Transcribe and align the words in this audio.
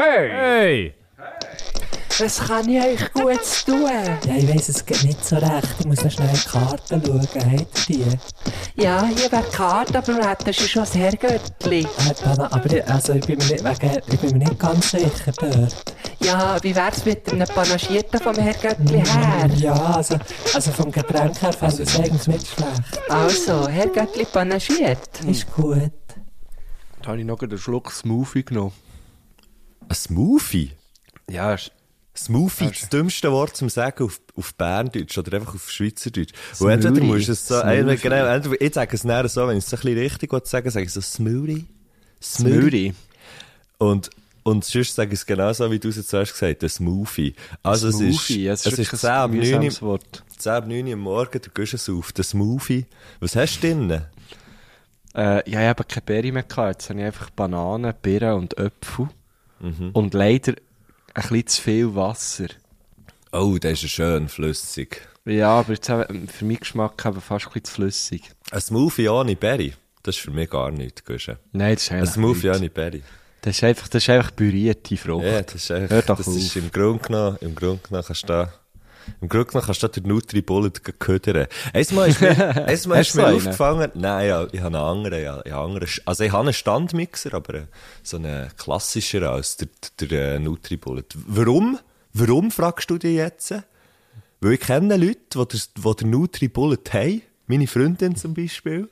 Hey! 0.00 0.30
Hey! 0.30 0.94
Was 2.20 2.38
kann 2.46 2.68
ich 2.68 2.80
euch 2.80 3.12
Gutes 3.12 3.64
tun? 3.64 3.82
Ja, 3.82 4.36
ich 4.36 4.48
weiss 4.48 4.68
es 4.68 4.86
geht 4.86 5.02
nicht 5.02 5.24
so 5.24 5.34
recht. 5.34 5.74
Ich 5.80 5.86
muss 5.86 6.04
noch 6.04 6.10
schnell 6.12 6.28
in 6.28 6.34
die 6.34 6.48
Karten 6.48 7.02
schauen. 7.04 7.58
Habt 7.58 7.90
ihr 7.90 8.06
die? 8.06 8.82
Ja, 8.82 9.04
hier 9.06 9.32
wäre 9.32 9.42
die 9.42 9.56
Karte, 9.56 9.98
aber 9.98 10.12
du 10.12 10.24
hättest 10.24 10.70
schon 10.70 10.82
das 10.82 10.94
Herrgöttli. 10.94 11.80
Äh, 11.80 12.14
Dana, 12.22 12.52
aber 12.52 12.72
ich, 12.72 12.88
also 12.88 13.14
ich, 13.14 13.26
bin 13.26 13.38
mir 13.38 13.44
nicht, 13.46 13.64
wegen, 13.64 14.00
ich 14.06 14.20
bin 14.20 14.38
mir 14.38 14.44
nicht 14.44 14.58
ganz 14.60 14.88
sicher 14.88 15.32
dort. 15.36 15.94
Ja, 16.20 16.62
wie 16.62 16.76
wär's 16.76 17.04
mit 17.04 17.32
einem 17.32 17.48
Panagierten 17.48 18.20
vom 18.20 18.36
Herrgöttli 18.36 19.02
her? 19.04 19.50
Ja, 19.56 19.74
also, 19.74 20.16
also 20.54 20.70
vom 20.70 20.92
Getränk 20.92 21.42
her 21.42 21.52
fände 21.52 21.82
ich 21.82 21.88
es 21.88 21.98
eigentlich 21.98 22.28
nicht 22.28 22.46
schlecht. 22.46 23.10
Also, 23.10 23.66
Herrgöttli 23.66 24.26
panagiert. 24.26 25.24
Ist 25.26 25.52
gut. 25.52 25.90
Da 27.02 27.08
habe 27.08 27.18
ich 27.18 27.26
noch 27.26 27.42
einen 27.42 27.58
Schluck 27.58 27.90
Smoothie 27.90 28.44
genommen. 28.44 28.72
Ein 29.88 29.94
Smoothie? 29.94 30.72
Ja, 31.30 31.54
ist- 31.54 31.72
Smoothie, 32.16 32.66
das 32.68 32.88
dümmste 32.88 33.30
Wort 33.30 33.56
zum 33.56 33.68
Sagen 33.68 34.02
auf, 34.04 34.20
auf 34.34 34.52
Berndeutsch 34.54 35.16
oder 35.18 35.36
einfach 35.36 35.54
auf 35.54 35.70
Schweizerdeutsch. 35.70 36.32
Und 36.58 36.68
entweder 36.70 36.96
Smoothie. 36.96 37.06
musst 37.06 37.28
du 37.28 37.32
es 37.32 37.46
so, 37.46 37.60
Smoothie. 37.60 37.76
entweder, 37.76 37.96
genau, 37.96 38.26
entweder, 38.26 38.60
ich 38.60 38.74
sage 38.74 38.96
es 38.96 39.04
näher 39.04 39.28
so, 39.28 39.46
wenn 39.46 39.56
ich 39.56 39.64
es 39.64 39.70
so 39.70 39.76
ein 39.76 39.82
bisschen 39.82 39.98
richtig 39.98 40.46
sagen, 40.48 40.70
sage 40.70 40.86
ich 40.86 40.92
so 40.92 41.00
Smoothie. 41.00 41.64
Smoothie. 42.20 42.94
Und, 43.78 44.10
und 44.42 44.64
sonst 44.64 44.96
sage 44.96 45.12
ich 45.12 45.20
es 45.20 45.26
genauso, 45.26 45.70
wie 45.70 45.78
du 45.78 45.88
es 45.90 45.96
jetzt 45.96 46.08
zuerst 46.08 46.32
gesagt 46.32 46.60
hast, 46.64 46.74
Smoothie. 46.74 47.34
Also 47.62 47.86
es 47.88 48.00
ist, 48.00 48.26
Smoothie, 48.26 48.46
es 48.48 48.66
ist 48.66 48.78
wirklich 48.78 49.00
10 49.00 49.10
ab 49.10 49.30
ein 49.30 49.36
9 49.36 49.38
mühsames 49.46 49.82
Wort. 49.82 50.24
10 50.38 50.52
ab 50.52 50.66
9 50.66 50.86
Uhr 50.88 50.92
am 50.94 50.98
Morgen, 51.00 51.40
du 51.40 51.50
gehst 51.50 51.74
es 51.74 51.88
auf, 51.88 52.10
der 52.10 52.24
Smoothie. 52.24 52.86
Was 53.20 53.36
hast 53.36 53.58
du 53.62 53.68
drin? 53.68 53.90
Äh, 55.14 55.48
ja, 55.48 55.60
ich 55.62 55.68
habe 55.68 55.84
keine 55.84 56.02
Beere 56.04 56.32
mehr 56.32 56.42
gehabt. 56.42 56.82
Jetzt 56.82 56.90
habe 56.90 56.98
ich 56.98 57.06
einfach 57.06 57.30
Bananen, 57.30 57.94
Birnen 58.02 58.34
und 58.34 58.58
Äpfel. 58.58 59.08
Mhm. 59.60 59.90
Und 59.92 60.14
leider 60.14 60.54
ein 61.14 61.22
bisschen 61.22 61.46
zu 61.46 61.62
viel 61.62 61.94
Wasser. 61.94 62.48
Oh, 63.32 63.58
der 63.58 63.72
ist 63.72 63.88
schön 63.88 64.28
flüssig. 64.28 65.06
Ja, 65.24 65.50
aber 65.58 65.74
jetzt 65.74 65.88
eben, 65.90 66.28
für 66.28 66.44
meinen 66.44 66.60
Geschmack 66.60 67.04
eben 67.04 67.20
fast 67.20 67.46
ein 67.46 67.52
bisschen 67.52 67.64
zu 67.64 67.72
flüssig. 67.74 68.22
Ein 68.50 68.60
Smoothie 68.60 69.08
ohne 69.08 69.36
Berry, 69.36 69.74
das 70.02 70.16
ist 70.16 70.22
für 70.22 70.30
mich 70.30 70.48
gar 70.48 70.70
nichts, 70.70 71.04
Guschen. 71.04 71.36
Nein, 71.52 71.74
das 71.74 71.82
ist 71.84 71.92
Ein 71.92 72.06
Smoothie 72.06 72.50
ohne 72.50 72.70
Berry. 72.70 73.02
Das 73.42 73.56
ist 73.56 73.64
einfach, 73.64 73.88
das 73.88 74.02
ist 74.02 74.10
einfach 74.10 74.34
pürierte 74.34 74.96
Frucht. 74.96 75.24
Ja, 75.24 75.42
das 75.42 75.54
ist 75.54 75.70
einfach, 75.70 76.02
das 76.16 76.26
auf. 76.26 76.36
ist 76.36 76.56
im 76.56 76.72
Grunde 76.72 77.02
genommen, 77.02 77.36
im 77.40 77.54
Grunde 77.54 77.80
genommen 77.86 78.04
kannst 78.06 78.22
du 78.24 78.26
da, 78.28 78.52
im 79.20 79.28
Grunde 79.28 79.46
kannst 79.46 79.82
du 79.82 79.86
da 79.86 79.92
den 79.92 80.08
Nutri-Bullet 80.08 80.72
ködern. 80.98 81.46
Einmal 81.72 82.08
ist 82.08 82.20
mir, 82.20 82.30
einmal 82.38 82.72
ist 82.72 82.88
Hast 82.88 83.14
du 83.14 83.18
mir 83.18 83.26
einen? 83.26 83.36
aufgefallen, 83.36 83.90
nein, 83.94 84.28
ja, 84.28 84.46
ich 84.50 84.60
habe 84.60 84.76
einen 84.76 84.76
anderen, 84.76 85.22
ja, 85.22 85.42
ich 85.44 85.52
habe 85.52 85.64
einen 85.64 85.76
anderen, 85.76 85.88
also 86.04 86.24
ich 86.24 86.32
habe 86.32 86.42
einen 86.44 86.52
Standmixer, 86.52 87.34
aber 87.34 87.54
äh, 87.54 87.66
so 88.02 88.16
einen 88.16 88.48
klassischer 88.56 89.30
als 89.30 89.56
der, 89.56 89.68
der, 90.00 90.34
äh, 90.34 90.38
Nutri-Bullet. 90.38 91.04
Warum? 91.26 91.78
Warum 92.12 92.50
fragst 92.50 92.90
du 92.90 92.98
dich 92.98 93.16
jetzt? 93.16 93.54
Weil 94.40 94.52
ich 94.52 94.60
kenne 94.60 94.96
Leute, 94.96 95.46
die 95.46 95.94
den 95.94 96.10
Nutri-Bullet 96.10 96.92
haben. 96.92 97.22
Meine 97.46 97.66
Freundin 97.66 98.14
zum 98.16 98.34
Beispiel. 98.34 98.88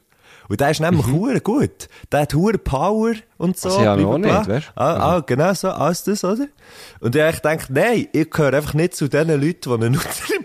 Und 0.49 0.61
der 0.61 0.71
ist 0.71 0.81
nämlich 0.81 1.07
hure 1.07 1.41
gut. 1.41 1.89
Der 2.13 2.21
hat 2.21 2.35
hure 2.35 2.59
Power 2.59 3.15
und 3.39 3.59
so. 3.59 3.69
Also 3.69 3.81
auch 3.81 3.97
blablabla. 3.97 4.39
nicht, 4.39 4.49
weißt 4.49 4.67
du? 4.77 4.81
Ah, 4.81 5.17
ah, 5.17 5.21
genau 5.27 5.53
so, 5.55 5.69
alles 5.71 6.05
das, 6.05 6.25
oder? 6.25 6.47
Und 7.01 7.17
ich 7.17 7.35
gedacht, 7.37 7.69
nein, 7.71 8.09
ich 8.13 8.31
gehöre 8.31 8.55
einfach 8.55 8.75
nicht 8.75 8.95
zu 8.95 9.09
den 9.09 9.29
Leuten, 9.29 9.57
die 9.65 9.73
einen 9.87 9.99
haben. 9.99 10.37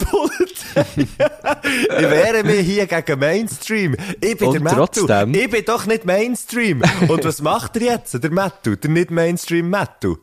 ich 0.95 2.09
wehre 2.09 2.43
mich 2.43 2.59
hier 2.65 2.85
gegen 2.87 3.19
Mainstream. 3.19 3.95
Ich 4.21 4.37
bin 4.37 4.47
Und 4.47 4.53
der 4.55 4.61
Mattu. 4.63 4.75
trotzdem- 5.05 5.33
Ich 5.33 5.49
bin 5.49 5.65
doch 5.65 5.85
nicht 5.85 6.05
Mainstream. 6.05 6.81
Und 7.07 7.23
was 7.25 7.41
macht 7.41 7.75
er 7.77 7.83
jetzt, 7.93 8.21
der 8.23 8.31
Mattu? 8.31 8.75
Der 8.75 8.89
nicht 8.89 9.11
Mainstream 9.11 9.69
Mattu? 9.69 10.17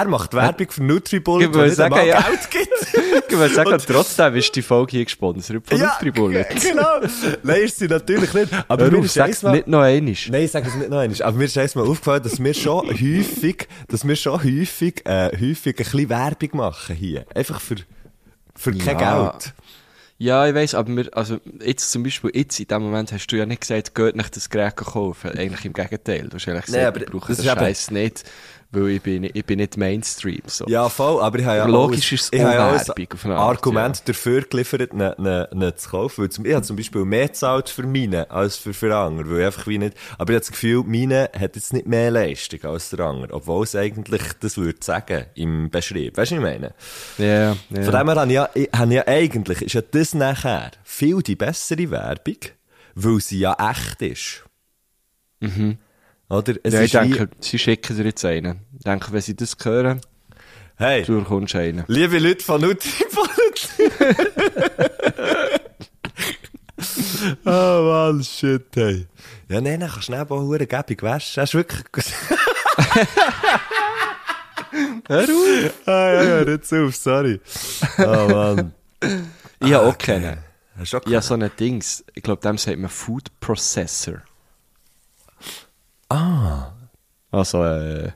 Er 0.00 0.08
macht 0.08 0.32
Werbung 0.34 0.70
für 0.70 0.82
Nutri-Bullet, 0.82 1.44
Ich 1.44 1.50
einmal 1.52 1.70
sagen, 1.70 2.06
ja. 2.06 2.20
Geld 2.22 2.50
gibt. 2.50 2.68
Ich 3.30 3.36
würde 3.38 3.54
sagen, 3.54 3.78
trotzdem 3.86 4.34
ist 4.34 4.54
die 4.56 4.62
Folge 4.62 4.90
hier 4.92 5.04
gesponsert 5.04 5.62
von 5.68 5.78
Nutribullet. 5.78 6.48
genau. 6.62 7.00
Nein, 7.42 7.60
ist 7.62 7.78
sie 7.78 7.86
natürlich 7.86 8.32
nicht. 8.34 8.48
Aber 8.66 8.84
Hör 8.84 8.90
mir 8.90 8.98
auf, 8.98 9.10
sag's 9.10 9.44
einmal- 9.44 9.56
nicht 9.58 9.68
noch 9.68 9.80
einmal. 9.82 10.14
Nein, 10.30 10.48
sage 10.48 10.68
es 10.68 10.74
nicht 10.74 10.90
noch 10.90 10.98
einmal. 10.98 11.22
Aber 11.22 11.36
mir 11.36 11.44
ist 11.44 11.56
erstmal 11.56 11.86
aufgefallen, 11.86 12.22
dass 12.24 12.42
wir 12.42 12.54
schon 12.54 12.88
häufig, 12.90 13.68
dass 13.88 14.06
wir 14.06 14.16
schon 14.16 14.42
häufig, 14.42 15.06
äh, 15.06 15.30
häufig 15.38 15.66
ein 15.78 15.84
bisschen 15.84 16.08
Werbung 16.08 16.48
machen 16.54 16.96
hier. 16.96 17.24
Einfach 17.34 17.60
für, 17.60 17.76
für 18.56 18.72
kein 18.72 18.98
Ja. 18.98 19.30
Geld. 19.30 19.54
Ja, 20.18 20.46
ich 20.46 20.54
weiss, 20.54 20.74
aber 20.74 20.94
wir, 20.96 21.08
also, 21.16 21.38
jetzt 21.64 21.90
zum 21.92 22.02
Beispiel, 22.02 22.30
jetzt 22.34 22.58
in 22.60 22.66
dem 22.66 22.82
Moment 22.82 23.10
hast 23.12 23.26
du 23.28 23.36
ja 23.36 23.46
nicht 23.46 23.62
gesagt, 23.62 23.94
geht 23.94 24.16
nicht 24.16 24.34
das 24.36 24.50
Gerät 24.50 24.76
kaufen. 24.76 25.30
Eigentlich 25.30 25.64
im 25.64 25.72
Gegenteil. 25.72 26.28
Du 26.28 26.34
hast 26.36 26.46
eigentlich 26.48 26.66
Nee, 26.66 26.72
gesagt, 26.78 26.86
aber 26.96 27.00
ich 27.04 27.10
brauche 27.10 27.28
das 27.34 27.38
eben- 27.44 27.48
Scheiß 27.58 27.90
nicht, 27.92 28.24
weil 28.72 28.88
ich 28.90 29.02
bin, 29.02 29.24
ich 29.24 29.44
bin 29.44 29.58
nicht 29.58 29.76
Mainstream, 29.76 30.42
so. 30.46 30.64
Ja, 30.68 30.88
voll, 30.88 31.20
aber 31.20 31.40
ich 31.40 31.44
habe 31.44 31.56
ja 31.56 31.66
logisch 31.66 32.08
auch, 32.08 32.12
ist 32.12 32.22
es 32.22 32.32
ich 32.32 32.40
ja 32.40 32.72
Werbung 32.72 33.08
auf 33.14 33.24
eine 33.24 33.36
Art, 33.36 33.58
Argument 33.58 34.08
dafür 34.08 34.42
geliefert, 34.42 34.94
ne, 34.94 35.14
ne, 35.18 35.48
ne 35.52 35.74
zu 35.74 35.90
kaufen. 35.90 36.22
Weil 36.22 36.30
zum, 36.30 36.44
ich 36.46 36.54
habe 36.54 36.64
zum 36.64 36.76
Beispiel 36.76 37.04
mehr 37.04 37.26
gezahlt 37.26 37.68
für 37.68 37.82
meine 37.82 38.30
als 38.30 38.56
für, 38.56 38.72
für 38.72 38.96
andere. 38.96 39.28
Weil 39.28 39.40
ich 39.40 39.46
einfach 39.46 39.66
wie 39.66 39.78
nicht, 39.78 39.96
aber 40.18 40.30
ich 40.30 40.36
habe 40.36 40.40
das 40.40 40.50
Gefühl, 40.52 40.84
meine 40.84 41.30
hat 41.36 41.56
jetzt 41.56 41.72
nicht 41.72 41.86
mehr 41.86 42.12
Leistung 42.12 42.62
als 42.64 42.90
der 42.90 43.00
andere. 43.00 43.34
Obwohl 43.34 43.64
es 43.64 43.74
eigentlich 43.74 44.22
das 44.38 44.56
würde 44.56 44.78
sagen 44.82 45.26
im 45.34 45.70
Beschrieb. 45.70 46.16
Weißt 46.16 46.30
du, 46.30 46.36
was 46.36 46.44
ich 46.44 46.60
meine? 46.60 46.74
Ja, 47.18 47.50
ja. 47.50 47.82
Von 47.82 47.92
dem 47.92 48.08
her 48.08 48.16
habe 48.16 48.26
ich 48.26 48.34
ja, 48.34 48.50
ich, 48.54 48.68
habe 48.72 48.90
ich 48.90 48.96
ja 48.96 49.06
eigentlich, 49.08 49.62
ist 49.62 49.72
ja 49.72 49.82
das 49.82 50.14
nachher 50.14 50.70
viel 50.84 51.22
die 51.22 51.34
bessere 51.34 51.90
Werbung, 51.90 52.38
weil 52.94 53.20
sie 53.20 53.40
ja 53.40 53.56
echt 53.70 54.00
ist. 54.02 54.44
Mhm. 55.40 55.78
Oder? 56.30 56.54
Es 56.62 56.72
ja, 56.72 56.80
ich 56.82 56.94
ist 56.94 57.02
wie- 57.02 57.08
denke, 57.10 57.28
sie 57.40 57.58
schicken 57.58 57.96
dir 57.96 58.04
jetzt 58.04 58.24
einen. 58.24 58.60
Ich 58.78 58.84
denke, 58.84 59.12
wenn 59.12 59.20
sie 59.20 59.36
das 59.36 59.56
hören, 59.62 60.00
hey, 60.76 61.02
du 61.04 61.18
bekommst 61.18 61.54
einen. 61.56 61.84
liebe 61.88 62.18
Leute 62.18 62.42
von 62.44 62.60
Nutripollet. 62.60 63.68
oh 67.44 67.82
Mann, 67.82 68.22
shit, 68.24 68.64
hey. 68.74 69.06
Ja, 69.48 69.60
nein, 69.60 69.80
dann 69.80 69.90
kannst 69.90 69.96
du 69.96 70.02
schnell 70.12 70.22
auch 70.22 70.30
hure 70.30 70.66
gäbig 70.66 71.02
waschen. 71.02 71.42
Hast 71.42 71.52
du 71.54 71.58
wirklich... 71.58 72.06
Hör 75.08 75.24
auf! 75.24 75.72
ah, 75.86 76.12
ja, 76.12 76.22
ja, 76.22 76.44
nicht 76.44 76.72
auf, 76.72 76.94
sorry. 76.94 77.40
Oh 77.98 78.02
Mann. 78.28 78.72
Ich 79.58 79.72
habe 79.72 79.86
auch 79.86 79.98
keinen. 79.98 80.38
Hast 80.78 80.92
du 80.92 80.98
auch 80.98 81.06
Ich 81.06 81.12
habe 81.12 81.22
so 81.22 81.34
ein 81.34 81.50
Dings, 81.58 82.04
ich 82.14 82.22
glaube, 82.22 82.40
dem 82.42 82.56
sagt 82.56 82.78
man 82.78 82.88
Food 82.88 83.28
Processor. 83.40 84.22
Ah. 86.10 86.72
Also, 87.30 87.64
äh, 87.64 88.10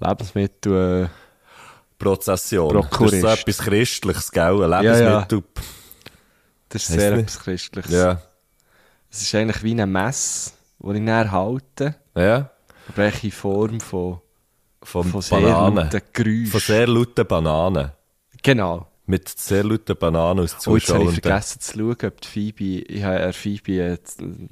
Lebensmittel, 0.00 1.04
äh, 1.04 1.08
Prozession. 1.98 2.70
Prokurist. 2.72 3.12
Das 3.12 3.12
ist 3.12 3.20
so 3.20 3.28
etwas 3.28 3.58
Christliches, 3.58 4.32
gell? 4.32 4.64
Ein 4.72 4.84
Ja, 4.84 4.92
Lebensmittel. 4.94 5.42
das 6.70 6.82
ist 6.82 6.88
sehr 6.88 7.10
nicht? 7.16 7.20
etwas 7.24 7.40
Christliches. 7.40 7.92
Ja. 7.92 8.22
Es 9.10 9.22
ist 9.22 9.34
eigentlich 9.34 9.62
wie 9.62 9.72
eine 9.72 9.86
Messe, 9.86 10.52
die 10.78 10.94
ich 10.94 11.00
näher 11.00 11.30
halte, 11.30 11.94
Ja. 12.16 12.50
aber 12.88 13.12
in 13.22 13.30
Form 13.30 13.80
von, 13.80 14.20
Von, 14.82 15.04
von 15.04 15.20
sehr 15.20 15.40
Bananen. 15.42 15.76
lauten 15.76 16.00
Geräuschen. 16.12 16.46
Von 16.46 16.60
sehr 16.60 16.86
lauten 16.86 17.26
Bananen. 17.26 17.90
Genau. 18.42 18.86
Mit 19.10 19.28
sehr 19.28 19.64
lauten 19.64 19.96
Bananen 19.96 20.44
aus 20.44 20.54
Oh, 20.68 20.76
jetzt 20.76 20.88
habe 20.90 21.02
ich 21.02 21.08
Zuschauern. 21.10 21.14
vergessen 21.14 21.60
zu 21.60 21.72
schauen, 21.78 21.96
ob 22.10 22.20
die 22.20 22.28
Phoebe, 22.28 22.64
ich 22.92 23.02
habe 23.02 23.18
der 23.18 23.32
Phoebe 23.32 23.98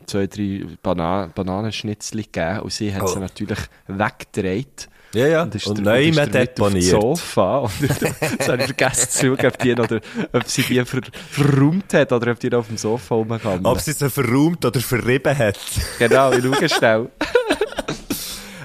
zwei, 0.07 0.27
drei 0.27 0.65
Bana 0.83 1.31
Bananenschnitzel 1.33 2.23
gegeben 2.23 2.61
und 2.61 2.73
sie 2.73 2.93
hat 2.93 3.03
Oh. 3.03 3.07
sie 3.07 3.21
natürlich 3.21 3.59
weggedreht. 3.87 4.89
Ja, 5.15 5.27
ja. 5.27 5.43
Und, 5.45 5.55
ist 5.55 5.67
Und 5.69 5.87
der- 5.87 6.01
dem 6.01 6.31
deponiert. 6.33 6.85
Sofa. 7.01 7.59
Und 7.61 7.81
jetzt 7.81 8.49
habe 8.49 8.59
ich 8.59 8.65
vergessen 8.67 9.09
zu 9.11 9.27
schauen, 9.37 9.47
ob, 9.47 9.59
die 9.59 9.75
noch, 9.75 9.89
ob 10.33 10.45
sie 10.49 10.63
die 10.63 10.85
ver 10.85 11.01
verräumt 11.31 11.95
hat 11.95 12.13
oder 12.13 12.33
ob 12.33 12.41
die 12.41 12.51
noch 12.51 12.59
auf 12.59 12.67
dem 12.67 12.77
Sofa 12.77 13.15
rumgegangen 13.15 13.65
Ob 13.65 13.81
sie 13.81 13.93
sie 13.93 14.11
verräumt 14.11 14.65
oder 14.67 14.81
verrieben 14.81 15.39
hat. 15.39 15.59
Genau, 15.99 16.33
ich 16.33 16.43
schaue 16.45 16.69
schnell. 16.69 17.09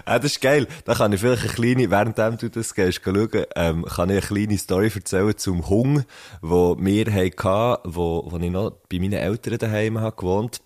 Ah, 0.06 0.20
das 0.20 0.34
ist 0.34 0.42
geil. 0.42 0.68
Da 0.86 0.94
kann 0.96 1.14
ich 1.14 1.22
vielleicht 1.22 1.44
eine 1.44 1.52
kleine, 1.54 1.90
währenddem 1.92 2.38
du 2.38 2.50
das 2.50 2.74
gehst, 2.74 3.02
schauen, 3.04 3.30
ähm, 3.56 3.86
kann 3.86 4.10
ich 4.10 4.18
eine 4.18 4.22
kleine 4.22 4.58
Story 4.58 4.92
erzählen 4.94 5.38
zum 5.38 5.70
Hung, 5.70 6.04
wo 6.42 6.76
wir 6.80 7.06
hatten, 7.14 7.80
wo, 7.94 8.24
wo 8.30 8.38
ich 8.38 8.52
noch 8.52 8.72
bei 8.92 9.00
meinen 9.00 9.14
Eltern 9.14 9.58
daheim 9.58 10.00
habe 10.00 10.16
gewohnt. 10.16 10.62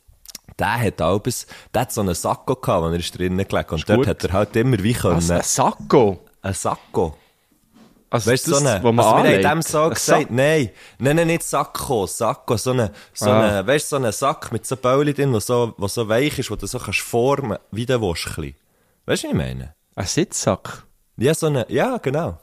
Der 0.60 0.82
hat 0.82 1.02
albes, 1.02 1.46
der 1.74 1.84
hat 1.84 1.92
so 1.92 2.02
einen 2.02 2.16
Sakko 2.16 2.56
gehabt, 2.56 2.84
wo 2.84 2.88
er 2.88 2.96
ist 3.00 3.18
drinnen 3.18 3.48
gelegen. 3.48 3.70
Und 3.70 3.88
dort 3.88 3.98
gut. 4.00 4.08
hat 4.08 4.24
er 4.24 4.34
halt 4.34 4.56
immer 4.56 4.82
wie 4.82 4.94
können, 4.94 5.18
Was, 5.18 5.30
ein 5.30 5.44
Sakko? 5.44 6.20
ein 6.42 6.54
Sakko. 6.54 7.16
Also 8.10 8.32
Weißt 8.32 8.48
du, 8.48 8.52
so 8.56 8.66
eine, 8.66 8.82
wo 8.82 8.92
man 8.94 9.06
also 9.06 9.24
wir 9.24 9.36
haben 9.50 9.58
dem 9.60 9.62
so 9.62 9.90
gesagt, 9.90 10.32
nein, 10.32 10.70
nein, 10.98 11.18
nein, 11.18 11.28
nicht 11.28 11.44
Sakko, 11.44 12.08
Sakko, 12.08 12.56
so 12.56 12.72
eine, 12.72 12.92
so 13.14 13.30
Ah. 13.30 13.42
eine, 13.60 13.68
weißt 13.68 13.86
du, 13.86 13.90
so 13.90 13.96
einen 13.98 14.12
Sack 14.14 14.52
mit 14.54 14.66
so 14.66 14.78
Bäulen 14.78 15.14
drin, 15.14 15.34
wo 15.34 15.40
so, 15.42 15.74
wo 15.78 15.88
so 15.90 16.08
weich 16.08 16.40
ist, 16.40 16.50
wo 16.50 16.56
du 16.56 16.66
so 16.66 16.80
kannst 16.80 17.02
formen, 17.02 17.58
wie 17.72 17.86
der 17.86 18.02
Waschkli. 18.02 18.56
Weißt 19.08 19.24
du, 19.24 19.28
was 19.30 19.34
ich 19.34 19.38
meine? 19.38 19.74
Ein 19.96 20.06
Sitzsack? 20.06 20.84
Ja, 21.18 21.34
so 21.34 21.48
eine, 21.48 21.66
ja, 21.70 21.98
genau. 21.98 22.38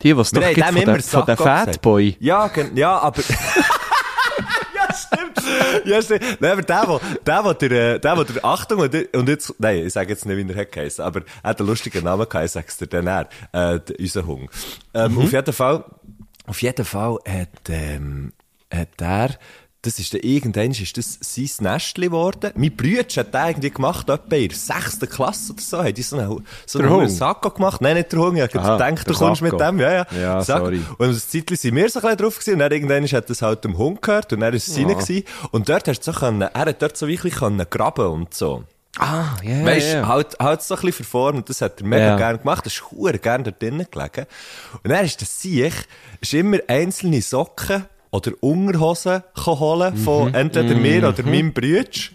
Die, 0.00 0.16
was 0.16 0.30
doch 0.30 0.40
gibt 0.40 0.64
von, 0.64 0.74
der, 0.76 1.00
von 1.02 1.26
den. 1.26 1.36
Fatboy. 1.36 2.16
Ja, 2.20 2.50
ja, 2.74 2.98
aber... 2.98 3.20
ja, 4.74 4.94
stimmt. 4.94 5.42
ja, 5.84 6.00
stimmt. 6.02 6.40
Nein, 6.40 6.52
aber 6.52 6.62
der, 6.62 6.84
wo, 6.86 7.00
der, 7.26 7.44
wo 7.44 7.52
der, 7.52 7.70
äh, 7.96 8.00
der, 8.00 8.16
wo 8.16 8.22
der, 8.24 8.44
Achtung, 8.44 8.78
und, 8.80 8.94
der- 8.94 9.12
und 9.14 9.28
jetzt, 9.28 9.54
nein, 9.58 9.86
ich 9.86 9.92
sage 9.92 10.10
jetzt 10.10 10.24
nicht, 10.24 10.36
wie 10.48 10.52
er 10.52 10.60
hat 10.60 10.72
geheißen, 10.72 11.04
aber 11.04 11.22
er 11.42 11.50
hat 11.50 11.58
einen 11.60 11.68
lustigen 11.68 12.04
Namen 12.04 12.28
gehabt, 12.28 12.44
ich 12.46 12.52
sag's 12.52 12.76
dir 12.78 12.86
dann 12.86 13.06
er, 13.06 13.28
äh, 13.52 13.80
der- 13.80 13.98
unser 13.98 14.24
Hund. 14.26 14.48
Ähm, 14.94 15.18
Auf 15.18 15.32
jeden 15.32 15.52
Fall, 15.52 15.84
auf 16.46 16.62
jeden 16.62 16.84
Fall 16.84 17.18
hat, 17.28 17.68
ähm, 17.68 18.32
hat 18.72 19.00
er, 19.00 19.30
das 19.84 19.98
ist 19.98 20.14
dann, 20.14 20.20
irgendwann 20.22 20.70
ist 20.70 20.96
das 20.96 21.18
sein 21.20 21.50
Nestli 21.60 22.06
geworden. 22.06 22.52
Mein 22.56 22.74
Bruder 22.74 23.02
hat 23.16 23.34
den 23.34 23.48
irgendwie 23.48 23.70
gemacht, 23.70 24.08
etwa 24.08 24.36
in 24.36 24.48
der 24.48 24.56
sechsten 24.56 25.08
Klasse 25.08 25.52
oder 25.52 25.62
so, 25.62 25.82
hat 25.84 25.96
die 25.96 26.02
so 26.02 26.16
einen, 26.16 26.44
so 26.66 26.78
einen? 26.78 27.08
Sakko 27.10 27.50
gemacht. 27.50 27.80
Nein, 27.80 27.96
nicht 27.96 28.10
der 28.12 28.18
Hund, 28.18 28.36
ich 28.36 28.42
hab 28.42 28.54
Aha, 28.56 28.76
gedacht, 28.76 29.08
du 29.08 29.14
kommst 29.14 29.42
mit 29.42 29.58
dem, 29.60 29.78
ja, 29.78 29.92
ja. 29.92 30.06
Ja, 30.18 30.42
sorry. 30.42 30.80
Und 30.98 31.08
das 31.08 31.28
Zeitchen 31.28 31.56
sind 31.56 31.76
wir 31.76 31.88
so 31.90 31.98
ein 31.98 32.02
bisschen 32.02 32.16
drauf 32.18 32.34
gewesen, 32.38 32.52
und 32.54 32.58
dann 32.60 32.72
irgendwann 32.72 33.06
hat 33.06 33.30
das 33.30 33.42
halt 33.42 33.64
dem 33.64 33.76
Hund 33.78 34.00
gehört, 34.02 34.32
und 34.32 34.40
dann 34.40 34.54
ist 34.54 34.68
es 34.68 34.74
seine 34.74 34.94
gewesen. 34.94 35.24
Und 35.50 35.68
dort 35.68 35.86
hast 35.88 36.00
du 36.00 36.12
so 36.12 36.18
können, 36.18 36.42
er 36.42 36.52
hat 36.54 36.82
dort 36.82 36.96
so 36.96 37.06
wirklich 37.06 37.34
können 37.34 37.64
graben 37.68 38.06
und 38.06 38.34
so. 38.34 38.64
Ah, 38.96 39.36
ja, 39.42 39.58
ja, 39.58 39.66
Weißt 39.66 39.92
du, 39.92 39.96
ja. 39.96 40.06
halt, 40.08 40.38
halt 40.38 40.62
so 40.62 40.74
ein 40.74 40.80
bisschen 40.82 41.04
verformt, 41.04 41.36
und 41.38 41.48
das 41.50 41.60
hat 41.60 41.80
er 41.80 41.86
mega 41.86 42.06
Ja. 42.06 42.16
gern 42.16 42.38
gemacht, 42.38 42.64
das 42.64 42.74
ist 42.74 42.90
hure 42.90 43.18
gern 43.18 43.42
dort 43.44 43.60
drinnen 43.60 43.86
gelegen. 43.90 44.26
Und 44.82 44.90
dann 44.90 45.04
ist 45.04 45.20
das 45.20 45.40
Siech, 45.40 45.74
ist 46.20 46.32
immer 46.32 46.58
einzelne 46.68 47.20
Socken 47.20 47.86
oder 48.14 48.30
Unterhosen 48.40 49.22
holen 49.44 49.96
von 49.96 50.28
Mhm. 50.28 50.34
entweder 50.34 50.74
mir 50.76 51.08
oder 51.08 51.24
meinem 51.24 51.52
Brütsch. 51.52 52.12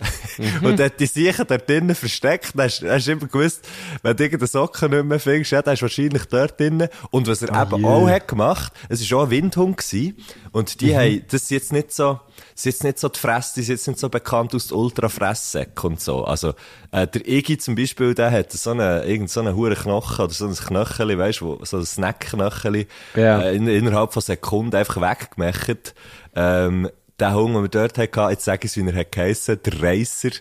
Und 0.63 0.79
hat 0.79 0.97
die 1.01 1.05
Siechen 1.07 1.45
dort 1.45 1.67
drinnen 1.67 1.93
versteckt. 1.93 2.51
Dann 2.55 2.65
hast, 2.67 2.81
hast 2.83 3.07
immer 3.09 3.27
gewusst, 3.27 3.67
wenn 4.01 4.15
du 4.15 4.23
irgendeine 4.23 4.47
Socken 4.47 4.91
nicht 4.91 5.03
mehr 5.03 5.19
findest, 5.19 5.51
ja, 5.51 5.61
dann 5.61 5.73
ist 5.73 5.81
wahrscheinlich 5.81 6.23
dort 6.25 6.57
drinnen. 6.57 6.87
Und 7.11 7.27
was 7.27 7.41
er 7.41 7.49
eben 7.61 7.81
je. 7.81 7.85
auch 7.85 8.07
hat 8.07 8.29
gemacht, 8.29 8.71
es 8.87 9.11
war 9.11 9.19
auch 9.19 9.23
ein 9.25 9.31
Windhund 9.31 9.75
gewesen. 9.75 10.15
Und 10.53 10.79
die 10.79 10.91
Mhm. 10.93 10.95
haben, 10.95 11.21
das 11.29 11.41
ist 11.43 11.51
jetzt 11.51 11.73
nicht 11.73 11.91
so, 11.91 12.19
ist 12.59 12.65
jetzt 12.65 12.83
nicht 12.83 12.99
so 12.99 13.09
die 13.09 13.19
Fresse, 13.19 13.53
die 13.55 13.61
ist 13.61 13.67
jetzt 13.69 13.87
nicht 13.87 13.99
so 13.99 14.09
bekannt 14.09 14.53
aus 14.55 14.71
Ultra-Fresssäck 14.71 15.83
und 15.83 15.99
so. 16.01 16.23
Also, 16.25 16.53
äh, 16.91 17.07
der 17.07 17.27
Iggy 17.27 17.57
zum 17.57 17.75
Beispiel, 17.75 18.13
der 18.13 18.31
hat 18.31 18.51
so 18.51 18.71
einen, 18.71 19.03
irgend 19.07 19.29
so 19.29 19.39
einen 19.39 19.55
huren 19.55 19.75
Knochen 19.75 20.25
oder 20.25 20.33
so 20.33 20.45
ein 20.47 20.53
Knöcheli, 20.55 21.17
weißt 21.17 21.41
du, 21.41 21.59
so 21.63 21.77
ein 21.77 21.85
Snackknöcheli, 21.85 22.87
Ja. 23.15 23.41
äh, 23.41 23.55
in, 23.55 23.67
innerhalb 23.67 24.13
von 24.13 24.21
Sekunden 24.21 24.75
einfach 24.75 24.97
weggemacht. 24.97 25.93
Ähm, 26.35 26.89
der 27.19 27.33
Hund, 27.33 27.53
den 27.55 27.61
wir 27.63 27.69
dort 27.69 27.97
hatten, 27.97 28.29
jetzt 28.31 28.45
sage 28.45 28.59
ich 28.65 28.71
es, 28.71 28.77
wie 28.77 28.87
er 28.89 28.95
hat 28.95 29.11
geheissen, 29.11 29.59
der 29.63 29.81
Racer. 29.81 30.29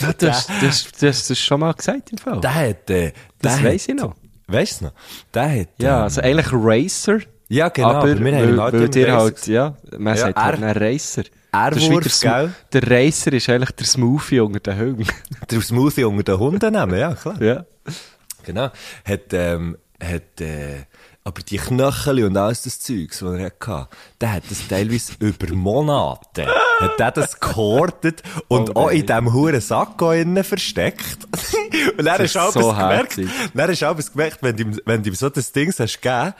Ja, 0.00 0.12
du, 0.12 0.28
hast, 0.30 0.48
du, 0.48 0.66
hast, 0.68 1.02
du 1.02 1.08
hast 1.08 1.28
das 1.28 1.38
schon 1.40 1.58
mal 1.58 1.72
gesagt 1.74 2.12
im 2.12 2.18
Fall. 2.18 2.40
der 2.40 2.54
hat, 2.54 2.88
äh, 2.88 3.12
das 3.42 3.64
weiss 3.64 3.82
hat, 3.82 3.88
ich 3.88 3.94
noch. 3.96 4.14
Weißt 4.46 4.80
du 4.80 4.84
noch? 4.84 4.92
Der 5.34 5.60
hat, 5.62 5.68
Ja, 5.78 5.96
ähm, 5.98 6.02
also 6.04 6.20
eigentlich 6.20 6.46
Racer. 6.52 7.18
Ja, 7.48 7.68
genau, 7.70 7.88
aber, 7.88 7.98
aber 7.98 8.08
wir 8.20 8.36
haben 8.36 8.56
weil, 8.56 8.60
halt 8.62 8.74
weil 8.74 8.88
dir 8.88 9.16
halt, 9.16 9.46
ja, 9.46 9.76
man 9.96 10.16
Ja, 10.16 10.22
sagt 10.22 10.38
halt 10.38 10.60
er- 10.60 10.68
einen 10.68 10.82
Racer. 10.82 11.22
er 11.52 11.70
Das 11.70 11.90
Wurf, 11.90 12.20
der, 12.20 12.32
gell? 12.32 12.54
der 12.82 12.90
Racer 12.90 13.32
ist 13.32 13.48
eigentlich 13.48 13.70
der 13.72 13.86
Smoothie 13.86 14.40
unter 14.40 14.58
den 14.60 14.78
Hunden. 14.78 15.06
der 15.50 15.60
Smoothie 15.62 16.04
unter 16.04 16.22
den 16.34 16.38
Hunden 16.38 16.72
nehmen, 16.72 16.98
ja, 16.98 17.14
klar. 17.14 17.40
ja. 17.42 17.64
Genau. 18.44 18.70
Hat, 19.04 19.32
ähm, 19.32 19.76
hat, 20.02 20.40
äh, 20.40 20.84
aber 21.24 21.42
die 21.42 21.58
Knöchel 21.58 22.24
und 22.24 22.36
alles 22.38 22.62
das 22.62 22.80
Zeugs, 22.80 23.22
was 23.22 23.34
er 23.38 23.46
hatte, 23.46 23.88
der 24.20 24.32
hat 24.34 24.42
das 24.48 24.66
teilweise 24.66 25.12
über 25.20 25.54
Monate, 25.54 26.46
hat 26.80 26.98
der 26.98 27.10
das 27.10 27.38
gehortet 27.38 28.22
und 28.48 28.70
Oh 28.70 28.84
auch 28.84 28.88
in 28.90 29.04
diesem 29.04 29.32
huren 29.34 29.60
Sakko 29.60 30.12
innen 30.12 30.42
versteckt. 30.44 31.18
und 31.98 32.04
dann 32.06 32.18
Das 32.18 32.20
hast 32.20 32.20
du 32.20 32.24
ist 32.24 32.36
auch 32.36 32.52
so 32.52 32.68
gemerkt, 32.70 33.18
dann 33.52 33.68
hast 33.70 33.82
du 33.82 34.12
gemerkt, 34.12 34.38
wenn 34.42 34.56
du, 34.56 34.62
ihm- 34.62 34.80
wenn 34.86 35.02
du 35.02 35.10
ihm 35.10 35.14
so 35.14 35.28
das 35.28 35.52
Ding 35.52 35.68
hast 35.78 36.00
gegeben, 36.00 36.32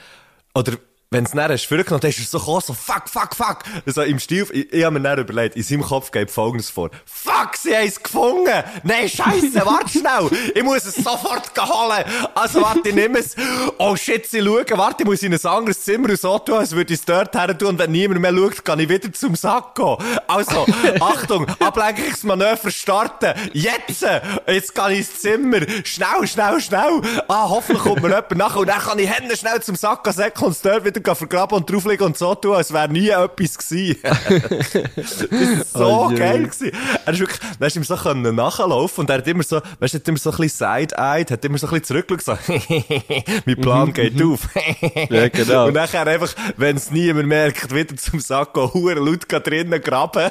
oder 0.55 0.73
wenn 1.11 1.23
es 1.25 1.31
dann 1.31 1.51
hast 1.51 1.65
vorgenommen 1.65 2.01
hast, 2.03 2.19
ist 2.19 2.33
er 2.33 2.37
so 2.37 2.39
gekommen, 2.39 2.61
so 2.61 2.73
fuck, 2.73 3.09
fuck, 3.09 3.35
fuck. 3.35 3.57
So 3.87 4.03
im 4.03 4.19
Stil, 4.19 4.45
ich, 4.51 4.71
ich 4.71 4.83
habe 4.83 4.99
mir 4.99 5.01
dann 5.01 5.17
überlegt, 5.17 5.55
in 5.55 5.63
seinem 5.63 5.81
Kopf 5.81 6.11
geht 6.11 6.29
folgendes 6.29 6.69
vor. 6.69 6.91
Fuck, 7.03 7.57
sie 7.57 7.75
haben 7.75 7.87
es 7.87 8.03
gefunden! 8.03 8.63
Nein, 8.83 9.09
scheisse, 9.09 9.65
warte 9.65 9.89
schnell! 9.89 10.29
Ich 10.53 10.63
muss 10.63 10.85
es 10.85 10.93
sofort 10.95 11.51
holen! 11.57 12.03
Also 12.35 12.61
warte, 12.61 12.89
ich 12.89 12.93
nehme 12.93 13.17
es. 13.17 13.35
Oh 13.79 13.95
shit, 13.95 14.27
sie 14.27 14.39
schauen, 14.39 14.65
warte, 14.75 15.01
ich 15.01 15.09
muss 15.09 15.23
in 15.23 15.33
ein 15.33 15.43
anderes 15.43 15.83
Zimmer 15.83 16.09
und 16.09 16.19
so 16.19 16.37
tun, 16.37 16.57
als 16.57 16.73
würde 16.73 16.93
ich 16.93 16.99
es 16.99 17.05
dort 17.05 17.35
her 17.35 17.57
tun 17.57 17.69
und 17.69 17.79
wenn 17.79 17.91
niemand 17.91 18.21
mehr 18.21 18.31
schaut, 18.31 18.63
kann 18.63 18.79
ich 18.79 18.89
wieder 18.89 19.11
zum 19.11 19.33
Sack 19.33 19.73
gehen. 19.73 19.97
Also, 20.27 20.67
Achtung, 20.99 21.47
Ablenkungsmanöver 21.59 22.69
starten! 22.69 23.33
Jetzt! 23.53 24.05
Jetzt 24.45 24.75
kann 24.75 24.91
ich 24.91 24.99
ins 24.99 25.21
Zimmer! 25.21 25.61
Schnell, 25.83 26.27
schnell, 26.27 26.61
schnell! 26.61 27.01
Ah, 27.27 27.49
hoffentlich 27.49 27.81
kommt 27.83 28.03
mir 28.03 28.09
jemand 28.09 28.37
nachher 28.37 28.59
und 28.59 28.67
dann 28.67 28.79
kann 28.79 28.99
ich 28.99 29.09
Hände 29.09 29.35
schnell 29.35 29.59
zum 29.63 29.75
Sack 29.75 30.07
säcken 30.13 30.43
und 30.43 30.51
es 30.51 30.61
dort 30.61 30.85
wieder 30.85 30.98
vergraben 31.03 31.57
und 31.57 31.69
drauflegen 31.69 32.05
und 32.05 32.17
so 32.17 32.35
tun, 32.35 32.55
als 32.55 32.73
wäre 32.73 32.89
nie 32.89 33.09
etwas 33.09 33.57
gewesen. 33.57 33.97
das 34.95 35.21
ist 35.21 35.73
so 35.73 35.85
Oh 35.85 36.09
geil 36.15 36.43
gewesen. 36.43 36.71
Er 37.05 37.13
ist 37.13 37.19
wirklich, 37.19 37.39
hast 37.59 37.75
du 37.75 37.79
ihm 37.79 37.83
so 37.83 37.95
können 37.95 38.35
nachlaufen 38.35 39.01
und 39.01 39.09
er 39.09 39.17
hat 39.17 39.27
immer 39.27 39.43
so, 39.43 39.61
weißt 39.79 39.93
du, 39.93 39.97
hat 39.99 40.07
immer 40.07 40.17
so 40.17 40.31
ein 40.31 40.37
bisschen 40.37 40.67
side-eyed, 40.67 41.31
hat 41.31 41.45
immer 41.45 41.57
so 41.57 41.67
ein 41.67 41.79
bisschen 41.79 41.83
zurückgeschaut, 41.85 42.39
so, 42.47 42.53
mein 43.45 43.61
Plan 43.61 43.93
geht 43.93 44.21
auf. 44.21 44.47
Ja, 45.09 45.27
genau. 45.29 45.67
Und 45.67 45.73
nachher 45.73 46.05
einfach, 46.05 46.33
wenn 46.57 46.77
es 46.77 46.91
niemand 46.91 47.27
merkt, 47.27 47.73
wieder 47.73 47.95
zum 47.95 48.19
Sack 48.19 48.53
gehen, 48.53 48.97
laut 48.97 49.25
drinnen 49.29 49.81
graben. 49.81 50.29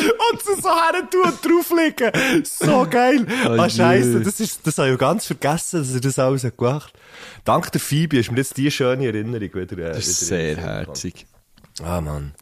Und 0.00 0.42
sie 0.42 0.60
so 0.60 0.68
her 0.68 1.08
tun 1.10 1.22
und 1.24 1.44
drauflegen. 1.44 2.44
So 2.44 2.86
geil. 2.88 3.26
Oh 3.46 3.50
Ah, 3.50 3.66
je. 3.66 3.70
scheisse, 3.76 4.20
das 4.20 4.40
ist, 4.40 4.66
das 4.66 4.78
habe 4.78 4.88
ich 4.88 4.92
ja 4.92 4.96
ganz 4.98 5.26
vergessen, 5.26 5.80
dass 5.80 5.94
er 5.94 6.00
das 6.00 6.18
alles 6.18 6.44
hat 6.44 6.56
gemacht. 6.56 6.92
Dank 7.44 7.70
der 7.72 7.80
Phoebe 7.80 8.18
ist 8.18 8.30
mir 8.30 8.38
jetzt 8.38 8.56
die 8.56 8.70
schöne 8.70 9.06
Erinnerung 9.06 9.52
wieder, 9.54 9.78
äh, 9.78 9.92
Das 9.94 10.06
ist 10.06 10.30
wieder 10.30 10.40
in 10.40 10.46
den 10.46 10.54
sehr 10.56 10.64
herzig. 10.64 11.26
Ah, 11.82 12.00
Mann. 12.00 12.34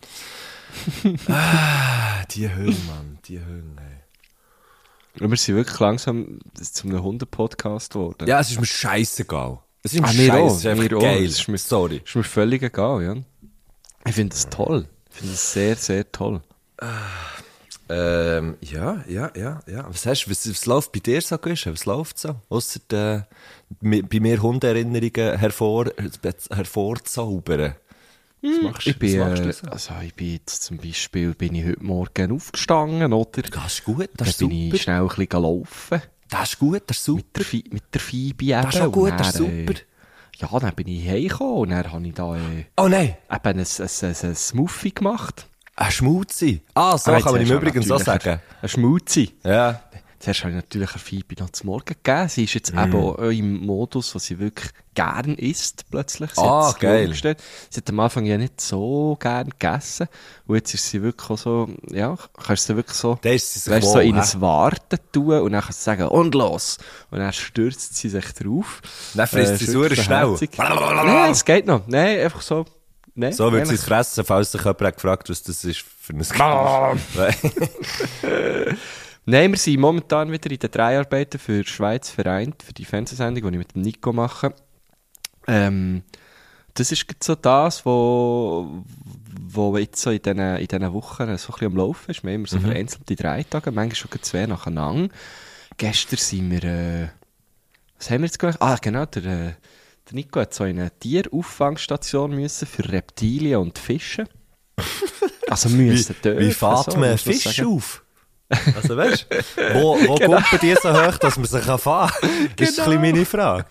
ah, 1.29 2.25
die 2.31 2.49
Höhe, 2.53 2.67
Mann, 2.87 3.19
die 3.27 3.39
Höhe, 3.39 3.63
ey. 3.79 5.29
Wir 5.29 5.37
sind 5.39 5.57
wirklich 5.57 5.79
langsam 5.81 6.41
zu 6.61 6.87
einem 6.89 7.03
Hunden-Podcast 7.03 7.93
geworden. 7.95 8.27
Ja, 8.29 8.41
es 8.41 8.51
ist 8.51 8.61
mir 8.61 8.67
scheißegal. 8.67 9.59
Es 9.83 9.95
ist 9.95 10.01
mir 10.03 10.07
Ah, 10.09 10.13
mir 10.13 10.27
scheiße, 10.27 10.39
auch, 10.43 10.51
es 10.51 10.57
ist 10.59 10.67
einfach 10.67 10.83
mir 10.83 10.89
geil. 10.99 11.25
Es 11.25 11.39
ist 11.39 11.49
mir- 11.49 11.59
Sorry. 11.59 12.03
Ist 12.05 12.17
mir 12.17 12.23
völlig 12.25 12.63
egal, 12.63 13.03
ja. 13.03 13.15
Ich 14.05 14.15
finde 14.15 14.35
das 14.35 14.49
toll. 14.51 14.87
Ich 15.11 15.17
finde 15.17 15.33
das 15.33 15.53
sehr, 15.53 15.77
sehr 15.77 16.13
toll. 16.13 16.43
Ähm, 17.89 18.57
ja, 18.61 19.05
ja, 19.09 19.31
ja, 19.37 19.61
ja. 19.67 19.87
Was 19.89 20.07
hast 20.07 20.25
du, 20.27 20.31
was, 20.31 20.49
was 20.49 20.67
läuft 20.67 20.93
bei 20.93 20.99
dir 20.99 21.21
so, 21.21 21.39
Guschen? 21.39 21.73
Was 21.73 21.85
läuft 21.85 22.19
so? 22.19 22.37
Ausser 22.49 22.81
äh, 22.93 23.23
bei 23.81 24.21
mir 24.21 24.43
Hundeerinnerungen 24.43 25.39
hervor, 25.39 25.87
hervorzaubern. 26.51 27.77
Was 28.43 28.63
machst 28.63 28.87
du? 28.87 28.91
Ich 28.91 28.99
bin, 28.99 29.21
was 29.21 29.29
machst 29.29 29.43
äh, 29.43 29.47
du 29.47 29.53
so? 29.53 29.67
also 29.69 29.95
ich 30.05 30.15
bin 30.15 30.33
jetzt 30.33 30.63
zum 30.65 30.79
Beispiel, 30.79 31.35
bin 31.35 31.55
ich 31.55 31.65
heute 31.65 31.85
Morgen 31.85 32.33
aufgestanden, 32.33 33.13
oder? 33.13 33.43
Das 33.43 33.75
ist 33.75 33.85
gut, 33.85 34.11
das 34.17 34.17
Dann 34.17 34.29
ist 34.29 34.39
bin 34.39 34.51
super. 34.51 34.75
ich 34.75 34.83
schnell 34.83 35.01
ein 35.01 35.09
bisschen 35.09 35.29
gelaufen. 35.29 36.03
Das 36.29 36.49
ist 36.51 36.59
gut, 36.59 36.83
das 36.87 36.97
ist 36.97 37.05
super. 37.05 37.23
Mit 37.25 37.37
der, 37.37 37.45
Fi 37.45 37.65
mit 37.71 37.95
der 37.95 38.01
Phoebe 38.01 38.45
eben. 38.45 38.63
Das 38.63 38.75
ist 38.75 38.81
auch 38.81 38.93
gut, 38.93 39.13
Und 39.13 39.21
das 39.21 39.29
ist 39.29 39.39
dann, 39.39 39.47
äh, 39.47 39.67
super. 39.67 39.81
Ja, 40.39 40.59
dann 40.59 40.75
bin 40.75 40.89
ich 40.89 41.09
heimgekommen 41.09 41.55
und 41.57 41.71
dann 41.71 41.93
habe 41.93 42.07
ich 42.07 42.15
da 42.15 42.37
äh, 42.37 42.65
Oh 42.77 42.89
nein, 42.89 43.17
eben 43.31 43.45
ein, 43.45 43.59
ein, 43.59 43.87
ein, 44.03 44.17
ein 44.23 44.35
Smoothie 44.35 44.95
gemacht. 44.95 45.47
Ein 45.77 45.91
Schmutzi. 45.93 46.63
Ah, 46.75 46.97
so 46.99 47.11
Aber 47.13 47.21
kann 47.21 47.33
man 47.33 47.43
ihm 47.43 47.53
übrigens 47.53 47.91
auch 47.91 48.01
sagen. 48.01 48.41
Ein 48.63 48.69
Schmutzi. 48.69 49.33
Ja. 49.45 49.81
Zuerst 50.19 50.41
habe 50.41 50.51
ich 50.53 50.57
natürlich 50.57 50.91
eine 50.91 50.99
Phoebe 50.99 51.35
noch 51.39 51.51
zum 51.51 51.67
Morgen 51.67 51.85
gegeben. 52.03 52.29
Sie 52.29 52.45
ist 52.45 52.55
jetzt 52.55 52.73
Mhm. 52.73 52.79
eben 52.81 52.95
auch 52.97 53.19
im 53.19 53.65
Modus, 53.67 54.15
was 54.15 54.25
sie 54.25 54.39
wirklich 54.39 54.71
gern 54.95 55.35
isst, 55.35 55.85
plötzlich. 55.91 56.31
Sie 56.31 56.41
Ah, 56.41 56.75
geil. 56.81 57.05
umgestellt. 57.05 57.39
Sie 57.69 57.81
hat 57.81 57.91
am 57.91 58.01
Anfang 58.01 58.25
ja 58.25 58.39
nicht 58.39 58.59
so 58.59 59.19
gern 59.21 59.51
gegessen. 59.51 60.09
Und 60.47 60.57
jetzt 60.57 60.73
ist 60.73 60.89
sie 60.89 61.03
wirklich 61.03 61.31
auch 61.31 61.37
so, 61.39 61.69
ja, 61.91 62.17
kannst 62.43 62.67
du 62.71 62.77
wirklich 62.77 62.97
so, 62.97 63.19
weißt, 63.23 63.65
so 63.65 63.71
wohl, 63.95 64.03
in 64.03 64.15
hä? 64.15 64.21
ein 64.23 64.41
Warten 64.41 64.99
tun 65.13 65.39
und 65.43 65.53
dann 65.53 65.61
kannst 65.63 65.81
du 65.81 65.85
sagen, 65.85 66.09
und 66.09 66.35
los. 66.35 66.79
Und 67.11 67.19
dann 67.19 67.33
stürzt 67.35 67.95
sie 67.97 68.09
sich 68.09 68.33
drauf. 68.33 68.81
Dann 69.15 69.27
frisst 69.27 69.53
Äh, 69.53 69.57
sie 69.59 69.67
sauer 69.67 69.91
schnell. 69.95 70.35
Nein, 70.57 71.31
es 71.33 71.45
geht 71.45 71.67
noch. 71.67 71.87
Nein, 71.87 72.21
einfach 72.21 72.41
so. 72.41 72.65
Nein, 73.19 73.33
So 73.33 73.49
eigentlich- 73.49 73.71
es 73.73 73.85
fressen, 73.85 74.25
falls 74.25 74.53
sich 74.53 74.61
jemand 74.61 74.81
hat 74.83 74.95
gefragt 74.97 75.31
was 75.31 75.43
das 75.43 75.65
ist 75.65 75.81
für 75.81 76.13
ein 76.13 76.19
Gericht. 76.19 76.35
Nein, 79.29 79.51
wir 79.51 79.59
sind 79.59 79.81
momentan 79.81 80.31
wieder 80.31 80.51
in 80.51 80.59
den 80.59 80.71
Dreharbeiten 80.71 81.41
für 81.41 81.65
Schweiz 81.67 82.11
vereint, 82.11 82.63
für 82.63 82.73
die 82.73 82.85
Fernsehsendung, 82.85 83.43
die 83.51 83.57
ich 83.57 83.59
mit 83.59 83.75
dem 83.75 83.83
Nico 83.83 84.13
mache. 84.13 84.55
Ähm, 85.49 86.03
das 86.75 86.93
ist 86.93 87.07
so 87.25 87.35
das, 87.35 87.85
wo, 87.85 88.85
wo 89.41 89.77
jetzt 89.79 90.01
so 90.01 90.11
in 90.11 90.23
diesen, 90.23 90.39
in 90.39 90.67
diesen 90.69 90.93
Wochen 90.93 91.25
so 91.25 91.25
ein 91.25 91.37
bisschen 91.37 91.67
am 91.67 91.77
Laufen 91.77 92.11
ist. 92.11 92.23
Wir 92.23 92.31
haben 92.33 92.41
immer 92.41 92.47
so 92.49 92.61
vereinzelt 92.61 93.09
die 93.09 93.17
drei 93.17 93.43
Tage, 93.43 93.73
manchmal 93.73 93.97
schon 93.97 94.23
zwei 94.23 94.47
nacheinander. 94.47 95.13
Gestern 95.79 96.19
sind 96.19 96.51
wir, 96.51 96.65
äh, 96.65 97.09
was 97.99 98.11
haben 98.11 98.21
wir 98.21 98.27
jetzt 98.27 98.39
gemacht? 98.39 98.59
Ah, 98.61 98.77
genau, 98.81 99.07
der, 99.07 99.25
äh, 99.25 99.53
der 100.09 100.15
Nico 100.15 100.41
hat 100.41 100.55
so 100.55 100.65
in 100.65 100.79
eine 100.79 100.91
Tierauffangstation 100.99 102.33
müssen 102.35 102.67
für 102.67 102.91
Reptilien 102.91 103.61
und 103.61 103.79
Fische. 103.79 104.25
Also 105.49 105.71
Wie, 105.71 105.75
müssen 105.77 106.17
dürfen, 106.25 106.41
wie 106.41 106.53
fährt 106.53 106.91
so, 106.91 106.99
man 106.99 107.05
einen 107.05 107.13
muss 107.13 107.25
man 107.25 107.35
Fisch 107.35 107.57
sagen. 107.57 107.69
auf? 107.69 108.03
Also 108.75 108.97
weißt 108.97 109.27
du, 109.31 109.75
wo, 109.75 109.97
wo 110.09 110.15
Genau. 110.19 110.41
kommt 110.41 110.61
die 110.61 110.75
so 110.75 110.93
hoch, 110.93 111.19
dass 111.19 111.37
man 111.37 111.47
sie 111.47 111.61
kann 111.61 111.79
fahren 111.79 112.11
kann? 112.21 112.31
Das 112.57 112.71
ist 112.71 112.81
ein 112.81 112.87
bisschen 112.87 113.01
meine 113.01 113.25
Frage. 113.25 113.67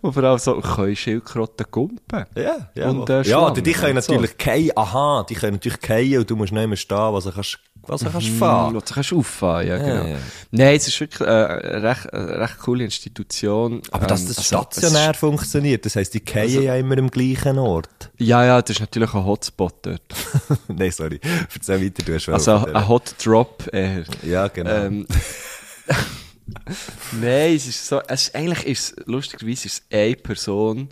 Und 0.00 0.12
vor 0.14 0.24
allem 0.24 0.38
so, 0.38 0.58
können 0.62 0.96
Schildkröten 0.96 1.66
gumpen? 1.70 2.24
Ja, 2.34 2.70
ja. 2.74 2.88
Und, 2.88 3.08
äh, 3.10 3.22
ja, 3.22 3.50
die 3.50 3.72
können 3.72 3.98
und 3.98 4.02
so. 4.04 4.12
natürlich 4.14 4.38
keinen, 4.38 4.70
aha, 4.76 5.26
die 5.28 5.34
können 5.34 5.52
natürlich 5.56 5.80
keinen 5.80 6.18
und 6.20 6.30
du 6.30 6.36
musst 6.36 6.52
nicht 6.52 6.66
mehr 6.66 6.76
stehen, 6.76 7.12
was 7.12 7.24
du 7.24 7.32
kannst, 7.32 7.58
was 7.88 8.00
du 8.00 8.10
kannst 8.10 8.28
fahren. 8.28 8.72
Mm, 8.74 8.78
Du 8.78 8.94
kannst 8.94 9.12
auffahren, 9.12 9.66
ja, 9.66 9.78
genau. 9.78 10.04
ja. 10.06 10.16
Nein, 10.50 10.76
es 10.76 10.88
ist 10.88 11.00
wirklich 11.00 11.20
äh, 11.20 11.32
eine 11.32 11.82
recht, 11.82 12.12
eine 12.12 12.40
recht 12.40 12.58
coole 12.58 12.84
Institution. 12.84 13.82
Aber 13.90 14.06
dass 14.06 14.22
Ähm, 14.22 14.28
das 14.28 14.38
also, 14.38 14.40
es 14.40 14.46
stationär 14.46 15.14
funktioniert, 15.14 15.84
das 15.86 15.96
heisst, 15.96 16.14
die 16.14 16.22
fallen 16.26 16.62
ja 16.62 16.76
immer 16.76 16.98
am 16.98 17.10
gleichen 17.10 17.58
Ort. 17.58 18.10
Ja, 18.18 18.44
ja, 18.44 18.60
das 18.62 18.76
ist 18.76 18.80
natürlich 18.80 19.12
ein 19.14 19.24
Hotspot 19.24 19.74
dort. 19.82 20.02
Nein, 20.68 20.90
sorry. 20.90 21.20
Erzähl 21.54 21.84
weiter, 21.84 22.02
du 22.02 22.14
hast 22.14 22.28
Also 22.28 22.62
wollen 22.62 22.76
ein 22.76 22.88
Hot 22.88 23.14
Drop 23.24 23.68
eher. 23.72 24.04
Ja, 24.22 24.48
genau. 24.48 24.70
Ähm, 24.70 25.06
Nein, 27.20 27.54
es 27.56 27.66
ist 27.66 27.86
so, 27.86 28.00
es 28.08 28.22
ist, 28.28 28.34
eigentlich 28.34 28.66
ist 28.66 28.98
es, 28.98 29.06
lustigerweise 29.06 29.66
ist 29.66 29.82
es 29.82 29.82
eine 29.90 30.16
Person, 30.16 30.88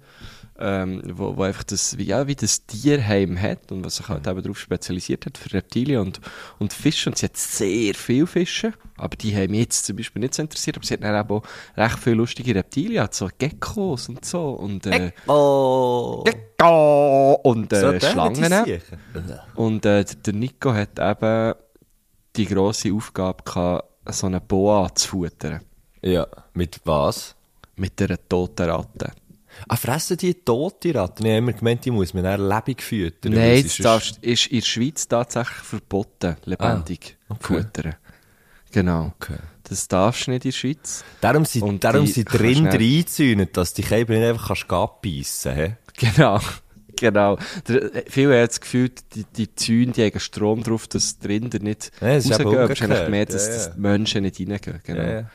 ähm, 0.58 1.02
wo, 1.14 1.36
wo 1.36 1.42
einfach 1.42 1.64
das, 1.64 1.98
wie, 1.98 2.04
ja, 2.04 2.26
wie 2.26 2.36
das 2.36 2.66
Tierheim 2.66 3.40
hat 3.40 3.72
und 3.72 3.84
was 3.84 3.96
sich 3.96 4.08
halt 4.08 4.26
eben 4.26 4.42
darauf 4.42 4.58
spezialisiert 4.58 5.26
hat 5.26 5.36
für 5.36 5.52
Reptilien 5.52 6.00
und, 6.00 6.20
und 6.58 6.72
Fische. 6.72 7.10
Und 7.10 7.18
sie 7.18 7.26
hat 7.26 7.36
sehr 7.36 7.94
viele 7.94 8.26
Fische, 8.26 8.72
aber 8.96 9.16
die 9.16 9.34
haben 9.34 9.50
mich 9.50 9.60
jetzt 9.60 9.86
zum 9.86 9.96
Beispiel 9.96 10.20
nicht 10.20 10.34
so 10.34 10.42
interessiert, 10.42 10.76
aber 10.76 10.86
sie 10.86 10.94
hat 10.94 11.02
dann 11.02 11.20
eben 11.20 11.30
auch 11.30 11.42
recht 11.76 11.98
viele 11.98 12.16
lustige 12.16 12.54
Reptilien, 12.54 13.02
hat 13.02 13.14
so 13.14 13.28
Geckos 13.36 14.08
und 14.08 14.24
so 14.24 14.50
und, 14.50 14.86
äh, 14.86 15.12
oh. 15.26 16.22
Gecko 16.24 17.40
und 17.42 17.72
äh, 17.72 17.80
So, 17.80 17.90
der 17.92 18.00
Schlangen. 18.00 18.82
Und 19.56 19.84
äh, 19.86 20.04
der 20.04 20.34
Nico 20.34 20.72
hat 20.72 20.98
eben 21.00 21.54
die 22.36 22.46
grosse 22.46 22.92
Aufgabe 22.92 23.42
gehabt, 23.44 23.88
so 24.10 24.26
eine 24.26 24.40
Boa 24.40 24.94
zu 24.94 25.08
futtern. 25.08 25.60
Ja, 26.02 26.26
mit 26.52 26.80
was? 26.84 27.34
Mit 27.76 28.00
einer 28.02 28.18
toten 28.28 28.68
Ratte. 28.68 29.12
Ah, 29.68 29.76
fressen 29.76 30.16
die 30.16 30.34
tote 30.34 30.94
Ratten? 30.94 31.24
Ich 31.24 31.30
habe 31.30 31.38
immer 31.38 31.52
gemeint, 31.52 31.84
die 31.84 31.90
muss 31.90 32.12
man 32.14 32.24
dann 32.24 32.40
lebendig 32.46 32.82
füttern. 32.82 33.32
Nein, 33.32 33.62
das 33.62 33.74
sie 33.76 33.82
darfst, 33.82 34.18
ist 34.22 34.46
in 34.48 34.60
der 34.60 34.66
Schweiz 34.66 35.08
tatsächlich 35.08 35.56
verboten, 35.58 36.36
lebendig 36.44 37.16
Ah, 37.28 37.34
okay. 37.34 37.42
futtern. 37.62 37.94
Genau. 38.72 39.12
Okay. 39.20 39.38
Das 39.62 39.88
darfst 39.88 40.26
du 40.26 40.32
nicht 40.32 40.44
in 40.44 40.50
der 40.50 40.56
Schweiz. 40.56 41.04
Darum 41.20 41.44
sind, 41.44 41.62
Und 41.62 41.82
darum 41.84 42.04
die 42.04 42.12
sind 42.12 42.32
drin 42.32 42.64
du 42.64 42.70
reinzäunen, 42.76 43.48
dass 43.52 43.72
die 43.72 43.82
Käber 43.82 44.14
nicht 44.14 44.24
einfach 44.28 44.46
kannst 44.48 44.70
abbeissen 44.72 45.54
kannst. 45.96 46.16
Genau. 46.16 46.40
Genau. 46.96 47.36
Der, 47.66 47.90
viele 48.06 48.34
haben 48.40 48.46
das 48.46 48.60
Gefühl, 48.60 48.88
die, 49.16 49.24
die 49.36 49.52
Zäune, 49.56 49.88
die 49.90 50.04
haben 50.04 50.20
Strom 50.20 50.62
drauf, 50.62 50.86
dass 50.86 51.18
die 51.18 51.26
Rinder 51.26 51.58
nicht 51.58 51.90
Ja, 52.00 52.14
das 52.14 52.24
ist 52.24 52.38
eben 52.38 52.44
rausgehen. 52.48 52.70
Ist 52.70 52.80
umgekehrt. 52.82 53.10
mehr, 53.10 53.26
dass, 53.26 53.48
Ja, 53.48 53.56
ja. 53.56 53.68
die 53.74 53.80
Menschen 53.80 54.22
nicht 54.22 54.38
reingehen. 54.40 54.80
Genau. 54.84 55.02
Ja, 55.02 55.12
ja. 55.12 55.30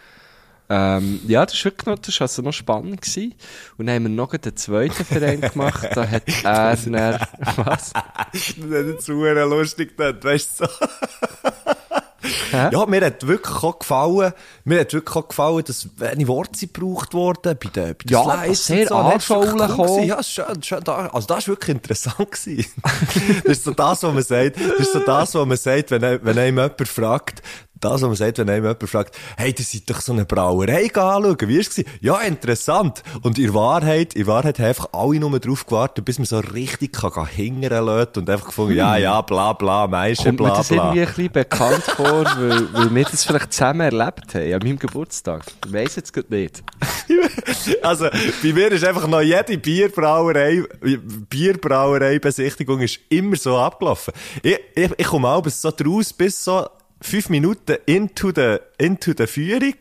Ähm, 0.69 1.19
ja, 1.27 1.45
das 1.45 1.55
ist 1.55 1.65
wirklich 1.65 1.87
noch, 1.87 1.97
das 1.97 2.09
ist 2.09 2.21
also 2.21 2.41
noch 2.43 2.53
spannend 2.53 3.01
gewesen. 3.01 3.33
Und 3.77 3.87
dann 3.87 3.95
haben 3.95 4.03
wir 4.03 4.09
noch 4.09 4.35
den 4.37 4.55
zweiten 4.55 5.03
Verein 5.03 5.41
gemacht, 5.41 5.89
da 5.95 6.07
hat 6.07 6.23
er 6.43 6.75
dann, 6.75 7.19
was? 7.55 7.91
Das 7.91 8.41
ist 8.57 9.01
super 9.01 9.45
lustig 9.47 9.97
dort, 9.97 10.23
weißt 10.23 10.61
du 10.61 10.65
so. 10.65 10.71
Hä? 12.51 12.69
Ja, 12.71 12.85
mir 12.85 13.05
hat 13.05 13.25
wirklich 13.25 13.63
auch 13.63 13.79
gefallen, 13.79 14.33
mir 14.63 14.81
hat 14.81 14.93
wirklich 14.93 15.15
auch 15.15 15.27
gefallen, 15.27 15.63
dass 15.65 15.87
wenig 15.97 16.27
Worte 16.27 16.67
gebraucht 16.67 17.13
wurden 17.13 17.57
bei 17.57 17.69
den, 17.69 17.95
bei 17.95 18.03
den 18.03 18.09
Ja, 18.09 18.23
Slides 18.23 18.65
sehr 18.65 18.87
so. 18.87 18.95
Anschaulich 18.95 19.77
cool. 19.77 20.03
Ja, 20.03 20.21
schön, 20.23 20.61
schön 20.63 20.83
da, 20.83 21.07
also 21.07 21.27
das 21.27 21.39
ist 21.39 21.47
wirklich 21.47 21.75
interessant 21.75 22.31
gewesen. 22.31 22.65
das 23.43 23.57
ist 23.57 23.63
so 23.63 23.71
das, 23.71 24.03
was 24.03 24.13
man 24.13 24.23
sagt, 24.23 24.57
das 24.57 24.79
ist 24.79 24.93
so 24.93 24.99
das, 24.99 25.35
was 25.35 25.45
man 25.45 25.57
sagt, 25.57 25.91
wenn, 25.91 26.01
wenn 26.01 26.37
einem 26.37 26.57
jemand 26.57 26.87
fragt, 26.87 27.41
das, 27.79 27.93
was 27.93 28.01
man 28.01 28.15
sagt, 28.15 28.37
wenn 28.37 28.49
einem 28.49 28.63
jemand 28.63 28.89
fragt, 28.89 29.17
hey, 29.37 29.53
das 29.53 29.71
seid 29.71 29.89
doch 29.89 30.01
so 30.01 30.11
eine 30.13 30.25
Brauerei 30.25 30.85
anschauen, 30.85 31.37
wie 31.41 31.57
ist 31.57 31.77
es? 31.77 31.85
Ja, 32.01 32.19
interessant. 32.21 33.03
Und 33.21 33.39
in 33.39 33.53
Wahrheit, 33.53 34.15
in 34.15 34.27
Wahrheit 34.27 34.59
haben 34.59 34.65
einfach 34.67 34.89
alle 34.91 35.19
nur 35.19 35.39
drauf 35.39 35.65
gewartet, 35.65 36.05
bis 36.05 36.19
man 36.19 36.25
so 36.25 36.39
richtig 36.39 36.93
kann, 36.93 37.25
hingern 37.27 37.85
lässt 37.85 38.17
und 38.17 38.29
einfach 38.29 38.47
gefunden, 38.47 38.75
ja, 38.75 38.97
ja, 38.97 39.21
bla, 39.21 39.53
bla, 39.53 39.87
Meische, 39.87 40.23
Kommt 40.23 40.39
mir 40.39 40.47
bla, 40.47 40.57
das 40.57 40.67
bla. 40.67 40.93
irgendwie 40.93 41.01
ein 41.01 41.07
bisschen 41.07 41.31
bekannt 41.31 41.83
vor, 41.95 42.25
weil, 42.25 42.73
weil 42.73 42.95
wir 42.95 43.03
das 43.05 43.23
vielleicht 43.23 43.53
zusammen 43.53 43.81
erlebt 43.81 44.35
haben, 44.35 44.53
an 44.53 44.59
meinem 44.63 44.79
Geburtstag. 44.79 45.43
Ich 45.65 45.73
weiss 45.73 45.95
jetzt 45.95 46.13
gerade 46.13 46.33
nicht. 46.33 46.63
Also, 47.81 48.05
bei 48.09 48.53
mir 48.53 48.71
ist 48.71 48.83
einfach 48.85 49.07
noch 49.07 49.21
jede 49.21 49.57
Bierbrauerei, 49.57 50.63
Bierbrauerei-Besichtigung 51.29 52.79
ist 52.81 52.99
immer 53.09 53.35
so 53.35 53.57
abgelaufen. 53.57 54.13
Ich, 54.43 54.59
ich, 54.75 54.91
ich 54.95 55.07
komme 55.07 55.27
auch 55.27 55.41
bis 55.41 55.61
so 55.61 55.71
draus, 55.71 56.13
bis 56.13 56.43
so 56.43 56.67
fünf 57.01 57.29
Minuten 57.29 57.77
into 57.85 58.31
the, 58.35 58.57
into 58.77 59.11
the 59.17 59.27
Führung. 59.27 59.75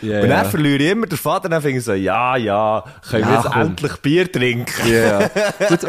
Ja, 0.00 0.20
und 0.22 0.28
dann 0.28 0.44
ja. 0.44 0.44
verliere 0.44 0.84
ich 0.84 0.90
immer 0.92 1.06
den 1.08 1.18
Vater, 1.18 1.48
dann 1.48 1.60
finde 1.60 1.78
ich 1.78 1.84
so, 1.84 1.92
ja, 1.92 2.36
ja, 2.36 2.84
können 3.10 3.24
wir 3.24 3.30
Ja, 3.32 3.42
jetzt 3.42 3.52
komm. 3.52 3.62
endlich 3.62 3.96
Bier 3.96 4.30
trinken? 4.30 4.88
Ja, 4.88 5.22
ja. 5.22 5.28
Gut, 5.68 5.80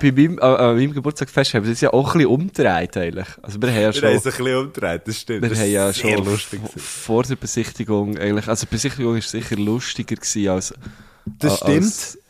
bei 0.00 0.12
meinem, 0.12 0.38
an 0.38 0.76
meinem 0.76 0.92
Geburtstagfest 0.94 1.52
haben 1.54 1.64
wir 1.64 1.72
das 1.72 1.80
ja 1.80 1.92
auch 1.92 2.06
ein 2.14 2.18
bisschen 2.18 2.30
umgedreht, 2.30 2.96
eigentlich. 2.96 3.26
Also 3.42 3.60
wir 3.60 3.68
haben 3.70 3.80
ja 3.80 3.86
Wir 3.88 3.92
schon, 3.92 4.08
haben 4.10 4.16
es 4.18 4.24
ein 4.26 4.30
bisschen 4.36 4.56
umgedreht, 4.56 5.02
das 5.06 5.20
stimmt. 5.20 5.42
wir 5.42 5.48
das 5.48 5.58
haben 5.58 5.70
ja 5.72 5.92
schon 5.92 6.24
lustig. 6.24 6.60
vor 6.76 7.24
der 7.24 7.34
Besichtigung 7.34 8.16
eigentlich, 8.18 8.46
also 8.46 8.66
die 8.66 8.70
Besichtigung 8.70 9.16
ist 9.16 9.30
sicher 9.30 9.56
lustiger 9.56 10.14
gewesen 10.14 10.48
als, 10.48 10.72
Das 11.24 11.60
als, 11.62 12.12
stimmt. 12.12 12.24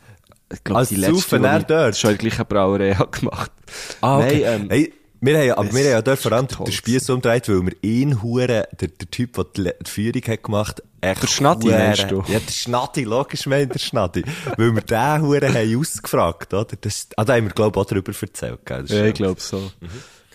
ich 0.55 0.65
glaube, 0.65 0.79
Als 0.79 0.88
die 0.88 0.97
letzte, 0.97 1.38
die 1.38 1.47
ich 1.59 1.62
dort. 1.67 1.97
schon 1.99 2.11
in 2.12 2.17
der 2.17 2.29
gleichen 2.31 2.47
Brauerei 2.47 2.97
gemacht. 3.11 3.50
Ah, 4.00 4.21
okay. 4.21 4.41
Nein, 4.43 4.61
ähm, 4.62 4.67
hey, 4.71 4.93
wir 5.20 5.38
haben, 5.38 5.46
ja- 5.46 5.56
aber 5.58 5.73
wir 5.73 5.80
haben 5.85 5.90
ja 5.90 6.02
dort 6.02 6.18
vor 6.18 6.32
allem 6.32 6.46
den 6.46 6.73
Spieß 6.73 7.11
umgedreht, 7.11 7.49
weil 7.49 7.66
wir 7.66 7.73
ihn 7.82 8.23
hure, 8.23 8.46
der, 8.80 8.88
der 8.88 9.11
Typ, 9.11 9.35
der 9.35 9.73
die, 9.75 9.90
Führung 9.90 10.23
hat 10.26 10.42
gemacht, 10.42 10.82
echt 11.00 11.23
Der 11.23 11.26
Schnatti 11.26 11.66
hure- 11.68 11.78
meinst 11.78 12.11
du? 12.11 12.23
Ja, 12.28 12.38
der 12.40 12.52
Schnatti, 12.52 13.04
logisch 13.04 13.46
meint 13.46 13.75
der 13.75 13.78
Schnatti. 13.78 14.25
weil 14.56 14.75
wir 14.75 14.82
den 14.82 15.23
hure 15.23 15.49
haben 15.52 15.78
ausgefragt, 15.80 16.52
oder? 16.54 16.76
Das, 16.80 17.08
ah, 17.16 17.25
da 17.25 17.35
haben 17.35 17.44
wir, 17.44 17.52
glaube 17.52 17.78
ich, 17.78 17.85
auch 17.85 17.88
darüber 17.88 18.12
erzählt, 18.20 18.61
gell? 18.64 18.82
Das 18.82 18.90
Ja, 18.90 19.04
ich 19.06 19.14
glaube 19.14 19.40
so. 19.40 19.70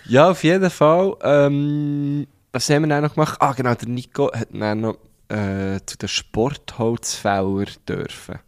Ja, 0.06 0.32
auf 0.32 0.44
jeden 0.44 0.70
Fall. 0.70 1.16
Ähm, 1.24 2.28
was 2.52 2.70
haben 2.70 2.82
wir 2.84 2.90
dann 2.90 3.04
noch 3.04 3.14
gemacht? 3.14 3.38
Ah, 3.40 3.54
genau, 3.54 3.74
der 3.76 3.88
Nico 3.88 4.32
hat 4.34 4.48
dann 4.52 4.82
noch 4.82 4.98
äh, 5.30 5.80
zu 5.86 5.98
den 5.98 6.10
Sportholzfäller 6.10 7.66
dürfen. 7.88 8.40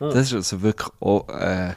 Das 0.00 0.14
ist 0.16 0.34
also 0.34 0.62
wirklich 0.62 0.88
auch, 1.00 1.28
äh, 1.28 1.74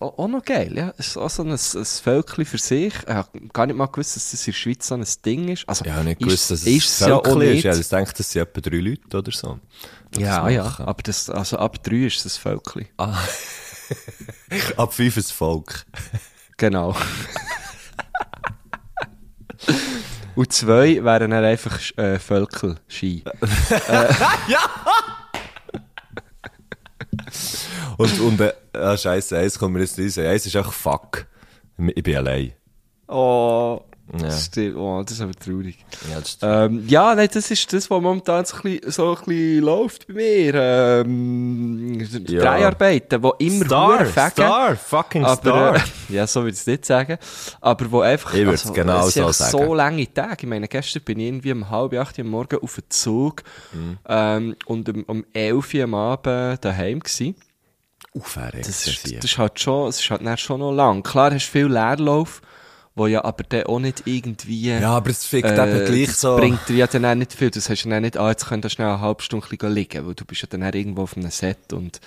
auch, 0.00 0.28
noch 0.28 0.44
geil, 0.44 0.76
ja. 0.76 0.92
Es 0.96 1.08
ist 1.08 1.16
auch 1.16 1.28
so 1.30 1.42
ein, 1.42 1.50
ein 1.50 1.58
Völkchen 1.58 2.44
für 2.44 2.58
sich. 2.58 2.94
Ich 2.94 3.06
habe 3.14 3.28
gar 3.52 3.66
nicht 3.66 3.76
mal 3.76 3.86
gewusst, 3.86 4.14
dass 4.16 4.30
das 4.30 4.40
in 4.46 4.52
der 4.52 4.58
Schweiz 4.58 4.86
so 4.86 4.94
ein 4.94 5.04
Ding 5.24 5.48
ist. 5.48 5.68
Also, 5.68 5.84
Ich 5.84 5.90
habe 5.90 6.04
nicht 6.04 6.20
ist- 6.20 6.26
gewusst, 6.26 6.50
dass 6.50 6.60
es 6.60 6.66
ist 6.66 7.00
ja 7.00 7.06
Völkli 7.20 7.46
nicht. 7.48 7.64
ist. 7.64 7.74
Ja, 7.74 7.80
ich 7.80 7.88
denke, 7.88 8.12
das 8.16 8.30
sind 8.30 8.42
etwa 8.42 8.60
drei 8.60 8.76
Leute 8.78 9.16
oder 9.18 9.32
so. 9.32 9.58
Ja, 10.16 10.48
ja. 10.48 10.74
Aber 10.78 11.02
das, 11.02 11.28
also 11.30 11.58
ab 11.58 11.82
drei 11.82 12.06
ist 12.06 12.24
es 12.24 12.36
ein 12.36 12.40
Völkchen. 12.40 12.86
Ab 14.76 14.92
fünf 14.94 15.16
ein 15.16 15.22
Volk. 15.22 15.84
Genau. 16.56 16.94
Und 20.34 20.52
zwei 20.52 21.02
wären 21.02 21.30
dann 21.32 21.44
einfach 21.44 21.80
äh, 21.96 22.18
Völkel-Ski. 22.18 23.24
Und, 27.96 28.20
und, 28.20 28.40
äh, 28.40 28.52
ah, 28.74 28.96
scheisse, 28.96 29.38
eins 29.38 29.58
kommt 29.58 29.74
mir 29.74 29.80
jetzt 29.80 29.98
nicht 29.98 30.16
Eins 30.18 30.46
ist 30.46 30.54
einfach 30.54 30.72
fuck. 30.72 31.26
Ich 31.94 32.02
bin 32.02 32.16
allein. 32.16 32.52
Oh, 33.08 33.80
Ja. 34.12 34.18
das, 34.20 34.46
stimmt. 34.46 34.76
oh, 34.76 35.02
das 35.02 35.12
ist 35.12 35.20
aber 35.20 35.34
traurig. 35.34 35.84
Ja, 36.10 36.18
das 36.20 36.38
Ähm, 36.42 36.84
ja, 36.88 37.14
nein, 37.14 37.28
das 37.32 37.50
ist 37.50 37.70
das, 37.72 37.90
was 37.90 38.00
momentan 38.00 38.44
so 38.44 38.56
ein 38.56 38.62
bisschen, 38.62 38.90
so 38.90 39.10
ein 39.16 39.24
bisschen 39.26 39.60
läuft 39.62 40.06
bei 40.06 40.14
mir. 40.14 40.54
Ähm, 40.54 42.00
Ja. 42.26 42.40
Dreharbeiten, 42.40 43.22
die 43.22 43.46
immer 43.46 43.64
Star, 43.66 44.06
fegen, 44.06 44.30
Star, 44.30 44.76
fucking 44.76 45.24
aber, 45.24 45.36
Star. 45.40 45.76
Äh, 45.76 45.80
ja, 46.14 46.26
so 46.26 46.40
würde 46.40 46.50
ich 46.54 46.60
es 46.60 46.66
nicht 46.66 46.84
sagen. 46.86 47.18
Aber 47.60 47.90
wo 47.90 48.00
einfach, 48.00 48.32
Ich 48.34 48.46
würd's 48.46 48.72
genau 48.72 49.06
es 49.06 49.14
so 49.14 49.30
sagen. 49.32 49.50
so 49.50 49.74
lange 49.74 50.12
Tage. 50.12 50.36
Ich 50.40 50.48
meine, 50.48 50.68
gestern 50.68 51.02
bin 51.02 51.20
ich 51.20 51.26
irgendwie 51.28 51.52
um 51.52 51.68
halb 51.68 51.92
acht 51.94 52.18
Uhr 52.18 52.24
am 52.24 52.30
Morgen 52.30 52.58
auf 52.62 52.74
den 52.76 52.84
Zug, 52.88 53.42
Mhm. 53.72 53.98
ähm, 54.08 54.56
und 54.66 54.88
um, 54.88 55.02
um 55.04 55.24
elf 55.32 55.74
Uhr 55.74 55.84
am 55.84 55.94
Abend 55.94 56.64
daheim 56.64 57.00
gewesen. 57.00 57.34
Aufhören. 58.16 58.52
Das 58.56 58.86
ist, 58.86 59.04
das 59.04 59.24
ist 59.24 59.38
halt 59.38 59.60
schon, 59.60 59.88
es 59.88 60.00
ist 60.00 60.10
halt 60.10 60.40
schon 60.40 60.60
noch 60.60 60.72
lang. 60.72 61.02
Klar 61.02 61.32
hast 61.32 61.46
du 61.48 61.52
viel 61.52 61.66
Leerlauf, 61.66 62.40
wo 62.98 63.06
ja 63.06 63.24
aber 63.24 63.44
dann 63.44 63.62
auch 63.64 63.78
nicht 63.78 64.02
irgendwie, 64.06 64.70
Ja, 64.70 64.96
aber 64.96 65.10
es 65.10 65.24
fickt 65.24 65.48
äh, 65.48 65.52
eben 65.76 65.86
gleich 65.86 66.14
so. 66.16 66.36
bringt 66.36 66.68
dir 66.68 66.76
ja 66.76 66.86
dann 66.86 67.04
auch 67.06 67.14
nicht 67.14 67.32
viel. 67.32 67.50
Das 67.50 67.70
hast 67.70 67.84
du 67.84 67.88
dann 67.88 68.02
nicht, 68.02 68.16
ah, 68.18 68.28
jetzt 68.28 68.46
könnt 68.46 68.64
ihr 68.66 68.68
schnell 68.70 68.88
eine 68.88 69.00
halbe 69.00 69.22
Stunde 69.22 69.46
liegen, 69.68 70.06
weil 70.06 70.14
du 70.14 70.24
bist 70.24 70.42
ja 70.42 70.48
dann 70.50 70.62
auch 70.64 70.74
irgendwo 70.74 71.02
auf 71.02 71.16
einem 71.16 71.30
Set 71.30 71.72
und, 71.72 72.00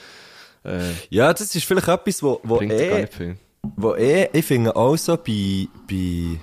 äh, 0.66 0.92
Ja, 1.10 1.34
das 1.34 1.56
ist 1.56 1.66
vielleicht 1.66 1.88
etwas, 1.88 2.22
wo, 2.22 2.40
wo 2.44 2.58
bringt 2.58 2.74
dir 2.74 2.90
gar 2.90 2.98
eh, 3.00 3.02
nicht 3.02 3.14
viel. 3.14 3.38
wo 3.78 3.96
eh, 3.96 4.30
ich 4.34 4.46
finde 4.46 4.76
auch 4.76 4.96
so 4.98 5.18
bei, 5.18 5.68
bei, 5.90 6.40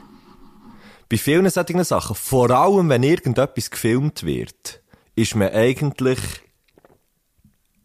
bei 1.08 1.16
vielen 1.18 1.48
solchen 1.50 1.84
Sachen, 1.84 2.16
vor 2.16 2.50
allem 2.50 2.88
wenn 2.88 3.02
irgendetwas 3.02 3.70
gefilmt 3.70 4.24
wird, 4.24 4.80
ist 5.14 5.34
man 5.36 5.50
eigentlich 5.52 6.18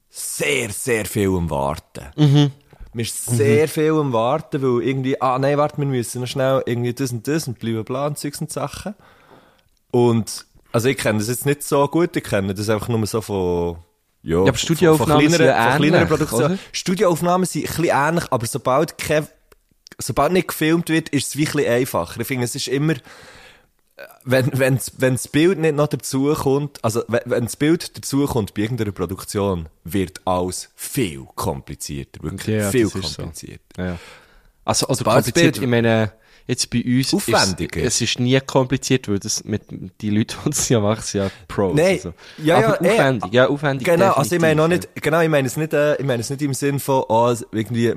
sehr, 0.09 0.69
sehr 0.69 1.05
viel 1.05 1.29
am 1.29 1.49
Warten. 1.49 2.05
Mhm. 2.15 2.51
Man 2.93 3.01
ist 3.01 3.25
sehr 3.25 3.67
viel 3.67 3.91
am 3.93 4.13
Warten, 4.13 4.61
weil 4.61 4.87
irgendwie, 4.87 5.19
ah 5.19 5.39
nein, 5.39 5.57
warte, 5.57 5.77
wir 5.77 5.85
müssen 5.85 6.21
noch 6.21 6.27
schnell 6.27 6.61
irgendwie 6.65 6.93
das 6.93 7.11
und 7.11 7.27
das 7.27 7.47
und 7.47 7.57
bla 7.59 7.81
bla 7.81 8.07
und 8.07 8.17
Zeugs 8.19 8.39
und 8.39 8.51
Sachen. 8.51 8.93
Und, 9.91 10.45
also 10.71 10.89
ich 10.89 10.97
kenne 10.97 11.19
das 11.19 11.27
jetzt 11.27 11.45
nicht 11.45 11.63
so 11.63 11.87
gut, 11.87 12.15
ich 12.15 12.23
kenne 12.23 12.53
das 12.53 12.69
einfach 12.69 12.87
nur 12.89 13.05
so 13.07 13.21
von, 13.21 13.77
Ja, 14.21 14.39
aber 14.39 14.55
Studioaufnahmen 14.55 15.21
von, 15.23 15.31
sind 15.31 15.45
ja 15.45 15.71
von 15.71 15.77
kleineren 15.77 15.93
ähnlich, 15.93 16.09
Produktionen. 16.09 16.45
oder? 16.45 16.57
Studioaufnahmen 16.71 17.45
sind 17.45 17.63
ein 17.63 17.67
bisschen 17.67 17.85
ähnlich, 17.91 18.25
aber 18.31 18.45
sobald 18.45 18.97
kein, 18.97 19.27
sobald 19.99 20.31
nicht 20.31 20.47
gefilmt 20.47 20.89
wird, 20.89 21.09
ist 21.09 21.27
es 21.27 21.35
bisschen 21.35 21.67
einfacher. 21.67 22.19
Ich 22.21 22.27
finde, 22.27 22.45
es 22.45 22.55
ist 22.55 22.67
immer, 22.67 22.95
wenn, 24.25 24.49
wenn, 24.57 24.79
wenn 24.97 25.13
das 25.13 25.27
Bild 25.27 25.59
nicht 25.59 25.75
noch 25.75 25.87
dazu 25.87 26.33
kommt, 26.33 26.83
also 26.83 27.03
wenn, 27.07 27.21
wenn 27.25 27.43
das 27.45 27.55
Bild 27.55 27.95
dazu 27.97 28.25
kommt 28.25 28.53
bei 28.53 28.63
irgendeiner 28.63 28.91
Produktion, 28.91 29.69
wird 29.83 30.21
alles 30.25 30.69
viel 30.75 31.25
komplizierter. 31.35 32.23
Wirklich 32.23 32.55
Ja, 32.61 32.69
viel 32.71 32.87
ist 32.87 32.93
so. 32.93 33.21
komplizierter. 33.21 33.61
Ja. 33.77 33.99
Also, 34.65 34.87
also 34.87 35.03
kompliziert, 35.03 35.35
Bild- 35.53 35.57
ich 35.63 35.67
meine, 35.69 36.11
jetzt 36.47 36.69
bei 36.69 36.83
uns 36.83 37.13
Aufwendiger. 37.13 37.81
Ist, 37.81 37.95
es 37.95 38.01
ist 38.01 38.19
nie 38.19 38.39
kompliziert, 38.39 39.07
weil 39.07 39.19
das 39.19 39.43
mit 39.43 39.63
die 40.01 40.09
Leute, 40.09 40.35
die 40.45 40.49
es 40.49 40.69
ja 40.69 40.79
machen, 40.79 41.01
sind 41.03 41.21
ja 41.21 41.31
Pros. 41.47 41.75
Nein, 41.75 41.95
also. 41.95 42.13
ja, 42.43 42.59
ja, 42.59 42.67
Aber 42.67 42.85
eh, 42.85 42.91
aufwendig, 42.91 43.33
ja, 43.33 43.47
aufwendig. 43.47 43.85
Genau, 43.85 44.11
also 44.11 44.35
ich 44.35 44.41
meine 44.41 44.55
noch 44.55 44.67
definitiv, 44.67 44.93
nicht, 44.95 45.03
genau, 45.03 45.21
ich 45.21 45.29
meine 45.29 45.47
es 45.47 45.57
nicht, 45.57 45.73
äh, 45.73 45.95
ich 45.95 46.05
meine 46.05 46.21
es 46.21 46.29
nicht 46.29 46.41
im 46.41 46.53
Sinn 46.53 46.79
von, 46.79 47.03
oh, 47.07 47.33
irgendwie, 47.51 47.93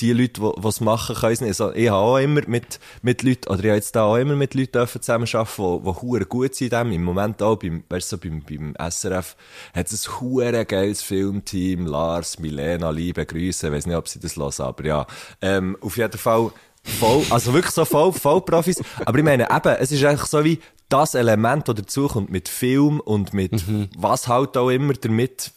die 0.00 0.12
Leute, 0.12 0.40
die 0.40 0.68
es 0.68 0.80
machen, 0.80 1.16
können 1.16 1.32
es 1.32 1.40
nicht. 1.40 1.48
Also, 1.50 1.72
ich 1.72 1.88
habe 1.88 1.98
auch 1.98 2.18
immer 2.18 2.42
mit, 2.46 2.80
mit 3.02 3.22
Leuten, 3.22 3.48
oder 3.48 3.60
ich 3.60 3.66
habe 3.66 3.76
jetzt 3.76 3.96
da 3.96 4.04
auch 4.04 4.16
immer 4.16 4.36
mit 4.36 4.54
Leuten 4.54 4.72
dürfen 4.72 5.02
zusammenarbeiten, 5.02 5.82
die, 5.84 5.90
die 5.90 6.00
hure 6.00 6.24
gut 6.26 6.54
sind 6.54 6.72
in 6.72 6.78
dem. 6.78 6.92
Im 6.92 7.04
Moment 7.04 7.42
auch 7.42 7.56
beim, 7.56 7.84
weißt 7.88 8.12
du, 8.12 8.18
beim, 8.18 8.42
beim 8.42 8.74
SRF 8.90 9.36
hat 9.74 9.92
es 9.92 10.06
ein 10.06 10.20
hure 10.20 10.64
geiles 10.64 11.02
Filmteam, 11.02 11.86
Lars, 11.86 12.38
Milena, 12.38 12.90
liebe 12.90 13.26
Grüße, 13.26 13.66
ich 13.66 13.72
weiss 13.72 13.86
nicht, 13.86 13.96
ob 13.96 14.08
sie 14.08 14.20
das 14.20 14.36
hören, 14.36 14.52
aber 14.58 14.84
ja, 14.84 15.06
ähm, 15.42 15.76
auf 15.80 15.96
jeden 15.96 16.18
Fall, 16.18 16.52
voll, 16.90 17.22
also 17.30 17.52
wirklich 17.54 17.74
so 17.74 17.84
voll, 17.84 18.12
voll 18.12 18.40
Profis. 18.42 18.82
Aber 19.04 19.18
ich 19.18 19.24
meine, 19.24 19.48
eben, 19.50 19.76
es 19.78 19.92
ist 19.92 20.04
eigentlich 20.04 20.28
so 20.28 20.44
wie 20.44 20.58
das 20.88 21.14
Element, 21.14 21.68
das 21.68 21.76
dazukommt 21.76 22.30
mit 22.30 22.48
Film 22.48 23.00
und 23.00 23.32
mit 23.32 23.52
was 23.96 24.26
halt 24.28 24.56
auch 24.56 24.70
immer 24.70 24.92
damit, 24.94 25.52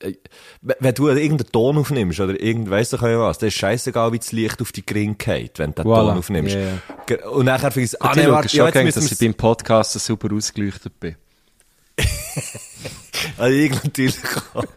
äh, 0.00 0.08
äh, 0.08 0.16
wenn 0.62 0.94
du 0.94 1.08
irgendeinen 1.08 1.52
Ton 1.52 1.78
aufnimmst 1.78 2.20
oder 2.20 2.40
irgend, 2.40 2.70
weiss 2.70 2.90
doch 2.90 3.02
was, 3.02 3.38
dann 3.38 3.48
ist 3.48 3.54
scheißegal, 3.54 4.12
wie 4.12 4.18
das 4.18 4.32
Licht 4.32 4.60
auf 4.62 4.72
die 4.72 4.84
Gring 4.86 5.18
geht, 5.18 5.58
wenn 5.58 5.74
du 5.74 5.82
den 5.82 5.90
Voilà. 5.90 6.08
Ton 6.08 6.18
aufnimmst. 6.18 6.56
Ge- 7.06 7.22
Und 7.24 7.44
nachher 7.46 7.70
findest 7.70 7.94
du, 7.94 7.98
Ah, 8.00 8.12
nee, 8.16 8.26
warte, 8.28 8.56
ja, 8.56 8.72
schon 8.72 8.86
jetzt 8.86 8.96
dass 8.96 9.12
ich 9.12 9.18
beim 9.18 9.34
Podcast 9.34 9.92
super 10.00 10.34
ausgeleuchtet 10.34 10.98
bin. 10.98 11.16
also 13.36 13.54
ich 13.56 13.70
natürlich 13.84 14.16
auch. 14.54 14.64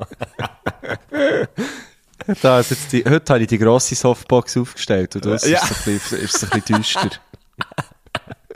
Da 2.42 2.60
ist 2.60 2.72
jetzt 2.72 2.92
die, 2.92 3.04
heute 3.08 3.34
habe 3.34 3.44
ich 3.44 3.48
die 3.48 3.58
grosse 3.60 3.96
Softbox 3.96 4.58
aufgestellt 4.58 5.16
und 5.16 5.26
das 5.26 5.48
Ja. 5.48 5.62
ist, 5.64 5.72
ein 5.72 5.94
bisschen, 5.94 6.20
ist 6.20 6.44
ein 6.44 6.50
bisschen 6.62 6.78
düster. 6.78 7.10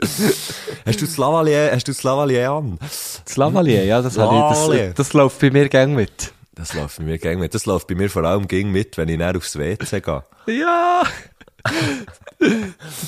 Hast 0.86 1.00
du 1.00 1.04
das 1.04 1.16
Lavalier, 1.18 1.70
hast 1.74 1.86
du 1.86 1.92
das 1.92 2.02
Lavalier 2.02 2.50
an? 2.50 2.78
Das 2.80 3.36
Lavalier, 3.36 3.84
ja, 3.84 4.00
das, 4.00 4.16
habe 4.16 4.34
ich, 4.34 4.76
das, 4.88 4.94
das 4.94 5.12
läuft 5.12 5.38
bei 5.40 5.50
mir 5.50 5.68
gern 5.68 5.94
mit. 5.94 6.32
Das 6.54 6.72
läuft 6.74 6.98
bei 6.98 7.04
mir 7.04 7.18
gäng 7.18 7.38
mit. 7.38 7.54
Das 7.54 7.66
läuft 7.66 7.86
bei 7.86 7.94
mir 7.94 8.08
vor 8.10 8.24
allem 8.24 8.48
ging 8.48 8.70
mit, 8.70 8.96
wenn 8.96 9.08
ich 9.08 9.18
näher 9.18 9.36
aufs 9.36 9.58
WC 9.58 10.00
gehe. 10.00 10.24
Ja! 10.46 11.02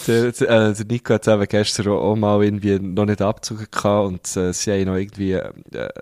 Der, 0.06 0.32
der, 0.32 0.50
äh, 0.50 0.74
der 0.74 0.86
Nico 0.86 1.14
hat 1.14 1.28
eben 1.28 1.46
gestern 1.46 1.88
auch 1.88 2.16
mal 2.16 2.42
irgendwie 2.42 2.78
noch 2.78 3.06
nicht 3.06 3.22
abgezogen 3.22 3.66
gehabt 3.70 4.06
und 4.06 4.36
äh, 4.36 4.52
sie 4.52 4.72
haben 4.72 4.84
noch 4.84 4.96
irgendwie 4.96 5.32
äh, 5.32 5.52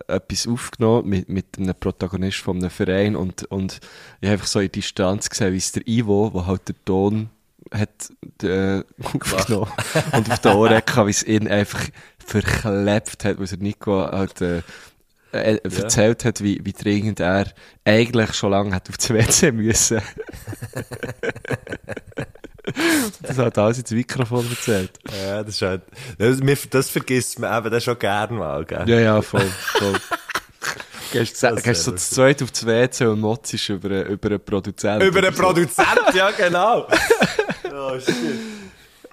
etwas 0.09 0.47
aufgenommen 0.47 1.09
mit, 1.09 1.29
mit 1.29 1.47
einem 1.59 1.75
Protagonist 1.75 2.39
von 2.39 2.59
einem 2.59 2.71
Verein 2.71 3.17
und, 3.17 3.45
und 3.45 3.81
ich 4.21 4.29
habe 4.29 4.35
einfach 4.35 4.47
so 4.47 4.61
in 4.61 4.73
Distanz 4.73 5.31
gesehen, 5.31 5.53
wie 5.53 5.59
es 5.59 5.73
der 5.73 5.87
Ivo, 5.87 6.31
der 6.35 6.47
halt 6.47 6.69
den 6.69 6.77
Ton 6.85 7.31
hat 7.73 8.11
äh, 8.43 8.83
aufgenommen 9.03 9.71
und 10.13 10.31
auf 10.31 10.39
den 10.41 10.53
Ohren 10.53 10.75
hatte, 10.75 11.07
wie 11.07 11.11
es 11.11 11.23
ihn 11.23 11.49
einfach 11.49 11.85
verklebt 12.19 13.25
hat, 13.25 13.39
weil 13.39 13.47
der 13.47 13.59
Nico 13.59 14.07
halt 14.11 14.41
äh, 14.41 14.63
äh, 15.33 15.59
erzählt 15.63 16.25
hat, 16.25 16.43
wie, 16.43 16.61
wie 16.63 16.73
dringend 16.73 17.21
er 17.21 17.47
eigentlich 17.85 18.35
schon 18.35 18.51
lange 18.51 18.75
hat 18.75 18.89
auf 18.89 18.97
das 18.97 19.11
WC 19.11 19.53
müssen. 19.53 20.01
das 23.23 23.39
hat 23.39 23.59
alles 23.59 23.79
ins 23.79 23.91
Mikrofon 23.91 24.49
erzählt. 24.51 24.93
Ja, 25.25 25.43
das 25.43 25.55
ist 25.55 25.63
halt, 25.63 25.83
das, 26.19 26.69
das 26.71 26.91
vergisst 26.91 27.39
man 27.39 27.57
eben 27.59 27.71
dann 27.71 27.81
schon 27.81 27.99
gern 27.99 28.35
mal, 28.37 28.65
gell? 28.65 28.89
Ja, 28.89 29.01
ja, 29.01 29.23
voll, 29.23 29.51
voll. 29.79 29.95
Gehst, 31.13 31.43
Das 31.43 31.63
gehst 31.63 31.85
so 31.85 31.91
zu 31.93 32.15
zweit 32.15 32.41
auf 32.41 32.53
das 32.53 32.65
WC 32.65 33.07
und 33.07 33.21
motzest 33.21 33.69
über, 33.69 34.07
über 34.07 34.29
einen 34.29 34.45
Produzenten. 34.45 35.07
Über 35.09 35.19
einen 35.19 35.29
oder 35.29 35.37
so. 35.37 35.43
Produzent, 35.43 36.15
ja, 36.15 36.31
genau. 36.31 36.87
oh, 37.73 37.99
shit. 37.99 38.15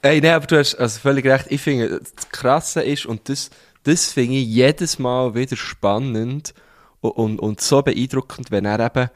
Ey, 0.03 0.21
nee, 0.21 0.30
aber 0.30 0.45
du 0.45 0.60
hast 0.60 0.75
also 0.75 0.99
völlig 0.99 1.25
recht. 1.25 1.47
Ich 1.49 1.62
finde, 1.62 1.99
das 1.99 2.30
Krasse 2.30 2.82
ist, 2.84 3.08
und 3.08 3.27
das, 3.30 3.49
das 3.88 4.12
finde 4.13 4.36
ich 4.36 4.47
jedes 4.47 5.00
Mal 5.00 5.34
wieder 5.36 5.56
spannend 5.56 6.54
und, 7.02 7.12
und, 7.12 7.39
und 7.39 7.62
so 7.62 7.82
beeindruckend, 7.82 8.52
wenn 8.52 8.65
er 8.65 8.80
eben 8.80 9.10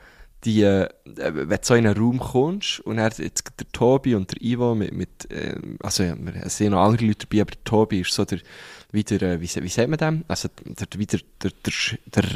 die, 0.44 0.64
äh, 0.64 0.88
wenn 1.06 1.50
du 1.50 1.58
so 1.62 1.76
in 1.76 1.86
einen 1.86 1.96
Raum 1.98 2.20
kommst 2.20 2.80
und 2.80 2.98
er 2.98 3.12
jetzt 3.16 3.44
der 3.60 3.72
Tobi 3.72 4.16
und 4.16 4.32
der 4.32 4.42
Ivo 4.42 4.74
mit, 4.74 4.92
mit 4.94 5.30
äh, 5.32 5.56
also 5.82 6.02
ja, 6.04 6.16
wir- 6.18 6.36
es 6.46 6.58
sind 6.58 6.72
noch 6.72 6.84
andere 6.84 7.06
Leute 7.06 7.28
dabei, 7.28 7.42
aber 7.42 7.52
der 7.52 7.64
Tobi 7.64 8.00
ist 8.02 8.12
so 8.14 8.26
der, 8.26 8.40
wie 8.92 9.04
der, 9.04 9.22
äh, 9.22 9.40
wie, 9.42 9.50
wie 9.64 9.68
sagt 9.70 9.90
man 9.90 10.00
dem? 10.00 10.26
Also 10.28 10.50
der, 10.66 10.88
wie 10.98 11.06
der, 11.06 11.20
der, 11.44 11.52
der, 11.64 11.74
der 12.24 12.30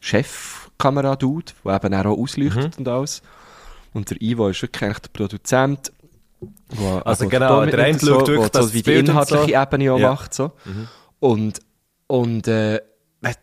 Chefkamera-Dude, 0.00 1.52
der 1.64 1.84
eben 1.84 1.94
auch 1.94 2.18
ausleuchtet 2.18 2.78
und 2.78 2.88
alles. 2.88 3.22
Und 3.92 4.10
der 4.10 4.20
Ivo 4.22 4.48
ist 4.48 4.62
wirklich 4.62 4.98
der 4.98 5.08
Produzent, 5.12 5.92
wo, 6.70 6.98
Also 6.98 7.28
genau, 7.28 7.64
der 7.66 7.78
eine 7.84 7.92
mit- 7.94 8.02
schaut 8.02 8.22
wo 8.22 8.26
wirklich, 8.28 8.62
so 8.62 8.72
wie 8.72 8.82
die 8.82 8.92
inhaltliche 8.94 9.42
so- 9.52 9.62
Ebene 9.62 9.92
auch 9.92 9.98
Ja. 9.98 10.10
macht. 10.10 10.32
So. 10.32 10.52
Und, 11.20 11.60
und 12.06 12.48
äh, 12.48 12.80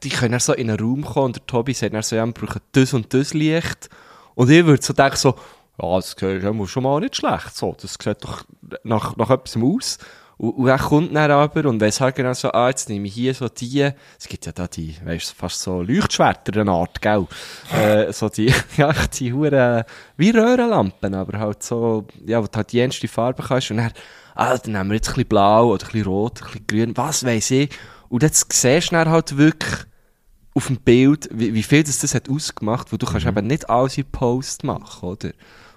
die 0.03 0.09
können 0.09 0.39
so 0.39 0.53
in 0.53 0.69
einen 0.69 0.79
Raum 0.79 1.05
kommen 1.05 1.27
und 1.27 1.35
der 1.37 1.47
Tobi 1.47 1.73
sagt 1.73 1.93
dann 1.93 2.03
so, 2.03 2.15
ja, 2.15 2.25
wir 2.25 2.33
brauchen 2.33 2.61
das 2.71 2.93
und 2.93 3.13
das 3.13 3.33
Licht. 3.33 3.89
Und 4.35 4.49
ich 4.49 4.65
würde 4.65 4.83
so 4.83 4.93
denken 4.93 5.15
so, 5.15 5.35
ja, 5.81 5.95
das 5.95 6.15
ja 6.19 6.67
schon 6.67 6.83
mal 6.83 6.99
nicht 6.99 7.15
schlecht. 7.15 7.55
So, 7.55 7.75
das 7.79 7.97
sieht 8.01 8.23
doch 8.23 8.43
nach, 8.83 9.15
nach 9.15 9.29
etwas 9.29 9.57
aus. 9.57 9.97
Und, 10.37 10.51
und 10.51 10.67
er 10.67 10.77
kommt 10.77 11.15
dann 11.15 11.31
aber 11.31 11.67
und 11.67 11.81
weiss 11.81 11.99
halt 11.99 12.15
genau 12.15 12.33
so, 12.33 12.51
ah, 12.51 12.69
jetzt 12.69 12.89
nehme 12.89 13.07
ich 13.07 13.13
hier 13.13 13.33
so 13.33 13.49
die, 13.49 13.89
es 14.19 14.27
gibt 14.27 14.45
ja 14.45 14.51
da 14.51 14.67
die, 14.67 14.95
weißt 15.03 15.33
fast 15.33 15.61
so 15.61 15.81
Leuchtschwerter, 15.81 16.61
eine 16.61 16.71
Art, 16.71 17.01
gell? 17.01 17.27
äh, 17.73 18.11
so 18.13 18.29
die, 18.29 18.53
ja, 18.77 18.93
die 19.17 19.33
Huren, 19.33 19.83
wie 20.15 20.29
Röhrenlampen, 20.29 21.15
aber 21.15 21.39
halt 21.39 21.63
so, 21.63 22.07
ja, 22.25 22.41
wo 22.41 22.47
du 22.47 22.55
halt 22.55 22.71
die 22.71 22.77
jenste 22.77 23.07
Farbe 23.07 23.43
kannst 23.43 23.71
und 23.71 23.77
dann, 23.77 23.91
ah, 24.35 24.57
dann 24.57 24.73
nehmen 24.73 24.89
wir 24.91 24.95
jetzt 24.95 25.09
ein 25.09 25.15
bisschen 25.15 25.29
blau 25.29 25.73
oder 25.73 25.85
ein 25.85 25.91
bisschen 25.91 26.07
rot, 26.07 26.41
ein 26.41 26.45
bisschen 26.45 26.67
grün, 26.67 26.97
was 26.97 27.25
weiss 27.25 27.51
ich. 27.51 27.69
Und 28.09 28.23
jetzt 28.23 28.53
siehst 28.53 28.91
du 28.91 28.95
dann 28.95 29.09
halt 29.09 29.37
wirklich 29.37 29.85
auf 30.53 30.67
dem 30.67 30.77
Bild, 30.77 31.29
wie, 31.31 31.53
wie 31.53 31.63
viel 31.63 31.83
das, 31.83 31.99
das 31.99 32.15
hat 32.15 32.29
ausgemacht, 32.29 32.91
weil 32.91 32.99
du 32.99 33.05
kannst 33.05 33.25
eben 33.25 33.47
nicht 33.47 33.69
alles 33.69 33.97
in 33.97 34.05
Post 34.05 34.63
machen, 34.63 35.09
oder? 35.09 35.31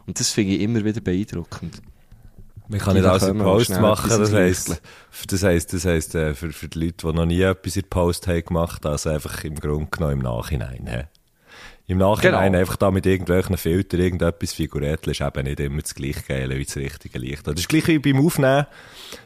Und 0.07 0.19
das 0.19 0.31
finde 0.31 0.55
ich 0.55 0.61
immer 0.63 0.85
wieder 0.85 1.01
beeindruckend. 1.01 1.83
Man 2.71 2.79
kann 2.79 2.95
nicht 2.95 3.05
alles 3.05 3.25
in 3.25 3.39
Post 3.39 3.81
machen, 3.81 4.09
das 4.09 4.33
heisst, 4.33 4.81
das 5.29 5.43
heisst, 5.43 5.73
das 5.73 5.85
heisst, 5.85 6.15
äh, 6.15 6.35
für, 6.35 6.53
für 6.53 6.69
die 6.69 6.87
Leute, 6.87 7.07
die 7.09 7.13
noch 7.13 7.27
nie 7.27 7.43
etwas 7.43 7.77
in 7.77 7.83
Post 7.83 8.29
haben 8.29 8.45
gemacht, 8.45 8.87
also 8.87 9.11
einfach 9.11 9.43
im 9.43 9.57
Grunde 9.57 9.89
genommen 9.91 10.13
im 10.13 10.19
Nachhinein, 10.21 10.87
hä? 10.87 11.05
Im 11.89 11.99
Nachhinein 11.99 12.53
Genau. 12.53 12.61
einfach 12.61 12.77
da 12.77 12.93
mit 12.93 13.05
irgendwelchen 13.05 13.57
Filtern 13.57 13.99
irgendetwas 13.99 14.53
figuriert, 14.53 15.05
ist 15.09 15.21
eben 15.21 15.43
nicht 15.43 15.59
immer 15.59 15.83
das 15.83 15.97
gleiche 15.97 16.23
Geile 16.23 16.57
wie 16.57 16.65
das 16.65 16.77
richtige 16.77 17.19
Licht. 17.19 17.45
Das 17.45 17.59
ist 17.59 17.69
gleich 17.69 17.89
wie 17.89 17.99
beim 17.99 18.25
Aufnehmen. 18.25 18.67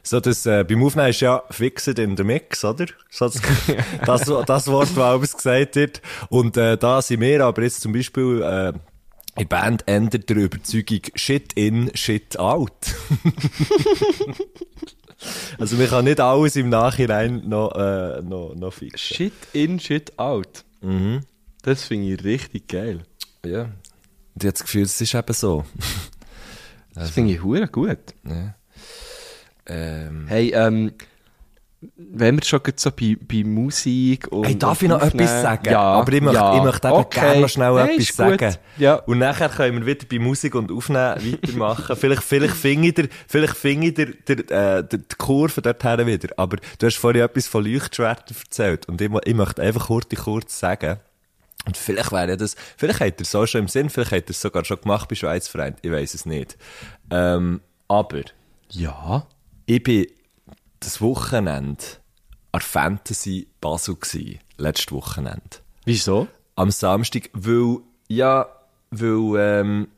So, 0.02 0.18
das, 0.18 0.46
äh, 0.46 0.64
beim 0.64 0.82
Aufnehmen 0.82 1.10
ist 1.10 1.20
ja 1.20 1.42
fixed 1.50 1.98
in 1.98 2.16
the 2.16 2.24
mix, 2.24 2.64
oder? 2.64 2.86
So, 3.10 3.26
das, 3.26 3.42
das, 4.06 4.46
das 4.46 4.66
Wort, 4.68 4.96
alles 4.96 5.36
gesagt 5.36 5.76
wird. 5.76 6.00
Und, 6.30 6.56
äh, 6.56 6.78
da 6.78 7.02
sind 7.02 7.20
wir 7.20 7.44
aber 7.44 7.62
jetzt 7.64 7.82
zum 7.82 7.92
Beispiel, 7.92 8.40
äh, 8.40 8.72
in 9.36 9.48
der 9.48 9.56
Band 9.56 9.88
ändert 9.88 10.28
der 10.28 10.36
Überzeugung 10.36 11.00
Shit 11.14 11.52
in, 11.54 11.90
Shit 11.94 12.38
out. 12.38 12.94
also 15.58 15.76
man 15.76 15.88
kann 15.88 16.04
nicht 16.04 16.20
alles 16.20 16.56
im 16.56 16.68
Nachhinein 16.68 17.48
noch, 17.48 17.72
äh, 17.72 18.22
noch, 18.22 18.54
noch 18.54 18.72
fixen. 18.72 19.16
Shit 19.16 19.32
in, 19.52 19.80
shit 19.80 20.18
out. 20.18 20.64
Mhm. 20.82 21.20
Das 21.62 21.84
finde 21.84 22.14
ich 22.14 22.24
richtig 22.24 22.68
geil. 22.68 23.02
Ja. 23.44 23.62
Und 23.62 23.72
ich 24.36 24.44
habe 24.44 24.52
das 24.52 24.62
Gefühl, 24.62 24.82
es 24.82 25.00
ist 25.00 25.14
eben 25.14 25.32
so. 25.32 25.64
Das 26.94 27.10
finde 27.10 27.32
ich 27.32 27.42
hure 27.42 27.66
gut. 27.66 27.98
Ja. 28.24 28.54
Ähm. 29.66 30.26
Hey, 30.28 30.52
ähm, 30.54 30.92
wenn 31.96 32.36
wir 32.36 32.44
schon 32.44 32.60
so 32.76 32.90
bei, 32.90 33.16
bei 33.20 33.44
Musik 33.44 34.26
und. 34.30 34.44
Hey, 34.44 34.58
darf 34.58 34.78
und 34.80 34.84
ich 34.84 34.88
noch 34.90 35.02
Aufnehmen- 35.02 35.28
etwas 35.28 35.42
sagen? 35.42 35.70
Ja, 35.70 35.80
Aber 35.80 36.12
ich 36.12 36.20
möchte, 36.20 36.38
ja. 36.38 36.56
ich 36.56 36.62
möchte 36.62 36.88
eben 36.88 36.96
Okay. 36.96 37.20
gerne 37.20 37.40
noch 37.40 37.48
schnell 37.48 37.74
Hey, 37.78 37.94
etwas 37.96 38.16
sagen. 38.16 38.54
Ja. 38.78 38.94
Und 38.96 39.18
nachher 39.18 39.48
können 39.48 39.78
wir 39.80 39.86
wieder 39.86 40.06
bei 40.10 40.18
Musik 40.18 40.54
und 40.54 40.70
Aufnehmen 40.72 41.14
weitermachen. 41.42 41.96
vielleicht, 41.96 42.22
vielleicht 42.22 42.54
finde 42.54 42.88
ich, 42.88 42.94
der, 42.94 43.08
vielleicht 43.28 43.56
finde 43.56 43.86
ich 43.88 43.94
der, 43.94 44.06
der, 44.06 44.38
äh, 44.78 44.82
der, 44.84 44.98
die 44.98 45.16
Kurve 45.18 45.62
dorthin 45.62 46.06
wieder. 46.06 46.28
Aber 46.36 46.56
du 46.78 46.86
hast 46.86 46.96
vorhin 46.96 47.22
etwas 47.22 47.46
von 47.46 47.64
Leuchtschwertern 47.64 48.36
erzählt. 48.44 48.88
Und 48.88 49.00
ich, 49.00 49.10
ich 49.24 49.34
möchte 49.34 49.62
einfach 49.62 49.86
kurz, 49.86 50.08
kurz 50.14 50.58
sagen, 50.58 50.98
und 51.66 51.76
vielleicht 51.78 52.12
wäre 52.12 52.28
ja 52.28 52.36
das, 52.36 52.56
vielleicht 52.76 53.00
hat 53.00 53.14
er 53.18 53.22
es 53.22 53.30
so 53.30 53.46
schon 53.46 53.62
im 53.62 53.68
Sinn, 53.68 53.88
vielleicht 53.88 54.12
hat 54.12 54.24
er 54.24 54.30
es 54.30 54.40
sogar 54.40 54.64
schon 54.66 54.78
gemacht 54.82 55.08
bei 55.08 55.14
Schweizverein, 55.14 55.74
ich 55.80 55.90
weiß 55.90 56.12
es 56.12 56.26
nicht. 56.26 56.58
Ähm, 57.10 57.62
aber 57.88 58.20
Ja. 58.68 59.26
ich 59.64 59.82
bin 59.82 60.06
das 60.84 61.00
Wochenende 61.00 61.82
an 62.52 62.60
Fantasy 62.60 63.48
Basel 63.60 63.96
gsi, 63.96 64.38
letztes 64.58 64.92
Wochenende. 64.92 65.58
Wieso? 65.84 66.28
am 66.56 66.70
Samstag, 66.70 67.30
weil, 67.32 67.78
ja, 68.08 68.46
weil, 68.90 69.40
ähm, 69.40 69.88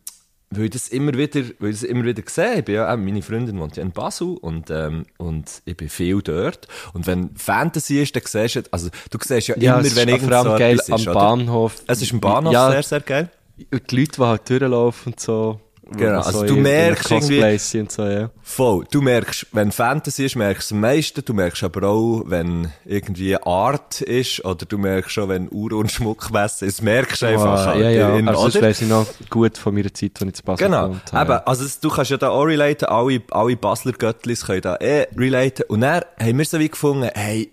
weil 0.50 0.64
ich 0.64 0.70
das 0.70 0.88
immer 0.88 1.12
wieder, 1.14 1.42
weil 1.58 1.70
ich 1.70 1.80
das 1.80 1.82
immer 1.82 2.04
wieder 2.04 2.22
sehe. 2.26 2.60
Ich 2.60 2.64
bin 2.64 2.76
ja, 2.76 2.92
auch, 2.92 2.96
meine 2.96 3.20
Freundin 3.20 3.58
wohnt 3.60 3.76
ja 3.76 3.82
in 3.82 3.90
Basel 3.92 4.36
und, 4.38 4.70
ähm, 4.70 5.04
und 5.18 5.60
ich 5.64 5.76
bin 5.76 5.88
viel 5.88 6.22
dort. 6.22 6.66
Und 6.94 7.06
wenn 7.06 7.36
Fantasy 7.36 8.00
ist, 8.00 8.16
dann 8.16 8.22
siehst 8.24 8.56
du, 8.56 8.62
also, 8.70 8.88
du 9.10 9.18
siehst 9.22 9.48
ja, 9.48 9.56
Ja, 9.58 9.74
immer, 9.74 9.86
ist 9.86 9.96
wenn 9.96 10.08
allem 10.08 10.44
so 10.44 10.58
geil 10.58 10.74
etwas 10.74 10.90
am 10.90 10.96
ist, 10.96 11.08
oder? 11.08 11.14
Bahnhof. 11.14 11.82
Es 11.86 12.00
ist 12.00 12.12
im 12.12 12.20
Bahnhof 12.20 12.52
Ja. 12.52 12.70
sehr, 12.70 12.82
sehr 12.82 13.00
geil. 13.00 13.30
Die 13.58 13.66
Leute, 13.96 14.12
die 14.12 14.22
halt 14.22 14.48
durchlaufen 14.48 15.12
und 15.12 15.20
so. 15.20 15.60
Genau, 15.88 16.20
so 16.22 16.26
also 16.26 16.40
in- 16.42 16.46
du 16.48 16.56
merkst 16.56 17.10
irgendwie- 17.12 17.78
und 17.80 17.92
so, 17.92 18.04
ja. 18.06 18.30
Voll. 18.42 18.86
Du 18.90 19.00
merkst, 19.00 19.46
wenn 19.52 19.70
Fantasy 19.70 20.24
ist, 20.26 20.34
merkst 20.34 20.70
du 20.70 20.74
am 20.74 20.80
meisten. 20.80 21.24
Du 21.24 21.32
merkst 21.32 21.62
aber 21.62 21.86
auch, 21.88 22.22
wenn 22.26 22.72
irgendwie 22.84 23.36
Art 23.36 24.00
ist, 24.00 24.44
oder 24.44 24.66
du 24.66 24.78
merkst 24.78 25.12
schon, 25.12 25.28
wenn 25.28 25.48
Uhr- 25.50 25.72
und 25.74 25.92
Schmuckmesse 25.92 26.66
ist, 26.66 26.82
merkst 26.82 27.22
du 27.22 27.26
einfach. 27.26 27.66
Halt, 27.66 27.80
ja, 27.82 27.90
ja. 27.90 28.16
in- 28.16 28.28
Also, 28.28 28.48
das 28.48 28.62
weiss 28.62 28.82
ich 28.82 28.88
noch 28.88 29.06
gut 29.30 29.58
von 29.58 29.74
meiner 29.74 29.94
Zeit, 29.94 30.12
als 30.20 30.28
ich 30.28 30.34
zu 30.34 30.42
Basel 30.42 30.66
Genau. 30.66 30.96
habe. 31.12 31.32
Eben, 31.34 31.40
also 31.46 31.64
du 31.80 31.88
kannst 31.94 32.10
ja 32.10 32.16
da 32.16 32.30
auch 32.30 32.42
relaten, 32.44 32.86
alle, 32.88 33.22
alle 33.30 33.56
Basler 33.56 33.92
Göttlis 33.92 34.44
können 34.44 34.62
da 34.62 34.76
eh 34.80 35.06
relaten. 35.16 35.66
Und 35.68 35.82
dann 35.82 36.02
haben 36.20 36.38
wir 36.38 36.44
so 36.44 36.58
wie 36.58 36.68
gefunden, 36.68 37.08
hey, 37.14 37.52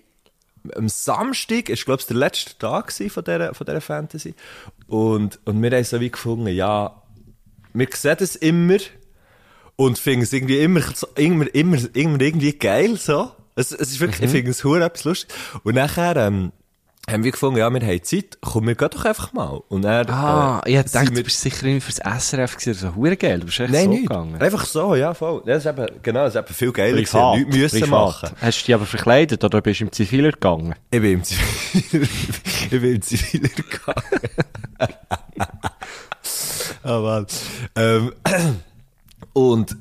am 0.75 0.87
Samstag 0.89 1.69
ist, 1.69 1.85
glaube 1.85 1.99
ich, 2.01 2.07
der 2.07 2.15
letzte 2.15 2.57
Tag 2.57 2.91
von 2.91 3.23
dieser, 3.23 3.53
von 3.53 3.65
dieser 3.65 3.81
Fantasy. 3.81 4.33
Und, 4.87 5.37
und 5.45 5.61
wir 5.61 5.71
haben 5.71 5.83
so 5.83 5.99
wie 5.99 6.09
gefunden, 6.09 6.47
ja, 6.47 6.93
wir 7.73 7.87
sehen 7.93 8.15
das 8.19 8.35
immer 8.35 8.77
und 9.75 9.97
finden 9.97 10.23
es 10.23 10.33
irgendwie 10.33 10.59
immer, 10.59 10.81
immer, 11.15 11.53
immer, 11.53 11.77
immer 11.93 12.21
irgendwie 12.21 12.53
geil, 12.53 12.97
so. 12.97 13.31
Es, 13.55 13.71
es 13.71 13.91
ist 13.91 13.99
wirklich, 13.99 14.21
ich 14.23 14.31
finde 14.31 14.51
es 14.51 14.63
hure 14.63 14.83
etwas 14.83 15.03
lustig. 15.03 15.35
Und 15.63 15.75
nachher, 15.75 16.15
ähm, 16.15 16.51
haben 17.09 17.23
wir 17.25 17.31
gefunden, 17.31 17.57
ja, 17.59 17.69
wir 17.69 17.81
haben 17.81 18.03
Zeit, 18.03 18.37
komm, 18.41 18.65
wir 18.67 18.75
gehen 18.75 18.89
doch 18.89 19.03
einfach 19.03 19.33
mal. 19.33 19.61
Und 19.67 19.81
dann, 19.81 20.09
Ah, 20.09 20.61
äh, 20.65 20.69
ich 20.71 20.77
gedacht, 20.77 20.89
sind 21.07 21.17
du 21.17 21.23
bist 21.23 21.41
sicher 21.41 21.65
irgendwie 21.65 21.81
fürs 21.81 21.97
SRF 21.97 22.55
gewesen, 22.57 22.73
so 22.79 22.95
hure 22.95 23.17
geil. 23.17 23.39
Du 23.41 23.45
bist 23.47 23.59
echt 23.59 23.73
Nein, 23.73 23.83
so 23.85 23.89
nicht. 23.89 24.07
gegangen. 24.07 24.41
Einfach 24.41 24.65
so, 24.65 24.95
ja, 24.95 25.13
voll. 25.13 25.43
Das 25.45 25.65
ist 25.65 25.69
eben, 25.69 25.85
genau, 26.01 26.23
das 26.23 26.35
ist 26.35 26.39
eben 26.39 26.53
viel 26.53 26.71
geiler 26.71 27.01
gewesen. 27.01 27.49
Nichts 27.49 27.73
müssen 27.73 27.89
machen. 27.89 28.29
Hast 28.39 28.61
du 28.61 28.65
dich 28.67 28.75
aber 28.75 28.85
verkleidet 28.85 29.43
oder 29.43 29.61
bist 29.61 29.81
du 29.81 29.85
im 29.85 29.91
Ziviler 29.91 30.31
gegangen? 30.31 30.75
Ich 30.91 31.01
bin 31.01 31.11
im 31.11 31.23
Ziviler, 31.23 32.07
ich 32.71 32.81
bin 32.81 32.95
im 32.95 33.01
Ziviler 33.01 33.49
gegangen. 33.49 34.19
oh 36.83 37.01
Mann. 37.01 37.27
Ähm, 37.75 38.13
und, 39.33 39.75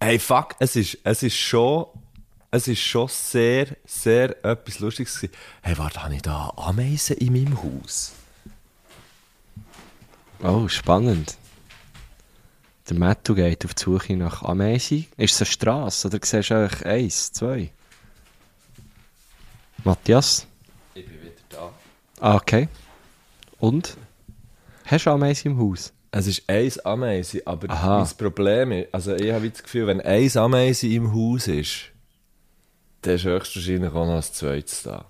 hey, 0.00 0.18
fuck, 0.18 0.54
es 0.58 0.76
ist, 0.76 0.98
es 1.04 1.22
ist 1.22 1.36
schon, 1.36 1.86
es 2.50 2.68
ist 2.68 2.80
schon 2.80 3.08
sehr, 3.08 3.76
sehr 3.84 4.44
etwas 4.44 4.80
Lustiges 4.80 5.20
gewesen. 5.20 5.34
Hey, 5.62 5.76
warte, 5.78 6.02
habe 6.02 6.14
ich 6.14 6.22
da 6.22 6.52
Ameisen 6.56 7.16
in 7.16 7.32
meinem 7.32 7.62
Haus? 7.62 8.12
Oh, 10.42 10.68
spannend. 10.68 11.36
Der 12.88 12.96
Mattu 12.96 13.34
geht 13.34 13.64
auf 13.64 13.74
die 13.74 13.82
Suche 13.82 14.16
nach 14.16 14.42
Ameisen. 14.42 15.06
Ist 15.16 15.34
es 15.34 15.40
eine 15.42 15.46
Strasse 15.46 16.08
oder 16.08 16.18
siehst 16.22 16.50
du 16.50 16.54
eigentlich 16.54 16.86
eins, 16.86 17.32
zwei? 17.32 17.70
Matthias? 19.84 20.46
Ich 20.94 21.04
bin 21.04 21.20
wieder 21.20 21.32
da. 21.50 21.72
Ah, 22.20 22.36
okay. 22.36 22.68
Und? 23.58 23.96
Hast 24.86 25.04
du 25.04 25.10
Ameisen 25.10 25.52
im 25.52 25.58
Haus? 25.58 25.92
Es 26.10 26.26
ist 26.26 26.48
eins 26.48 26.78
Ameise, 26.78 27.42
aber 27.44 27.68
Aha. 27.70 28.00
das 28.00 28.14
Problem 28.14 28.72
ist, 28.72 28.94
also 28.94 29.14
ich 29.14 29.32
habe 29.32 29.50
das 29.50 29.62
Gefühl, 29.62 29.86
wenn 29.88 30.00
eins 30.00 30.36
Ameise 30.36 30.88
im 30.88 31.12
Haus 31.12 31.48
ist, 31.48 31.90
dann 33.02 33.14
ist 33.14 33.24
höchstwahrscheinlich 33.24 33.90
auch 33.90 34.06
noch 34.06 34.16
ein 34.16 34.22
zweites 34.22 34.82
da. 34.82 35.04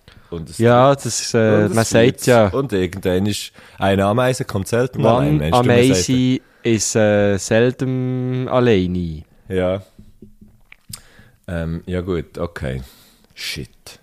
Es 0.46 0.58
Ja, 0.58 0.94
das 0.94 1.06
ist, 1.06 1.34
äh, 1.34 1.64
es 1.64 1.74
man 1.74 1.84
sagt 1.84 2.26
ja, 2.26 2.48
Und 2.48 2.72
irgendwann 2.72 3.24
ist 3.26 3.52
eine 3.78 4.04
Ameise 4.04 4.44
kommt 4.44 4.68
selten 4.68 5.04
allein. 5.04 5.40
One 5.40 5.52
Ameise 5.52 6.40
ist 6.62 6.96
äh, 6.96 7.38
selten 7.38 8.46
alleine. 8.48 9.22
Ja. 9.48 9.82
Ähm, 11.46 11.82
ja 11.86 12.02
gut, 12.02 12.36
okay. 12.36 12.82
Shit. 13.34 14.00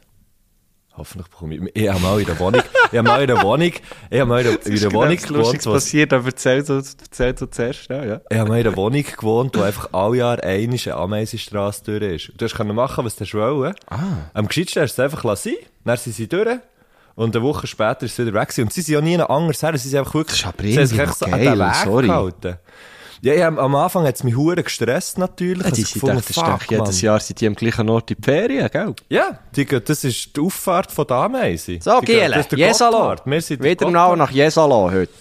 Hoffentlich 0.97 1.27
bekomme 1.27 1.55
ich... 1.55 1.61
Ich 1.73 1.89
habe 1.89 1.99
mal 1.99 2.19
in 2.19 2.25
der 2.25 2.39
Wohnung... 2.39 2.61
ich 2.91 2.97
habe 2.97 3.07
mal 3.07 3.21
in 3.21 3.27
der 3.27 3.43
Wohnung... 3.43 3.71
Ich 4.09 4.19
habe 4.19 4.25
mal 4.25 4.45
in 4.45 4.57
der, 4.57 4.65
in 4.65 4.79
der 4.79 4.93
Wohnung 4.93 5.17
gewohnt, 5.17 5.65
wo 5.65 5.71
passiert, 5.73 6.13
aber 6.13 6.27
erzähl 6.27 6.63
du, 6.63 6.75
erzähl 6.75 7.33
du 7.33 7.45
zuerst, 7.47 7.89
ja, 7.89 8.05
ja. 8.05 8.21
Ich 8.29 8.37
habe 8.37 8.49
mal 8.49 8.59
in 8.59 8.67
einer 8.67 8.77
Wohnung 8.77 9.03
gewohnt, 9.03 9.57
wo 9.57 9.61
einfach 9.61 9.89
alle 9.91 10.17
Jahr 10.17 10.41
eine 10.41 10.93
Ameisenstrasse 10.93 11.83
durch 11.83 12.03
ist. 12.03 12.31
Du 12.37 12.45
hast 12.45 12.55
können 12.55 12.75
machen, 12.75 13.03
was 13.03 13.15
du 13.17 13.25
wolltest. 13.25 13.79
Ah. 13.89 14.29
Am 14.33 14.47
gescheitsten 14.47 14.83
hast 14.83 14.97
du 14.97 15.01
es 15.01 15.05
einfach 15.05 15.23
lassen. 15.25 15.55
Dann 15.83 15.97
sind 15.97 16.15
sie 16.15 16.27
durch. 16.27 16.59
Und 17.15 17.35
eine 17.35 17.43
Woche 17.43 17.67
später 17.67 18.03
ist 18.03 18.17
es 18.17 18.25
wieder 18.25 18.39
weg. 18.39 18.49
gewesen. 18.49 18.63
Und 18.63 18.73
sie 18.73 18.81
sind 18.81 18.93
ja 18.95 19.01
nie 19.01 19.19
anders 19.19 19.63
her. 19.63 19.77
Sie 19.77 19.89
sind 19.89 19.99
einfach 19.99 20.13
wirklich... 20.13 20.41
Das 20.41 20.51
ist 20.51 20.59
aber 20.59 20.63
sie 20.63 20.79
haben 20.79 21.07
sich 21.07 21.17
so 21.17 21.25
an 21.25 21.39
den 21.39 21.59
Weg 21.59 21.75
sorry. 21.83 22.07
gehalten. 22.07 22.57
Ja, 23.21 23.33
ich 23.33 23.43
am 23.43 23.75
Anfang 23.75 24.05
hat 24.05 24.15
es 24.15 24.23
mich 24.23 24.35
hure 24.35 24.61
gestresst 24.63 25.17
natürlich. 25.17 25.63
Ja, 25.63 25.71
die 25.71 25.83
Also 25.83 25.99
sind 25.99 26.17
echt, 26.17 26.33
fuck, 26.33 26.71
jedes. 26.71 27.01
Jahr 27.01 27.19
sind 27.19 27.41
die 27.41 27.47
am 27.47 27.55
gleichen 27.55 27.89
Ort 27.89 28.11
in 28.11 28.17
die 28.17 28.23
Ferien, 28.23 28.69
gell? 28.71 28.93
Ja, 29.09 29.39
die, 29.55 29.65
das 29.65 30.03
ist 30.03 30.35
die 30.35 30.41
Auffahrt 30.41 30.91
von 30.91 31.07
der 31.07 31.17
Ameise. 31.17 31.79
So, 31.81 31.99
Giele, 32.01 32.45
Jesalo. 32.55 33.15
Wieder 33.25 33.89
mal 33.89 34.15
nach 34.15 34.31
Jesalo 34.31 34.91
heute. 34.91 35.11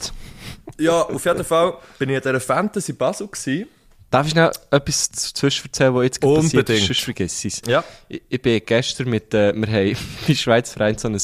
Ja, 0.78 1.02
auf 1.02 1.24
jeden 1.24 1.44
Fall 1.44 1.74
bin 1.98 2.10
ich 2.10 2.16
in 2.16 2.22
dieser 2.22 2.40
Fantasy 2.40 2.92
Basel 2.92 3.28
gewesen. 3.28 3.68
Darf 4.10 4.26
ich 4.26 4.34
noch 4.34 4.52
etwas 4.70 5.10
zwischen 5.10 5.66
erzählen, 5.66 5.94
was 5.94 6.04
jetzt 6.04 6.20
passiert 6.20 6.70
ist? 6.70 6.86
Sonst 6.86 7.00
vergiss 7.00 7.44
ich 7.44 7.54
es. 7.54 7.62
Ja. 7.66 7.82
Ich, 8.08 8.22
ich 8.28 8.40
bin 8.42 8.60
gestern 8.64 9.08
mit, 9.08 9.34
äh, 9.34 9.52
wir 9.54 9.66
haben 9.66 9.96
bei 10.28 10.34
Schweiz 10.34 10.72
Verein 10.72 10.96
so 10.98 11.08
ein, 11.08 11.20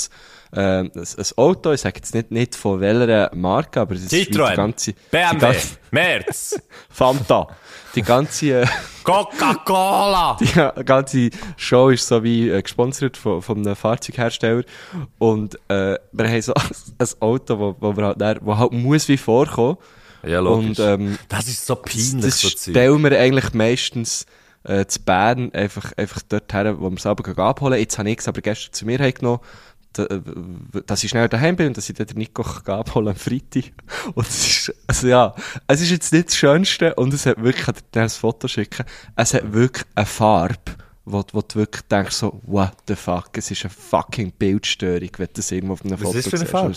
äh, 0.52 0.60
ein, 0.60 0.90
ein 0.94 1.26
Auto, 1.36 1.72
ich 1.72 1.80
sage 1.80 1.96
jetzt 1.96 2.14
nicht, 2.14 2.30
nicht 2.30 2.56
von 2.56 2.80
welcher 2.80 3.30
Marke, 3.34 3.80
aber 3.80 3.94
das 3.94 4.04
ist 4.04 4.12
die 4.12 4.26
Citroën, 4.26 4.56
ganze, 4.56 4.92
die 4.92 4.98
BMW, 5.10 5.38
ganze 5.38 5.68
Merz, 5.90 6.62
Fanta. 6.88 7.48
Die 7.94 8.02
ganze, 8.02 8.62
äh, 8.62 8.66
Coca-Cola. 9.02 10.36
die 10.40 10.84
ganze 10.84 11.30
Show 11.56 11.90
ist 11.90 12.06
so 12.06 12.22
wie 12.22 12.48
äh, 12.48 12.62
gesponsert 12.62 13.16
von, 13.16 13.42
von 13.42 13.58
einem 13.58 13.74
Fahrzeughersteller. 13.74 14.62
Und 15.18 15.56
äh, 15.68 15.98
wir 16.12 16.28
haben 16.28 16.42
so 16.42 16.54
ein 16.98 17.08
Auto, 17.20 17.58
wo, 17.58 17.76
wo, 17.80 17.96
wir 17.96 18.06
halt, 18.06 18.20
dann, 18.20 18.38
wo 18.42 18.56
halt 18.56 18.72
muss 18.72 19.08
wie 19.08 19.16
vorkommen. 19.16 19.78
Ja, 20.24 20.40
Und 20.40 20.78
ähm, 20.78 21.18
das 21.28 21.48
ist 21.48 21.66
so 21.66 21.76
peinlich, 21.76 22.20
das 22.20 22.40
so 22.40 22.48
stellen 22.48 23.02
wir 23.02 23.18
eigentlich 23.18 23.54
meistens 23.54 24.26
äh, 24.64 24.84
zu 24.84 25.00
Bern 25.00 25.50
einfach, 25.54 25.92
einfach 25.96 26.20
dort 26.28 26.52
her, 26.52 26.78
wo 26.78 26.90
wir 26.90 26.96
es 26.96 27.06
abholen. 27.06 27.78
Jetzt 27.78 27.98
habe 27.98 28.10
ich 28.10 28.18
es 28.18 28.28
aber 28.28 28.42
gestern 28.42 28.72
zu 28.72 28.84
mir 28.84 28.98
genommen, 29.12 29.40
dass 29.92 31.03
ich 31.03 31.11
schnell 31.11 31.29
daheim 31.29 31.57
bin 31.57 31.68
und 31.68 31.76
dass 31.76 31.88
ich 31.88 31.96
dann 31.96 32.07
den 32.07 32.18
Nico 32.18 32.44
abholen 32.66 33.09
am 33.09 33.16
Freitag. 33.16 33.72
Und 34.14 34.26
es 34.26 34.46
ist, 34.46 34.74
also 34.87 35.09
ja, 35.09 35.35
es 35.66 35.81
ist 35.81 35.90
jetzt 35.90 36.12
nicht 36.12 36.29
das 36.29 36.37
Schönste 36.37 36.94
und 36.94 37.12
es 37.12 37.26
hat 37.26 37.42
wirklich, 37.42 37.59
ich 37.59 37.64
kann 37.64 37.74
dir 37.94 38.03
ein 38.03 38.09
Foto 38.09 38.46
schicken, 38.46 38.85
es 39.16 39.35
hat 39.35 39.53
wirklich 39.53 39.85
eine 39.94 40.07
Farbe, 40.07 40.76
wo, 41.05 41.24
wo 41.33 41.42
du 41.42 41.57
wirklich 41.57 41.83
denkst 41.83 42.14
so, 42.16 42.40
what 42.46 42.72
the 42.87 42.94
fuck, 42.94 43.31
es 43.37 43.50
ist 43.50 43.64
eine 43.64 43.70
fucking 43.70 44.33
Bildstörung, 44.33 45.11
wenn 45.16 45.26
du 45.26 45.33
das 45.35 45.50
irgendwo 45.50 45.74
auf 45.74 45.85
einem 45.85 45.92
Was 45.92 46.03
Foto 46.03 46.18
ist 46.18 46.29
für 46.29 46.37
eine 46.37 46.46
siehst 46.46 46.50
Farbe? 46.53 46.74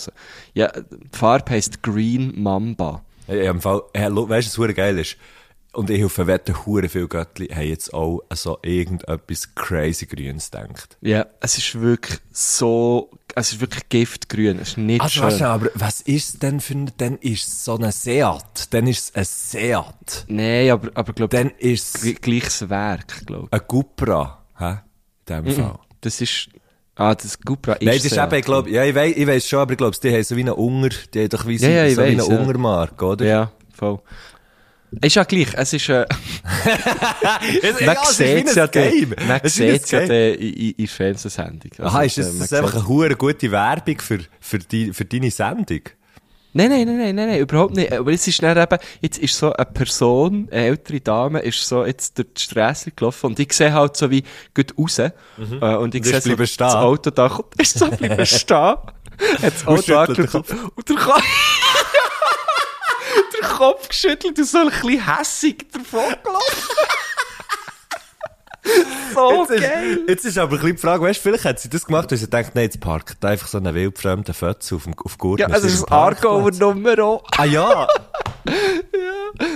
Ja, 0.53 0.71
die 0.71 1.17
Farbe 1.17 1.51
heisst 1.51 1.83
Green 1.83 2.41
Mamba. 2.41 3.03
Ja, 3.27 3.51
im 3.51 3.61
Fall, 3.61 3.81
hey, 3.93 4.09
weißt 4.11 4.57
du, 4.57 4.61
was 4.61 4.75
geil 4.75 4.97
ist? 4.97 5.17
Und 5.73 5.89
ich 5.89 6.05
auf 6.05 6.17
Wetten, 6.19 6.65
hure 6.67 6.87
viele 6.87 7.07
Göttli 7.07 7.47
haben 7.47 7.67
jetzt 7.67 7.93
auch 7.95 8.21
so 8.31 8.59
irgendetwas 8.61 9.55
crazy 9.55 10.05
Grünes 10.05 10.51
gedacht. 10.51 10.97
Ja, 11.01 11.25
es 11.39 11.57
ist 11.57 11.79
wirklich 11.81 12.19
so, 12.31 13.09
es 13.33 13.53
ist 13.53 13.59
wirklich 13.59 13.89
giftgrün, 13.89 14.59
es 14.59 14.69
ist 14.69 14.77
nicht 14.77 15.01
Also, 15.01 15.13
schön. 15.15 15.23
weißt 15.23 15.41
aber 15.41 15.69
was 15.73 16.01
ist 16.01 16.29
es 16.29 16.39
denn 16.39 16.59
für 16.59 16.75
ein, 16.75 16.91
dann 16.97 17.17
ist 17.17 17.47
es 17.47 17.65
so 17.65 17.75
ein 17.79 17.91
Seat. 17.91 18.67
Dann 18.71 18.85
ist 18.85 19.09
es 19.09 19.15
ein 19.15 19.25
Seat. 19.25 20.25
Nein, 20.27 20.69
aber, 20.69 20.91
aber 20.93 21.11
glaub, 21.13 21.31
Dann 21.31 21.49
ist 21.57 21.95
es 21.95 22.03
gl- 22.03 22.21
gleiches 22.21 22.69
Werk, 22.69 23.25
glaub. 23.25 23.51
ein 23.51 23.67
Cupra. 23.67 24.43
Hä? 24.59 24.75
In 25.27 25.43
dem 25.45 25.53
Fall. 25.55 25.79
Das 26.01 26.21
ist, 26.21 26.49
ah, 26.95 27.15
das 27.15 27.39
Cupra 27.39 27.73
ist 27.73 27.81
Nein, 27.83 27.95
das 27.95 28.05
ist 28.05 28.15
eben, 28.17 28.33
ich 28.35 28.45
glaube, 28.45 28.69
ja, 28.69 28.83
ich 28.83 28.93
weiss, 28.93 29.15
ich 29.17 29.25
weiss 29.25 29.49
schon, 29.49 29.59
aber 29.59 29.71
ich 29.71 29.77
glaube, 29.79 29.97
die 30.03 30.13
haben 30.13 30.23
so 30.23 30.35
wie 30.35 30.41
eine 30.41 30.53
Unger, 30.53 30.89
die 31.13 31.21
haben 31.21 31.29
doch 31.29 31.47
wie 31.47 31.57
so, 31.57 31.65
Ja, 31.65 31.89
so 31.89 31.97
wie 31.97 32.01
eine 32.03 32.17
weiss, 32.19 32.27
ja. 32.27 32.37
Ungermarke, 32.39 33.05
oder? 33.05 33.25
Ja, 33.25 33.51
voll. 33.73 33.99
Ist 35.01 35.15
ja 35.15 35.23
gleich, 35.23 35.47
es 35.53 35.73
ist, 35.73 35.89
äh, 35.89 36.05
man 37.85 37.97
sieht 38.11 38.47
es 38.47 38.57
ein 38.57 38.57
ja, 38.57 38.67
Game. 38.67 39.15
man 39.27 39.39
sieht's 39.43 39.91
ja 39.91 39.99
in, 39.99 40.71
in, 40.71 40.87
Fernsehsendung. 40.87 41.71
Also, 41.77 41.83
Aha, 41.83 42.03
ist 42.03 42.17
das, 42.17 42.37
das 42.37 42.45
ist 42.45 42.53
einfach 42.53 42.75
eine 42.75 42.87
hure 42.87 43.15
gute 43.15 43.51
Werbung 43.51 43.99
für, 43.99 44.19
für, 44.39 44.59
die, 44.59 44.93
für 44.93 45.05
deine 45.05 45.31
Sendung? 45.31 45.81
Nein, 46.55 46.69
nein, 46.69 46.85
nein, 46.85 46.97
nein, 46.97 47.15
nein, 47.15 47.29
nein, 47.29 47.39
überhaupt 47.39 47.75
nicht. 47.75 47.91
Aber 47.91 48.11
es 48.11 48.27
ist 48.27 48.43
dann 48.43 48.55
eben, 48.55 48.77
jetzt 49.01 49.17
ist 49.17 49.35
so 49.35 49.51
eine 49.53 49.65
Person, 49.65 50.47
eine 50.51 50.65
ältere 50.65 51.01
Dame, 51.01 51.39
ist 51.39 51.67
so 51.67 51.83
jetzt 51.83 52.15
durch 52.17 52.27
die 52.37 52.41
Straße 52.41 52.91
gelaufen 52.91 53.27
und 53.27 53.39
ich 53.39 53.51
sehe 53.53 53.73
halt 53.73 53.97
so 53.97 54.11
wie 54.11 54.23
gut 54.53 54.77
raus. 54.77 54.99
Äh, 54.99 55.11
und 55.59 55.95
ich 55.95 56.05
sehe 56.05 56.21
so, 56.21 56.35
das 56.35 56.59
Auto 56.75 57.09
da 57.09 57.27
kommt, 57.29 57.59
ist 57.59 57.79
so 57.79 57.89
bleiben 57.89 58.25
stehen. 58.25 58.55
Hat 58.55 58.93
das 59.41 59.65
Auto 59.65 59.95
angeschaut 59.95 60.09
und 60.75 60.89
der 60.89 60.95
Kopf, 60.97 61.23
der 63.41 63.49
Kopf 63.49 63.87
geschüttelt 63.89 64.37
und 64.37 64.45
so 64.45 64.57
ein 64.59 64.69
bisschen 64.69 65.17
hässig 65.17 65.65
davon 65.71 66.15
gelaufen. 66.23 66.69
so 69.13 69.45
Jetzt 69.49 69.63
ist, 69.63 69.99
jetzt 70.07 70.25
ist 70.25 70.37
aber 70.37 70.53
ein 70.53 70.59
bisschen 70.61 70.75
die 70.77 70.81
Frage, 70.81 71.03
weißt 71.03 71.19
du, 71.19 71.23
vielleicht 71.23 71.45
hat 71.45 71.59
sie 71.59 71.69
das 71.69 71.85
gemacht, 71.85 72.09
weil 72.11 72.17
sie 72.17 72.29
denkt, 72.29 72.55
nein, 72.55 72.63
jetzt 72.65 72.79
parkt 72.79 73.23
einfach 73.25 73.47
so 73.47 73.57
einen 73.57 73.73
wildfremden 73.75 74.33
Fötz 74.33 74.71
auf, 74.71 74.83
dem- 74.83 74.93
auf 75.03 75.17
Gurtner. 75.17 75.49
Ja, 75.49 75.53
also 75.53 75.67
es 75.67 75.73
ist 75.75 75.83
ein 75.85 75.93
Aargauer 75.93 76.51
Nummer. 76.51 77.21
Ah 77.37 77.43
ja! 77.45 77.87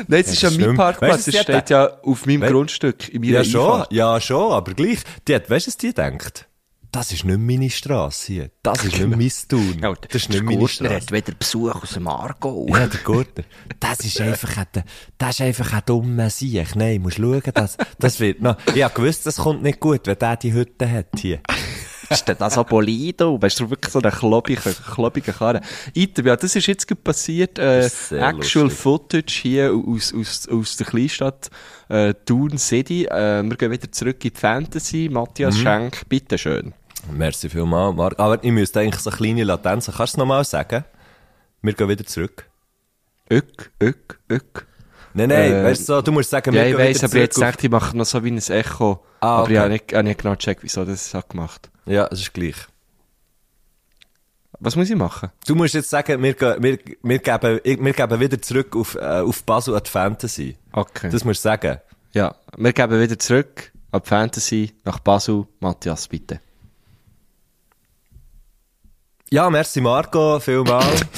Nein, 0.08 0.22
es 0.22 0.34
ist 0.34 0.42
ja 0.42 0.50
mein. 0.52 0.76
Parkplatz. 0.76 1.14
Weißt 1.14 1.28
Es 1.30 1.40
steht 1.40 1.70
ja 1.70 1.86
auf 2.04 2.26
meinem 2.26 2.42
We- 2.42 2.48
Grundstück, 2.52 3.10
in 3.10 3.22
meiner 3.22 3.34
Ja 3.34 3.44
schon, 3.46 3.86
ja 3.92 4.20
schon, 4.20 4.52
aber 4.52 4.74
gleich. 4.74 5.00
Die 5.28 5.36
hat, 5.36 5.50
weißt 5.50 5.68
du, 5.68 5.70
was 5.70 5.78
die 5.78 5.94
denkt? 5.94 6.48
Das 6.92 7.12
ist 7.12 7.26
nicht 7.26 7.40
meine 7.40 7.70
Strasse 7.70 8.34
hier. 8.34 8.52
Das 8.64 8.84
ist 8.84 8.98
nicht 8.98 9.08
mein 9.10 9.32
Tun. 9.50 9.78
Ja, 9.82 9.94
Das 9.94 10.16
ist 10.16 10.30
nicht 10.30 10.44
meine 10.44 10.68
Strasse. 10.68 11.12
wieder 11.12 11.34
Besuch 11.38 11.76
aus 11.84 11.92
dem 11.92 12.08
Aargau. 12.08 12.66
Ja, 12.70 12.88
der 12.88 13.00
Gurtner. 13.02 13.44
Das 13.80 14.00
ist 14.00 14.20
einfach 14.22 14.58
ein, 14.58 14.84
das 15.18 15.30
ist 15.32 15.42
einfach 15.42 15.74
ein 15.74 15.82
dummer 15.86 16.30
Sieg. 16.30 16.76
Nein, 16.76 17.02
musst 17.02 17.18
schauen, 17.18 17.42
das, 17.54 17.78
das 18.00 18.20
wird 18.20 18.42
noch, 18.42 18.58
ich 18.74 18.84
hab 18.84 18.96
gewusst, 18.96 19.26
das 19.26 19.36
kommt 19.38 19.64
nicht 19.64 19.80
gut, 19.80 20.08
wenn 20.08 20.18
der 20.18 20.38
die 20.38 20.54
Hütte 20.54 20.90
hat 20.90 21.08
hier. 21.18 21.40
Ist 22.10 22.28
denn 22.28 22.38
das 22.40 22.54
so 22.54 22.64
Polido? 22.64 23.42
Weißt 23.42 23.60
du, 23.60 23.70
wirklich 23.70 23.92
so 23.92 24.00
eine 24.00 24.12
klobige, 24.12 24.62
klobige 24.94 25.34
Karre. 25.34 25.62
Item, 25.94 26.28
ja, 26.28 26.36
das 26.36 26.56
ist 26.56 26.68
jetzt 26.68 27.04
passiert, 27.04 27.60
äh, 27.60 27.86
Actual 28.12 28.66
lustig. 28.66 28.72
Footage 28.80 29.40
hier 29.42 29.74
aus, 29.74 30.14
aus, 30.14 30.48
aus 30.50 30.78
der 30.78 30.88
Kleinstadt, 30.88 31.50
äh, 31.90 32.14
Thun 32.26 32.58
City. 32.58 33.06
Äh, 33.06 33.44
wir 33.44 33.58
gehen 33.58 33.72
wieder 33.72 33.92
zurück 33.92 34.24
in 34.24 34.32
die 34.34 34.40
Fantasy. 34.40 35.10
Matthias 35.12 35.56
Mhm. 35.58 35.62
Schenk, 35.62 36.10
bitteschön. 36.10 36.74
Merci 37.12 37.50
vielmals, 37.50 37.96
Marc. 37.96 38.20
Aber 38.20 38.44
ich 38.44 38.52
müsste 38.52 38.80
eigentlich 38.80 39.02
so 39.02 39.10
kleine 39.10 39.44
Latenzen. 39.44 39.94
Kannst 39.94 40.14
du 40.14 40.16
es 40.16 40.18
nochmal 40.18 40.44
sagen? 40.44 40.84
Wir 41.62 41.74
gehen 41.74 41.90
wieder 41.90 42.06
zurück. 42.06 42.50
Ök, 43.30 43.72
ök, 43.82 44.20
ök. 44.32 44.66
Nein, 45.14 45.30
nein, 45.30 45.52
Äh, 45.52 45.64
weißt 45.64 45.90
du 45.90 46.02
du 46.02 46.12
musst 46.12 46.30
sagen, 46.30 46.54
wir 46.54 46.62
Ja, 46.64 46.68
ich 46.70 46.78
weiss, 46.78 47.04
aber 47.04 47.18
jetzt 47.18 47.40
denkt, 47.42 47.64
ich 47.64 47.70
mache 47.72 47.98
noch 47.98 48.06
so 48.06 48.24
wie 48.24 48.32
ein 48.32 48.38
Echo. 48.38 49.04
Ah, 49.20 49.28
Aber 49.38 49.44
okay. 49.44 49.54
ich 49.54 49.60
habe 49.60 49.70
nicht, 49.70 49.94
hab 49.94 50.04
nicht 50.04 50.20
genau 50.22 50.36
gecheckt, 50.36 50.64
wieso 50.64 50.86
das 50.86 51.14
hat 51.14 51.30
gemacht. 51.30 51.70
Ja, 51.88 52.08
es 52.12 52.20
ist 52.20 52.34
gleich. 52.34 52.56
Was 54.60 54.76
muss 54.76 54.90
ich 54.90 54.96
machen? 54.96 55.30
Du 55.46 55.56
musst 55.56 55.74
jetzt 55.74 55.90
sagen, 55.90 56.22
wir, 56.22 56.36
wir, 56.40 56.80
wir, 57.04 57.20
geben, 57.20 57.60
wir 57.64 57.94
geben 57.94 58.20
wieder 58.20 58.42
zurück 58.42 58.76
auf, 58.76 58.96
äh, 58.96 59.22
auf 59.22 59.44
Basel 59.44 59.76
an 59.76 59.84
die 59.86 59.90
Fantasy. 59.90 60.58
Okay. 60.72 61.10
Das 61.10 61.24
musst 61.24 61.46
du 61.46 61.50
sagen. 61.50 61.80
ja, 62.14 62.36
wir 62.58 62.74
geben 62.74 63.00
wieder 63.00 63.20
zurück 63.20 63.72
an 63.92 64.02
die 64.04 64.10
Fantasy 64.10 64.74
nach 64.84 65.00
Basel. 65.00 65.46
Matthias, 65.60 66.08
bitte. 66.08 66.40
Ja, 69.30 69.50
merci 69.50 69.82
Marco, 69.82 70.40
vielmals. 70.40 71.06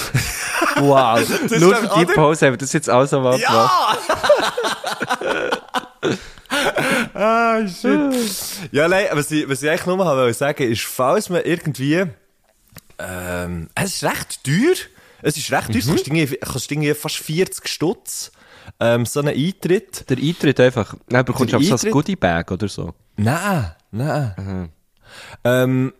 Wow. 0.82 1.28
Nur 1.60 1.76
für 1.76 2.00
die? 2.00 2.06
Pause 2.14 2.46
haben 2.46 2.54
wir 2.54 2.58
das 2.58 2.72
jetzt 2.72 2.90
alles 2.90 3.12
mal 3.12 3.38
gemacht. 3.38 4.00
ah, 7.14 7.68
shit. 7.68 8.72
ja, 8.72 8.88
nein, 8.88 9.06
was 9.14 9.32
ich, 9.32 9.48
was 9.48 9.62
ich 9.62 9.70
eigentlich 9.70 9.86
nur 9.86 9.98
wollte 9.98 10.34
sagen, 10.34 10.72
ist, 10.72 10.82
falls 10.82 11.30
man 11.30 11.44
irgendwie, 11.44 12.06
ähm, 12.98 13.70
es 13.76 13.96
ist 13.96 14.04
recht 14.04 14.44
teuer. 14.44 14.76
Es 15.22 15.38
ist 15.38 15.52
recht 15.52 15.68
teuer. 15.68 15.78
Es 15.78 15.88
kostet 15.88 16.08
irgendwie, 16.08 16.38
kostet 16.38 16.72
irgendwie 16.72 16.94
fast 16.94 17.18
40 17.18 17.68
Stutz, 17.68 18.32
ähm, 18.80 19.06
so 19.06 19.20
einen 19.22 19.36
Eintritt. 19.36 20.10
Der 20.10 20.18
Eintritt 20.18 20.60
einfach. 20.60 20.96
Dann 21.08 21.26
bekommst 21.26 21.54
du 21.54 21.58
aber 21.58 21.78
so 21.78 21.88
ein 21.88 21.92
Goodie-Bag 21.92 22.52
oder 22.52 22.68
so. 22.68 22.94
Nein, 23.18 23.72
nein. 23.92 24.70
Ähm, 25.44 25.94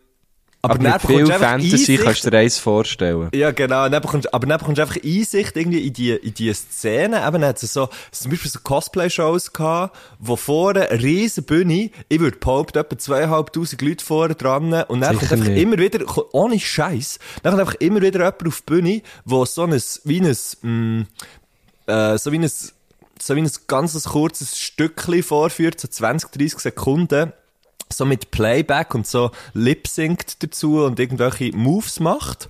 aber, 0.62 0.74
Aber 0.74 0.84
mit 0.84 1.02
viel 1.02 1.26
Fantasy 1.28 1.74
Einsicht- 1.74 2.04
kannst 2.04 2.26
du 2.26 2.30
dir 2.32 2.38
eins 2.40 2.58
vorstellen. 2.58 3.30
Ja, 3.34 3.52
genau. 3.52 3.88
Dann 3.88 4.02
bekommst, 4.02 4.34
aber 4.34 4.46
dann 4.46 4.58
bekommst 4.60 4.78
du 4.78 4.82
einfach 4.82 4.98
Einsicht 5.02 5.56
irgendwie 5.56 5.88
in 5.88 5.94
die, 5.94 6.10
in 6.12 6.34
die 6.34 6.54
Szene. 6.54 7.26
Eben, 7.26 7.46
hat 7.46 7.64
es 7.64 7.72
so, 7.72 7.88
zum 8.12 8.32
Beispiel 8.32 8.52
so 8.52 8.60
Cosplay-Shows 8.62 9.54
gehabt, 9.54 9.96
wo 10.20 10.36
vorne 10.36 10.90
eine 10.90 11.02
riesen 11.02 11.46
Bühne, 11.46 11.92
ich 12.10 12.20
würde 12.20 12.38
behaupten, 12.38 12.78
etwa 12.78 12.98
zweieinhalbtausend 12.98 13.82
Leute 13.82 14.04
vorne 14.04 14.36
dran, 14.36 14.74
und 14.74 15.00
dann 15.00 15.18
kommt 15.18 15.32
einfach 15.32 15.48
nicht. 15.48 15.62
immer 15.62 15.78
wieder, 15.78 16.00
ohne 16.34 16.60
Scheiß, 16.60 17.20
dann 17.42 17.52
kommt 17.54 17.62
einfach 17.62 17.80
immer 17.80 18.02
wieder 18.02 18.20
jemand 18.20 18.48
auf 18.48 18.62
die 18.62 18.66
Bühne, 18.74 19.02
wo 19.24 19.46
so 19.46 19.64
ein, 19.64 19.82
wie 20.04 20.20
ein, 20.22 20.38
mm, 20.62 21.08
äh, 21.88 22.18
so 22.18 22.32
wie 22.34 22.40
ein, 22.40 22.52
so 23.22 23.36
wie 23.36 23.42
ein 23.42 23.52
ganzes 23.68 24.04
kurzes 24.06 24.58
Stückchen 24.58 25.24
vorführt, 25.24 25.80
so 25.80 25.88
20, 25.88 26.32
30 26.32 26.60
Sekunden, 26.60 27.32
so 27.92 28.06
mit 28.06 28.32
Playback 28.32 28.94
und 28.96 29.08
so 29.08 29.32
lip-synct 29.54 30.44
dazu 30.44 30.84
und 30.84 31.00
irgendwelche 31.00 31.56
Moves 31.56 32.00
macht. 32.00 32.50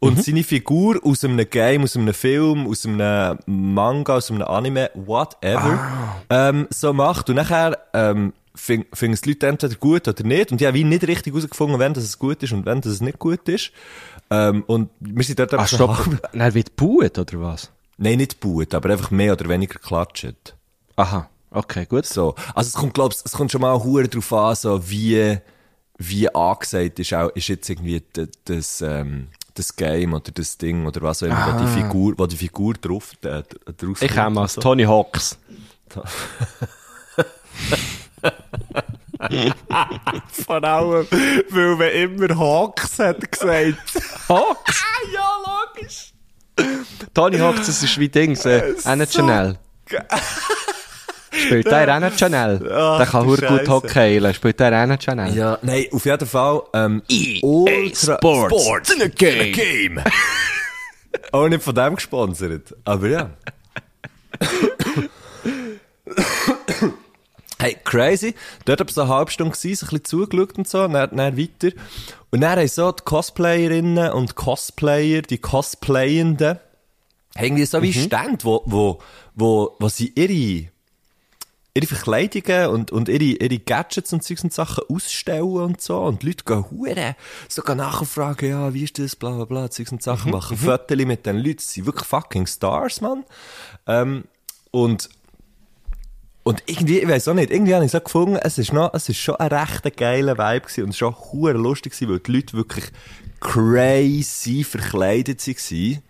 Und 0.00 0.22
seine 0.24 0.44
Figur 0.44 1.00
aus 1.04 1.24
einem 1.24 1.48
Game, 1.50 1.82
aus 1.82 1.96
einem 1.96 2.14
Film, 2.14 2.68
aus 2.68 2.86
einem 2.86 3.38
Manga, 3.46 4.14
aus 4.14 4.30
einem 4.30 4.42
Anime, 4.42 4.90
whatever, 4.94 6.22
ähm, 6.30 6.68
so 6.70 6.92
macht. 6.92 7.28
Und 7.28 7.34
nachher, 7.36 7.76
ähm, 7.92 8.32
finden 8.54 8.86
finden 8.94 9.14
es 9.14 9.22
die 9.22 9.30
Leute 9.30 9.48
entweder 9.48 9.74
gut 9.74 10.06
oder 10.06 10.22
nicht. 10.22 10.52
Und 10.52 10.60
ich 10.60 10.66
habe 10.68 10.76
wie 10.76 10.84
nicht 10.84 11.06
richtig 11.06 11.32
herausgefunden, 11.34 11.80
wenn 11.80 11.94
das 11.94 12.04
es 12.04 12.16
gut 12.18 12.40
ist 12.44 12.52
und 12.52 12.64
wenn 12.64 12.80
das 12.80 12.92
es 12.92 13.00
nicht 13.00 13.18
gut 13.18 13.48
ist. 13.48 13.72
Ähm, 14.30 14.62
und 14.68 14.90
wir 15.00 15.24
sind 15.24 15.40
dort 15.40 15.52
Ach, 15.54 15.58
einfach 15.60 15.78
halb- 15.98 16.04
stopp. 16.06 16.30
Dann 16.32 16.54
wird 16.54 16.76
buet, 16.76 17.18
oder 17.18 17.40
was? 17.40 17.72
Nein, 17.96 18.18
nicht 18.18 18.40
gut, 18.40 18.74
aber 18.74 18.90
einfach 18.90 19.10
mehr 19.10 19.32
oder 19.32 19.48
weniger 19.48 19.80
klatscht. 19.80 20.54
Aha. 20.94 21.28
Okay, 21.50 21.86
gut. 21.86 22.06
So. 22.06 22.34
Also 22.54 22.68
es 22.68 22.74
kommt, 22.74 22.94
glaubst, 22.94 23.24
es 23.24 23.32
kommt 23.32 23.50
schon 23.52 23.60
mal 23.60 23.82
hure 23.82 24.08
drauf 24.08 24.32
an, 24.32 24.54
so 24.54 24.90
wie, 24.90 25.38
wie 25.96 26.34
angesagt 26.34 26.98
ist 26.98 27.14
auch, 27.14 27.30
ist 27.30 27.48
jetzt 27.48 27.68
irgendwie 27.68 28.02
das, 28.44 28.80
ähm, 28.82 29.28
das 29.54 29.74
Game 29.74 30.14
oder 30.14 30.30
das 30.30 30.56
Ding 30.58 30.86
oder 30.86 31.02
was 31.02 31.22
auch 31.22 31.26
immer, 31.26 31.54
wo 31.54 31.58
die 31.58 31.66
Figur, 31.82 32.14
wo 32.16 32.26
die 32.26 32.36
Figur 32.36 32.74
drauf, 32.74 33.12
äh, 33.22 33.42
drauf 33.76 34.02
Ich 34.02 34.14
kommt 34.14 34.38
als 34.38 34.56
und 34.56 34.62
Tony 34.62 34.84
Hawks. 34.84 35.38
Vor 40.46 40.62
allem, 40.62 41.06
weil 41.50 41.76
man 41.76 41.90
immer 41.90 42.38
Hawks 42.38 42.98
hat 42.98 43.30
gesagt. 43.32 43.78
Hawks? 44.28 44.84
ja, 45.12 45.28
logisch. 45.74 46.12
Tony 47.14 47.38
Hawks, 47.38 47.66
das 47.66 47.82
ist 47.82 47.98
wie 47.98 48.08
Dings, 48.08 48.44
äh, 48.44 48.74
so 48.76 49.06
Chanel. 49.06 49.58
Spielt 51.30 51.66
der 51.66 51.88
Anna 51.88 52.10
Chanel? 52.10 52.70
Ach, 52.72 52.98
der 52.98 53.06
kann 53.06 53.26
hure 53.26 53.46
gut. 53.46 53.68
Hockey 53.68 54.34
Spielt 54.34 54.60
der 54.60 54.72
Anna 54.72 54.98
Chanel? 54.98 55.34
Ja, 55.34 55.58
nein, 55.62 55.86
auf 55.92 56.04
jeden 56.04 56.26
Fall, 56.26 56.62
ähm, 56.74 57.02
EA 57.08 57.94
Sports 57.94 58.94
in 58.94 59.02
a 59.02 59.08
game. 59.08 59.52
game. 59.52 60.00
Auch 61.32 61.48
nicht 61.48 61.62
von 61.62 61.74
dem 61.74 61.94
gesponsert, 61.94 62.74
aber 62.84 63.08
ja. 63.08 63.30
Hey, 67.60 67.76
crazy. 67.82 68.36
Dort 68.66 68.80
ich 68.82 68.94
so 68.94 69.02
eine 69.02 69.10
halbe 69.10 69.32
Stunde 69.32 69.56
gewesen, 69.56 69.74
so 69.74 69.86
ein 69.86 69.90
bisschen 69.90 70.04
zugeschaut 70.04 70.58
und 70.58 70.68
so, 70.68 70.84
und 70.84 70.92
dann, 70.92 71.16
dann 71.16 71.36
weiter. 71.36 71.76
Und 72.30 72.40
dann 72.40 72.56
haben 72.56 72.68
so 72.68 72.92
die 72.92 73.02
Cosplayerinnen 73.02 74.12
und 74.12 74.36
Cosplayer, 74.36 75.22
die 75.22 75.38
Cosplayenden, 75.38 76.60
haben 77.36 77.44
irgendwie 77.44 77.64
so 77.64 77.82
wie 77.82 77.92
Stände, 77.92 78.44
wo, 78.44 78.62
wo, 78.66 79.00
wo, 79.34 79.74
wo 79.80 79.88
sie 79.88 80.12
ihre, 80.14 80.68
ihre 81.78 81.86
Verkleidungen 81.86 82.68
und, 82.68 82.90
und 82.90 83.08
ihre, 83.08 83.22
ihre 83.22 83.58
Gadgets 83.58 84.12
und 84.12 84.22
Zeugs 84.24 84.42
und 84.42 84.52
Sachen 84.52 84.84
ausstellen 84.88 85.42
und 85.42 85.80
so. 85.80 86.00
Und 86.00 86.22
die 86.22 86.28
Leute 86.28 86.44
gehen 86.44 86.64
hure 86.70 87.16
so 87.48 87.62
gehen 87.62 87.76
nachfragen, 87.76 88.50
ja, 88.50 88.74
wie 88.74 88.84
ist 88.84 88.98
das, 88.98 89.14
bla, 89.14 89.30
bla, 89.30 89.44
bla, 89.44 89.70
Zeugs 89.70 89.92
und 89.92 90.02
Sachen, 90.02 90.32
machen 90.32 90.56
Fotos 90.56 90.96
mit 90.98 91.24
den 91.24 91.38
Leuten. 91.38 91.60
Sie 91.60 91.80
sind 91.80 91.86
wirklich 91.86 92.06
fucking 92.06 92.46
Stars, 92.46 93.00
Mann. 93.00 93.24
Ähm, 93.86 94.24
und, 94.72 95.08
und 96.42 96.62
irgendwie, 96.66 96.98
ich 96.98 97.08
weiß 97.08 97.28
auch 97.28 97.34
nicht, 97.34 97.50
irgendwie 97.50 97.74
habe 97.74 97.84
ich 97.84 97.92
so 97.92 98.00
gefunden, 98.00 98.36
es 98.36 98.58
ist 98.58 98.72
noch, 98.72 98.92
es 98.92 99.08
ist 99.08 99.18
schon 99.18 99.36
ein 99.36 99.48
recht 99.48 99.96
geiler 99.96 100.36
Vibe 100.36 100.66
gewesen 100.66 100.84
und 100.84 100.96
schon 100.96 101.14
hure 101.14 101.52
lustig 101.52 101.92
gewesen, 101.92 102.10
weil 102.10 102.20
die 102.20 102.32
Leute 102.32 102.56
wirklich 102.56 102.86
crazy 103.40 104.64
verkleidet 104.64 105.46
waren. 105.46 106.02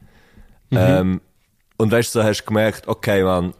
Ähm, 0.71 1.21
und 1.77 1.93
weißt 1.93 2.15
du, 2.15 2.21
so 2.21 2.25
hast 2.25 2.43
du 2.43 2.47
gemerkt, 2.47 2.89
okay, 2.89 3.23
man, 3.23 3.55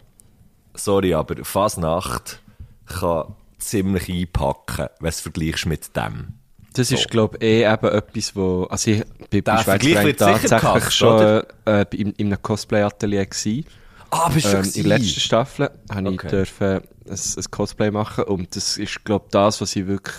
sorry, 0.79 1.15
aber 1.15 1.45
Fasnacht 1.45 2.41
kann 2.87 3.35
ziemlich 3.59 4.09
einpacken, 4.09 4.87
wenn 5.01 5.05
du 5.05 5.09
es 5.09 5.21
vergleichst 5.21 5.67
mit 5.67 5.97
dem. 5.97 6.35
Das 6.75 6.93
ist, 6.93 7.09
glaube 7.11 7.39
ich, 7.39 7.45
eh 7.45 7.73
eben 7.73 7.89
etwas, 7.89 8.37
wo, 8.37 8.65
also 8.65 8.91
ich 8.91 9.05
bin 9.31 9.43
bei 9.43 9.63
Schweizer 9.63 10.17
tatsächlich 10.17 10.61
gehasst, 10.61 10.95
schon 10.95 11.43
äh, 11.65 11.87
in, 11.93 12.13
in 12.13 12.27
einem 12.29 12.41
Cosplay-Atelier 12.41 13.27
gewesen. 13.27 13.67
Ah, 14.11 14.29
bist 14.29 14.47
du 14.47 14.57
Ähm, 14.57 14.65
in 14.65 14.73
der 14.85 14.99
letzten 14.99 15.21
Staffel 15.21 15.71
habe 15.93 16.11
ich 16.11 16.21
dürfen 16.23 16.67
ein, 16.67 16.83
ein 17.11 17.45
Cosplay 17.51 17.91
machen 17.91 18.25
und 18.25 18.55
das 18.55 18.77
ist, 18.77 19.05
glaube 19.05 19.27
ich, 19.27 19.31
das, 19.33 19.61
was 19.61 19.75
ich 19.77 19.87
wirklich 19.87 20.17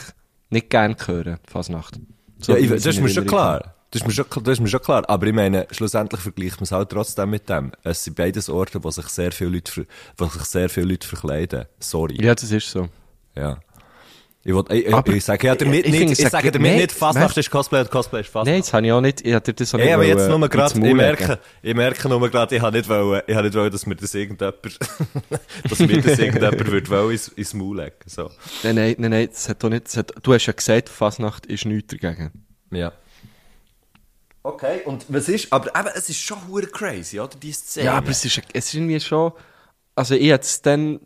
nicht 0.49 0.69
gerne 0.69 0.95
höre, 1.05 1.39
Fasnacht. 1.47 1.99
So 2.39 2.53
Ja, 2.53 2.59
ich, 2.59 2.69
das 2.69 2.85
ist 2.85 3.01
mir 3.01 3.09
schon 3.09 3.25
klar. 3.25 3.75
Das 3.91 4.01
ist, 4.01 4.07
mir 4.07 4.13
schon, 4.13 4.25
das 4.43 4.53
ist 4.53 4.59
mir 4.59 4.67
schon 4.67 4.81
klar. 4.81 5.03
Aber 5.09 5.25
ich 5.27 5.33
meine, 5.33 5.65
schlussendlich 5.71 6.21
vergleicht 6.21 6.57
man 6.57 6.65
es 6.65 6.71
halt 6.71 6.89
trotzdem 6.89 7.29
mit 7.31 7.49
dem. 7.49 7.71
Es 7.83 8.03
sind 8.03 8.15
beides 8.15 8.47
Orte, 8.49 8.83
wo 8.83 8.91
sich 8.91 9.07
sehr 9.07 9.31
viele 9.31 9.49
Leute, 9.51 9.87
wo 10.17 10.25
sich 10.25 10.43
sehr 10.43 10.69
viele 10.69 10.87
Leute 10.91 11.07
verkleiden. 11.07 11.65
Sorry. 11.79 12.23
Ja, 12.23 12.35
das 12.35 12.51
ist 12.51 12.69
so. 12.69 12.87
Ja. 13.35 13.57
Ich, 14.41 14.53
will, 14.53 14.63
ich, 14.69 14.93
Aber 14.93 15.09
ich, 15.11 15.17
ich 15.17 15.25
sage 15.25 15.47
ja 15.47 15.55
damit 15.55 15.85
ich- 15.85 15.93
ich 15.93 15.99
nicht, 15.99 16.11
ich, 16.13 16.17
sag- 16.19 16.31
sage 16.31 16.51
damit 16.51 16.75
nicht, 16.77 16.91
Fasnacht 16.93 17.35
ist 17.37 17.51
Cosplay 17.51 17.81
und 17.81 17.91
Cosplay 17.91 18.21
ist 18.21 18.27
Fasnacht. 18.29 18.45
Nein, 18.47 18.61
das 18.61 18.71
habe 18.73 18.85
ich 18.85 18.91
auch 18.93 19.01
nicht, 19.01 19.21
ich 19.25 19.33
hatte 19.33 19.53
das 19.53 19.73
auch 19.73 19.77
nicht 19.79 19.87
Ey, 19.87 19.93
aber 19.93 20.05
jetzt 20.05 20.29
wollen, 20.29 20.39
nur 20.39 20.49
gerade, 20.49 20.87
ich 20.87 20.93
merke, 20.95 21.39
ich 21.61 21.75
merke 21.75 22.07
nur 22.09 22.29
gerade, 22.29 22.55
ich 22.55 22.61
habe 22.61 22.77
nicht 22.77 22.87
wollen, 22.87 23.21
ich 23.27 23.35
habe 23.35 23.47
nicht 23.47 23.57
wollen, 23.57 23.69
dass 23.71 23.85
mir 23.85 23.95
das 23.97 24.13
irgendjemand, 24.15 24.55
dass 25.69 25.79
mir 25.79 26.01
das 26.01 26.19
irgendjemand 26.19 26.67
würde 26.71 26.89
wollen 26.89 27.11
ins, 27.11 27.27
ins 27.27 27.53
Maul 27.53 27.77
legen, 27.77 27.95
so. 28.05 28.31
Nein, 28.63 28.75
nein, 28.75 28.95
nein, 28.97 29.11
nein, 29.11 29.27
das 29.29 29.49
hat 29.49 29.61
doch 29.61 29.69
nicht, 29.69 29.87
das 29.87 29.97
hat, 29.97 30.13
du 30.23 30.33
hast 30.33 30.45
ja 30.45 30.53
gesagt, 30.53 30.87
Fasnacht 30.89 31.45
ist 31.45 31.65
nichts 31.65 31.95
dagegen. 31.99 32.31
Ja. 32.71 32.93
Okay, 34.53 34.81
und 34.85 35.05
was 35.09 35.29
ist, 35.29 35.51
aber 35.53 35.67
eben, 35.79 35.89
es 35.95 36.09
ist 36.09 36.19
schon 36.19 36.37
hure 36.47 36.67
crazy, 36.67 37.19
oder, 37.19 37.35
die 37.37 37.51
Szene. 37.53 37.85
Ja, 37.85 37.93
aber 37.97 38.09
es 38.09 38.25
ist, 38.25 38.41
es 38.53 38.65
ist 38.67 38.73
irgendwie 38.73 38.99
schon, 38.99 39.31
also 39.95 40.15
ich 40.15 40.29
hätte 40.29 40.43
es 40.45 40.61
dann, 40.61 40.99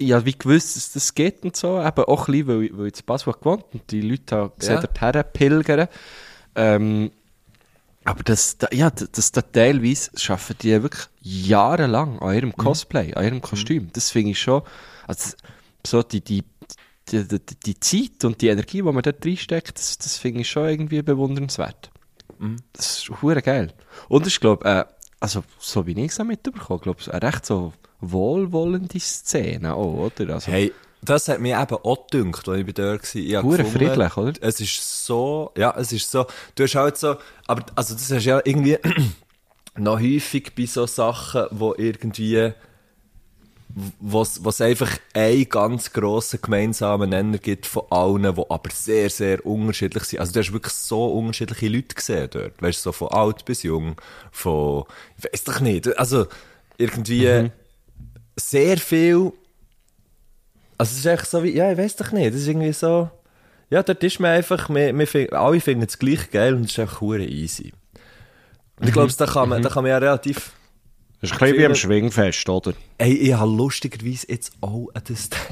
habe 0.00 0.24
wie 0.24 0.36
gewusst, 0.38 0.76
dass 0.76 0.92
das 0.92 1.14
geht 1.14 1.42
und 1.44 1.56
so, 1.56 1.80
eben 1.80 2.04
auch 2.04 2.28
ein 2.28 2.32
bisschen, 2.32 2.48
weil, 2.48 2.78
weil 2.78 2.86
ich 2.88 3.00
in 3.00 3.06
Basel 3.06 3.32
gewohnt 3.32 3.64
und 3.72 3.90
die 3.90 4.00
Leute 4.00 4.36
haben 4.36 4.52
gesehen, 4.58 4.80
Ja. 4.80 4.86
dorthin 4.86 5.24
pilgern. 5.32 5.88
Ähm, 6.54 7.10
aber 8.04 8.22
das, 8.24 8.58
da, 8.58 8.68
ja, 8.72 8.90
das, 8.90 9.10
das 9.12 9.32
da 9.32 9.42
teilweise 9.42 10.10
schaffen 10.16 10.56
die 10.60 10.82
wirklich 10.82 11.06
jahrelang 11.20 12.18
an 12.18 12.30
Mhm. 12.30 12.34
ihrem 12.34 12.56
Cosplay, 12.56 13.14
an 13.14 13.24
ihrem 13.24 13.40
Kostüm. 13.40 13.90
Das 13.92 14.10
finde 14.10 14.32
ich 14.32 14.40
schon, 14.40 14.62
also 15.06 15.36
so 15.86 16.02
die, 16.02 16.20
die, 16.20 16.42
die, 17.08 17.24
die, 17.28 17.40
die 17.64 17.80
Zeit 17.80 18.24
und 18.24 18.40
die 18.40 18.48
Energie, 18.48 18.78
die 18.78 18.82
man 18.82 19.02
dort 19.02 19.24
reinsteckt, 19.24 19.78
das, 19.78 19.98
das 19.98 20.16
finde 20.18 20.40
ich 20.40 20.50
schon 20.50 20.68
irgendwie 20.68 21.00
bewundernswert. 21.02 21.91
Mhm. 22.42 22.56
Das 22.72 22.98
ist 22.98 23.22
hure 23.22 23.40
geil. 23.40 23.72
Und 24.08 24.26
ich 24.26 24.40
glaube, 24.40 24.64
äh, 24.68 24.84
also 25.20 25.44
so 25.58 25.86
wie 25.86 25.92
ich 25.92 26.10
es 26.10 26.18
mitbekommen 26.18 26.80
glaube 26.80 27.00
ich, 27.00 27.12
eine 27.12 27.22
recht 27.22 27.46
so 27.46 27.72
wohlwollende 28.00 28.98
Szene 28.98 29.74
auch, 29.74 30.10
oder? 30.18 30.34
Also, 30.34 30.50
Hey, 30.50 30.72
das 31.02 31.28
hat 31.28 31.40
mir 31.40 31.60
eben 31.60 31.76
auch 31.76 32.06
gedünkt, 32.08 32.48
als 32.48 32.58
ich 32.58 32.66
bei 32.66 32.72
dir 32.72 33.00
war. 33.00 33.42
Hure 33.42 33.64
friedlich, 33.64 34.16
oder? 34.16 34.32
Es 34.40 34.60
ist 34.60 35.06
so, 35.06 35.52
ja, 35.56 35.72
es 35.76 35.92
ist 35.92 36.10
so, 36.10 36.26
du 36.56 36.64
hast 36.64 36.74
halt 36.74 36.96
so, 36.96 37.16
aber, 37.46 37.64
also 37.76 37.94
das 37.94 38.10
hast 38.10 38.24
ja 38.24 38.40
irgendwie 38.44 38.78
noch 39.76 40.00
häufig 40.00 40.52
bei 40.56 40.66
so 40.66 40.86
Sachen, 40.86 41.46
wo 41.52 41.74
irgendwie, 41.76 42.52
was 44.00 44.44
was 44.44 44.60
einfach 44.60 44.90
einen 45.14 45.48
ganz 45.48 45.92
grossen 45.92 46.40
gemeinsamen 46.42 47.10
Nenner 47.10 47.38
gibt 47.38 47.66
von 47.66 47.84
allen, 47.90 48.34
die 48.34 48.42
aber 48.48 48.70
sehr, 48.72 49.08
sehr 49.08 49.44
unterschiedlich 49.46 50.04
sind. 50.04 50.20
Also 50.20 50.32
du 50.32 50.40
hast 50.40 50.52
wirklich 50.52 50.74
so 50.74 51.06
unterschiedliche 51.06 51.68
Leute 51.68 51.94
gesehen 51.94 52.28
dort. 52.30 52.60
Weißt 52.60 52.78
du, 52.78 52.82
so 52.82 52.92
von 52.92 53.08
alt 53.08 53.44
bis 53.44 53.62
jung, 53.62 53.96
von, 54.30 54.84
ich 55.16 55.24
weiss 55.24 55.44
doch 55.44 55.60
nicht, 55.60 55.98
also 55.98 56.26
irgendwie 56.78 57.50
sehr 58.36 58.78
viel 58.78 59.32
also 60.82 60.94
es 60.94 60.98
ist 60.98 61.06
echt 61.06 61.26
so 61.26 61.44
wie, 61.44 61.50
ja, 61.50 61.70
ich 61.70 61.78
weiß 61.78 61.94
doch 61.94 62.10
nicht, 62.10 62.34
das 62.34 62.40
ist 62.40 62.48
irgendwie 62.48 62.72
so, 62.72 63.08
ja, 63.70 63.84
dort 63.84 64.02
ist 64.02 64.18
man 64.18 64.32
einfach, 64.32 64.68
wir, 64.68 64.98
wir 64.98 65.06
find, 65.06 65.32
alle 65.32 65.60
finden 65.60 65.84
es 65.84 65.96
gleich 65.96 66.28
geil 66.32 66.54
und 66.54 66.64
es 66.64 66.72
ist 66.72 66.78
einfach 66.80 67.00
easy. 67.02 67.72
Und 68.80 68.88
ich 68.88 68.92
glaube, 68.92 69.12
da 69.16 69.26
kann 69.26 69.48
man, 69.48 69.62
da 69.62 69.68
kann 69.68 69.84
man 69.84 69.90
ja 69.90 69.98
relativ, 69.98 70.50
das 71.22 71.30
ist 71.30 71.34
ein 71.34 71.38
bisschen 71.38 71.58
wie 71.58 71.66
am 71.66 71.74
Schwingfest, 71.76 72.48
oder? 72.48 72.74
ey, 72.98 73.14
ich 73.14 73.32
habe 73.32 73.50
lustigerweise 73.50 74.26
jetzt 74.28 74.52
auch 74.60 74.88
an 74.92 75.02
das 75.06 75.30
gedacht. 75.30 75.46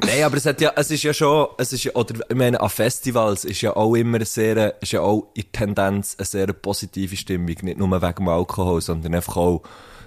Nein, 0.06 0.22
aber 0.22 0.36
es 0.38 0.46
hat 0.46 0.58
ja, 0.62 0.72
es 0.74 0.90
ist 0.90 1.02
ja 1.02 1.12
schon, 1.12 1.48
es 1.58 1.74
ist 1.74 1.84
ja, 1.84 1.92
oder, 1.94 2.14
ich 2.26 2.34
meine, 2.34 2.58
an 2.58 2.70
Festivals 2.70 3.44
ist 3.44 3.60
ja 3.60 3.76
auch 3.76 3.94
immer 3.94 4.16
eine 4.16 4.24
sehr, 4.24 4.80
ist 4.80 4.92
ja 4.92 5.02
auch 5.02 5.26
in 5.34 5.52
Tendenz 5.52 6.16
eine 6.18 6.24
sehr 6.24 6.46
positive 6.54 7.18
Stimmung, 7.18 7.54
nicht 7.60 7.76
nur 7.76 7.90
wegen 7.90 8.14
dem 8.14 8.28
Alkohol, 8.28 8.80
sondern 8.80 9.14
einfach 9.14 9.36
auch, 9.36 9.62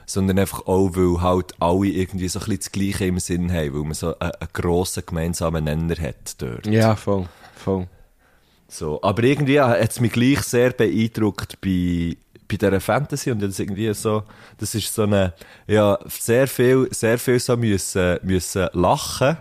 sondern 0.08 0.40
einfach 0.40 0.66
auch, 0.66 0.96
weil 0.96 1.22
halt 1.22 1.54
alle 1.60 1.90
irgendwie 1.90 2.28
so 2.28 2.40
ein 2.40 2.46
bisschen 2.46 2.60
das 2.60 2.72
Gleiche 2.72 3.06
im 3.06 3.20
Sinn 3.20 3.54
haben, 3.54 3.76
weil 3.76 3.84
man 3.84 3.94
so 3.94 4.18
einen, 4.18 4.32
einen 4.32 4.50
grossen 4.52 5.04
gemeinsamen 5.06 5.66
Nenner 5.66 5.96
hat 6.02 6.42
dort. 6.42 6.66
Ja, 6.66 6.96
voll, 6.96 7.30
voll. 7.56 7.88
So, 8.72 9.00
aber 9.04 9.24
irgendwie 9.24 9.60
hat 9.60 9.92
es 9.92 10.00
mich 10.00 10.14
gleich 10.14 10.44
sehr 10.44 10.72
beeindruckt 10.72 11.60
bei, 11.60 12.16
bei 12.52 12.58
dieser 12.58 12.82
Fantasy 12.82 13.32
und 13.32 13.42
das 13.42 13.60
irgendwie 13.60 13.94
so, 13.94 14.24
das 14.58 14.76
ist 14.76 14.94
so 14.94 15.04
eine, 15.04 15.34
ja, 15.68 15.98
sehr 16.08 16.48
viel, 16.48 16.88
sehr 16.92 17.18
viel 17.18 17.40
so 17.40 17.56
müssen, 17.56 18.20
müssen 18.24 18.68
lachen, 18.74 19.38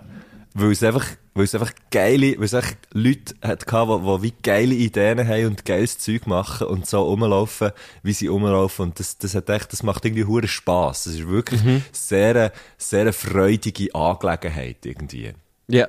weil 0.55 0.71
es 0.71 0.83
einfach, 0.83 1.07
weil 1.35 1.45
es 1.45 1.55
einfach 1.55 1.73
geile, 1.91 2.39
weil 2.39 2.45
es 2.45 2.55
einfach 2.55 2.73
Leute 2.93 3.35
hat 3.43 3.67
gehabt, 3.67 3.91
die, 3.91 4.07
die 4.07 4.23
wie 4.23 4.35
geile 4.43 4.75
Ideen 4.75 5.27
haben 5.27 5.47
und 5.47 5.65
geiles 5.65 5.99
Zeug 5.99 6.27
machen 6.27 6.69
und 6.69 6.87
so 6.87 7.03
rumlaufen, 7.03 7.73
wie 8.03 8.13
sie 8.13 8.29
rumlaufen 8.29 8.87
und 8.87 9.01
das, 9.01 9.19
das 9.19 9.35
hat 9.35 9.51
echt, 9.51 9.73
das 9.73 9.83
macht 9.83 10.05
irgendwie 10.05 10.25
hure 10.25 10.49
Spass. 10.49 11.05
Das 11.05 11.15
ist 11.15 11.27
wirklich 11.27 11.61
sehr, 11.93 12.53
sehr 12.79 13.01
eine 13.01 13.13
freudige 13.13 13.95
Angelegenheit 13.95 14.87
irgendwie. 14.87 15.33
Ja, 15.67 15.89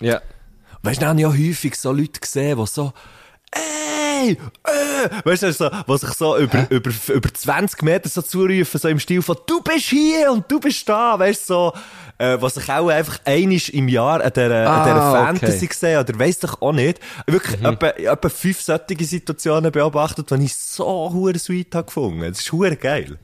ja. 0.00 0.20
Weißt 0.82 1.00
du, 1.00 1.06
dann 1.06 1.10
habe 1.10 1.20
ich 1.20 1.26
auch 1.26 1.48
häufig 1.48 1.76
so 1.76 1.92
Leute 1.92 2.20
gesehen, 2.20 2.58
die 2.58 2.66
so, 2.66 2.92
ey, 3.52 4.32
äh, 4.64 5.08
weißt 5.24 5.42
du, 5.44 5.52
so, 5.52 5.68
die 5.68 5.98
sich 5.98 6.10
so 6.14 6.36
über, 6.38 6.66
über, 6.70 6.90
über 7.14 7.34
20 7.34 7.82
Meter 7.82 8.08
so 8.08 8.22
zurufen, 8.22 8.80
so 8.80 8.88
im 8.88 8.98
Stil 8.98 9.22
von, 9.22 9.36
du 9.46 9.60
bist 9.62 9.86
hier 9.86 10.32
und 10.32 10.50
du 10.50 10.58
bist 10.60 10.88
da, 10.88 11.18
weißt 11.18 11.48
du, 11.48 11.54
so, 11.54 11.72
äh, 12.18 12.36
was 12.40 12.54
sich 12.54 12.70
auch 12.70 12.88
einfach 12.88 13.18
einisch 13.24 13.68
im 13.70 13.88
Jahr 13.88 14.22
an 14.22 14.32
dieser, 14.32 14.70
an 14.70 14.84
dieser 14.84 15.02
Ah, 15.02 15.26
Fantasy 15.26 15.56
okay. 15.56 15.66
gesehen 15.66 16.00
oder 16.00 16.18
weiss 16.18 16.38
doch 16.38 16.60
auch 16.62 16.72
nicht. 16.72 17.00
Wirklich 17.26 17.62
etwa, 17.62 17.88
etwa 17.88 18.28
fünf 18.28 18.60
solche 18.60 19.04
Situationen 19.04 19.72
beobachtet, 19.72 20.30
die 20.30 20.44
ich 20.44 20.54
so 20.54 21.10
hure 21.12 21.38
sweet 21.38 21.74
habe 21.74 21.86
gefunden. 21.86 22.20
Das 22.20 22.40
ist 22.40 22.52
hure 22.52 22.76
geil. 22.76 23.18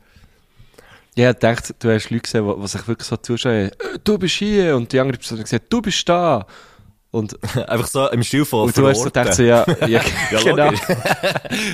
Ja, 1.14 1.30
ich 1.30 1.36
dachte, 1.38 1.74
du 1.78 1.92
hast 1.92 2.10
Leute 2.10 2.22
gesehen, 2.22 2.46
die, 2.46 2.60
die 2.60 2.68
sich 2.68 2.88
wirklich 2.88 3.08
so 3.08 3.16
zuschauen, 3.16 3.54
äh, 3.54 3.70
du 4.04 4.18
bist 4.18 4.34
hier, 4.36 4.76
und 4.76 4.92
die 4.92 5.00
andere 5.00 5.18
Person 5.18 5.38
hat 5.38 5.46
gesagt, 5.46 5.72
du 5.72 5.80
bist 5.82 6.08
da. 6.08 6.46
Und, 7.10 7.38
Einfach 7.68 7.86
so 7.86 8.06
im 8.08 8.22
Stil 8.22 8.44
von 8.44 8.66
und 8.66 8.76
du 8.76 8.86
hast 8.86 8.98
so 8.98 9.04
gedacht, 9.04 9.32
so, 9.32 9.42
ja, 9.42 9.64
ja, 9.86 10.02
Ja, 10.30 10.42
genau. 10.44 10.70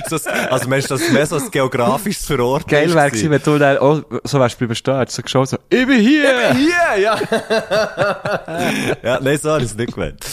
so, 0.07 0.17
also 0.49 0.69
meinst 0.69 0.89
du, 0.89 0.95
das 0.95 1.09
mehr 1.09 1.25
so 1.25 1.35
ein 1.35 1.51
geografisches 1.51 2.25
Verorten 2.25 2.69
Geil 2.69 2.93
wäre 2.93 3.11
gewesen? 3.11 3.31
wenn 3.31 3.41
du 3.43 3.57
dann 3.57 3.77
auch 3.79 4.01
so 4.23 4.39
wärst 4.39 4.55
stehen, 4.77 4.97
hättest 4.97 5.17
so 5.17 5.21
geschaut, 5.21 5.49
so, 5.49 5.57
ich 5.69 5.85
bin 5.85 5.99
hier! 5.99 6.53
Hier, 6.53 7.01
ja. 7.01 7.19
ja, 9.03 9.19
nein, 9.19 9.37
so 9.37 9.51
habe 9.51 9.63
ich 9.63 9.71
es 9.71 9.75
nicht 9.75 9.93
gemeint. 9.93 10.25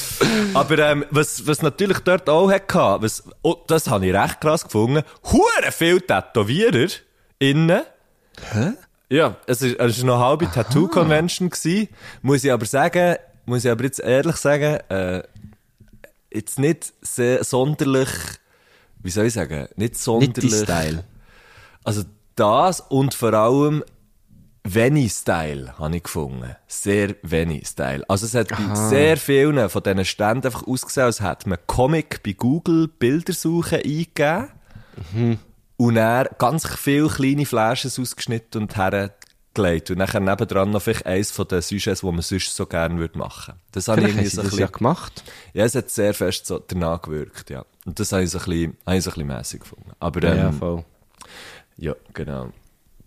Aber 0.55 0.79
ähm, 0.79 1.05
was, 1.11 1.49
was 1.49 1.63
natürlich 1.63 1.99
dort 1.99 2.29
auch 2.31 2.53
hatte, 2.53 3.03
was, 3.03 3.25
oh, 3.43 3.57
das 3.67 3.91
habe 3.91 4.07
ich 4.07 4.15
recht 4.15 4.41
krass 4.41 4.63
gefunden, 4.63 5.03
hure 5.33 5.73
viel 5.73 6.01
Tätowierer 6.01 6.89
innen. 7.41 7.83
Hä? 8.53 8.73
Ja, 9.09 9.37
es 9.47 9.61
ist 9.61 10.05
noch 10.05 10.15
eine 10.15 10.25
halbe 10.25 10.51
Tattoo-Convention. 10.51 11.51
Muss 12.23 12.45
ich 12.45 12.53
aber 12.53 12.65
sagen, 12.65 13.17
muss 13.47 13.65
ich 13.65 13.71
aber 13.71 13.85
jetzt 13.85 14.01
ehrlich 14.01 14.37
sagen, 14.37 14.79
äh, 14.89 15.23
jetzt 16.33 16.59
nicht 16.59 16.93
sehr 17.03 17.45
sonderlich, 17.45 18.09
wie 19.03 19.11
soll 19.11 19.27
ich 19.27 19.35
sagen, 19.35 19.69
nicht 19.77 19.79
Nicht 19.79 19.99
sonderlich. 19.99 20.65
dein 20.65 20.65
Style. 20.65 21.05
Also 21.85 22.03
das 22.37 22.81
und 22.81 23.15
vor 23.15 23.35
allem 23.35 23.85
wenig 24.65 25.13
Style 25.13 25.77
habe 25.79 25.97
ich 25.97 26.05
gefunden. 26.05 26.57
Sehr 26.69 27.17
wenig 27.23 27.67
Style. 27.67 28.05
Also 28.09 28.27
es 28.27 28.35
hat 28.35 28.49
bei 28.49 28.75
sehr 28.75 29.17
vielen 29.17 29.69
von 29.69 29.83
diesen 29.83 30.05
Ständen 30.05 30.47
einfach 30.47 30.67
ausgesehen, 30.67 31.07
als 31.07 31.21
hätte 31.21 31.49
man 31.49 31.59
Comic 31.67 32.23
bei 32.23 32.33
Google 32.33 32.89
Bildersuche 32.89 33.77
eingegeben 33.77 34.49
und 35.77 35.95
dann 35.97 36.29
ganz 36.39 36.67
viele 36.77 37.09
kleine 37.09 37.45
Flashes 37.45 37.99
ausgeschnitten 37.99 38.63
und 38.63 38.77
hergelegt 39.55 39.91
und 39.91 39.99
dann 39.99 40.25
nebendran 40.25 40.71
noch 40.71 40.83
vielleicht 40.83 41.07
eins 41.07 41.31
von 41.31 41.47
den 41.49 41.63
Sujets, 41.63 42.01
die 42.01 42.07
man 42.07 42.23
sonst 42.23 42.55
so 42.55 42.67
gerne 42.67 42.99
würde 42.99 43.19
machen. 43.19 43.55
Das 43.73 43.89
habe 43.89 44.01
ich 44.01 44.07
Vielleicht 44.09 44.19
irgendwie 44.19 44.35
so 44.37 44.41
ein 44.41 44.45
bisschen... 44.45 44.61
ja 44.61 44.67
gemacht. 44.67 45.25
Ja, 45.55 45.65
es 45.65 45.75
hat 45.75 45.91
sehr 45.91 46.15
fest 46.15 46.47
so 46.47 46.59
danach 46.59 47.03
gewirkt, 47.03 47.51
ja. 47.51 47.65
Und 47.85 47.99
das 47.99 48.13
habe 48.13 48.23
ich 48.25 48.31
so 48.31 48.39
ein 48.39 48.45
bisschen, 48.45 48.77
habe 48.87 48.97
ich 48.97 49.05
so 49.05 49.11
ein 49.11 49.15
bisschen 49.15 49.27
mässig 49.27 49.61
gefunden. 49.61 49.91
Aber, 50.01 50.23
ähm, 50.23 50.39
ja, 50.39 50.53
voll. 50.53 50.85
ja, 51.77 51.95
genau. 52.13 52.53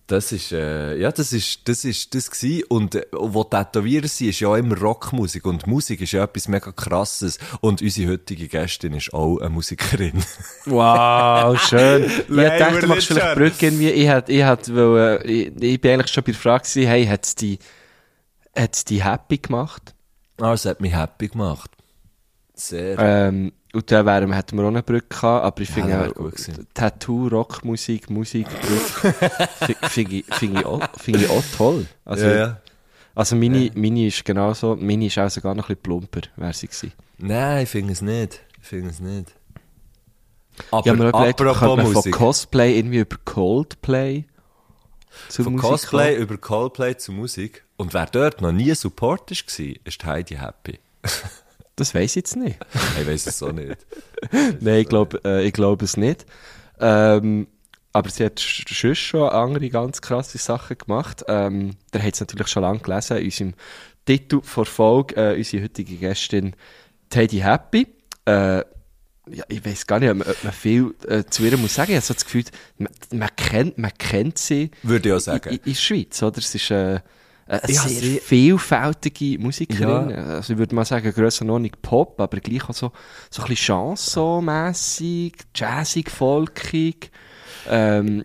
Das 0.08 0.32
ist, 0.32 0.52
äh, 0.52 0.98
ja, 0.98 1.12
das 1.12 1.34
ist, 1.34 1.68
das 1.68 1.84
ist, 1.84 2.13
das 2.13 2.30
gsi. 2.30 2.63
Und, 2.70 2.94
äh, 2.94 3.06
wo 3.12 3.44
Tätowierer 3.44 4.08
sind, 4.08 4.30
ist 4.30 4.39
ja 4.39 4.50
auch 4.50 4.56
immer 4.56 4.78
Rockmusik. 4.78 5.46
Und 5.46 5.65
Musik 5.65 6.02
ist 6.02 6.12
ja 6.12 6.24
etwas 6.24 6.48
mega 6.48 6.72
krasses. 6.72 7.39
Und 7.62 7.82
unsere 7.82 8.12
heutige 8.12 8.48
Gästin 8.48 8.94
ist 8.94 9.13
auch 9.13 9.39
eine 9.39 9.50
Musikerin. 9.50 10.24
Wow, 10.65 11.60
schön. 11.60 12.06
ich 12.06 12.36
dachte, 12.36 12.82
du 12.82 12.88
machst 12.88 13.08
vielleicht. 13.08 13.36
Brücke 13.36 13.68
irgendwie. 13.68 13.89
Ich 13.89 14.08
hätte, 14.08 14.32
ich 14.32 14.44
hätte, 14.44 14.76
wollen, 14.76 15.22
ich, 15.24 15.48
ich 15.60 15.82
bin 15.82 15.91
eigentlich 15.91 16.12
schon 16.12 16.24
bei 16.24 16.32
der 16.32 16.41
Frage 16.41 16.63
gewesen, 16.63 16.88
hey, 16.88 17.06
hat's 17.06 17.36
die, 17.36 17.60
hat's 18.56 18.84
die 18.86 19.04
happy 19.04 19.38
gemacht? 19.38 19.96
ah, 20.41 20.54
es 20.54 20.65
hat 20.65 20.82
mich 20.82 20.94
happy 20.96 21.30
gemacht. 21.30 21.72
Sehr. 22.54 22.98
Ähm, 23.00 23.54
und 23.75 23.91
dann 23.91 24.05
wären, 24.05 24.31
hätten 24.33 24.57
wir 24.57 24.63
auch 24.63 24.69
eine 24.69 24.81
Brücke 24.83 25.07
gehabt, 25.09 25.45
aber 25.45 25.61
ich 25.61 25.69
finde, 25.69 25.91
ja. 25.91 26.63
Tattoo, 26.73 27.27
Rockmusik, 27.27 28.09
Musik, 28.09 28.47
Brücke, 28.49 29.13
fi- 29.65 29.75
finde 29.89 30.15
ich, 30.15 30.25
finde 30.33 30.59
ich, 30.61 30.65
auch- 30.65 30.89
finde 30.99 31.19
ich 31.25 31.29
auch 31.29 31.43
toll. 31.55 31.85
Also, 32.05 32.25
ja, 32.25 32.35
ja. 32.35 32.61
also 33.13 33.35
meine, 33.35 33.69
meine 33.75 34.07
ist 34.07 34.23
genauso, 34.25 34.75
meine 34.75 35.05
ist 35.05 35.17
auch 35.19 35.29
sogar 35.29 35.53
noch 35.53 35.65
ein 35.65 35.75
bisschen 35.75 35.83
plumper, 35.83 36.21
wäre 36.38 36.53
sie 36.53 36.67
gewesen. 36.67 36.93
Nein, 37.17 37.63
ich 37.63 37.69
finde 37.69 37.93
es 37.93 38.01
nicht. 38.01 38.41
Ich 38.61 38.67
finde 38.67 38.89
es 38.89 38.99
nicht. 38.99 39.34
Aber 40.71 40.93
mir 40.93 41.05
auch 41.13 41.19
überlegt, 41.19 41.41
apropos 41.41 41.93
man 41.93 42.03
von. 42.03 42.11
Cosplay 42.11 42.78
irgendwie 42.80 42.99
über 42.99 43.17
Coldplay 43.26 44.23
zu 45.30 45.43
Von 45.43 45.53
Musik 45.53 45.69
Cosplay 45.69 46.13
kommen? 46.13 46.23
über 46.23 46.38
Coldplay 46.38 46.97
zu 46.97 47.11
Musik. 47.11 47.63
Und 47.78 47.93
wer 47.93 48.05
dort 48.05 48.41
noch 48.41 48.51
nie 48.53 48.73
Support 48.73 49.32
war, 49.32 49.76
ist 49.84 50.05
Heidi 50.05 50.36
Happy. 50.36 50.80
Das 51.76 51.93
weiß 51.93 52.11
ich 52.11 52.15
jetzt 52.15 52.36
nicht. 52.36 52.57
Ich 53.01 53.07
weiß 53.07 53.28
es 53.28 53.39
so 53.39 53.49
nicht. 53.49 53.86
Nein, 54.61 54.82
ich 54.82 54.88
glaube 54.88 55.19
äh, 55.26 55.45
ich 55.45 55.53
glaub 55.53 55.82
es 55.82 55.97
nicht. 55.97 56.26
Ähm, 56.80 57.47
aber 57.93 58.09
sie 58.09 58.26
hat 58.26 58.39
sonst 58.39 58.97
schon 58.99 59.30
andere 59.30 59.69
ganz 59.69 60.01
krasse 60.01 60.38
Sachen 60.38 60.78
gemacht. 60.78 61.23
Ähm, 61.28 61.78
der 61.93 62.03
hat 62.03 62.13
es 62.13 62.19
natürlich 62.19 62.47
schon 62.47 62.63
lange 62.63 62.80
gelesen, 62.80 63.17
in 63.17 63.26
unserem 63.26 63.53
Titel 64.05 64.41
vor 64.41 64.65
Folge, 64.65 65.15
äh, 65.15 65.38
unsere 65.38 65.63
heutige 65.63 65.95
Gästin 65.95 66.55
Teddy 67.09 67.39
Happy. 67.39 67.88
Äh, 68.26 68.63
ja, 69.28 69.43
ich 69.47 69.65
weiß 69.65 69.88
gar 69.88 69.99
nicht, 69.99 70.09
ob 70.11 70.17
man, 70.17 70.28
ob 70.28 70.43
man 70.43 70.53
viel 70.53 70.93
äh, 71.07 71.23
zu 71.23 71.43
ihr 71.43 71.57
muss 71.57 71.73
sagen. 71.73 71.91
Ich 71.91 71.95
habe 71.95 72.05
so 72.05 72.13
das 72.13 72.26
Gefühl, 72.26 72.43
man, 72.78 72.89
man, 73.11 73.30
kennt, 73.36 73.78
man 73.78 73.91
kennt 73.97 74.38
sie 74.38 74.71
Würde 74.84 75.09
ich 75.09 75.13
auch 75.13 75.17
in, 75.17 75.21
sagen. 75.21 75.49
in, 75.49 75.55
in 75.55 75.63
der 75.63 75.80
Schweiz. 75.80 76.21
Oder? 76.21 76.38
Es 76.38 76.53
ist 76.53 76.71
äh, 76.71 76.99
Ich 77.48 77.78
habe 77.80 77.89
sehr 77.89 78.02
sie- 78.02 78.20
vielfältige 78.20 79.38
Musikerin. 79.39 80.10
Ja. 80.10 80.16
Also 80.36 80.54
ich 80.54 80.60
würde 80.60 80.74
mal 80.74 80.86
sagen, 80.86 81.12
Grössenordnung 81.14 81.72
Pop, 81.82 82.20
aber 82.20 82.39
gleich 82.39 82.64
auch 82.68 82.74
so, 82.74 82.91
so 83.30 83.43
ein 83.43 83.50
bisschen 83.50 83.66
Chanson-mässig, 83.76 85.34
jazzig, 85.54 86.10
folkig. 86.10 87.12
Ähm, 87.70 88.24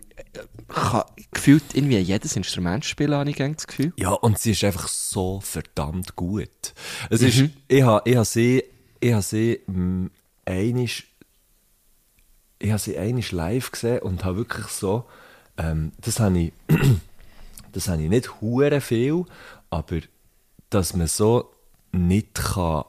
kann 0.67 1.03
gefühlt 1.31 1.63
irgendwie 1.73 1.97
jedes 1.99 2.35
Instrument 2.35 2.85
spielen, 2.85 3.13
habe 3.13 3.29
ich 3.29 3.35
das 3.37 3.67
Gefühl. 3.67 3.93
Ja, 3.97 4.11
und 4.11 4.39
sie 4.39 4.51
ist 4.51 4.63
einfach 4.63 4.87
so 4.87 5.39
verdammt 5.41 6.15
gut. 6.15 6.73
Es 7.09 7.21
ist, 7.21 7.43
ich 7.67 7.81
habe, 7.83 8.09
ich 8.09 8.15
habe 8.15 8.25
sie, 8.25 8.63
ich 8.99 9.11
habe 9.13 9.21
sie, 9.21 9.59
mh, 9.67 10.09
einisch, 10.45 11.07
ich 12.59 12.69
habe 12.69 12.79
sie 12.79 12.97
einisch 12.97 13.31
live 13.31 13.71
gesehen 13.71 13.99
und 13.99 14.23
habe 14.23 14.37
wirklich 14.37 14.67
so, 14.67 15.05
ähm, 15.57 15.91
das 15.99 16.19
habe 16.19 16.39
ich, 16.39 16.53
das 17.71 17.87
habe 17.87 18.01
ich 18.01 18.09
nicht 18.09 18.41
hure 18.41 18.81
viel, 18.81 19.25
aber 19.69 19.99
dass 20.69 20.95
man 20.95 21.07
so 21.07 21.51
nicht 21.91 22.35
kann, 22.35 22.85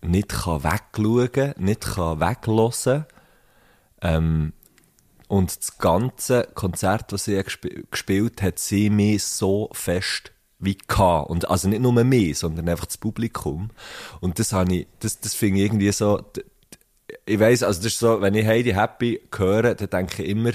nicht 0.00 0.30
kann 0.30 0.64
wegschauen, 0.64 1.54
nicht 1.58 1.82
kann 1.82 2.20
weglassen, 2.20 3.06
ähm, 4.02 4.52
und 5.28 5.56
das 5.56 5.78
ganze 5.78 6.46
Konzert, 6.54 7.10
das 7.10 7.24
sie 7.24 7.42
gesp 7.42 7.66
gespielt 7.90 8.42
hat, 8.42 8.58
sie 8.58 8.90
mich 8.90 9.24
so 9.24 9.70
fest 9.72 10.32
wie 10.58 10.76
gehabt. 10.76 11.30
Und 11.30 11.48
also 11.48 11.68
nicht 11.68 11.80
nur 11.80 11.92
mich, 12.04 12.38
sondern 12.38 12.68
einfach 12.68 12.84
das 12.84 12.98
Publikum. 12.98 13.70
Und 14.20 14.38
das 14.38 14.52
habe 14.52 14.74
ich, 14.74 14.86
das, 15.00 15.20
das 15.20 15.34
finde 15.34 15.60
ich 15.60 15.66
irgendwie 15.66 15.90
so, 15.90 16.22
ich 17.24 17.40
weiss, 17.40 17.62
also 17.62 17.78
das 17.78 17.94
ist 17.94 17.98
so, 17.98 18.20
wenn 18.20 18.34
ich 18.34 18.46
Heidi 18.46 18.72
Happy 18.72 19.22
höre, 19.34 19.74
dann 19.74 19.88
denke 19.88 20.22
ich 20.22 20.28
immer, 20.28 20.52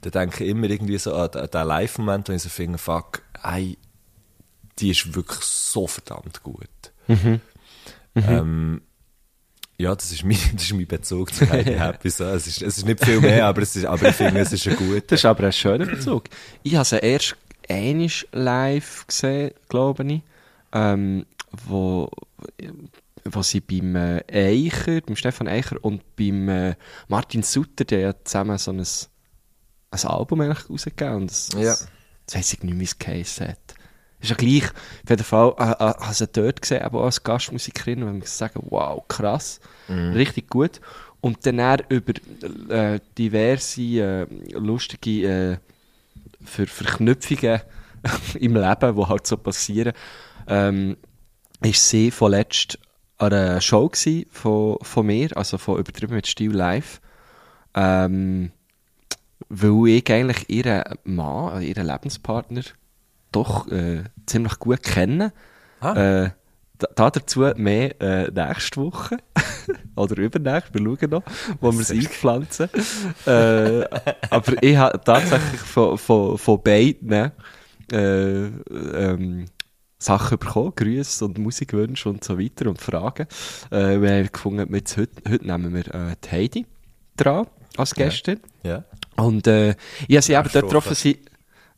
dann 0.00 0.12
denke 0.12 0.44
ich 0.44 0.50
immer 0.50 0.68
irgendwie 0.68 0.98
so 0.98 1.14
an, 1.14 1.30
an 1.30 1.50
den 1.50 1.66
Live-Moment, 1.66 2.28
wo 2.28 2.32
ich 2.32 2.42
so 2.42 2.48
finde, 2.48 2.78
fuck, 2.78 3.22
ey, 3.42 3.76
die 4.78 4.90
ist 4.90 5.14
wirklich 5.14 5.40
so 5.40 5.86
verdammt 5.86 6.42
gut. 6.42 6.68
Ähm, 8.14 8.82
ja, 9.80 9.94
das 9.94 10.12
ist 10.12 10.24
mein, 10.24 10.38
das 10.54 10.64
ist 10.64 10.74
mein 10.74 10.86
Bezug 10.86 11.34
zu 11.34 11.48
Heidi 11.48 11.72
Happy. 11.78 12.10
So. 12.10 12.24
Es, 12.24 12.46
ist, 12.46 12.62
es 12.62 12.78
ist 12.78 12.86
nicht 12.86 13.04
viel 13.04 13.20
mehr, 13.20 13.46
aber, 13.46 13.62
es 13.62 13.76
ist, 13.76 13.86
aber 13.86 14.08
ich 14.08 14.14
finde, 14.14 14.40
es 14.40 14.52
ist 14.52 14.66
ein 14.68 14.76
guter. 14.76 15.00
Das 15.00 15.20
ist 15.20 15.24
aber 15.24 15.44
ein 15.44 15.52
schöner 15.52 15.86
Bezug. 15.86 16.24
Ich 16.62 16.74
habe 16.74 16.84
sie 16.84 16.98
erst 16.98 17.36
einmal 17.68 18.10
live 18.32 19.06
gesehen, 19.06 19.52
glaube 19.68 20.04
ich, 20.04 20.22
ähm, 20.72 21.24
wo, 21.66 22.10
wo 23.24 23.42
sie 23.42 23.60
beim 23.60 23.96
äh, 23.96 24.22
Eicher, 24.30 25.00
beim 25.00 25.16
Stefan 25.16 25.48
Eicher 25.48 25.76
und 25.80 26.16
beim 26.16 26.48
äh, 26.48 26.74
Martin 27.08 27.42
Sutter, 27.42 27.84
die 27.84 27.96
ja 27.96 28.14
zusammen 28.24 28.58
so 28.58 28.72
ein, 28.72 28.86
ein 29.90 30.04
Album 30.04 30.40
eigentlich 30.40 30.68
rausgegeben 30.70 31.14
und 31.14 31.30
das, 31.30 31.48
Ja. 31.54 31.60
das, 31.70 31.88
das 32.26 32.34
weiss 32.36 32.52
ich 32.52 32.62
nicht, 32.62 32.78
wie 33.06 33.20
es 33.20 33.40
hat. 33.40 33.58
Ist 34.20 34.28
ja 34.30 34.36
gleich, 34.36 34.64
auf 34.70 35.08
jeden 35.10 35.24
Fall, 35.24 35.54
äh, 35.58 35.62
äh, 35.62 35.76
habe 35.78 36.14
sie 36.14 36.26
dort 36.26 36.60
gesehen, 36.60 36.82
aber 36.82 37.00
auch 37.00 37.04
als 37.06 37.22
Gastmusikerin, 37.22 38.06
ich 38.06 38.20
muss 38.20 38.36
sagen, 38.38 38.60
wow, 38.68 39.02
krass, 39.08 39.60
richtig 39.88 40.50
gut. 40.50 40.80
Und 41.22 41.44
dann 41.46 41.82
über 41.88 42.12
äh, 42.68 43.00
diverse 43.18 43.80
äh, 43.82 44.26
lustige 44.52 45.26
äh, 45.52 45.56
Ver 46.42 46.66
Verknüpfungen 46.66 47.60
im 48.38 48.54
Leben, 48.56 48.96
die 48.96 49.06
halt 49.06 49.26
so 49.26 49.36
passieren, 49.36 49.92
ähm, 50.46 50.96
ist 51.62 51.88
sie 51.88 52.10
vorletzt 52.10 52.78
an 53.18 53.32
einer 53.34 53.60
Show 53.60 53.90
von, 54.30 54.78
von 54.80 55.06
mir, 55.06 55.36
also 55.36 55.58
von 55.58 55.78
Übertrieben 55.78 56.14
mit 56.14 56.26
Stil 56.26 56.52
live. 56.52 57.00
Ähm, 57.74 58.52
weil 59.50 59.88
ich 59.88 60.10
eigentlich 60.10 60.48
ihren 60.48 60.82
Mann, 61.04 61.60
ihren 61.60 61.86
Lebenspartner, 61.86 62.62
doch 63.32 63.68
äh, 63.68 64.04
ziemlich 64.26 64.58
gut 64.58 64.82
kenne. 64.82 65.32
Ah. 65.80 66.24
Äh, 66.24 66.30
da, 66.78 66.86
da 66.94 67.10
dazu 67.10 67.40
mehr 67.56 68.00
äh, 68.00 68.30
nächste 68.30 68.80
Woche. 68.80 69.18
Oder 69.96 70.16
übernächst, 70.16 70.72
wir 70.72 70.82
schauen 70.82 71.10
noch, 71.10 71.22
wo 71.60 71.72
wir 71.72 71.80
es 71.80 71.90
einpflanzen. 71.90 72.70
äh, 73.26 73.84
aber 74.30 74.62
ich 74.62 74.76
habe 74.76 75.00
tatsächlich 75.04 75.60
von, 75.60 75.98
von, 75.98 76.38
von 76.38 76.62
beiden 76.62 77.32
äh, 77.92 78.46
ähm, 78.46 79.46
Sachen 79.98 80.38
bekommen, 80.38 80.72
Grüße 80.74 81.24
und 81.24 81.38
Musikwünsche 81.38 82.08
und 82.08 82.24
so 82.24 82.38
weiter 82.38 82.68
und 82.70 82.80
Fragen. 82.80 83.26
Äh, 83.70 84.00
wir 84.00 84.10
haben 84.10 84.32
gefunden, 84.32 84.74
jetzt 84.74 84.96
heute, 84.96 85.22
heute 85.28 85.46
nehmen 85.46 85.74
wir 85.74 85.94
äh, 85.94 86.14
die 86.24 86.30
Heidi 86.30 86.66
dran 87.16 87.46
als 87.76 87.94
Gästin. 87.94 88.40
Ja. 88.62 88.84
Und 89.20 89.46
äh, 89.46 89.74
ich 90.08 90.16
habe 90.16 90.22
sie 90.22 90.32
eben 90.32 90.48
dort 90.52 90.66
getroffen. 90.66 90.94
Sie, 90.94 91.20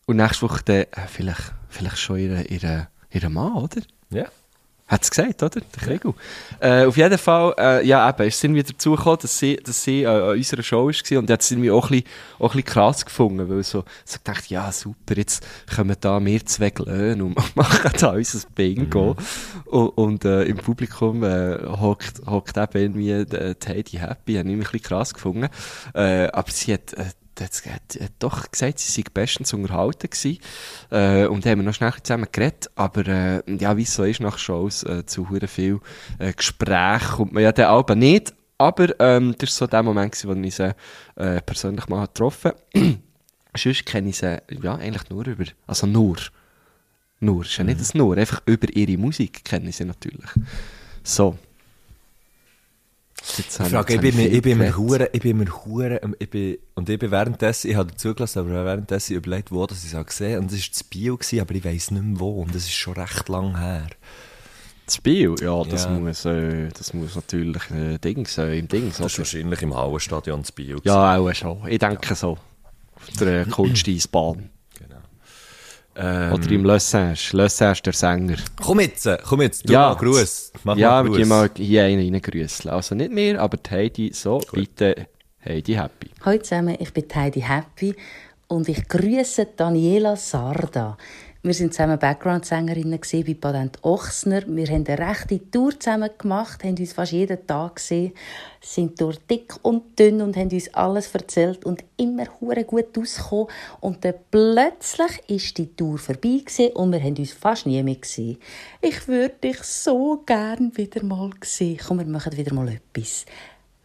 und 0.07 0.17
nächste 0.17 0.43
Woche 0.43 0.63
dann, 0.65 0.77
äh, 0.77 0.87
vielleicht, 1.09 1.53
vielleicht 1.69 1.99
schon 1.99 2.19
ihre, 2.19 2.43
ihre, 2.43 2.89
ihre 3.11 3.31
Mann, 3.31 3.55
oder? 3.55 3.83
Ja. 4.11 4.27
Hat 4.93 5.05
es 5.05 5.11
gesagt, 5.11 5.43
oder? 5.43 5.61
Der 5.61 5.83
Kriegel. 5.83 6.13
Äh, 6.61 6.85
auf 6.85 6.99
jeden 6.99 7.17
Fall, 7.17 7.55
äh, 7.59 7.87
ja, 7.87 8.07
eben, 8.11 8.29
ist 8.29 8.35
es 8.35 8.45
irgendwie 8.45 8.63
dazu 8.63 8.95
gekommen, 8.95 9.17
dass 9.23 9.39
sie, 9.39 9.57
dass 9.57 9.83
sie 9.83 10.03
äh, 10.03 10.07
an 10.07 10.37
unserer 10.37 10.63
Show 10.63 10.87
war 10.87 11.19
und 11.19 11.31
hat 11.31 11.41
es 11.41 11.51
irgendwie 11.51 11.71
auch 11.71 11.85
ein, 11.91 12.03
bisschen, 12.03 12.05
auch 12.39 12.51
ein 12.51 12.57
bisschen 12.59 12.65
krass 12.65 13.05
gefunden, 13.07 13.49
weil 13.49 13.63
so, 13.63 13.85
so 14.05 14.19
gedacht, 14.19 14.51
ja, 14.51 14.71
super, 14.71 15.17
jetzt 15.17 15.47
kommen 15.75 15.97
da 15.99 16.23
wir 16.23 16.45
zwei 16.45 16.69
Glöhn 16.69 17.23
und 17.23 17.37
machen 17.57 17.91
da 17.99 18.11
unser 18.11 18.47
Bingo. 18.55 19.17
Und, 19.65 19.89
und 19.89 20.25
äh, 20.27 20.43
im 20.43 20.59
Publikum 20.59 21.25
äh, 21.25 21.59
hockt, 21.65 22.27
hockt 22.27 22.59
eben 22.59 22.99
irgendwie 22.99 23.13
äh, 23.13 23.55
die 23.55 23.69
Heidi 23.69 23.97
Happy, 23.97 24.35
habe 24.35 24.51
ich 24.51 24.55
ein 24.55 24.59
bisschen 24.59 24.83
krass 24.83 25.15
gefunden. 25.15 25.49
Äh, 25.95 26.27
aber 26.27 26.51
sie 26.51 26.75
hat, 26.75 26.95
hat, 27.43 27.67
hat, 27.67 28.01
hat 28.01 28.13
doch 28.19 28.51
gesagt, 28.51 28.79
sie 28.79 28.91
sei 28.91 29.05
bestens 29.13 29.53
unterhalten 29.53 30.09
gewesen. 30.11 30.39
Äh, 30.91 31.27
und 31.27 31.45
haben 31.47 31.61
wir 31.61 31.65
noch 31.65 31.75
schnell 31.75 31.93
zusammen 32.03 32.29
geredet. 32.31 32.71
Aber, 32.75 33.07
äh, 33.07 33.43
ja, 33.57 33.77
wie 33.77 33.83
es 33.83 33.95
so 33.95 34.05
ist 34.05 34.21
nach 34.21 34.39
Shows, 34.39 34.83
äh, 34.85 35.05
zu 35.07 35.27
viel, 35.47 35.81
äh, 36.19 36.33
Gespräch 36.33 37.03
kommt 37.17 37.33
man 37.33 37.43
ja 37.43 37.53
dann 37.53 37.67
aber 37.67 37.95
nicht. 37.95 38.35
Aber, 38.59 38.89
ähm, 39.01 39.35
das 39.39 39.51
war 39.51 39.67
so 39.67 39.67
der 39.67 39.83
Moment 39.83 40.13
gewesen, 40.13 40.43
wo 40.43 40.47
ich 40.47 40.55
sie, 40.55 40.75
äh, 41.17 41.41
persönlich 41.43 41.89
mal 41.89 42.07
getroffen 42.07 42.53
habe. 42.75 42.99
Sonst 43.57 43.85
kenne 43.85 44.09
ich 44.09 44.19
sie, 44.19 44.41
ja, 44.63 44.77
eigentlich 44.77 45.11
nur 45.11 45.27
über, 45.27 45.45
also 45.67 45.87
nur. 45.87 46.17
Nur, 47.21 47.43
ist 47.43 47.57
ja 47.57 47.65
nicht 47.65 47.81
das 47.81 47.95
nur, 47.95 48.17
einfach 48.17 48.43
über 48.47 48.69
ihre 48.75 48.97
Musik 48.99 49.45
kenne 49.45 49.69
ich 49.69 49.77
sie 49.77 49.85
natürlich. 49.85 50.29
So. 51.05 51.39
Jetzt 53.39 53.61
Ich 53.61 53.69
frage, 53.69 53.95
ich 53.95 54.01
bin 54.01 54.17
mir, 54.17 54.29
ich 54.29 54.43
bin 54.43 54.59
mir 54.59 54.77
hure, 54.77 55.09
ich 55.13 55.21
bin 55.23 55.39
mir 55.39 55.65
hure, 55.65 56.01
ich 56.19 56.29
bin, 56.29 56.59
und 56.75 56.89
ich 56.89 56.99
bin 56.99 57.11
währenddessen, 57.11 57.71
ich 57.71 57.77
habe 57.77 57.91
dazugelassen, 57.93 58.41
aber 58.41 58.65
währenddessen 58.65 59.15
überlegt, 59.15 59.53
wo 59.53 59.65
das 59.67 59.85
ich 59.85 59.95
es 59.95 60.07
gesehen 60.07 60.33
habe. 60.33 60.41
Und 60.41 60.53
das 60.53 60.59
war 60.59 60.67
das 60.73 60.85
Bio, 60.85 61.17
gewesen, 61.17 61.41
aber 61.41 61.55
ich 61.55 61.65
weiss 61.65 61.91
nicht 61.93 62.03
mehr 62.03 62.19
wo. 62.21 62.43
Und 62.43 62.55
das 62.55 62.65
ist 62.65 62.73
schon 62.73 62.95
recht 62.95 63.29
lang 63.29 63.57
her. 63.59 63.87
Das 64.87 64.97
Spiel, 64.97 65.35
ja, 65.41 65.63
das 65.65 65.85
Ja. 65.85 65.91
muss, 65.91 66.25
äh, 66.25 66.69
das 66.77 66.93
muss 66.93 67.15
natürlich 67.15 67.71
äh, 67.71 67.99
Dings, 67.99 68.37
äh, 68.39 68.59
im 68.59 68.67
Dings, 68.67 68.97
Das 68.97 69.13
ist 69.13 69.19
wahrscheinlich 69.19 69.63
im 69.63 69.75
Hallenstadion 69.75 70.41
das 70.43 70.51
Bio. 70.51 70.79
Ja, 70.83 71.17
auch 71.17 71.33
schon. 71.33 71.67
Ich 71.69 71.79
denke 71.79 72.15
so. 72.17 72.33
Auf 72.33 73.11
der 73.21 73.43
äh, 73.47 73.47
Kunsteisbahn. 73.47 74.51
Ähm, 75.95 76.33
Oder 76.33 76.51
im. 76.51 76.65
Le 76.65 76.79
Singe, 76.81 77.15
der 77.85 77.93
Sänger. 77.93 78.37
komm 78.63 78.81
jetzt, 78.81 79.09
komm 79.29 79.43
jetzt, 79.43 79.69
du 79.69 79.73
Ja. 79.75 79.91
mal 79.91 79.97
Gruß. 79.97 80.53
Mach 80.65 80.77
ja, 80.77 80.91
mal 81.03 81.05
Gruß. 81.07 81.17
gehen 81.19 81.29
mal 81.29 81.51
hier 81.57 81.85
einen 81.85 82.15
reingrüßen. 82.15 82.71
Also 82.71 82.95
nicht 82.95 83.13
mehr, 83.13 83.41
aber 83.41 83.59
Heidi 83.71 84.11
so. 84.15 84.41
Bitte, 84.53 85.07
Heidi 85.45 85.75
Happy. 85.75 86.09
Hallo 86.25 86.39
zusammen, 86.39 86.77
ich 86.79 86.93
bin 86.95 87.05
Heidi 87.15 87.41
Happy 87.43 87.95
und 88.49 88.69
ich 88.69 88.89
grüße 88.89 89.49
Daniela 89.57 90.17
Sarda. 90.17 90.97
Wir 91.45 91.55
sind 91.55 91.75
zusammen 91.75 91.99
Background-Sängerinnen 91.99 93.01
bei 93.01 93.35
Patent 93.35 93.83
Ochsner. 93.83 94.43
Wir 94.47 94.69
haben 94.69 94.87
eine 94.87 94.97
rechte 94.97 95.51
Tour 95.51 95.73
zusammen 95.77 96.11
gemacht, 96.17 96.63
haben 96.63 96.77
uns 96.79 96.93
fast 96.93 97.11
jeden 97.11 97.45
Tag 97.49 97.75
gesehen, 97.75 98.13
sind 98.61 99.01
durch 99.01 99.19
dick 99.29 99.53
und 99.63 99.99
dünn 99.99 100.23
und 100.23 100.37
haben 100.37 100.51
uns 100.51 100.73
alles 100.73 101.13
erzählt 101.13 101.65
und 101.65 101.83
immer 101.97 102.27
gut 102.27 102.97
ausgekommen. 102.97 103.49
Und 103.81 104.05
dann 104.05 104.15
plötzlich 104.31 105.21
ist 105.27 105.59
die 105.59 105.75
Tour 105.75 105.99
vorbei 105.99 106.45
und 106.75 106.93
wir 106.93 107.03
haben 107.03 107.17
uns 107.17 107.33
fast 107.33 107.67
nie 107.67 107.83
mehr 107.83 107.97
gesehen. 107.97 108.39
Ich 108.81 109.09
würde 109.09 109.35
dich 109.43 109.65
so 109.65 110.23
gern 110.25 110.71
wieder 110.77 111.03
mal 111.03 111.31
sehen. 111.43 111.81
Komm, 111.85 111.99
wir 111.99 112.07
machen 112.07 112.37
wieder 112.37 112.55
mal 112.55 112.69
etwas. 112.69 113.27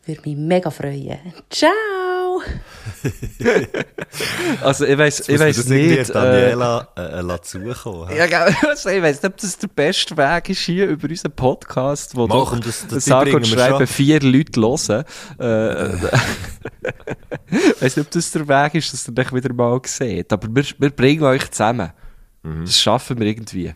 Würde 0.08 0.22
mich 0.26 0.38
mega 0.38 0.72
freuen. 0.72 1.20
Ciao! 1.50 2.42
Also, 4.62 4.86
ich 4.86 4.98
weiss, 4.98 5.20
ich 5.22 5.30
irgendwie 5.30 5.98
nicht. 5.98 6.10
Äh, 6.10 6.14
Daniela 6.14 6.88
äh, 6.96 7.20
äh, 7.20 7.42
zukommen. 7.42 8.16
ja, 8.16 8.26
also, 8.68 8.90
ich 8.90 9.02
weiss 9.02 9.22
nicht, 9.22 9.32
ob 9.34 9.38
das 9.38 9.58
der 9.58 9.68
beste 9.68 10.16
Weg 10.18 10.50
ist 10.50 10.60
hier 10.60 10.88
über 10.88 11.10
unseren 11.10 11.32
Podcast, 11.34 12.16
wo 12.16 12.28
Mach, 12.28 12.36
doch 12.36 12.52
und 12.54 12.66
das- 12.66 12.88
das 12.88 13.06
sage 13.06 13.36
und 13.36 13.42
wir 13.50 13.58
schreiben 13.58 13.78
schon. 13.80 13.88
vier 13.88 14.22
Leute 14.22 14.62
hören. 14.62 15.04
Äh, 15.40 15.96
ich 17.50 17.82
weiss 17.82 17.98
nicht, 17.98 18.06
ob 18.08 18.12
das 18.12 18.32
der 18.32 18.48
Weg 18.48 18.76
ist, 18.76 18.94
dass 18.94 19.08
ihr 19.08 19.14
dich 19.14 19.34
wieder 19.34 19.54
mal 19.54 19.80
seht. 19.86 20.32
Aber 20.32 20.48
wir, 20.50 20.64
wir 20.78 20.90
bringen 20.90 21.24
euch 21.24 21.50
zusammen. 21.52 21.92
Mhm. 22.44 22.66
Das 22.66 22.80
schaffen 22.80 23.20
wir 23.20 23.28
irgendwie. 23.28 23.74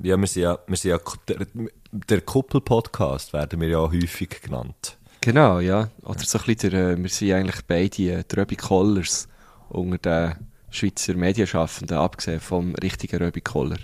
Ja, 0.00 0.16
wir 0.16 0.26
sind 0.26 0.42
ja, 0.42 0.58
wir 0.66 0.76
sind 0.76 0.90
ja 0.90 0.98
der, 1.28 1.46
der 1.90 2.20
Kuppel-Podcast 2.20 3.32
werden 3.32 3.60
wir 3.60 3.68
ja 3.68 3.78
häufig 3.78 4.42
genannt. 4.42 4.96
Genau, 5.26 5.58
ja. 5.58 5.90
Oder 6.04 6.20
so 6.20 6.38
ein 6.38 6.44
bisschen, 6.44 6.70
der, 6.70 6.90
äh, 6.90 7.02
wir 7.02 7.08
sind 7.08 7.32
eigentlich 7.32 7.64
beide 7.66 8.12
äh, 8.12 8.22
die 8.22 8.36
Röbi 8.36 8.54
Kollers 8.54 9.26
unter 9.70 9.98
den 9.98 10.46
Schweizer 10.70 11.14
Medienschaffenden, 11.14 11.96
abgesehen 11.96 12.38
vom 12.38 12.76
richtigen 12.76 13.20
Röbi 13.20 13.40
Koller. 13.40 13.78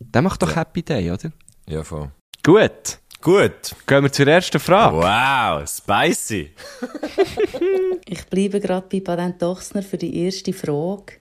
Der 0.00 0.20
macht 0.20 0.42
doch 0.42 0.54
Happy 0.54 0.82
Day, 0.82 1.10
oder? 1.10 1.32
Ja, 1.66 1.82
voll. 1.82 2.10
Gut, 2.42 2.98
Gut. 3.22 3.74
gehen 3.86 4.02
wir 4.02 4.12
zur 4.12 4.26
ersten 4.26 4.60
Frage. 4.60 4.98
Wow, 4.98 5.66
spicy. 5.66 6.50
Ich 8.06 8.26
bleibe 8.26 8.60
gerade 8.60 8.86
bei 8.90 9.00
Patent 9.00 9.42
Ochsner 9.42 9.82
für 9.82 9.96
die 9.96 10.24
erste 10.24 10.52
Frage. 10.52 11.14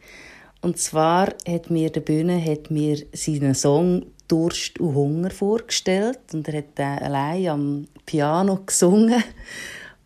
Und 0.59 0.79
zwar 0.79 1.29
hat 1.47 1.69
mir 1.69 1.89
der 1.91 2.01
Bühne 2.01 2.43
hat 2.43 2.71
mir 2.71 2.97
seinen 3.13 3.55
Song 3.55 4.07
Durst 4.29 4.79
und 4.79 4.95
Hunger 4.95 5.31
vorgestellt 5.31 6.19
und 6.33 6.47
er 6.47 6.59
hat 6.59 6.77
den 6.77 6.85
allein 6.85 7.47
am 7.47 7.87
Piano 8.05 8.59
gesungen 8.65 9.23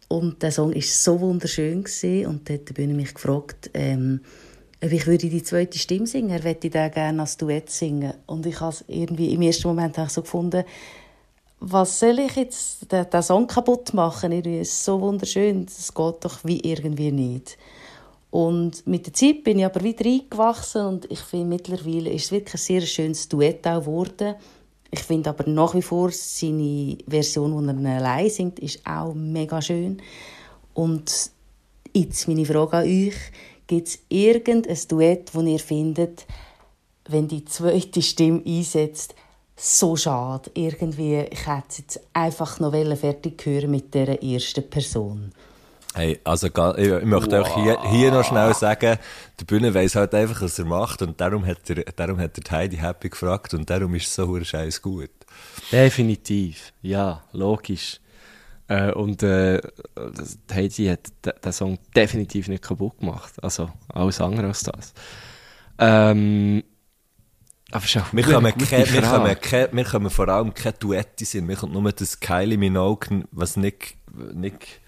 und 0.07 0.41
der 0.41 0.51
Song 0.51 0.71
ist 0.73 1.03
so 1.03 1.19
wunderschön 1.19 1.83
gewesen. 1.83 2.27
und 2.27 2.49
dann 2.49 2.57
hat 2.57 2.73
Bühne 2.73 2.93
mich 2.93 3.13
gefragt, 3.13 3.69
ähm, 3.73 4.21
ob 4.83 4.91
ich 4.91 5.07
würde 5.07 5.29
die 5.29 5.43
zweite 5.43 5.77
Stimme 5.77 6.07
singen. 6.07 6.29
Er 6.29 6.43
möchte 6.43 6.69
den 6.69 6.91
gerne 6.91 7.21
als 7.21 7.37
Duett 7.37 7.69
singen 7.69 8.13
und 8.25 8.45
ich 8.45 8.59
habe 8.59 8.75
irgendwie 8.87 9.33
im 9.33 9.41
ersten 9.41 9.67
Moment 9.67 9.95
so 10.09 10.21
gefunden, 10.21 10.63
was 11.59 11.99
soll 11.99 12.19
ich 12.19 12.35
jetzt 12.35 12.91
den, 12.91 13.09
den 13.09 13.21
Song 13.21 13.47
kaputt 13.47 13.93
machen? 13.93 14.31
Irgendwie, 14.31 14.59
ist 14.59 14.83
so 14.83 14.99
wunderschön, 14.99 15.65
es 15.65 15.93
geht 15.93 16.25
doch 16.25 16.39
wie 16.43 16.59
irgendwie 16.59 17.11
nicht. 17.11 17.57
Und 18.33 18.87
mit 18.87 19.05
der 19.05 19.13
Zeit 19.13 19.43
bin 19.43 19.59
ich 19.59 19.65
aber 19.65 19.83
wieder 19.83 20.07
eingewachsen 20.07 20.87
und 20.87 21.11
ich 21.11 21.19
finde, 21.19 21.49
mittlerweile 21.49 22.09
ist 22.09 22.25
es 22.25 22.31
wirklich 22.31 22.55
ein 22.55 22.57
sehr 22.57 22.81
schönes 22.81 23.29
Duett 23.29 23.67
auch 23.67 23.81
geworden. 23.81 24.33
Ich 24.89 25.01
finde 25.01 25.29
aber 25.29 25.47
nach 25.47 25.75
wie 25.75 25.83
vor 25.83 26.09
seine 26.09 26.97
Version, 27.07 27.53
wo 27.53 27.87
er 27.87 27.97
allein 27.97 28.31
singt, 28.31 28.57
ist 28.57 28.79
auch 28.87 29.13
mega 29.13 29.61
schön. 29.61 30.01
Und 30.73 31.29
jetzt 31.93 32.27
meine 32.27 32.43
Frage 32.43 32.77
an 32.77 32.85
euch. 32.85 33.13
Gibt 33.67 33.87
es 33.89 33.99
irgendein 34.09 34.79
Duett, 34.87 35.29
das 35.31 35.43
ihr 35.43 35.59
findet, 35.59 36.25
wenn 37.09 37.27
die 37.27 37.45
zweite 37.45 38.01
Stimme 38.01 38.41
einsetzt, 38.47 39.13
so 39.55 39.95
schade. 39.95 40.49
Irgendwie, 40.55 41.19
ich 41.19 41.45
hätte 41.45 41.81
jetzt 41.83 41.99
einfach 42.13 42.59
noch 42.59 42.73
fertig 42.97 43.45
hören 43.45 43.69
mit 43.69 43.93
der 43.93 44.23
ersten 44.23 44.67
Person. 44.67 45.33
Hey, 45.95 46.19
also, 46.23 46.47
ich, 46.47 47.03
möchte 47.05 47.39
auch 47.41 47.55
hier, 47.63 47.77
hier 47.91 48.11
noch 48.11 48.23
schnell 48.23 48.53
sagen, 48.55 48.97
der 49.39 49.45
Bühne 49.45 49.73
weiss 49.75 49.95
halt 49.95 50.13
einfach, 50.15 50.41
was 50.41 50.57
er 50.57 50.65
macht 50.65 51.01
und 51.03 51.21
darum 51.21 51.45
hat 51.45 51.69
er, 51.69 51.83
darum 51.95 52.19
hat 52.19 52.37
er 52.37 52.51
Heidi 52.57 52.77
Happy 52.77 53.09
gefragt 53.09 53.53
und 53.53 53.69
darum 53.69 53.93
ist 53.93 54.07
es 54.07 54.15
so 54.15 54.43
scheiß 54.43 54.81
gut. 54.81 55.11
Definitiv, 55.71 56.73
ja, 56.81 57.21
logisch. 57.31 57.99
Äh, 58.67 58.91
und 58.93 59.21
äh, 59.21 59.61
Heidi 60.51 60.85
hat 60.87 61.01
de- 61.25 61.33
den 61.43 61.51
Song 61.51 61.77
definitiv 61.95 62.47
nicht 62.47 62.63
kaputt 62.63 62.97
gemacht. 62.99 63.33
Also 63.43 63.69
alles 63.89 64.19
andere 64.21 64.47
als 64.47 64.63
das. 64.63 64.93
Ähm, 65.77 66.63
aber 67.71 67.83
ist 67.85 67.97
auch 67.97 68.13
Wir 68.13 68.23
eine 68.23 68.33
kommen, 68.33 68.53
gute 68.53 68.65
ke, 68.65 68.77
wir, 68.93 69.03
Frage. 69.03 69.35
kommen, 69.35 69.41
ke, 69.41 69.69
wir 69.71 69.83
kommen 69.83 70.09
vor 70.09 70.29
allem 70.29 70.53
keine 70.53 70.73
Duette 70.77 71.25
sind. 71.25 71.45
Mir 71.45 71.55
kommt 71.55 71.73
nur 71.73 71.91
das 71.91 72.19
Kylie 72.19 72.57
Minogue, 72.57 73.25
was 73.31 73.57
Nick, 73.57 73.97
Nick, 74.33 74.81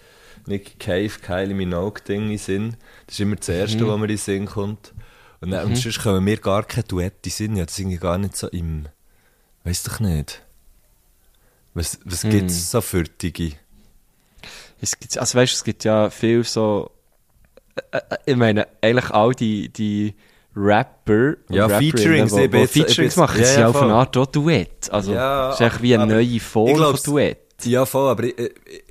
Nick 0.46 0.78
Cave, 0.78 1.10
Kylie 1.22 1.54
Minogue 1.54 2.00
Ding 2.06 2.30
in 2.30 2.38
Sinn. 2.38 2.76
Das 3.06 3.14
ist 3.16 3.20
immer 3.20 3.36
das 3.36 3.48
Erste, 3.48 3.84
Mhm. 3.84 3.88
was 3.88 3.96
mir 3.98 4.04
in 4.04 4.08
den 4.08 4.16
Sinn 4.18 4.46
kommt. 4.46 4.94
Und, 5.40 5.50
dann, 5.50 5.66
und 5.66 5.76
sonst 5.76 6.00
kommen 6.02 6.24
mir 6.24 6.38
gar 6.38 6.62
keine 6.64 6.84
Duette 6.84 7.30
Sinn. 7.30 7.56
Ja, 7.56 7.64
das 7.66 7.76
sind 7.76 7.98
gar 8.00 8.16
nicht 8.18 8.36
so 8.36 8.48
im, 8.48 8.86
weiss 9.64 9.82
doch 9.82 10.00
nicht. 10.00 10.42
Was, 11.74 11.98
was 12.04 12.24
Mhm. 12.24 12.30
gibt's 12.30 12.70
so 12.70 12.80
für 12.80 13.04
Digi? 13.04 13.56
Es 14.80 14.98
gibt, 14.98 15.16
also 15.18 15.38
weißt, 15.38 15.52
es 15.54 15.64
gibt 15.64 15.84
ja 15.84 16.10
viel 16.10 16.42
so, 16.44 16.90
äh, 17.92 17.96
äh, 17.98 18.00
ich 18.26 18.36
meine, 18.36 18.66
eigentlich 18.80 19.10
all 19.10 19.32
die, 19.34 19.68
die 19.68 20.14
Rapper 20.54 21.34
Ja, 21.50 21.66
Rapperinnen, 21.66 22.28
Featurings, 22.28 22.76
ich 22.76 22.98
ich 22.98 23.16
machen, 23.16 23.40
ja, 23.40 23.44
sind 23.46 23.54
ja, 23.56 23.60
ja 23.60 23.68
auf 23.68 23.82
eine 23.82 23.92
Art 23.94 24.16
auch 24.16 24.26
Duett. 24.26 24.90
Also, 24.90 25.12
Ja, 25.12 25.50
es 25.50 25.56
ist 25.56 25.60
eigentlich 25.62 25.82
wie 25.82 25.94
eine 25.94 26.06
neue 26.06 26.40
Form 26.40 26.68
ich 26.70 26.76
von 26.78 26.98
Duett. 27.04 27.38
Ja, 27.64 27.86
voll, 27.86 28.10
aber 28.10 28.24
ich, 28.24 28.34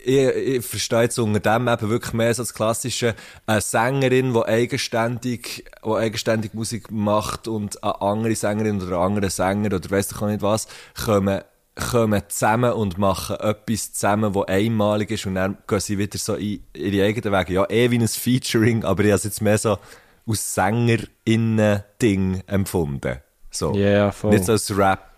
ich, 0.03 0.18
ich 0.18 0.66
verstehe 0.66 1.03
jetzt 1.03 1.20
unter 1.20 1.39
dem 1.39 1.68
eben 1.68 1.89
wirklich 1.89 2.13
mehr 2.13 2.34
so 2.34 2.41
das 2.41 2.53
klassische, 2.53 3.13
eine 3.45 3.61
Sängerin, 3.61 4.34
die 4.34 4.43
eigenständig, 4.43 5.66
die 5.86 5.89
eigenständig 5.89 6.53
Musik 6.53 6.89
macht 6.91 7.47
und 7.47 7.84
eine 7.84 8.01
andere 8.01 8.36
Sängerin 8.36 8.82
oder 8.82 8.97
einen 8.97 9.05
anderen 9.05 9.30
Sänger 9.30 9.76
oder 9.76 9.91
weiss 9.91 10.11
ich 10.11 10.22
auch 10.22 10.28
nicht 10.28 10.41
was, 10.41 10.68
kommen, 11.05 11.41
kommen 11.76 12.24
zusammen 12.28 12.74
und 12.74 12.97
machen 12.97 13.36
etwas 13.38 13.93
zusammen, 13.93 14.34
das 14.34 14.47
einmalig 14.47 15.11
ist 15.11 15.26
und 15.28 15.36
dann 15.36 15.57
gehen 15.68 15.80
sie 15.80 15.97
wieder 15.97 16.18
so 16.18 16.34
in 16.36 16.63
ihre 16.74 17.05
eigenen 17.05 17.34
Wege. 17.34 17.53
Ja, 17.53 17.70
eh 17.70 17.91
wie 17.91 17.99
ein 17.99 18.07
Featuring, 18.07 18.84
aber 18.84 19.03
ich 19.03 19.11
habe 19.11 19.18
es 19.18 19.26
jetzt 19.26 19.41
mehr 19.41 19.59
so 19.59 19.78
aus 20.26 20.55
SängerInnen-Ding 20.55 22.43
empfunden. 22.47 23.20
So. 23.51 23.74
Ja, 23.76 24.11
voll. 24.11 24.32
Nicht 24.32 24.45
so 24.45 24.53
als 24.53 24.76
Rap. 24.76 25.14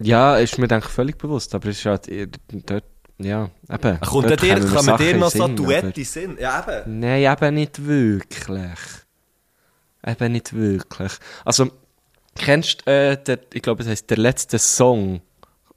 Ja, 0.00 0.36
ist 0.36 0.58
mir 0.58 0.68
denke 0.68 0.86
ich 0.86 0.92
völlig 0.92 1.18
bewusst, 1.18 1.54
aber 1.54 1.68
es 1.68 1.78
ist 1.78 1.86
halt 1.86 2.08
dort, 2.50 2.84
ja, 3.18 3.50
eben. 3.70 4.00
Kommt 4.00 4.30
dort 4.30 4.42
dir, 4.42 4.60
kann 4.60 4.84
man 4.84 4.98
dir 4.98 5.16
noch 5.16 5.30
so 5.30 5.46
Sinn, 5.46 5.56
Duette 5.56 6.04
sind? 6.04 6.40
Ja, 6.40 6.64
eben. 6.66 7.00
Nein, 7.00 7.22
eben 7.22 7.54
nicht 7.54 7.86
wirklich. 7.86 8.78
Eben 10.06 10.32
nicht 10.32 10.52
wirklich. 10.52 11.12
Also, 11.44 11.70
kennst 12.34 12.86
du, 12.86 12.90
äh, 12.90 13.22
der, 13.22 13.38
ich 13.52 13.62
glaube, 13.62 13.82
es 13.82 13.88
heisst 13.88 14.10
der 14.10 14.18
letzte 14.18 14.58
Song, 14.58 15.22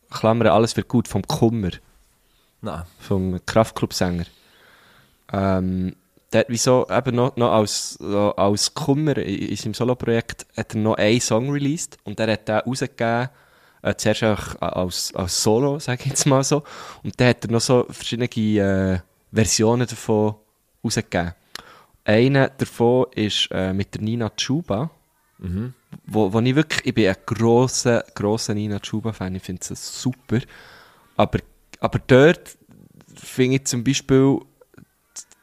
Klammer, 0.10 0.52
alles 0.52 0.76
wird 0.76 0.88
gut, 0.88 1.08
vom 1.08 1.22
Kummer, 1.24 1.72
Nein. 2.62 2.84
vom 3.00 3.40
Kraftclub-Sänger. 3.46 4.26
Ähm, 5.32 5.96
der 6.34 6.42
hat 6.42 6.48
wieso 6.50 6.88
eben 6.90 7.16
noch, 7.16 7.36
noch 7.38 7.52
als, 7.52 7.94
so 7.94 8.36
als 8.36 8.74
Kummer 8.74 9.18
in, 9.18 9.50
in 9.50 9.56
seinem 9.56 9.74
Solo-Projekt 9.74 10.46
hat 10.56 10.74
er 10.74 10.82
noch 10.82 10.96
einen 10.96 11.22
Song 11.22 11.50
released 11.50 11.98
und 12.04 12.20
der 12.20 12.32
hat 12.34 12.48
den 12.48 12.58
rausgegeben, 12.60 13.30
äh, 13.82 13.96
zuerst 13.96 14.24
auch 14.24 14.62
als, 14.62 15.14
als 15.16 15.44
Solo, 15.44 15.80
sage 15.80 16.02
ich 16.04 16.10
jetzt 16.10 16.26
mal 16.26 16.44
so. 16.44 16.64
Und 17.04 17.20
dann 17.20 17.30
hat 17.30 17.46
er 17.46 17.52
noch 17.52 17.62
so 17.62 17.86
verschiedene 17.90 18.28
äh, 18.28 19.00
Versionen 19.32 19.88
davon 19.88 20.36
rausgegeben. 20.84 21.34
Einer 22.04 22.50
davon 22.50 23.08
ist 23.16 23.50
äh, 23.52 23.74
mit 23.74 23.94
der 23.94 24.02
Nina 24.02 24.30
Chuba. 24.30 24.90
Wo, 26.06 26.34
wo 26.34 26.40
ich 26.40 26.56
wirklich, 26.56 26.86
ich 26.86 26.94
bin 26.94 27.08
ein 27.10 27.16
grosser, 27.26 28.04
grosser 28.16 28.54
Nina 28.54 28.80
Chuba-Fan, 28.80 29.36
ich 29.36 29.44
finde 29.44 29.64
sie 29.64 29.76
super. 29.76 30.40
Aber, 31.16 31.40
aber 31.80 32.00
dort 32.08 32.58
finde 33.14 33.58
ich 33.58 33.66
zum 33.66 33.84
Beispiel, 33.84 34.40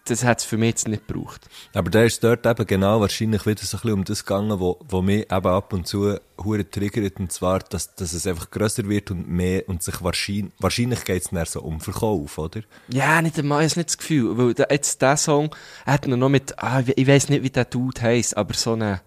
das 0.05 0.22
hat 0.22 0.40
es 0.40 0.44
für 0.44 0.59
mich 0.59 0.68
jetzt 0.70 0.88
nicht 0.88 1.07
gebraucht. 1.07 1.48
Aber 1.72 1.90
der 1.90 2.05
ist 2.05 2.22
dort 2.22 2.44
eben 2.46 2.66
genau 2.66 3.00
wahrscheinlich 3.00 3.46
wieder 3.46 3.62
so 3.64 3.76
ein 3.76 3.80
bisschen 3.80 3.92
um 3.94 4.05
das 4.05 4.24
gegangen, 4.24 4.61
wo, 4.61 4.78
wo 4.88 5.00
mich 5.00 5.22
eben 5.32 5.46
ab 5.46 5.72
und 5.72 5.86
zu 5.86 6.18
hure 6.42 6.68
triggert, 6.68 7.18
und 7.18 7.32
zwar, 7.32 7.61
dass, 7.61 7.94
dass 7.94 8.12
es 8.12 8.26
einfach 8.26 8.50
grösser 8.50 8.86
wird 8.88 9.11
und 9.11 9.28
mehr, 9.28 9.68
und 9.68 9.82
sich 9.82 10.02
wahrscheinlich, 10.02 10.52
wahrscheinlich 10.59 11.05
geht 11.05 11.22
es 11.24 11.30
dann 11.30 11.46
so 11.46 11.62
um 11.62 11.80
Verkauf, 11.80 12.36
oder? 12.38 12.61
Ja, 12.88 13.22
nicht 13.22 13.38
einmal, 13.38 13.64
ich 13.64 13.72
habe 13.72 13.80
nicht 13.80 13.90
das 13.90 13.98
Gefühl, 13.98 14.36
weil 14.36 14.55
der, 14.55 14.68
jetzt 14.70 15.00
der 15.00 15.16
Song 15.16 15.55
er 15.86 15.94
hat 15.94 16.07
noch 16.07 16.28
mit, 16.28 16.59
ah, 16.62 16.82
ich- 16.94 17.07
weiß 17.09 17.28
nicht, 17.30 17.42
wie 17.42 17.50
der 17.50 17.64
Dude 17.64 18.00
heisst, 18.02 18.36
aber 18.36 18.52
so 18.55 18.74
eine, 18.74 19.00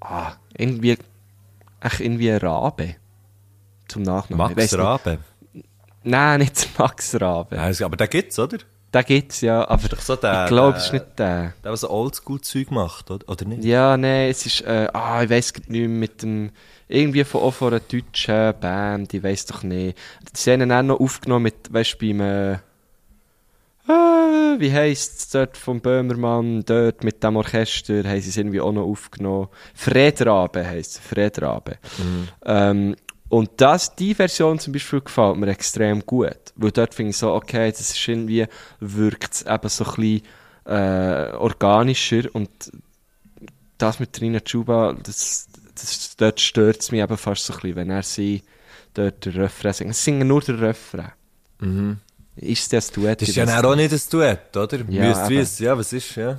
ah, 0.00 0.32
irgendwie, 0.56 0.96
echt 1.80 2.00
irgendwie 2.00 2.30
ein 2.30 2.38
Rabe. 2.38 2.96
Zum 3.88 4.02
Nachnamen. 4.02 4.38
Max 4.48 4.56
nicht. 4.56 4.78
Rabe. 4.78 5.18
Nein, 6.02 6.40
nicht 6.40 6.68
Max 6.78 7.14
Rabe. 7.20 7.60
Aber 7.60 7.96
den 7.96 8.08
gibt's, 8.08 8.38
oder? 8.38 8.58
Den 8.94 9.04
gibt's 9.04 9.40
ja, 9.40 9.66
aber 9.68 9.88
so 9.98 10.14
der- 10.16 10.44
ich 10.44 10.48
glaube, 10.48 10.78
es 10.78 10.86
ist 10.86 10.92
nicht 10.92 11.06
der. 11.18 11.52
Der, 11.64 11.70
der 11.72 11.76
so 11.76 11.90
Oldschool-Zeug 11.90 12.70
macht, 12.70 13.10
oder, 13.10 13.28
oder 13.28 13.44
nicht? 13.44 13.64
Ja, 13.64 13.96
nein, 13.96 14.30
es 14.30 14.46
ist, 14.46 14.60
äh, 14.60 14.86
ah, 14.92 15.22
ich 15.24 15.30
weiss 15.30 15.52
nicht 15.52 15.68
mehr, 15.68 15.88
mit 15.88 16.22
dem, 16.22 16.50
irgendwie 16.86 17.24
von, 17.24 17.40
auch 17.42 17.50
von 17.54 17.72
einer 17.74 17.80
deutschen 17.80 18.54
Band, 18.60 19.12
ich 19.12 19.22
weiss 19.24 19.46
doch 19.46 19.64
nicht. 19.64 19.98
Sie 20.32 20.52
haben 20.52 20.60
ihn 20.62 20.70
auch 20.72 20.82
noch 20.82 21.00
aufgenommen 21.00 21.42
mit, 21.42 21.72
weißt 21.72 21.94
du, 22.00 22.06
beim, 22.06 22.20
äh, 22.20 22.58
wie 24.58 24.72
heisst 24.72 25.18
es 25.18 25.28
dort 25.30 25.56
vom 25.56 25.80
Böhmermann, 25.80 26.64
dort 26.64 27.02
mit 27.04 27.22
dem 27.22 27.36
Orchester, 27.36 28.04
haben 28.04 28.20
sie 28.20 28.30
es 28.30 28.36
irgendwie 28.36 28.60
auch 28.60 28.72
noch 28.72 28.84
aufgenommen. 28.84 29.48
Fredrabe 29.74 30.64
heisst 30.66 30.92
es, 30.92 30.98
Fredrabe. 31.00 31.76
Ähm, 32.46 32.94
und 33.34 33.50
das, 33.56 33.96
die 33.96 34.14
Version 34.14 34.60
zum 34.60 34.72
Beispiel 34.72 35.00
gefällt 35.00 35.38
mir 35.38 35.48
extrem 35.48 36.06
gut. 36.06 36.52
Weil 36.54 36.70
dort 36.70 36.94
finde 36.94 37.10
ich 37.10 37.16
so, 37.16 37.32
okay, 37.32 37.68
das 37.68 37.80
ist 37.80 38.06
irgendwie, 38.08 38.46
wirkt 38.78 39.34
es 39.34 39.42
eben 39.42 39.68
so 39.68 39.84
ein 39.84 39.90
bisschen, 39.96 40.22
äh, 40.66 41.32
organischer 41.32 42.32
und 42.32 42.48
das 43.76 43.98
mit 43.98 44.12
Trina 44.12 44.38
Chuba, 44.38 44.92
das, 45.02 45.48
das, 45.74 46.14
dort 46.16 46.40
stört 46.40 46.78
es 46.78 46.92
mich 46.92 47.00
eben 47.00 47.16
fast 47.16 47.44
so 47.44 47.54
ein 47.54 47.58
bisschen, 47.58 47.74
wenn 47.74 47.90
er 47.90 48.04
sie 48.04 48.44
dort 48.94 49.24
den 49.24 49.32
Refrain 49.32 49.72
singt. 49.72 49.96
Sie 49.96 50.02
singen 50.04 50.28
nur 50.28 50.40
den 50.40 50.60
Refrain. 50.60 51.10
Ist 52.36 52.72
das 52.72 52.92
Duett? 52.92 53.20
Das 53.20 53.30
ist 53.30 53.34
ja 53.34 53.46
dann 53.46 53.64
auch 53.64 53.74
nicht 53.74 53.92
ein 53.92 54.00
Duett, 54.12 54.56
oder? 54.56 54.78
Ja, 54.88 55.28
Müsst 55.28 55.58
ja, 55.58 55.76
was 55.76 55.92
ist, 55.92 56.14
ja. 56.14 56.38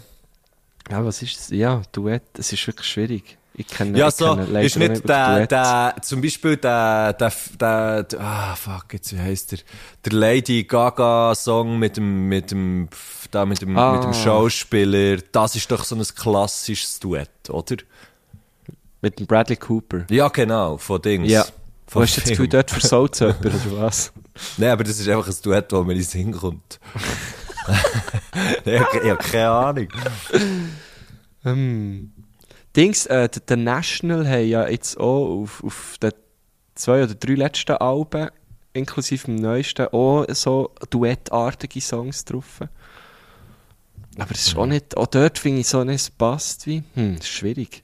Ja, 0.90 1.04
was 1.04 1.22
ist 1.22 1.38
das? 1.38 1.50
Ja, 1.50 1.82
Duett, 1.92 2.40
es 2.40 2.54
ist 2.54 2.66
wirklich 2.66 2.88
schwierig. 2.88 3.38
Ich 3.58 3.68
kenne, 3.68 3.98
Ja, 3.98 4.10
ich 4.10 4.16
so, 4.16 4.36
kenne 4.36 4.66
ist 4.66 4.78
nicht 4.78 5.08
der, 5.08 5.48
der, 5.48 5.96
zum 6.02 6.22
Beispiel 6.22 6.58
der, 6.58 7.14
der, 7.14 7.32
der, 7.60 8.04
der, 8.04 8.20
ah, 8.20 8.56
fuck, 8.56 8.92
jetzt, 8.92 9.14
wie 9.16 9.20
heisst 9.20 9.54
der? 9.54 9.60
Der 10.04 10.12
Lady 10.14 10.64
Gaga-Song 10.66 11.80
mit 11.80 11.96
dem, 11.96 12.28
mit 12.28 12.52
dem, 12.52 12.90
da 13.32 13.46
mit 13.46 13.62
dem, 13.62 13.78
Ah. 13.78 13.94
mit 13.94 14.04
dem 14.04 14.14
Schauspieler, 14.14 15.18
das 15.32 15.56
ist 15.56 15.72
doch 15.72 15.86
so 15.86 15.96
ein 15.96 16.04
klassisches 16.04 17.00
Duett, 17.00 17.50
oder? 17.50 17.78
Mit 19.02 19.20
dem 19.20 19.26
Bradley 19.26 19.56
Cooper. 19.56 20.06
Ja, 20.10 20.28
genau, 20.28 20.78
von 20.78 21.02
Dings. 21.02 21.32
Ja. 21.32 21.46
Von 21.88 22.02
Wo 22.02 22.02
hast 22.02 22.18
du 22.18 22.22
das 22.22 22.30
Gefühl, 22.32 22.48
dort 22.50 22.72
versaut 22.72 23.18
jemand, 23.20 23.46
oder 23.46 23.82
was? 23.82 24.12
Nein, 24.58 24.72
aber 24.72 24.84
das 24.84 25.00
ist 25.00 25.08
einfach 25.08 25.28
ein 25.28 25.36
Duett, 25.44 25.72
das 25.72 25.86
mir 25.86 25.92
in 25.94 25.98
den 26.00 26.04
Sinn 26.04 26.32
kommt. 26.34 26.80
ich 28.66 28.80
habe 28.80 29.00
ich 29.02 29.12
hab 29.12 29.20
keine 29.20 29.50
Ahnung. 29.50 29.88
Hm. 31.44 32.12
Dings, 32.76 33.06
äh, 33.06 33.30
der, 33.30 33.58
National 33.58 34.28
haben 34.28 34.48
ja 34.48 34.68
jetzt 34.68 35.00
auch 35.00 35.42
auf, 35.42 35.64
auf 35.64 35.98
den 36.02 36.12
zwei 36.76 37.04
oder 37.04 37.16
drei 37.16 37.36
letzten 37.36 37.78
Alben, 37.78 38.30
inklusive 38.74 39.26
dem 39.26 39.36
neuesten, 39.36 39.88
auch 39.88 40.26
so 40.30 40.72
duettartige 40.90 41.80
Songs 41.82 42.26
drauf. 42.26 42.60
Aber 44.18 44.32
es 44.32 44.48
ist 44.48 44.58
auch 44.58 44.66
nicht, 44.66 44.96
auch 44.98 45.08
dort 45.08 45.40
finde 45.40 45.62
ich 45.62 45.68
so 45.68 45.84
nicht, 45.84 45.96
es 45.96 46.10
passt 46.10 46.68
wie, 46.68 46.84
hm, 46.94 47.16
ist 47.16 47.28
schwierig. 47.28 47.84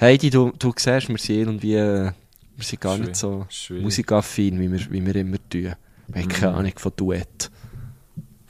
Heidi, 0.00 0.30
du, 0.30 0.52
du 0.58 0.72
siehst, 0.76 1.08
wir 1.08 1.18
sind 1.18 1.36
irgendwie, 1.36 1.74
wir 1.74 2.14
sind 2.58 2.80
gar 2.80 2.98
nicht 2.98 3.16
so 3.16 3.46
Schwierig. 3.48 3.84
musikaffin, 3.84 4.60
wie 4.60 4.70
wir, 4.70 4.90
wie 4.90 5.06
wir 5.06 5.16
immer 5.16 5.38
tun. 5.48 5.74
Wir 6.08 6.22
haben 6.22 6.28
keine 6.28 6.54
Ahnung 6.54 6.72
von 6.76 6.92
Duett. 6.96 7.50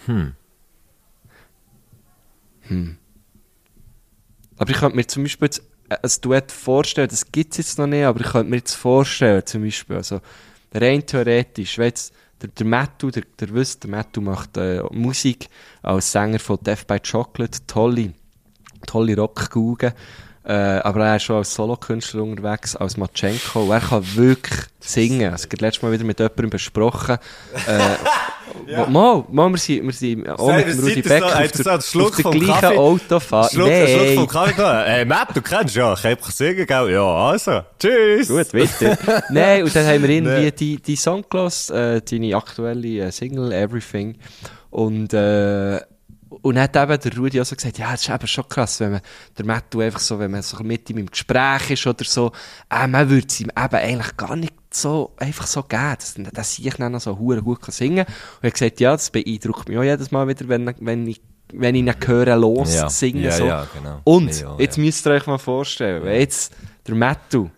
Hm. 0.06 0.34
Aber 4.64 4.70
ich 4.70 4.78
könnte 4.78 4.96
mir 4.96 5.06
zum 5.06 5.24
Beispiel 5.24 5.44
jetzt 5.44 5.62
äh, 5.90 5.96
ein 6.02 6.10
Duett 6.22 6.50
vorstellen, 6.50 7.08
das 7.10 7.30
gibt 7.30 7.52
es 7.52 7.58
jetzt 7.58 7.78
noch 7.78 7.86
nicht, 7.86 8.02
aber 8.02 8.18
ich 8.20 8.28
könnte 8.28 8.48
mir 8.48 8.56
jetzt 8.56 8.72
vorstellen, 8.72 9.44
zum 9.44 9.62
Beispiel, 9.62 9.96
also 9.96 10.22
rein 10.72 11.04
theoretisch, 11.04 11.76
wenn 11.76 11.88
jetzt 11.88 12.14
der, 12.40 12.48
der 12.48 12.64
Mattu, 12.64 13.10
der, 13.10 13.24
der 13.38 13.52
wisst, 13.52 13.84
der 13.84 13.90
Mattu 13.90 14.22
macht 14.22 14.56
äh, 14.56 14.82
Musik 14.90 15.50
als 15.82 16.10
Sänger 16.12 16.38
von 16.38 16.56
Death 16.62 16.86
by 16.86 16.98
Chocolate, 16.98 17.58
tolle, 17.66 18.14
tolle 18.86 19.14
Rockgugen, 19.18 19.92
äh, 20.44 20.52
aber 20.52 21.08
er 21.08 21.16
ist 21.16 21.24
schon 21.24 21.36
als 21.36 21.54
Solokünstler 21.54 22.22
unterwegs, 22.22 22.74
als 22.74 22.96
Matschenko, 22.96 23.64
und 23.64 23.70
er 23.70 23.80
kann 23.80 24.16
wirklich 24.16 24.62
singen. 24.80 25.30
Also, 25.30 25.46
ich 25.46 25.52
habe 25.52 25.66
letztes 25.66 25.82
Mal 25.82 25.92
wieder 25.92 26.04
mit 26.04 26.18
jemandem 26.18 26.48
besprochen, 26.48 27.18
äh, 27.66 27.96
wo- 28.66 28.86
Mal, 28.90 29.24
mal, 29.30 29.50
wir 29.50 29.58
sind, 29.58 29.84
wir 29.84 29.92
sind 29.92 30.28
auch 30.28 30.46
Sei, 30.46 30.64
mit 30.64 30.78
Rudi? 30.82 31.02
Beck 31.02 31.22
auf 31.22 31.52
der, 31.52 31.74
auf 31.76 31.84
Schluck 31.86 32.16
der 32.16 32.30
gleichen 32.30 32.46
Kaffee? 32.60 32.76
Autofahrt. 32.78 33.52
Schluck, 33.52 33.68
Schluck 33.68 34.06
Nein. 34.06 34.14
vom 34.16 34.26
Kaffee. 34.28 34.84
Hey, 34.86 35.04
Matt, 35.04 35.36
du 35.36 35.42
kennst 35.42 35.74
ja, 35.74 35.92
ich 35.94 36.02
kann 36.02 36.16
singen, 36.30 36.66
gell? 36.66 36.90
Ja, 36.92 37.02
also, 37.30 37.62
tschüss. 37.78 38.28
Gut, 38.28 38.54
weiter. 38.54 39.22
Nein, 39.30 39.64
und 39.64 39.74
dann 39.74 39.86
haben 39.86 40.02
wir 40.02 40.10
irgendwie 40.10 40.34
Nee. 40.44 40.50
die, 40.52 40.76
die 40.82 40.96
Song 40.96 41.24
gelassen, 41.28 41.74
äh, 41.76 42.00
deine 42.02 42.36
aktuelle 42.36 43.06
äh, 43.06 43.10
Single, 43.12 43.52
Everything. 43.52 44.16
Und, 44.70 45.12
äh, 45.14 45.80
und 46.42 46.56
dann 46.56 46.64
hat 46.64 46.76
eben 46.76 46.98
der 47.00 47.16
Rudi 47.16 47.40
auch 47.40 47.44
so 47.44 47.54
gesagt, 47.54 47.78
ja, 47.78 47.92
das 47.92 48.02
ist 48.02 48.08
eben 48.10 48.26
schon 48.26 48.48
krass, 48.48 48.80
wenn 48.80 48.90
man, 48.92 49.00
der 49.38 49.46
Mattu 49.46 49.80
einfach 49.80 50.00
so, 50.00 50.18
wenn 50.18 50.32
man 50.32 50.42
so 50.42 50.62
mit 50.64 50.90
ihm 50.90 50.98
im 50.98 51.06
Gespräch 51.10 51.70
ist 51.70 51.86
oder 51.86 52.04
so, 52.04 52.32
äh, 52.70 52.88
man 52.88 53.08
würde 53.08 53.26
es 53.28 53.40
ihm 53.40 53.50
eben 53.56 53.74
eigentlich 53.76 54.16
gar 54.16 54.34
nicht 54.34 54.52
so, 54.74 55.12
einfach 55.16 55.46
so 55.46 55.62
geben, 55.62 55.96
dass, 55.98 56.14
dass 56.32 56.58
ich 56.58 56.74
dann 56.74 56.92
noch 56.92 57.00
so 57.00 57.18
hure 57.18 57.42
gut 57.42 57.60
kann 57.62 57.72
singen 57.72 58.04
kann. 58.06 58.14
Und 58.14 58.42
er 58.42 58.46
hat 58.48 58.54
gesagt, 58.54 58.80
ja, 58.80 58.92
das 58.92 59.10
beeindruckt 59.10 59.68
mich 59.68 59.78
auch 59.78 59.82
jedes 59.82 60.10
Mal 60.10 60.26
wieder, 60.28 60.48
wenn, 60.48 60.74
wenn 60.80 61.06
ich, 61.06 61.20
wenn 61.52 61.74
ich 61.74 61.82
ihn 61.82 61.94
höre, 62.06 62.36
los 62.36 62.74
Ja. 62.74 62.88
singen, 62.88 63.22
Ja, 63.24 63.32
so. 63.32 63.46
ja, 63.46 63.66
genau. 63.74 64.00
Und, 64.04 64.40
Ja, 64.40 64.56
jetzt 64.58 64.78
müsst 64.78 65.06
ihr 65.06 65.12
euch 65.12 65.26
mal 65.26 65.38
vorstellen, 65.38 66.02
wenn 66.04 66.20
jetzt 66.20 66.52
der 66.86 66.94
Mattu 66.94 67.48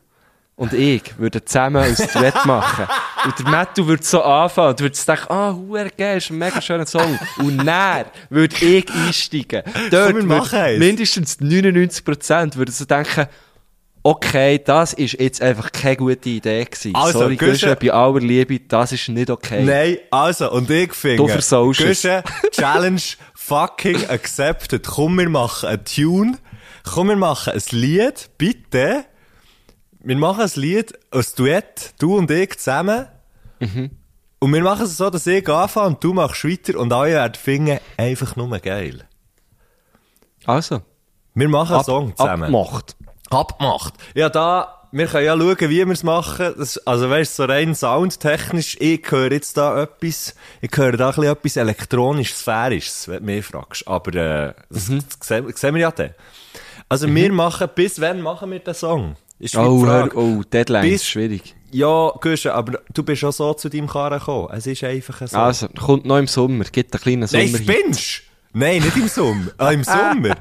und 0.57 0.73
ich 0.73 1.19
würden 1.19 1.43
zusammen 1.45 1.83
ein 1.83 1.95
Duett 1.95 2.45
machen. 2.47 2.87
Und 3.27 3.39
der 3.39 3.47
Mattu 3.49 3.87
würde 3.87 4.03
so 4.03 4.23
anfangen 4.23 4.71
und 4.71 4.81
würde 4.81 4.97
denken, 5.07 5.27
ah, 5.29 5.53
huere 5.55 5.91
geil, 5.91 6.17
ist 6.17 6.31
ein 6.31 6.39
mega 6.39 6.62
schöner 6.62 6.87
Song. 6.87 7.19
Und 7.39 7.59
dann 7.67 8.07
würde 8.31 8.57
ich 8.64 8.91
einsteigen. 8.91 9.62
Dort 9.91 10.14
Komm, 10.17 10.29
wir 10.29 10.79
mindestens 10.79 11.39
99% 11.41 12.57
würden 12.57 12.71
so 12.73 12.85
denken, 12.87 13.27
okay, 14.07 14.61
das 14.62 14.92
ist 14.92 15.18
jetzt 15.18 15.42
einfach 15.42 15.72
keine 15.72 15.96
gute 15.96 16.28
Idee 16.28 16.64
gewesen. 16.64 16.94
Also, 16.94 17.18
Sorry, 17.20 17.36
Guschen, 17.36 17.76
bei 17.80 17.92
aller 17.92 18.20
Liebe, 18.20 18.61
das 18.61 18.92
ist 18.92 19.09
nicht 19.09 19.30
okay. 19.30 19.64
Nein, 19.64 19.98
also, 20.12 20.52
und 20.52 20.70
ich 20.70 20.94
finde, 20.94 21.16
Du 21.16 21.28
versaust 21.28 21.80
es. 21.80 22.02
Guschen, 22.02 22.22
Challenge 22.52 23.00
fucking 23.34 24.09
accepted. 24.09 24.86
Komm, 24.86 25.18
wir 25.18 25.28
machen 25.28 25.68
einen 25.68 25.84
Tune. 25.84 26.38
Komm, 26.84 27.09
wir 27.09 27.16
machen 27.16 27.52
ein 27.54 27.62
Lied, 27.70 28.30
bitte. 28.38 29.04
Wir 29.98 30.16
machen 30.16 30.42
ein 30.42 30.50
Lied, 30.61 30.92
ein 31.11 31.24
Duett, 31.36 31.94
du 31.98 32.16
und 32.16 32.30
ich 32.30 32.57
zusammen. 32.59 33.07
Mhm. 33.59 33.90
Und 34.38 34.52
wir 34.54 34.62
machen 34.62 34.84
es 34.84 34.96
so, 34.98 35.11
dass 35.11 35.26
ich 35.26 35.48
anfange 35.48 35.88
und 35.88 36.04
du 36.04 36.12
machst 36.14 36.44
weiter 36.44 36.78
und 36.78 36.92
alle 36.92 37.11
werden 37.12 37.34
finden, 37.34 37.80
einfach 37.96 38.36
nur 38.36 38.57
geil. 38.61 39.02
Also, 40.44 40.82
Wir 41.34 41.48
machen 41.48 41.70
einen 41.70 41.80
ab, 41.80 41.86
Song 41.86 42.16
zusammen. 42.16 42.54
abgemacht. 42.54 42.96
Abgemacht. 43.31 43.95
Ja, 44.14 44.29
da, 44.29 44.72
wir 44.93 45.07
können 45.07 45.24
ja 45.27 45.37
schauen, 45.37 45.57
wie 45.61 45.85
wir 45.87 45.89
es 45.93 46.03
machen. 46.03 46.55
Das, 46.59 46.79
also, 46.87 47.11
weißt 47.11 47.39
du, 47.39 47.43
so 47.43 47.49
rein 47.49 47.74
soundtechnisch, 47.74 48.77
ich 48.81 49.03
höre 49.11 49.33
jetzt 49.33 49.57
da 49.57 49.83
etwas, 49.83 50.35
ich 50.61 50.70
höre 50.77 50.97
da 50.97 51.11
ein 51.11 51.22
etwas 51.24 51.57
elektronisch 51.57 52.35
sphärisches, 52.35 53.09
wenn 53.09 53.18
du 53.18 53.24
mich 53.33 53.45
fragst. 53.45 53.87
Aber, 53.89 54.14
äh, 54.14 54.55
das, 54.70 54.89
Mhm. 54.89 54.99
das, 55.18 55.27
sehen, 55.29 55.53
sehen 55.55 55.74
wir 55.74 55.83
ja 55.83 55.91
dann. 55.91 56.14
Also, 56.89 57.12
wir 57.12 57.33
machen, 57.33 57.68
bis 57.74 58.01
wann 58.01 58.20
machen 58.22 58.51
wir 58.53 58.61
den 58.61 58.74
Song? 58.74 59.16
Ist 59.39 59.57
Oh, 59.57 59.85
hör, 59.85 60.16
oh, 60.16 60.43
Deadline 60.51 60.83
Bis- 60.83 61.03
ist 61.03 61.09
schwierig. 61.09 61.55
Ja, 61.72 62.11
Guschen, 62.22 62.53
aber 62.53 62.79
du 62.95 63.03
bist 63.03 63.22
auch 63.24 63.33
so 63.33 63.53
zu 63.53 63.68
deinem 63.68 63.89
Karren 63.89 64.18
gekommen. 64.18 64.49
Es 64.53 64.66
ist 64.66 64.83
einfach 64.85 65.27
so. 65.29 65.37
Also, 65.37 65.68
kommt 65.68 66.07
noch 66.07 66.16
im 66.16 66.27
Sommer, 66.29 66.64
gibt 66.64 66.95
einen 66.95 67.03
kleinen 67.03 67.29
Nein, 67.31 67.49
Sommer. 67.53 67.59
spinnst 67.59 68.22
Nein, 68.59 68.80
nicht 68.82 68.96
im 68.96 69.09
Sommer. 69.09 69.50
Ah, 69.59 69.70
im 69.70 69.84
Sommer. 69.84 70.34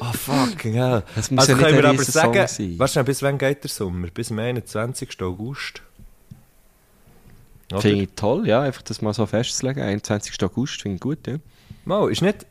Ah, 0.00 0.12
fucking 0.12 0.72
hell. 0.74 1.02
Das 1.14 1.30
muss 1.30 1.40
also 1.40 1.52
ja 1.52 1.58
nicht 1.58 1.66
können 1.66 1.82
wir 1.82 1.88
aber 1.90 2.02
sagen, 2.02 2.46
sein. 2.48 2.78
weißt 2.78 2.96
du, 2.96 3.04
bis 3.04 3.22
wann 3.22 3.36
geht 3.36 3.62
der 3.64 3.70
Sommer? 3.70 4.08
Bis 4.08 4.30
am 4.30 4.38
21. 4.38 5.20
August. 5.22 5.82
Oder? 7.70 7.82
Finde 7.82 8.02
ich 8.04 8.08
toll, 8.16 8.48
ja, 8.48 8.62
einfach 8.62 8.80
das 8.82 9.02
mal 9.02 9.12
so 9.12 9.26
festzulegen. 9.26 9.82
21. 9.82 10.42
August, 10.42 10.80
finde 10.80 10.94
ich 10.96 11.00
gut, 11.02 11.26
ja. 11.26 11.34
Mal, 11.84 12.10
ist 12.10 12.22
nicht 12.22 12.46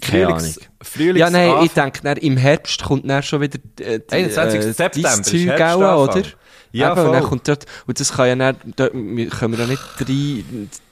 Keine 0.00 0.26
Frühlings, 0.26 0.58
Ahnung. 0.58 0.68
Frühlings 0.82 1.18
Ja, 1.18 1.30
nein, 1.30 1.48
ich 1.48 1.54
Anfang- 1.70 1.84
denke, 1.92 2.00
dann 2.02 2.16
im 2.18 2.36
Herbst 2.36 2.84
kommt 2.84 3.10
dann 3.10 3.22
schon 3.24 3.40
wieder 3.40 3.58
äh, 3.80 3.98
die, 3.98 4.12
21. 4.14 4.60
äh, 4.60 4.72
September 4.72 5.22
Zeug 5.24 5.60
auch, 5.62 6.08
oder? 6.08 6.22
Ja, 6.70 6.92
Eben, 6.92 7.00
und 7.06 7.12
dann 7.12 7.20
voll. 7.22 7.28
kommt 7.30 7.48
dort, 7.48 7.66
und 7.88 7.98
das 7.98 8.12
kann 8.12 8.28
ja 8.28 8.36
dann, 8.36 8.56
dort 8.76 8.92
wir- 8.94 9.30
können 9.30 9.56
wir 9.58 9.64
ja 9.64 9.66
nicht 9.66 9.82
drei, 9.98 10.44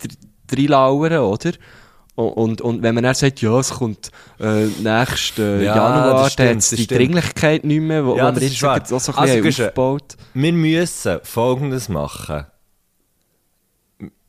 drei, 0.02 0.56
drei 0.56 0.62
lauern, 0.66 1.12
oder? 1.18 1.52
Und, 2.16 2.60
und, 2.60 2.82
wenn 2.82 2.94
man 2.94 3.02
dann 3.02 3.14
sagt, 3.14 3.40
ja, 3.40 3.58
es 3.58 3.70
kommt 3.70 4.12
äh, 4.38 4.66
nächsten 4.66 5.62
Ja, 5.62 5.74
Januar, 5.74 6.30
dann 6.36 6.56
hat 6.56 6.70
die 6.70 6.76
stimmt. 6.76 6.90
Dringlichkeit 6.92 7.64
nicht 7.64 7.80
mehr, 7.80 8.06
wo, 8.06 8.16
Ja, 8.16 8.28
ist 8.30 8.60
jetzt 8.60 8.92
auch 8.92 9.00
so 9.00 9.12
ein 9.12 9.18
Also, 9.18 9.42
bisschen 9.42 9.72
Wir 10.34 10.52
müssen 10.52 11.18
Folgendes 11.24 11.88
machen. 11.88 12.46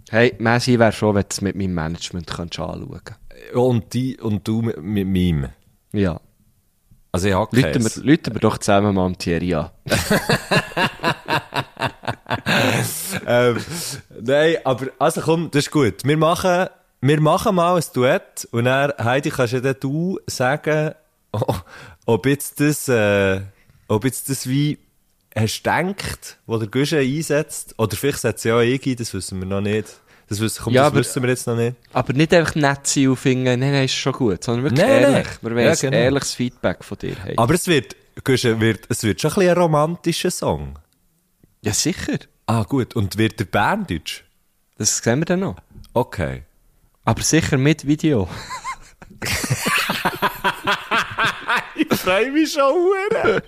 Hey, 0.10 0.34
Messi 0.40 0.80
wäre 0.80 0.92
schon, 0.92 1.16
wenn 1.16 1.24
du 1.24 1.28
es 1.30 1.42
mit 1.42 1.56
meinem 1.56 1.74
Management 1.76 2.28
kannst 2.28 2.60
anschauen 2.60 3.00
Und, 3.54 3.94
die, 3.94 4.18
und 4.18 4.48
du 4.48 4.64
mit, 4.64 4.82
mit 4.82 5.08
meinem. 5.08 5.50
Ja. 5.94 6.20
Also, 7.12 7.28
ich 7.28 7.34
habe 7.34 7.56
Lüten 7.56 7.84
wir, 7.84 8.04
wir 8.34 8.42
doch 8.42 8.58
zusammen 8.58 8.96
mal 8.96 9.06
am 9.06 9.18
Thierry 9.18 9.54
an. 9.54 9.70
ähm, 13.28 13.58
nein, 14.22 14.56
aber, 14.64 14.88
also 15.00 15.22
komm, 15.22 15.50
das 15.52 15.66
ist 15.66 15.72
gut. 15.72 16.04
Wir 16.04 16.18
machen, 16.18 16.68
wir 17.02 17.22
machen 17.22 17.56
mal 17.56 17.76
ein 17.78 17.84
Duett 17.94 18.48
und 18.52 18.66
dann, 18.66 18.94
Heidi, 19.04 19.30
kannst 19.30 19.54
ja 19.54 19.60
dann 19.60 19.76
du 19.80 20.20
sagen, 20.28 20.94
oh, 21.32 21.56
ob 22.06 22.26
jetzt 22.26 22.60
das, 22.60 22.88
äh, 22.90 23.42
ob 23.88 24.06
jetzt 24.06 24.30
das 24.30 24.48
wie 24.48 24.80
hast 25.36 25.64
gedacht, 25.64 26.38
wo 26.46 26.58
der 26.58 26.68
Guschen 26.70 27.00
einsetzt, 27.00 27.76
oder 27.78 27.96
vielleicht 27.98 28.20
setzt 28.20 28.46
ja 28.46 28.56
auch 28.56 28.62
ich 28.62 28.86
ein, 28.86 28.96
das 28.96 29.14
wissen 29.14 29.40
wir 29.40 29.46
noch 29.46 29.62
nicht. 29.62 29.88
Das 30.28 30.40
wissen, 30.40 30.62
komm, 30.64 30.74
Ja, 30.74 30.84
das 30.84 30.92
aber- 30.92 31.00
wissen 31.02 31.22
wir 31.22 31.30
jetzt 31.30 31.46
noch 31.46 31.56
nicht. 31.56 31.76
Aber 31.94 32.14
nicht 32.14 32.34
einfach 32.34 32.56
nett 32.56 32.88
sein 32.88 33.10
und 33.10 33.18
finden, 33.18 33.44
nein, 33.44 33.60
nein, 33.60 33.86
ist 33.86 33.94
schon 33.94 34.14
gut, 34.14 34.44
sondern 34.44 34.64
wirklich 34.64 34.80
Nein, 34.88 35.02
nein. 35.04 35.14
ehrlich. 35.14 35.28
Wir 35.42 35.52
wollen 35.52 35.66
Ja, 35.66 35.72
ein 35.72 35.78
genau. 35.78 35.98
ehrliches 35.98 36.34
Feedback 36.34 36.84
von 36.84 36.98
dir 36.98 37.16
haben. 37.22 37.38
Aber 37.38 37.54
es 37.54 37.68
wird, 37.68 37.96
Guschen, 38.24 38.60
wird, 38.60 38.86
es 38.90 39.04
wird 39.04 39.22
schon 39.22 39.30
ein 39.32 39.36
bisschen 39.36 39.52
ein 39.52 39.58
romantischer 39.62 40.32
Song. 40.32 40.80
ja, 41.62 41.74
sicher. 41.74 42.18
Ah, 42.48 42.64
gut. 42.64 42.96
Und 42.96 43.18
wird 43.18 43.40
der 43.40 43.46
Berndeutsch? 43.46 44.24
Das 44.78 44.98
sehen 44.98 45.20
wir 45.20 45.26
dann 45.26 45.42
noch. 45.42 45.58
Okay. 45.94 46.44
Aber 47.06 47.22
sicher 47.22 47.58
mit 47.58 47.86
Video. 47.88 48.28
ich 51.76 51.88
freue 51.98 52.32
mich 52.32 52.52
schon 52.52 52.74
hure. 52.74 53.42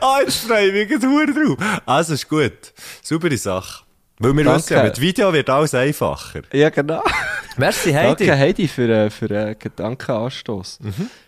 ah, 0.00 0.18
freue 0.28 0.66
ich 0.68 0.72
mich 0.72 0.90
jetzt 0.90 1.06
hure 1.06 1.26
drauf. 1.26 1.56
Also, 1.86 2.14
ist 2.14 2.28
gut. 2.28 2.72
Saubere 3.02 3.36
Sache. 3.36 3.84
Weil 4.20 4.36
wir 4.36 4.44
Danke. 4.44 4.58
wissen 4.60 4.72
ja, 4.76 4.82
mit 4.82 5.00
Video 5.00 5.32
wird 5.32 5.48
alles 5.48 5.74
einfacher. 5.74 6.42
Ja, 6.52 6.70
genau. 6.70 7.02
Merci, 7.56 7.92
Heidi. 7.92 8.26
Danke, 8.26 8.38
Heidi, 8.40 8.66
für, 8.68 8.88
äh, 8.88 9.10
für 9.10 9.30
einen 9.30 9.56
Gedankenanstoß. 9.58 10.80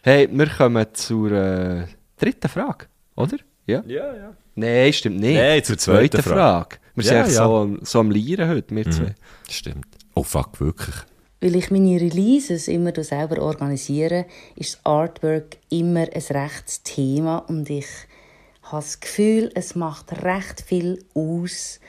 Hey, 0.03 0.29
wir 0.31 0.49
kommen 0.49 0.87
zur 0.95 1.31
äh, 1.31 1.85
dritten 2.19 2.49
Frage, 2.49 2.87
oder? 3.15 3.37
Ja? 3.67 3.83
Ja, 3.87 4.15
ja. 4.17 4.33
Nein, 4.57 4.93
stimmt 4.93 5.21
nicht. 5.21 5.37
Nein, 5.39 5.63
zur 5.63 5.79
zweiten 5.79 6.21
Frage. 6.23 6.77
Wir 6.97 7.05
sind 7.05 7.15
Ja, 7.17 7.23
echt 7.23 7.31
ja. 7.37 7.45
so, 7.45 7.57
am- 7.59 7.79
so 7.83 8.01
am 8.01 8.11
Lieren 8.11 8.49
heute, 8.49 8.75
wir 8.75 8.91
zwei. 8.91 9.15
Stimmt. 9.49 9.87
Oh, 10.15 10.25
fuck, 10.25 10.61
wirklich. 10.61 10.95
Weil 11.41 11.57
ich 11.57 11.71
meine 11.71 11.99
Releases 12.01 12.69
immer 12.69 12.93
selber 13.03 13.41
organisiere, 13.41 14.27
ist 14.57 14.75
das 14.75 14.85
Artwork 14.85 15.57
immer 15.71 16.01
ein 16.01 16.37
rechtes 16.37 16.83
Thema 16.83 17.39
und 17.39 17.71
ich 17.71 17.87
habe 18.63 18.83
das 18.83 19.01
Gefühl, 19.01 19.51
es 19.55 19.75
macht 19.75 20.23
recht 20.23 20.61
viel 20.61 21.05
aus, 21.15 21.81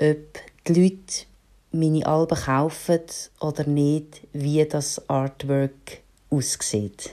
ob 0.00 0.38
die 0.66 0.72
Leute 0.72 1.24
meine 1.72 2.04
Alben 2.04 2.36
kaufen 2.36 3.00
oder 3.40 3.64
nicht, 3.64 4.22
wie 4.32 4.64
das 4.64 5.08
Artwork 5.08 6.00
aussieht. 6.28 7.10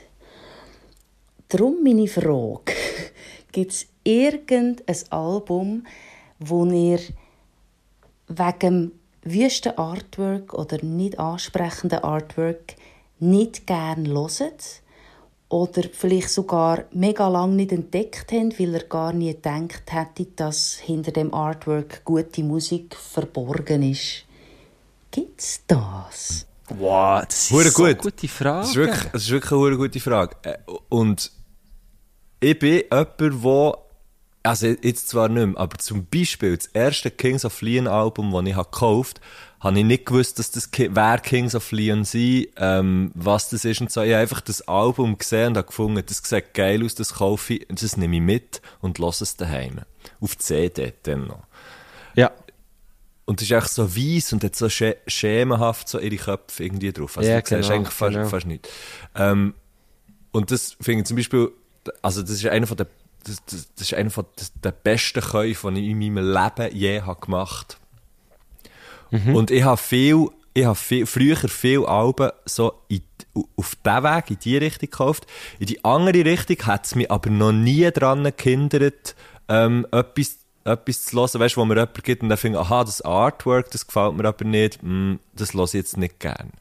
Darum 1.50 1.84
meine 1.84 2.08
Frage. 2.08 2.74
Gibt 3.52 3.72
es 3.72 3.88
irgendein 4.04 4.98
Album, 5.12 5.86
wo 6.40 6.66
ihr 6.66 7.00
wegen 8.28 8.97
wüsten 9.34 9.78
Artwork 9.78 10.54
oder 10.54 10.84
nicht 10.84 11.20
ansprechenden 11.20 12.00
Artwork 12.04 12.76
nicht 13.20 13.66
gern 13.68 14.06
hört 14.08 14.82
oder 15.50 15.84
vielleicht 15.92 16.30
sogar 16.30 16.84
mega 16.92 17.28
lang 17.28 17.56
nicht 17.56 17.72
entdeckt 17.72 18.32
habt, 18.32 18.60
weil 18.60 18.74
ihr 18.74 18.84
gar 18.84 19.14
nie 19.14 19.34
gedacht 19.34 19.84
hättet, 19.92 20.40
dass 20.40 20.74
hinter 20.76 21.12
dem 21.12 21.34
Artwork 21.34 22.04
gute 22.04 22.44
Musik 22.44 22.96
verborgen 22.96 23.90
ist. 23.90 24.26
Gibt's 25.12 25.62
das? 25.68 26.46
Wow, 26.70 27.24
das 27.26 27.44
ist 27.44 27.52
Hure 27.52 27.64
so 27.70 27.78
gut. 27.78 27.86
eine 27.86 27.96
gute 27.96 28.28
Frage. 28.28 28.60
Das 28.60 28.70
ist 28.72 28.76
wirklich, 28.76 29.12
das 29.14 29.22
ist 29.24 29.30
wirklich 29.32 29.52
eine 29.54 29.78
gute 29.78 30.00
Frage. 30.02 30.36
Äh, 30.44 30.58
Und 30.90 31.32
ich 32.42 32.60
bin 32.60 32.84
jemand, 32.92 33.44
wo 33.44 33.76
also 34.44 34.68
jetzt 34.68 35.10
zwar 35.10 35.30
nicht 35.30 35.46
mehr, 35.46 35.58
aber 35.58 35.78
zum 35.78 36.06
Beispiel 36.06 36.56
das 36.56 36.68
erste 36.68 37.12
Kings 37.12 37.44
of 37.46 37.62
Leon 37.62 37.88
Album, 37.88 38.32
das 38.32 38.46
ich 38.46 38.56
habe 38.56 38.70
gekauft 38.72 39.20
habe, 39.20 39.48
habe 39.60 39.80
ich 39.80 39.86
nicht 39.86 40.06
gewusst, 40.06 40.40
dass 40.40 40.52
das, 40.52 40.70
wer 40.72 41.18
Kings 41.18 41.56
of 41.56 41.72
Leon 41.72 42.06
sind, 42.06 42.48
ähm, 42.58 43.12
was 43.16 43.50
das 43.50 43.66
ist 43.66 43.82
und 43.82 43.92
so. 43.92 44.02
Ich 44.02 44.12
habe 44.12 44.22
einfach 44.22 44.42
das 44.42 44.68
Album 44.68 45.18
gesehen 45.18 45.50
und 45.50 45.58
habe 45.58 45.68
gefunden, 45.68 46.04
das 46.06 46.22
sieht 46.24 46.54
geil 46.54 46.84
aus, 46.86 46.96
das 46.96 47.16
kaufe 47.16 47.56
ich, 47.56 47.68
das 47.70 47.98
nehme 47.98 48.18
ich 48.18 48.22
mit 48.22 48.62
und 48.82 49.00
lasse 49.00 49.24
es 49.24 49.36
daheim. 49.36 49.82
Auf 50.22 50.38
CD 50.38 50.94
dann 51.04 51.28
noch. 51.28 51.44
Ja. 52.16 52.32
Und 53.26 53.42
es 53.42 53.50
ist 53.50 53.58
echt 53.58 53.70
so 53.70 53.96
weiss 53.96 54.32
und 54.32 54.44
hat 54.44 54.56
so 54.56 54.70
schä 54.70 54.96
schemenhaft 55.06 55.90
so 55.90 56.00
ihre 56.00 56.16
Köpfe 56.16 56.64
irgendwie 56.64 56.94
drauf. 56.94 57.18
Also 57.18 57.30
Ja, 57.30 57.42
du 57.42 57.48
siehst 57.48 57.62
genau, 57.62 57.76
eigentlich 57.76 57.94
fast, 57.94 58.14
genau. 58.14 58.28
fast 58.30 58.46
nicht. 58.46 58.70
Ähm, 59.16 59.54
und 60.32 60.52
das 60.52 60.78
finde 60.80 61.02
ich 61.02 61.08
zum 61.08 61.18
Beispiel, 61.18 61.52
also 62.02 62.22
das 62.22 62.32
ist 62.32 62.46
einer 62.46 62.68
von 62.68 62.78
der, 62.78 62.88
das, 63.24 63.44
das, 63.46 63.74
das 63.76 63.88
ist 63.88 63.94
einer 63.94 64.10
von 64.10 64.26
der 64.64 64.72
besten 64.72 65.22
Käufe, 65.22 65.72
die 65.72 65.82
ich 65.82 65.92
in 65.92 66.00
meinem 66.00 66.34
Leben 66.34 66.76
je 66.76 67.02
habe 67.02 67.20
gemacht. 67.20 67.78
Und 69.12 69.52
ich 69.52 69.64
habe 69.64 69.78
viel, 69.78 70.30
ich 70.54 70.66
habe 70.66 70.76
viel, 70.76 71.06
früher 71.06 71.38
viel 71.38 71.86
Alben 71.86 72.32
so 72.46 72.74
in, 72.88 73.02
auf 73.56 73.76
diesen 73.76 74.04
Weg, 74.04 74.32
in 74.32 74.40
die 74.40 74.58
Richtung 74.58 74.90
gekauft. 74.90 75.28
In 75.60 75.68
die 75.68 75.84
andere 75.86 76.26
Richtung 76.26 76.58
hat 76.66 76.86
es 76.86 76.96
mich 76.96 77.10
aber 77.10 77.30
noch 77.30 77.52
nie 77.52 77.90
dran 77.92 78.30
gehindert, 78.36 79.16
ähm, 79.48 79.88
etwas, 79.92 80.40
etwas 80.66 81.06
zu 81.06 81.18
hören, 81.18 81.40
weißt 81.40 81.56
du, 81.56 81.62
wo 81.62 81.66
mir 81.66 81.76
jemand 81.76 82.04
gibt 82.04 82.24
und 82.24 82.30
dann 82.30 82.38
finde, 82.38 82.60
aha, 82.60 82.84
das 82.84 83.02
Artwork, 83.02 83.72
das 83.72 83.88
gefällt 83.88 84.16
mir 84.16 84.26
aber 84.26 84.46
nicht, 84.46 84.80
mm, 84.82 85.16
das 85.34 85.54
höre 85.54 85.64
ich 85.66 85.74
jetzt 85.74 85.98
nicht 85.98 86.20
gern. 86.20 86.52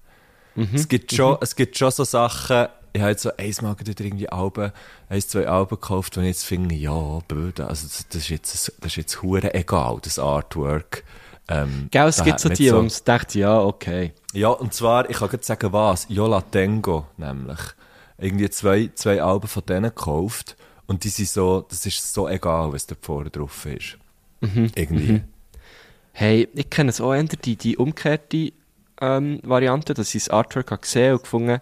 Es, 0.73 0.89
gibt 0.89 1.13
schon, 1.13 1.37
es 1.41 1.55
gibt 1.55 1.77
schon 1.77 1.91
so 1.91 2.05
Sachen, 2.05 2.69
ich 2.97 3.03
habe 3.03 3.11
jetzt 3.13 3.23
so 3.23 3.31
einmal 3.37 3.75
gerade 3.75 3.91
wieder 3.91 4.05
irgendwie 4.05 4.29
Alben, 4.29 4.73
eins, 5.09 5.29
zwei 5.29 5.47
Alben 5.47 5.77
gekauft, 5.77 6.17
ich 6.17 6.25
jetzt 6.25 6.45
finde, 6.45 6.75
ja, 6.75 7.21
blöd, 7.29 7.61
also 7.61 7.87
das, 7.87 8.07
das 8.09 8.23
ist 8.23 8.29
jetzt, 8.29 8.73
das 8.81 8.87
ist 8.87 8.97
jetzt 8.97 9.23
hure 9.23 9.55
egal, 9.55 9.99
das 10.03 10.19
Artwork. 10.19 11.05
Ähm, 11.49 11.89
Gell, 11.91 12.09
es 12.09 12.25
gibt 12.25 12.41
so 12.41 12.49
die, 12.49 12.65
jetzt 12.65 12.75
wo 12.75 12.83
man 12.83 12.91
denkt, 13.07 13.35
ja, 13.35 13.61
okay. 13.61 14.13
ja, 14.33 14.49
und 14.49 14.75
zwar, 14.75 15.09
ich 15.09 15.19
kann 15.19 15.29
gerade 15.29 15.45
sagen, 15.45 15.73
was. 15.73 16.07
Yola 16.09 16.41
Tengo, 16.41 17.07
nämlich. 17.17 17.61
Irgendwie 18.19 18.51
zwei, 18.51 18.91
zwei 18.95 19.23
Alben 19.23 19.47
von 19.47 19.65
denen 19.67 19.91
gekauft. 19.95 20.57
Und 20.87 21.05
die 21.05 21.09
sind 21.09 21.29
so, 21.29 21.65
das 21.69 21.85
ist 21.87 22.13
so 22.13 22.29
egal, 22.29 22.73
was 22.73 22.87
da 22.87 22.97
vorne 23.01 23.31
drauf 23.31 23.67
ist. 23.67 23.99
Mhm. 24.41 24.71
Irgendwie. 24.75 25.23
Hey, 26.13 26.49
ich 26.55 26.71
kenne 26.71 26.91
es 26.91 27.01
auch 27.01 27.15
die, 27.15 27.57
die 27.57 27.77
umgekehrte 27.77 28.53
ähm, 29.01 29.41
Variante, 29.43 29.95
dass 29.95 30.15
ich 30.15 30.25
das 30.25 30.31
Artwork 30.31 30.71
habe 30.71 30.81
gesehen 30.81 31.13
und 31.13 31.23
gefunden, 31.23 31.61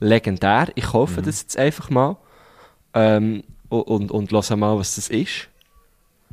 legendär, 0.00 0.68
ich 0.74 0.84
kaufe 0.86 1.20
Mhm. 1.20 1.24
das 1.26 1.42
jetzt 1.42 1.56
einfach 1.56 1.90
mal 1.90 2.16
ähm, 2.94 3.42
und, 3.68 3.82
und, 3.82 4.10
und 4.10 4.32
höre 4.32 4.56
mal, 4.56 4.76
was 4.78 4.96
das 4.96 5.08
ist. 5.08 5.48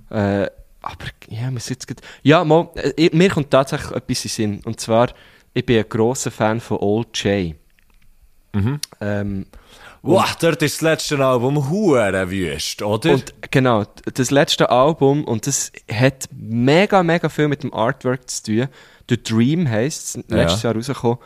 Äh, 0.10 0.48
aber, 0.84 1.06
ja, 1.30 1.50
muss 1.52 1.70
jetzt 1.70 1.88
grad, 1.88 2.02
ja, 2.24 2.44
mal, 2.44 2.70
äh, 2.76 2.92
ich- 2.96 3.14
mir 3.14 3.30
kommt 3.30 3.52
tatsächlich 3.52 3.92
etwas 3.92 4.26
in 4.26 4.30
Sinn. 4.30 4.62
Und 4.66 4.80
zwar, 4.80 5.10
ich 5.54 5.66
bin 5.66 5.78
ein 5.78 5.88
grosser 5.90 6.32
Fan 6.32 6.60
von 6.60 6.78
Old 6.78 7.18
J. 7.24 7.56
Ähm, 9.00 9.46
Wow, 10.04 10.36
dort 10.38 10.62
ist 10.64 10.78
das 10.78 10.82
letzte 10.82 11.24
Album 11.24 11.70
hure 11.70 12.32
wüst, 12.32 12.82
oder? 12.82 13.12
Und 13.14 13.34
genau, 13.52 13.86
das 14.12 14.32
letzte 14.32 14.72
Album, 14.72 15.24
und 15.26 15.46
das 15.46 15.72
hat 15.94 16.28
mega, 16.36 17.04
mega 17.04 17.30
viel 17.30 17.48
mit 17.48 17.62
dem 17.62 17.72
Artwork 17.72 18.28
zu 18.28 18.44
tun. 18.44 18.68
The 19.08 19.22
Dream 19.22 19.70
heisst 19.70 20.18
es, 20.18 20.24
letztes 20.28 20.64
Jahr 20.64 20.74
rausgekommen. 20.76 21.20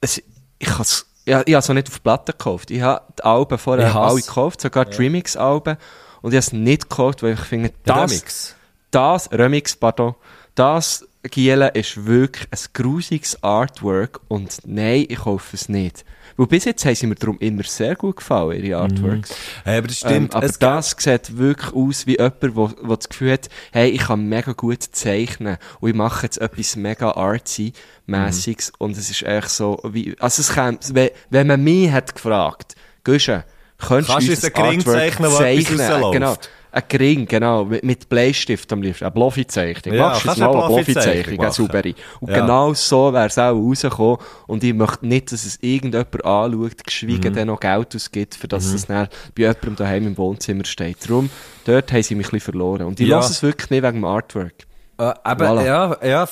Es, 0.00 0.22
ich 0.58 0.70
habe 0.70 0.82
es 0.82 1.06
ja, 1.26 1.42
ich 1.46 1.54
habe 1.54 1.60
es 1.60 1.70
auch 1.70 1.74
nicht 1.74 1.88
auf 1.88 2.02
Platte 2.02 2.32
gekauft. 2.32 2.70
Ich 2.70 2.82
habe 2.82 3.02
die 3.18 3.24
Alben 3.24 3.56
vorher 3.56 3.88
Ich 3.88 3.94
alle 3.94 4.20
gekauft, 4.20 4.60
sogar 4.60 4.84
die 4.84 4.96
Remix-Alben. 4.96 5.78
Und 6.20 6.32
ich 6.32 6.36
habe 6.36 6.46
es 6.46 6.52
nicht 6.52 6.90
gekauft, 6.90 7.22
weil 7.22 7.34
ich 7.34 7.40
finde, 7.40 7.72
das, 7.84 8.10
Remix. 8.10 8.54
das, 8.90 9.32
Remix, 9.32 9.76
pardon, 9.76 10.14
das 10.54 11.06
Giele 11.30 11.68
ist 11.68 12.04
wirklich 12.06 12.46
ein 12.50 12.58
grusiges 12.72 13.42
Artwork 13.42 14.20
und 14.28 14.58
nein, 14.64 15.06
ich 15.08 15.18
kaufe 15.18 15.56
es 15.56 15.68
nicht. 15.68 16.04
Weil 16.36 16.46
bis 16.46 16.64
jetzt 16.64 16.84
haben 16.84 16.94
sie 16.94 17.06
mir 17.06 17.14
darum 17.14 17.38
immer 17.38 17.62
sehr 17.62 17.94
gut 17.96 18.16
gefallen, 18.16 18.62
ihre 18.62 18.80
Artworks. 18.80 19.34
Hey, 19.64 19.78
aber 19.78 19.86
das 19.88 20.02
Ähm, 20.02 20.08
stimmt. 20.10 20.34
aber 20.34 20.46
es 20.46 20.58
das 20.58 20.96
sieht 20.98 21.38
wirklich 21.38 21.72
aus 21.74 22.06
wie 22.06 22.16
jemand, 22.18 22.56
wo 22.56 22.96
das 22.96 23.08
Gefühl 23.08 23.32
hat, 23.32 23.48
hey, 23.72 23.88
ich 23.90 24.02
kann 24.02 24.28
mega 24.28 24.52
gut 24.52 24.82
zeichnen 24.82 25.56
und 25.80 25.90
ich 25.90 25.94
mache 25.96 26.24
jetzt 26.24 26.38
etwas 26.38 26.76
mega 26.76 27.12
artsy-mässiges 27.12 28.72
und 28.78 28.96
es 28.96 29.10
ist 29.10 29.22
echt 29.22 29.50
so, 29.50 29.80
wie, 29.84 30.16
also 30.18 30.40
es 30.40 30.52
käme, 30.52 30.78
wenn, 30.92 31.10
wenn 31.30 31.46
man 31.46 31.62
mich 31.62 31.90
hat 31.90 32.14
gefragt, 32.14 32.74
Guschen, 33.04 33.44
könntest 33.78 34.10
Kannst 34.10 34.28
du 34.28 34.32
uns 34.32 34.44
Ring 34.44 34.78
Artwork 34.78 34.96
zeichnen, 34.96 35.30
etwas 35.30 35.38
zeichnen? 35.38 36.12
Genau. 36.12 36.36
Ein 36.76 36.82
Ring, 36.98 37.26
genau, 37.26 37.64
mit, 37.64 37.84
mit 37.84 38.08
Bleistift 38.08 38.72
am 38.72 38.82
liebsten, 38.82 39.04
eine 39.04 39.12
Bloffi-Zeichnung. 39.12 39.94
Ja, 39.94 40.08
Machst 40.08 40.24
du 40.24 40.28
jetzt 40.30 40.38
mal 40.40 40.48
eine 40.50 40.66
Bloffi-Zeichnung 40.66 41.36
Bloffi-Zeichnung, 41.36 41.40
eine 41.40 41.52
saubere. 41.52 41.94
Und 42.20 42.30
Ja. 42.30 42.40
genau 42.40 42.74
so 42.74 43.12
wäre 43.12 43.26
es 43.26 43.38
auch 43.38 43.52
rausgekommen. 43.54 44.18
Und 44.48 44.64
ich 44.64 44.74
möchte 44.74 45.06
nicht, 45.06 45.30
dass 45.30 45.44
es 45.44 45.58
irgendjemand 45.62 46.24
anschaut, 46.24 46.84
geschweige 46.84 47.30
Mhm. 47.30 47.34
dann 47.34 47.46
noch 47.46 47.60
Geld 47.60 47.94
ausgibt, 47.94 48.34
für 48.34 48.48
das 48.48 48.64
es 48.66 48.86
dann 48.86 49.06
bei 49.36 49.42
jemandem 49.42 49.76
daheim 49.76 50.06
im 50.08 50.18
Wohnzimmer 50.18 50.64
steht. 50.64 51.08
Darum, 51.08 51.30
dort 51.64 51.92
haben 51.92 52.02
sie 52.02 52.16
mich 52.16 52.26
ein 52.26 52.30
bisschen 52.32 52.40
verloren. 52.52 52.82
Und 52.82 52.98
ich 52.98 53.06
Ja. 53.08 53.18
lasse 53.18 53.30
es 53.32 53.42
wirklich 53.44 53.70
nicht 53.70 53.82
wegen 53.84 53.94
dem 53.98 54.04
Artwork. 54.04 54.54
Äh, 54.98 55.04
eben, 55.10 55.42
Voilà. 55.42 55.64
ja, 55.64 55.96
ja, 56.04 56.28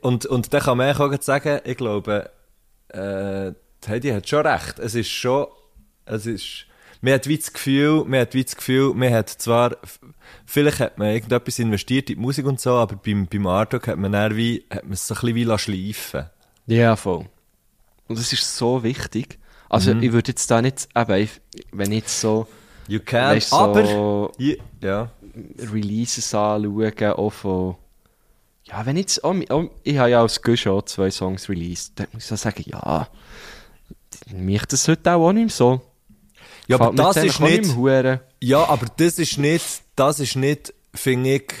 und, 0.00 0.24
und 0.26 0.52
dann 0.54 0.60
kann 0.62 0.78
man 0.78 0.96
auch 0.96 1.12
sagen, 1.22 1.60
ich 1.64 1.76
glaube, 1.76 2.30
äh, 2.88 3.52
Heidi 3.88 4.10
hat 4.10 4.28
schon 4.28 4.46
recht. 4.46 4.78
Es 4.78 4.94
ist 4.94 5.10
schon, 5.10 5.46
es 6.06 6.26
ist, 6.26 6.66
man 7.02 7.14
hat 7.14 7.26
wie 7.26 7.36
das 7.36 7.52
Gefühl, 7.52 8.04
man 8.06 8.20
hat 8.20 8.32
wie 8.32 8.44
das 8.44 8.56
Gefühl, 8.56 8.94
man 8.94 9.12
hat 9.12 9.28
zwar, 9.28 9.76
vielleicht 10.46 10.78
hat 10.80 10.98
man 10.98 11.08
irgendetwas 11.08 11.58
investiert 11.58 12.08
in 12.08 12.16
die 12.16 12.22
Musik 12.22 12.46
und 12.46 12.60
so, 12.60 12.70
aber 12.74 12.96
beim, 12.96 13.26
beim 13.26 13.46
Artwork 13.46 13.88
hat 13.88 13.98
man 13.98 14.12
dann 14.12 14.36
wie, 14.36 14.64
hat 14.70 14.84
man 14.84 14.92
es 14.92 15.06
so 15.06 15.14
ein 15.14 15.20
bisschen 15.20 15.34
wie 15.34 15.44
lassen 15.44 15.72
schleifen. 15.74 16.30
Ja, 16.66 16.94
voll. 16.96 17.26
Und 18.06 18.18
das 18.18 18.32
ist 18.32 18.56
so 18.56 18.82
wichtig. 18.84 19.38
Also, 19.68 19.94
Mhm. 19.94 20.02
ich 20.02 20.12
würde 20.12 20.30
jetzt 20.30 20.50
da 20.50 20.62
nicht, 20.62 20.88
eben, 20.94 21.28
wenn 21.72 21.92
ich 21.92 21.98
jetzt 21.98 22.20
so, 22.20 22.46
You 22.86 23.00
can, 23.00 23.36
weißt, 23.36 23.50
so 23.50 23.56
aber, 23.56 24.30
ja, 24.38 24.54
ja. 24.80 25.10
Releases 25.58 26.34
anschauen, 26.34 27.12
auch 27.14 27.30
von, 27.30 27.76
ja, 28.64 28.86
wenn 28.86 28.96
jetzt, 28.96 29.24
auch, 29.24 29.34
auch, 29.50 29.64
ich 29.82 29.98
habe 29.98 30.10
ja 30.10 30.20
als 30.20 30.40
auch 30.66 30.82
zwei 30.82 31.10
Songs 31.10 31.48
released, 31.48 31.98
dann 31.98 32.06
muss 32.12 32.24
ich 32.24 32.28
so 32.28 32.36
sagen, 32.36 32.62
ja, 32.66 33.08
mich 34.34 34.64
das 34.66 34.86
heute 34.86 35.12
auch, 35.14 35.28
auch 35.28 35.32
nicht 35.32 35.44
mehr 35.46 35.50
so. 35.50 35.80
Ja, 36.68 36.80
aber 36.80 36.92
das 36.92 37.16
ist 37.16 37.40
nicht. 37.40 37.76
Ja, 38.40 38.64
aber 38.64 38.86
das 38.96 39.18
ist 39.18 39.38
nicht, 39.38 39.82
das 39.96 40.20
ist 40.20 40.36
nicht, 40.36 40.72
finde 40.94 41.34
ich, 41.36 41.52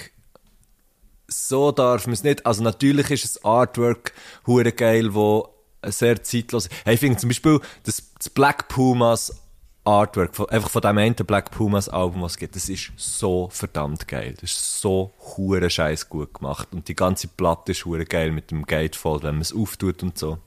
so 1.28 1.72
darf 1.72 2.06
man 2.06 2.14
es 2.14 2.22
nicht. 2.22 2.46
Also 2.46 2.62
natürlich 2.62 3.10
ist 3.10 3.44
ein 3.44 3.48
Artwork 3.48 4.12
hure 4.46 4.72
geil, 4.72 5.14
wo 5.14 5.48
sehr 5.84 6.22
zeitlos. 6.22 6.68
Hey, 6.84 6.94
ich 6.94 7.00
finde 7.00 7.18
zum 7.18 7.28
Beispiel 7.28 7.60
das, 7.84 8.02
das 8.18 8.30
Black 8.30 8.68
Pumas 8.68 9.34
Artwork, 9.84 10.36
von, 10.36 10.48
einfach 10.48 10.70
von 10.70 10.82
dem 10.82 10.98
einen 10.98 11.14
Black 11.14 11.50
Pumas 11.50 11.88
Album, 11.88 12.22
was 12.22 12.32
es 12.32 12.38
gibt, 12.38 12.54
das 12.54 12.68
ist 12.68 12.92
so 12.96 13.48
verdammt 13.50 14.06
geil. 14.06 14.34
Das 14.40 14.50
ist 14.50 14.80
so 14.80 15.12
hure 15.36 15.68
scheiß 15.68 16.08
gut 16.08 16.34
gemacht. 16.34 16.68
Und 16.70 16.86
die 16.86 16.94
ganze 16.94 17.26
Platte 17.26 17.72
ist 17.72 17.84
hure 17.84 18.04
geil 18.04 18.30
mit 18.30 18.52
dem 18.52 18.64
Gatefold, 18.64 19.24
wenn 19.24 19.34
man 19.36 19.42
es 19.42 19.52
auftut 19.52 20.02
und 20.02 20.16
so. 20.16 20.38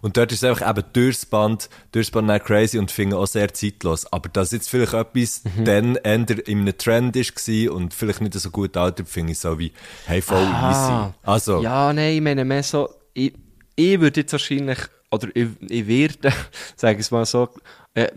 Und 0.00 0.16
dort 0.16 0.32
ist 0.32 0.42
es 0.42 0.48
einfach 0.50 0.68
eben 0.68 0.84
durchs 0.92 1.24
Band, 1.26 1.68
durchs 1.92 2.10
Band 2.10 2.26
nicht 2.26 2.44
crazy 2.44 2.78
und 2.78 2.90
finde 2.90 3.16
auch 3.16 3.26
sehr 3.26 3.54
zeitlos. 3.54 4.04
Aber 4.12 4.28
dass 4.28 4.50
jetzt 4.50 4.68
vielleicht 4.68 4.94
etwas 4.94 5.42
dann 5.64 5.94
eher 5.96 6.46
in 6.48 6.60
einem 6.60 6.76
Trend 6.76 7.14
ist 7.16 7.36
war 7.36 7.72
und 7.74 7.94
vielleicht 7.94 8.20
nicht 8.20 8.34
so 8.34 8.50
gut 8.50 8.76
altert, 8.76 9.08
finde 9.08 9.32
ich 9.32 9.38
so 9.38 9.58
wie, 9.58 9.72
hey, 10.06 10.20
voll 10.20 10.38
Ah. 10.38 10.70
easy. 11.12 11.14
Also, 11.22 11.62
Ja, 11.62 11.92
nein, 11.92 12.14
ich 12.16 12.20
meine 12.20 12.44
mehr 12.44 12.62
so, 12.64 12.92
ich, 13.14 13.32
ich 13.76 14.00
würde 14.00 14.20
jetzt 14.20 14.32
wahrscheinlich, 14.32 14.78
oder 15.12 15.28
ich, 15.34 15.48
ich 15.68 15.86
werde, 15.86 16.32
sage 16.76 16.94
ich 16.98 17.06
es 17.06 17.10
mal 17.12 17.24
so, 17.24 17.48
äh, 17.94 18.08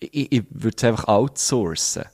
ich, 0.00 0.32
ich 0.32 0.42
würde 0.50 0.76
es 0.78 0.84
einfach 0.84 1.08
outsourcen. 1.08 2.04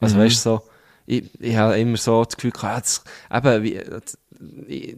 Also 0.00 0.18
weißt 0.18 0.36
du, 0.36 0.40
so, 0.40 0.62
ich, 1.06 1.24
ich 1.40 1.56
habe 1.56 1.78
immer 1.78 1.96
so 1.96 2.24
das 2.24 2.36
Gefühl, 2.36 2.50
gehabt, 2.50 2.82
das, 2.84 3.04
eben, 3.32 3.62
wie, 3.62 3.74
das, 3.78 4.18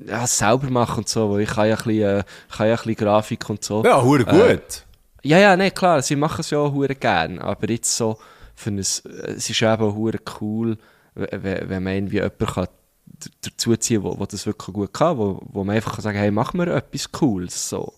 ja, 0.07 0.27
selber 0.27 0.71
machen 0.71 0.99
und 0.99 1.09
so, 1.09 1.31
weil 1.31 1.41
ich 1.43 1.51
kann 1.51 1.69
ja 1.69 1.75
ein 1.77 1.83
bisschen, 1.85 2.19
äh, 2.21 2.25
kann 2.51 2.67
ja 2.69 2.73
ein 2.75 2.77
bisschen 2.79 2.95
Grafik 2.97 3.51
und 3.51 3.63
so. 3.65 3.83
ja, 3.85 4.03
hure 4.03 4.25
gut. 4.25 4.35
Äh, 4.35 5.29
Ja, 5.29 5.39
ja, 5.39 5.57
nee, 5.57 5.71
klar, 5.71 6.03
sie 6.03 6.17
machen 6.17 6.41
es 6.41 6.51
ja 6.51 6.59
auch 6.59 6.73
hure 6.73 6.95
gern, 6.95 7.39
aber 7.39 7.71
jetzt 7.71 7.97
so, 7.97 8.19
für 8.55 8.71
ein, 8.71 8.79
es 8.79 9.01
ist 9.05 9.63
eben 9.63 9.95
hure 9.95 10.19
cool, 10.41 10.77
we- 11.15 11.29
we- 11.43 11.63
wenn 11.67 11.83
man 11.83 11.95
irgendwie 11.95 12.17
jemanden 12.17 12.47
kann 12.47 12.67
d- 13.07 13.31
dazuziehen 13.43 14.03
kann, 14.03 14.19
der 14.19 14.27
das 14.27 14.47
wirklich 14.47 14.75
gut 14.75 14.93
kann, 14.93 15.17
wo, 15.19 15.41
wo 15.53 15.65
man 15.65 15.77
einfach 15.77 15.95
kann 15.95 16.03
sagen 16.03 16.19
hey, 16.19 16.31
mach 16.31 16.53
mir 16.53 16.67
etwas 16.75 17.11
Cooles, 17.11 17.69
so. 17.71 17.95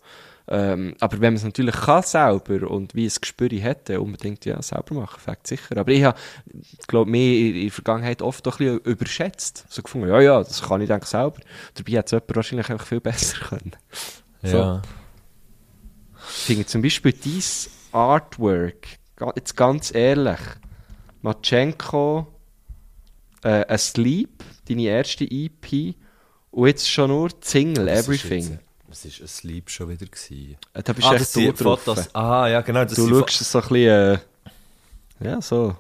Ähm, 0.49 0.95
aber 1.01 1.15
wenn 1.15 1.33
man 1.33 1.35
es 1.35 1.45
natürlich 1.45 1.75
kann 1.75 2.03
selber 2.03 2.71
und 2.71 2.95
wie 2.95 3.07
es 3.07 3.21
Gespür 3.21 3.49
dann 3.49 3.99
unbedingt 3.99 4.45
ja 4.45 4.63
selber 4.63 4.95
machen, 4.95 5.21
fakt 5.21 5.47
sicher. 5.47 5.77
Aber 5.77 5.91
ich 5.91 6.05
habe, 6.05 6.19
glaube 6.87 7.11
mich 7.11 7.41
in, 7.41 7.55
in 7.57 7.63
der 7.63 7.73
Vergangenheit 7.73 8.23
oft 8.23 8.47
doch 8.47 8.61
ein 8.61 8.67
bisschen 8.67 8.93
überschätzt. 8.93 9.65
So 9.69 9.83
gefunden, 9.83 10.09
ja, 10.09 10.21
ja, 10.21 10.39
das 10.39 10.63
kann 10.63 10.81
ich 10.81 10.89
denke 10.89 11.07
selber. 11.07 11.41
Dabei 11.75 11.93
hätte 11.93 12.07
es 12.07 12.11
jemand 12.13 12.37
wahrscheinlich 12.37 12.71
einfach 12.71 12.87
viel 12.87 13.01
besser 13.01 13.39
können. 13.49 13.73
So. 14.43 14.57
Ja. 14.57 14.83
Ich 16.29 16.45
finde 16.45 16.67
zum 16.67 16.83
Beispiel 16.83 17.13
dein 17.13 17.43
Artwork, 17.93 18.87
jetzt 19.35 19.57
ganz 19.57 19.95
ehrlich, 19.95 20.41
Matschenko, 21.23 22.27
äh, 23.43 23.65
Asleep, 23.73 24.45
deine 24.69 24.83
erste 24.83 25.25
EP, 25.25 25.97
und 26.51 26.67
jetzt 26.69 26.89
schon 26.89 27.11
nur 27.11 27.29
die 27.29 27.37
Single, 27.41 27.89
Everything. 27.89 28.59
Was 28.97 29.05
ist 29.05 29.21
ein 29.21 29.29
Sleep 29.29 29.69
schon 29.69 29.91
wieder 29.91 30.07
gewesen? 30.07 30.57
Äh, 30.73 30.83
Da 30.83 30.93
bist 30.95 31.07
Ah, 31.07 31.13
echt 31.13 31.21
das 31.21 31.33
du 31.33 31.53
drauf. 31.53 31.83
Fotos. 31.85 32.15
Ah, 32.15 32.47
ja, 32.49 32.63
genau. 32.63 32.83
Das 32.85 32.95
Du 32.95 33.07
schaust 33.07 33.43
es 33.43 33.53
so 33.53 33.59
ein 33.59 33.69
bisschen, 33.69 33.79
äh, 33.85 34.19
ja, 35.21 35.41
so. 35.43 35.77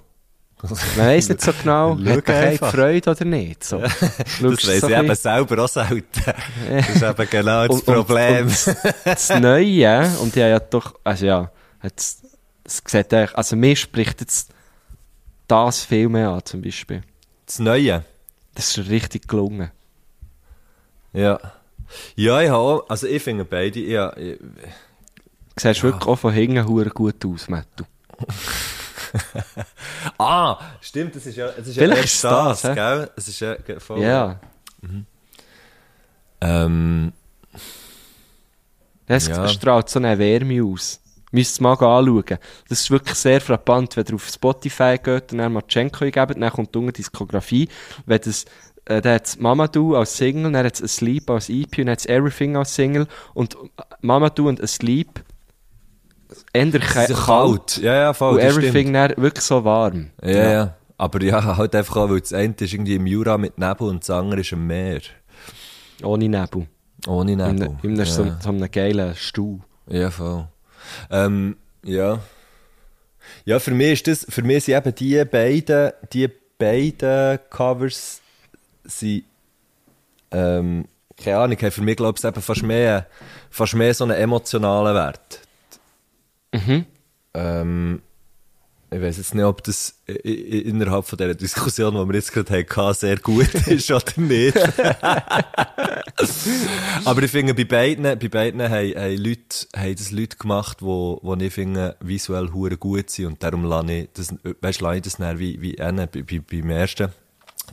Man 0.63 0.71
weiss 0.97 1.29
nicht 1.31 1.41
so 1.41 1.53
genau, 1.53 1.97
Schau 1.97 2.11
hat 2.11 2.29
er. 2.29 2.59
Freude 2.71 3.11
oder 3.11 3.25
nicht. 3.25 3.65
So. 3.65 3.79
Das 3.79 3.93
Schaust 4.39 4.69
weiss 4.69 4.81
so 4.83 4.89
ich 4.89 4.97
eben 4.99 5.15
selber 5.15 5.65
auch 5.65 5.69
selten. 5.69 6.05
Das 6.69 6.89
ist 6.91 7.03
eben 7.03 7.31
genau 7.31 7.67
das 7.67 7.77
Und- 7.81 7.89
und- 7.89 7.95
Problem. 8.07 8.47
und 8.49 8.77
das 9.05 9.29
Neue, 9.31 10.19
und 10.21 10.35
die 10.35 10.43
haben 10.43 10.51
ja 10.51 10.61
doch, 10.61 10.95
also 11.03 11.25
ja, 11.27 11.51
jetzt, 11.83 12.23
es 12.65 12.83
sieht 12.87 13.15
eigentlich, 13.15 13.35
also 13.35 13.57
mir 13.57 13.77
spricht 13.77 14.21
jetzt 14.21 14.51
das 15.49 15.85
viel 15.87 16.11
mehr 16.11 16.29
an, 16.31 16.45
zum 16.45 16.61
Beispiel. 16.61 17.03
Das 17.47 17.61
Neue. 17.61 18.05
Das 18.55 18.77
ist 18.77 18.89
richtig 18.91 19.27
gelungen. 19.27 19.71
Ja. 21.15 21.39
Ja, 22.17 22.41
ich 22.41 22.51
habe 22.51 22.85
also 22.89 23.07
ich 23.07 23.23
finde 23.23 23.45
beide, 23.45 23.81
ja, 23.81 24.17
ich, 24.17 24.39
Du 24.39 25.63
siehst 25.63 25.83
wirklich 25.83 26.07
auch 26.07 26.17
von 26.17 26.33
hinten 26.35 26.67
hure 26.67 26.91
gut 26.91 27.25
aus, 27.25 27.49
Mattu. 27.49 27.85
Ah, 30.19 30.59
stimmt, 30.81 31.15
das 31.17 31.25
ist 31.27 31.37
ja, 31.37 31.49
es 31.57 31.69
ist 31.69 31.79
Vielleicht 31.79 31.97
ja 31.97 32.03
erst 32.03 32.15
ist 32.15 32.25
das, 32.25 32.65
hä? 32.65 32.75
gell? 32.75 33.11
Es 33.17 33.29
ist 33.29 33.41
ja 33.41 33.57
voll. 33.79 34.01
Ja. 34.03 34.39
Ähm, 36.41 37.13
Es 39.07 39.29
Ja. 39.29 39.47
strahlt 39.49 39.89
so 39.89 39.99
eine 40.01 40.19
Wärme 40.19 40.63
aus. 40.65 41.01
Müsst 41.31 41.53
es 41.53 41.61
mal 41.61 41.73
anschauen. 41.73 42.39
Das 42.69 42.81
ist 42.81 42.91
wirklich 42.91 43.15
sehr 43.17 43.41
frappant, 43.41 43.97
wenn 43.97 44.05
ihr 44.07 44.15
auf 44.15 44.29
Spotify 44.29 44.99
geht 45.03 45.33
und 45.33 45.39
dann 45.39 45.53
Matschenko 45.53 46.05
eingebt, 46.05 46.37
dann 46.41 46.51
kommt 46.51 46.77
unten 46.77 46.93
Diskografie. 46.93 47.69
Wenn 48.07 48.21
das, 48.21 48.45
äh, 48.87 49.03
dann 49.03 49.15
hat 49.15 49.27
es 49.27 49.39
Mamadou 49.39 49.95
als 49.95 50.17
Single, 50.17 50.53
dann 50.53 50.65
hat 50.65 50.75
es 50.75 50.83
Asleep 50.83 51.29
als 51.31 51.49
EP 51.49 51.79
und 51.79 51.87
dann 51.87 51.91
hat 51.91 51.99
es 52.01 52.07
Everything 52.07 52.57
als 52.57 52.75
Single. 52.75 53.07
Und 53.35 53.57
Mamadou 54.01 54.49
und 54.49 54.61
Asleep 54.61 55.23
ändern 56.53 56.83
kalt, 56.83 57.11
ja 57.11 57.17
kalt. 57.17 57.77
Ja, 57.79 57.95
ja, 57.95 58.13
voll. 58.13 58.35
und 58.35 58.41
Everything 58.41 58.93
dann 58.93 59.13
wirklich 59.17 59.45
so 59.45 59.65
warm. 59.65 60.11
stimmt. 60.19 60.35
Ja, 60.37 60.53
ja, 60.53 60.77
Aber 60.99 61.23
ja, 61.23 61.57
halt 61.57 61.75
einfach 61.75 61.97
auch, 61.97 62.11
weil 62.11 62.21
das 62.21 62.33
eine 62.33 62.55
ist 62.59 62.73
irgendwie 62.73 62.95
im 62.95 63.07
Jura 63.07 63.37
mit 63.39 63.59
Nebel 63.59 63.89
und 63.89 64.03
das 64.03 64.11
andere 64.11 64.41
ist 64.41 64.53
im 64.53 64.67
Meer. 64.67 65.01
Ohne 66.03 66.29
Nebel. 66.29 66.67
Ohne 67.07 67.37
Nebel. 67.37 67.77
in 67.83 67.97
ja. 67.97 68.05
so, 68.05 68.27
so 68.41 68.49
einem 68.49 68.71
geilen 68.71 69.15
Stuhl. 69.15 69.61
Ja, 69.89 70.11
voll. 70.11 70.49
Ähm, 71.11 71.57
ja. 71.85 72.21
Ja, 73.45 73.59
für 73.59 73.73
mich 73.73 73.93
ist 73.93 74.07
das, 74.07 74.27
für 74.29 74.43
mich 74.43 74.65
sind 74.65 74.77
eben 74.77 74.95
die 74.95 75.25
beiden, 75.25 75.93
die 76.13 76.29
beiden 76.59 77.39
Covers, 77.51 78.21
sind, 78.87 79.25
ähm, 80.31 80.87
keine 81.17 81.39
Ahnung, 81.39 81.59
haben 81.59 81.71
für 81.71 81.83
mich, 81.83 81.97
glaube 81.97 82.19
ich, 82.19 82.25
eben 82.25 82.43
fast 82.43 82.63
mehr, 82.63 83.07
fast 83.51 83.75
mehr 83.75 83.95
so 83.95 84.05
einen 84.05 84.17
emotionalen 84.17 84.95
Wert. 84.95 85.41
Mhm. 86.53 86.85
Ähm, 87.35 88.03
ich 88.91 89.01
weiß 89.01 89.17
jetzt 89.17 89.35
nicht, 89.35 89.45
ob 89.45 89.65
das 89.65 90.01
innerhalb 90.07 91.07
von 91.07 91.19
dieser 91.19 91.35
Diskussion, 91.35 91.95
die 91.95 92.09
wir 92.09 92.15
jetzt 92.15 92.33
gerade 92.33 92.65
hatten, 92.65 92.95
sehr 92.95 93.19
gut 93.19 93.53
ist 93.67 93.91
oder 93.91 94.13
nicht. 94.17 94.57
Aber 97.05 97.23
ich 97.23 97.31
finde, 97.31 97.55
bei 97.55 97.65
beiden, 97.65 98.05
bei 98.05 98.29
beiden 98.29 98.63
haben, 98.63 98.95
haben, 98.95 99.17
Leute, 99.17 99.67
haben 99.77 99.97
das 99.97 100.13
Leute 100.13 100.37
gemacht, 100.37 100.83
wo, 100.83 101.19
wo 101.23 101.35
ich 101.35 101.53
finde, 101.53 101.97
visuell 102.01 102.53
hure 102.53 102.77
gut 102.77 103.11
sind. 103.11 103.27
Und 103.27 103.43
darum 103.43 103.65
lasse 103.65 103.93
ich 103.93 104.09
das, 104.15 104.35
weißt, 104.61 104.81
lasse 104.81 104.97
ich 104.97 105.03
das 105.03 105.17
dann 105.17 105.39
wie, 105.39 105.61
wie 105.61 105.81
einen, 105.81 106.09
bei, 106.09 106.23
bei, 106.23 106.39
beim 106.39 106.71
ersten, 106.71 107.09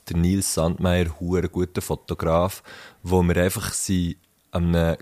der 0.09 0.17
Nils 0.17 0.53
Sandmeier, 0.53 1.19
hure 1.19 1.49
guter 1.49 1.81
Fotograf, 1.81 2.63
wo 3.03 3.21
wir 3.23 3.37
einfach 3.37 3.73
sind, 3.73 4.17
an 4.51 4.75
einem, 4.75 4.97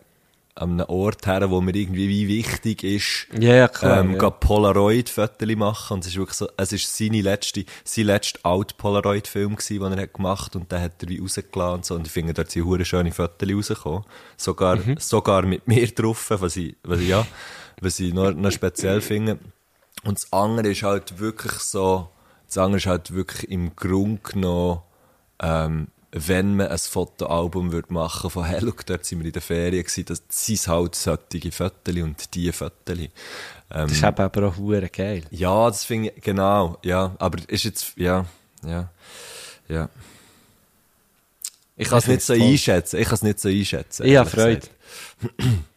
an 0.55 0.71
einem 0.79 0.89
Ort 0.89 1.25
her, 1.27 1.49
wo 1.49 1.59
mir 1.61 1.73
irgendwie 1.75 2.07
wie 2.09 2.27
wichtig 2.27 2.83
ist, 2.83 3.27
klar, 3.67 4.01
ähm, 4.01 4.13
ja. 4.13 4.29
Polaroid-Fotos 4.29 5.55
machen. 5.55 5.95
Und 5.95 5.99
es 6.01 6.07
ist 6.11 6.17
wirklich 6.17 6.37
so, 6.37 6.47
es 6.57 6.71
ist 6.71 6.97
seine 6.97 7.21
letzte, 7.21 7.65
sein 7.83 8.05
letzter 8.05 8.39
Alt-Polaroid-Film 8.43 9.55
gewesen, 9.55 9.79
den 9.81 9.93
er 9.93 10.03
hat 10.03 10.13
gemacht 10.13 10.55
und 10.55 10.71
den 10.71 10.81
hat 10.81 11.01
er 11.03 11.09
wie 11.09 11.19
rausgelassen 11.19 11.73
und 11.75 11.85
so. 11.85 11.95
Und 11.95 12.07
ich 12.07 12.13
finde, 12.13 12.33
dort 12.33 12.51
sind 12.51 12.65
hure 12.65 12.85
schöne 12.85 13.11
Fotos 13.11 13.49
rausgekommen. 13.49 14.03
Sogar, 14.37 14.75
Mhm. 14.77 14.97
sogar 14.99 15.43
mit 15.45 15.67
mir 15.67 15.87
drauf, 15.87 16.29
was 16.29 16.55
ich, 16.57 16.75
was 16.83 16.99
ich, 16.99 17.07
ja, 17.09 17.25
was 17.81 17.99
ich 17.99 18.13
noch, 18.13 18.31
noch 18.33 18.51
speziell 18.51 19.01
finde. 19.01 19.39
Und 20.03 20.17
das 20.17 20.31
andere 20.33 20.69
ist 20.71 20.83
halt 20.83 21.19
wirklich 21.19 21.53
so, 21.53 22.09
das 22.47 22.57
andere 22.57 22.77
ist 22.77 22.87
halt 22.87 23.13
wirklich 23.13 23.49
im 23.51 23.75
Grunde 23.75 24.19
genommen, 24.23 24.79
ähm, 25.41 25.87
wenn 26.13 26.57
man 26.57 26.67
ein 26.67 26.77
Fotoalbum 26.77 27.71
würde 27.71 27.93
machen 27.93 28.29
von 28.29 28.43
«Hey, 28.43 28.59
look, 28.59 28.85
dort 28.85 29.05
sind 29.05 29.19
wir 29.19 29.27
in 29.27 29.31
der 29.31 29.41
Ferien 29.41 29.83
gewesen», 29.83 30.05
das 30.05 30.21
sind 30.29 30.67
halt 30.67 30.95
solche 30.95 31.51
Fotos 31.51 31.95
und 31.95 32.33
diese 32.35 32.53
Fotos. 32.53 32.97
Ähm, 32.97 33.09
Das 33.69 33.91
ist 33.93 34.03
eben 34.03 34.19
aber 34.19 34.47
auch 34.49 34.57
hure 34.57 34.89
geil. 34.89 35.23
ja, 35.31 35.67
das 35.69 35.85
finde 35.85 36.09
ich, 36.09 36.21
genau, 36.21 36.77
ja, 36.83 37.15
aber 37.17 37.39
ist 37.47 37.63
jetzt, 37.63 37.93
ja, 37.95 38.25
ja, 38.65 38.89
ja. 39.69 39.89
Ich 41.77 41.87
kann 41.87 41.99
es 41.99 42.07
nicht 42.07 42.21
so 42.21 42.33
einschätzen, 42.33 42.99
ich 42.99 43.05
kann 43.05 43.15
es 43.15 43.21
nicht 43.23 43.39
so 43.39 43.47
einschätzen. 43.49 44.05
Ich 44.05 44.15
habe 44.17 44.29
Freude. 44.29 44.67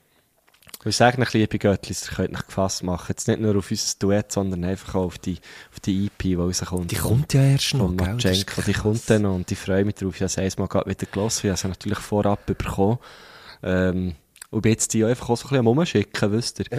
gesagt. 0.84 0.94
Ich 0.94 0.96
sage 0.96 1.22
euch, 1.22 1.32
liebe 1.32 1.58
Göttlis, 1.58 2.08
ihr 2.08 2.16
könnt 2.16 2.34
euch 2.34 2.46
gefasst 2.46 2.82
machen. 2.82 3.06
Jetzt 3.08 3.28
nicht 3.28 3.40
nur 3.40 3.56
auf 3.56 3.70
unser 3.70 3.98
Duett, 3.98 4.32
sondern 4.32 4.64
einfach 4.64 4.94
auch 4.94 5.04
auf 5.04 5.18
die, 5.18 5.38
auf 5.72 5.80
die 5.80 6.06
EP, 6.06 6.18
die 6.18 6.34
rauskommt. 6.34 6.90
Die 6.90 6.96
kommt 6.96 7.34
ja 7.34 7.42
erst 7.42 7.74
noch, 7.74 7.94
von 7.94 8.18
gell? 8.18 8.44
Die 8.66 8.72
kommt 8.72 9.10
dann 9.10 9.22
noch 9.22 9.34
und 9.34 9.50
ich 9.50 9.58
freue 9.58 9.84
mich 9.84 9.96
drauf. 9.96 10.14
Ich 10.14 10.22
habe 10.22 10.26
es 10.26 10.38
einmal 10.56 10.68
gerade 10.68 10.90
wieder 10.90 11.06
gelesen. 11.06 11.40
Ich 11.44 11.50
habe 11.50 11.58
sie 11.58 11.68
natürlich 11.68 11.98
vorab 11.98 12.46
bekommen. 12.46 12.98
Ähm, 13.62 14.14
und 14.50 14.62
bin 14.62 14.72
jetzt 14.72 14.94
die 14.94 15.04
auch 15.04 15.08
einfach 15.08 15.28
auch 15.30 15.36
so 15.36 15.46
ein 15.46 15.50
bisschen 15.50 15.58
am 15.58 15.66
Rumschicken, 15.66 16.32
wisst 16.32 16.60
ihr? 16.60 16.66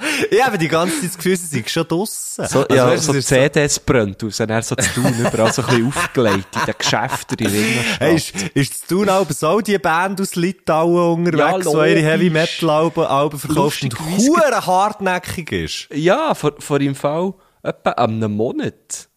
Ich 0.30 0.44
habe 0.44 0.58
die 0.58 0.68
ganze 0.68 0.96
Zeit 1.00 1.10
das 1.10 1.16
Gefühl, 1.16 1.36
sie 1.36 1.46
sind 1.46 1.70
schon 1.70 1.86
draussen. 1.88 2.46
So, 2.46 2.60
Also, 2.62 2.74
ja, 2.74 2.86
weißt 2.86 3.04
so 3.04 3.20
CDs 3.20 3.78
brennt 3.80 4.22
aus. 4.24 4.40
Und 4.40 4.48
dann 4.48 4.62
so 4.62 4.74
zu 4.76 4.90
tun, 4.94 5.14
überall 5.18 5.52
so 5.52 5.62
ein 5.62 5.68
bisschen 5.68 5.86
aufgelegt 5.88 6.48
in 6.56 6.64
den 6.66 6.74
Geschäften 6.78 7.38
in 7.38 7.46
Ringerstadt. 7.46 8.00
Hey, 8.00 8.16
ist, 8.16 8.34
ist 8.54 8.72
das 8.72 8.88
Thun 8.88 9.08
aber 9.08 9.32
so 9.32 9.60
die 9.60 9.78
Band 9.78 10.20
aus 10.20 10.34
Litauen 10.36 11.26
unterwegs, 11.26 11.64
Ja, 11.66 11.84
die 11.84 11.90
ihre 11.92 12.02
Heavy. 12.02 12.30
Metal 12.30 12.70
Alben, 12.70 13.04
Alben 13.04 13.38
verkauft 13.38 13.82
und 13.82 13.98
hure 13.98 14.66
hartnäckig 14.66 15.52
ist? 15.52 15.88
Ja, 15.94 16.34
vor, 16.34 16.52
vor 16.58 16.80
im 16.80 16.94
Fall 16.94 17.34
etwa 17.62 17.90
einem 17.90 18.36
Monat 18.36 19.08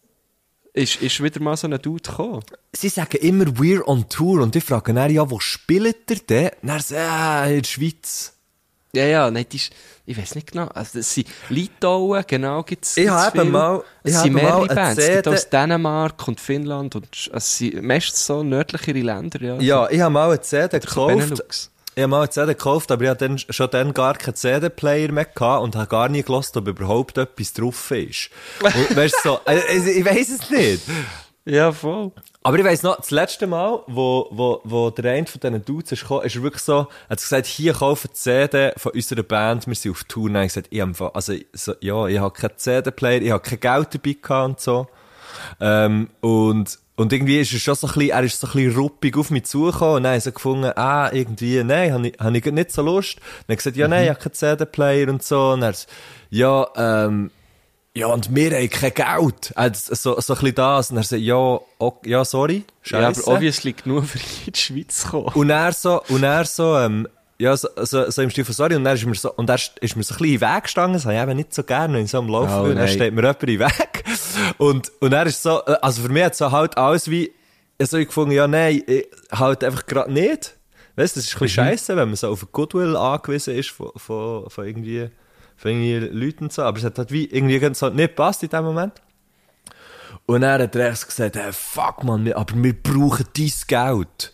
ist, 0.74 1.02
ist 1.02 1.22
wieder 1.22 1.40
mal 1.40 1.56
so 1.56 1.66
ein 1.66 1.80
Dude 1.80 2.02
gekommen. 2.08 2.40
Sie 2.72 2.88
sagen 2.88 3.18
immer, 3.20 3.44
we're 3.44 3.86
on 3.86 4.08
tour. 4.08 4.40
Und 4.40 4.56
ich 4.56 4.64
frage 4.64 4.94
dann, 4.94 5.10
ja, 5.10 5.28
wo 5.30 5.38
spielt 5.38 6.10
ihr 6.10 6.16
denn? 6.16 6.50
Dann 6.62 6.80
sagen 6.80 6.82
sie, 6.82 6.96
ah, 6.96 7.46
in 7.46 7.60
der 7.62 7.68
Schweiz. 7.68 8.32
Ja, 8.94 9.04
ja, 9.06 9.30
nein, 9.30 9.46
das 9.50 9.54
ist, 9.62 9.72
ich 10.04 10.18
weiß 10.18 10.34
nicht 10.34 10.52
genau. 10.52 10.66
Also, 10.66 10.98
das 10.98 11.14
sind 11.14 11.26
Litauen, 11.48 12.22
genau, 12.26 12.62
gibt's. 12.62 12.94
Ich 12.98 13.04
gibt's 13.04 13.18
habe 13.18 13.44
mal- 13.46 13.82
ich 14.04 14.10
Es 14.10 14.16
habe 14.18 14.24
sind 14.24 14.32
mal 14.34 14.42
mehrere 14.42 14.62
eine 14.64 14.74
Bands. 14.74 14.98
Es 14.98 15.06
gibt 15.08 15.24
CD 15.24 15.30
aus 15.36 15.48
Dänemark 15.48 16.28
und 16.28 16.40
Finnland 16.40 16.94
und, 16.96 17.06
also, 17.32 17.36
es 17.38 17.56
sind 17.56 17.82
meistens 17.82 18.26
so 18.26 18.42
nördlichere 18.42 19.00
Länder, 19.00 19.40
ja. 19.40 19.56
Ja, 19.60 19.88
ich 19.90 19.98
habe 20.00 20.12
mal 20.12 20.28
eine 20.28 20.40
CD 20.42 20.78
gekauft. 20.78 21.42
Ich 21.94 22.02
habe 22.02 22.08
mal 22.08 22.18
eine 22.20 22.30
CD 22.30 22.46
gekauft, 22.48 22.90
aber 22.92 23.04
ich 23.04 23.08
hatte 23.10 23.28
dann, 23.28 23.38
schon 23.38 23.70
dann 23.70 23.94
gar 23.94 24.12
keinen 24.14 24.34
CD-Player 24.34 25.10
mehr 25.10 25.24
gehabt 25.24 25.62
und 25.62 25.74
habe 25.74 25.86
gar 25.86 26.08
nie 26.10 26.22
gelost, 26.22 26.54
ob 26.58 26.68
überhaupt 26.68 27.16
etwas 27.16 27.52
drauf 27.54 27.90
ist. 27.92 28.28
Und, 28.62 28.94
weißt 28.96 29.14
du, 29.24 29.28
so, 29.30 29.40
also, 29.46 29.88
ich 29.88 30.04
weiß 30.04 30.28
es 30.38 30.50
nicht. 30.50 30.82
Ja, 31.46 31.72
voll. 31.72 32.12
Aber 32.44 32.58
ich 32.58 32.64
weiss 32.64 32.82
noch, 32.82 32.96
das 32.96 33.10
letzte 33.12 33.46
Mal, 33.46 33.80
wo, 33.86 34.26
wo, 34.30 34.60
wo 34.64 34.90
der 34.90 35.12
eine 35.12 35.26
von 35.26 35.40
diesen 35.40 35.64
Dudes 35.64 35.92
ist 35.92 36.02
gekommen, 36.02 36.24
ist 36.24 36.34
er 36.34 36.42
wirklich 36.42 36.62
so, 36.62 36.88
hat 37.08 37.18
gesagt, 37.18 37.46
hier 37.46 37.72
kaufen 37.72 38.08
die 38.12 38.18
CD 38.18 38.72
von 38.76 38.92
unserer 38.92 39.22
Band, 39.22 39.66
wir 39.68 39.74
sind 39.76 39.92
auf 39.92 40.04
Tour. 40.04 40.28
Habe 40.30 40.44
ich 40.44 40.52
gesagt, 40.52 40.68
ich 40.70 40.80
habe, 40.80 41.14
also, 41.14 41.34
so, 41.52 41.74
ja, 41.80 42.06
ich 42.08 42.18
habe 42.18 42.34
keinen 42.34 42.56
CD-Player, 42.56 43.22
ich 43.22 43.30
habe 43.30 43.42
kein 43.42 43.60
Geld 43.60 43.94
dabei 43.94 44.16
gehabt 44.20 44.48
und 44.48 44.60
so. 44.60 44.86
Ähm, 45.60 46.10
und, 46.20 46.78
und 46.96 47.12
irgendwie 47.12 47.40
ist 47.40 47.52
er 47.52 47.60
schon 47.60 47.74
so 47.76 47.86
ein 47.86 47.94
bisschen, 47.94 48.10
er 48.10 48.24
ist 48.24 48.40
so 48.40 48.48
ein 48.48 48.52
bisschen 48.52 48.76
ruppig 48.76 49.16
auf 49.16 49.30
mich 49.30 49.44
zugekommen 49.44 49.96
und 49.96 50.02
dann 50.02 50.18
ich 50.18 50.24
so 50.24 50.32
gefunden, 50.32 50.72
ah, 50.74 51.10
irgendwie, 51.12 51.62
nein, 51.62 51.92
habe 51.92 52.08
ich, 52.08 52.18
habe 52.18 52.36
ich 52.36 52.44
nicht 52.44 52.72
so 52.72 52.82
Lust. 52.82 53.18
Und 53.18 53.24
dann 53.46 53.54
ich 53.54 53.58
gesagt, 53.58 53.76
ja, 53.76 53.86
nein, 53.86 54.04
ich 54.04 54.10
habe 54.10 54.20
keinen 54.20 54.34
CD-Player 54.34 55.08
und 55.08 55.22
so. 55.22 55.50
Und 55.50 55.62
er 55.62 55.74
ja, 56.30 56.66
ähm, 56.76 57.30
ja, 57.94 58.06
und 58.06 58.34
wir 58.34 58.50
haben 58.56 58.70
kein 58.70 58.94
Geld. 58.94 59.52
Also, 59.54 59.94
so, 59.94 60.20
so 60.20 60.32
ein 60.34 60.38
bisschen 60.40 60.54
das. 60.54 60.90
Und 60.90 60.96
er 60.96 61.02
sagt, 61.02 61.22
ja, 61.22 61.36
ok, 61.78 62.06
ja, 62.06 62.24
sorry, 62.24 62.64
Ja, 62.86 63.08
aber 63.08 63.28
obviously 63.28 63.72
genug 63.74 64.04
für 64.06 64.18
in 64.46 64.52
die 64.52 64.58
Schweiz 64.58 65.06
kommen. 65.10 65.26
Und 65.34 65.50
er 65.50 65.72
so, 65.72 66.02
und 66.08 66.22
er 66.22 66.44
so, 66.44 66.76
ähm, 66.78 67.06
ja, 67.38 67.56
so, 67.56 67.68
so, 67.82 68.08
so 68.10 68.22
im 68.22 68.30
Stil 68.30 68.44
von 68.44 68.54
sorry, 68.54 68.76
und 68.76 68.86
er 68.86 68.94
ist 68.94 69.04
mir 69.04 69.14
so, 69.14 69.32
und 69.34 69.50
er 69.50 69.56
ist 69.56 69.96
mir 69.96 70.02
so 70.04 70.14
ein 70.14 70.18
bisschen 70.18 70.24
in 70.26 70.38
den 70.38 70.40
Weg 70.40 70.62
gestanden, 70.62 70.94
das 70.94 71.04
habe 71.04 71.14
ich 71.16 71.20
eben 71.22 71.36
nicht 71.36 71.52
so 71.54 71.62
gerne, 71.64 72.00
ich 72.00 72.10
so 72.10 72.18
am 72.18 72.28
Laufen 72.28 72.54
Oh, 72.54 72.70
und 72.70 72.76
dann 72.76 72.88
steht 72.88 73.12
mir 73.12 73.20
jemand 73.22 73.42
in 73.42 73.46
den 73.48 73.60
Weg. 73.60 74.04
Und, 74.58 74.92
und 75.00 75.12
er 75.12 75.26
ist 75.26 75.42
so, 75.42 75.60
äh, 75.66 75.76
also 75.82 76.02
für 76.02 76.08
mich 76.08 76.24
hat 76.24 76.36
so 76.36 76.50
halt 76.50 76.76
alles 76.78 77.10
wie, 77.10 77.32
ich 77.78 77.88
so 77.88 77.98
gefunden, 77.98 78.32
ja, 78.32 78.46
nein, 78.46 78.82
ich, 78.86 79.06
halt 79.32 79.64
einfach 79.64 79.86
gerade 79.86 80.12
nicht. 80.12 80.56
Weißt 80.94 81.16
du, 81.16 81.20
das 81.20 81.26
ist 81.28 81.34
ein 81.34 81.38
Mhm. 81.38 81.44
bisschen 81.46 81.64
scheiße, 81.64 81.96
wenn 81.96 82.08
man 82.08 82.16
so 82.16 82.28
auf 82.28 82.46
Goodwill 82.52 82.96
angewiesen 82.96 83.54
ist 83.56 83.70
von, 83.70 83.90
von, 83.96 84.48
von 84.48 84.66
irgendwie, 84.66 85.08
von 85.62 85.70
irgendwie 85.70 85.98
Leuten 86.26 86.44
und 86.44 86.52
so, 86.52 86.62
aber 86.62 86.76
es 86.78 86.84
hat 86.84 86.98
halt 86.98 87.12
wie 87.12 87.24
irgendwie 87.26 87.58
ganz 87.60 87.78
so 87.78 87.88
nicht 87.88 88.08
gepasst 88.16 88.42
in 88.42 88.48
dem 88.50 88.64
Moment. 88.64 88.94
Und 90.26 90.42
dann 90.42 90.60
hat 90.60 90.74
er 90.76 90.86
erst 90.88 91.06
gesagt, 91.06 91.36
hey, 91.36 91.52
fuck 91.52 92.04
man, 92.04 92.24
wir- 92.24 92.36
aber 92.36 92.54
wir 92.56 92.74
brauchen 92.80 93.26
dein 93.36 93.52
Geld. 93.66 94.32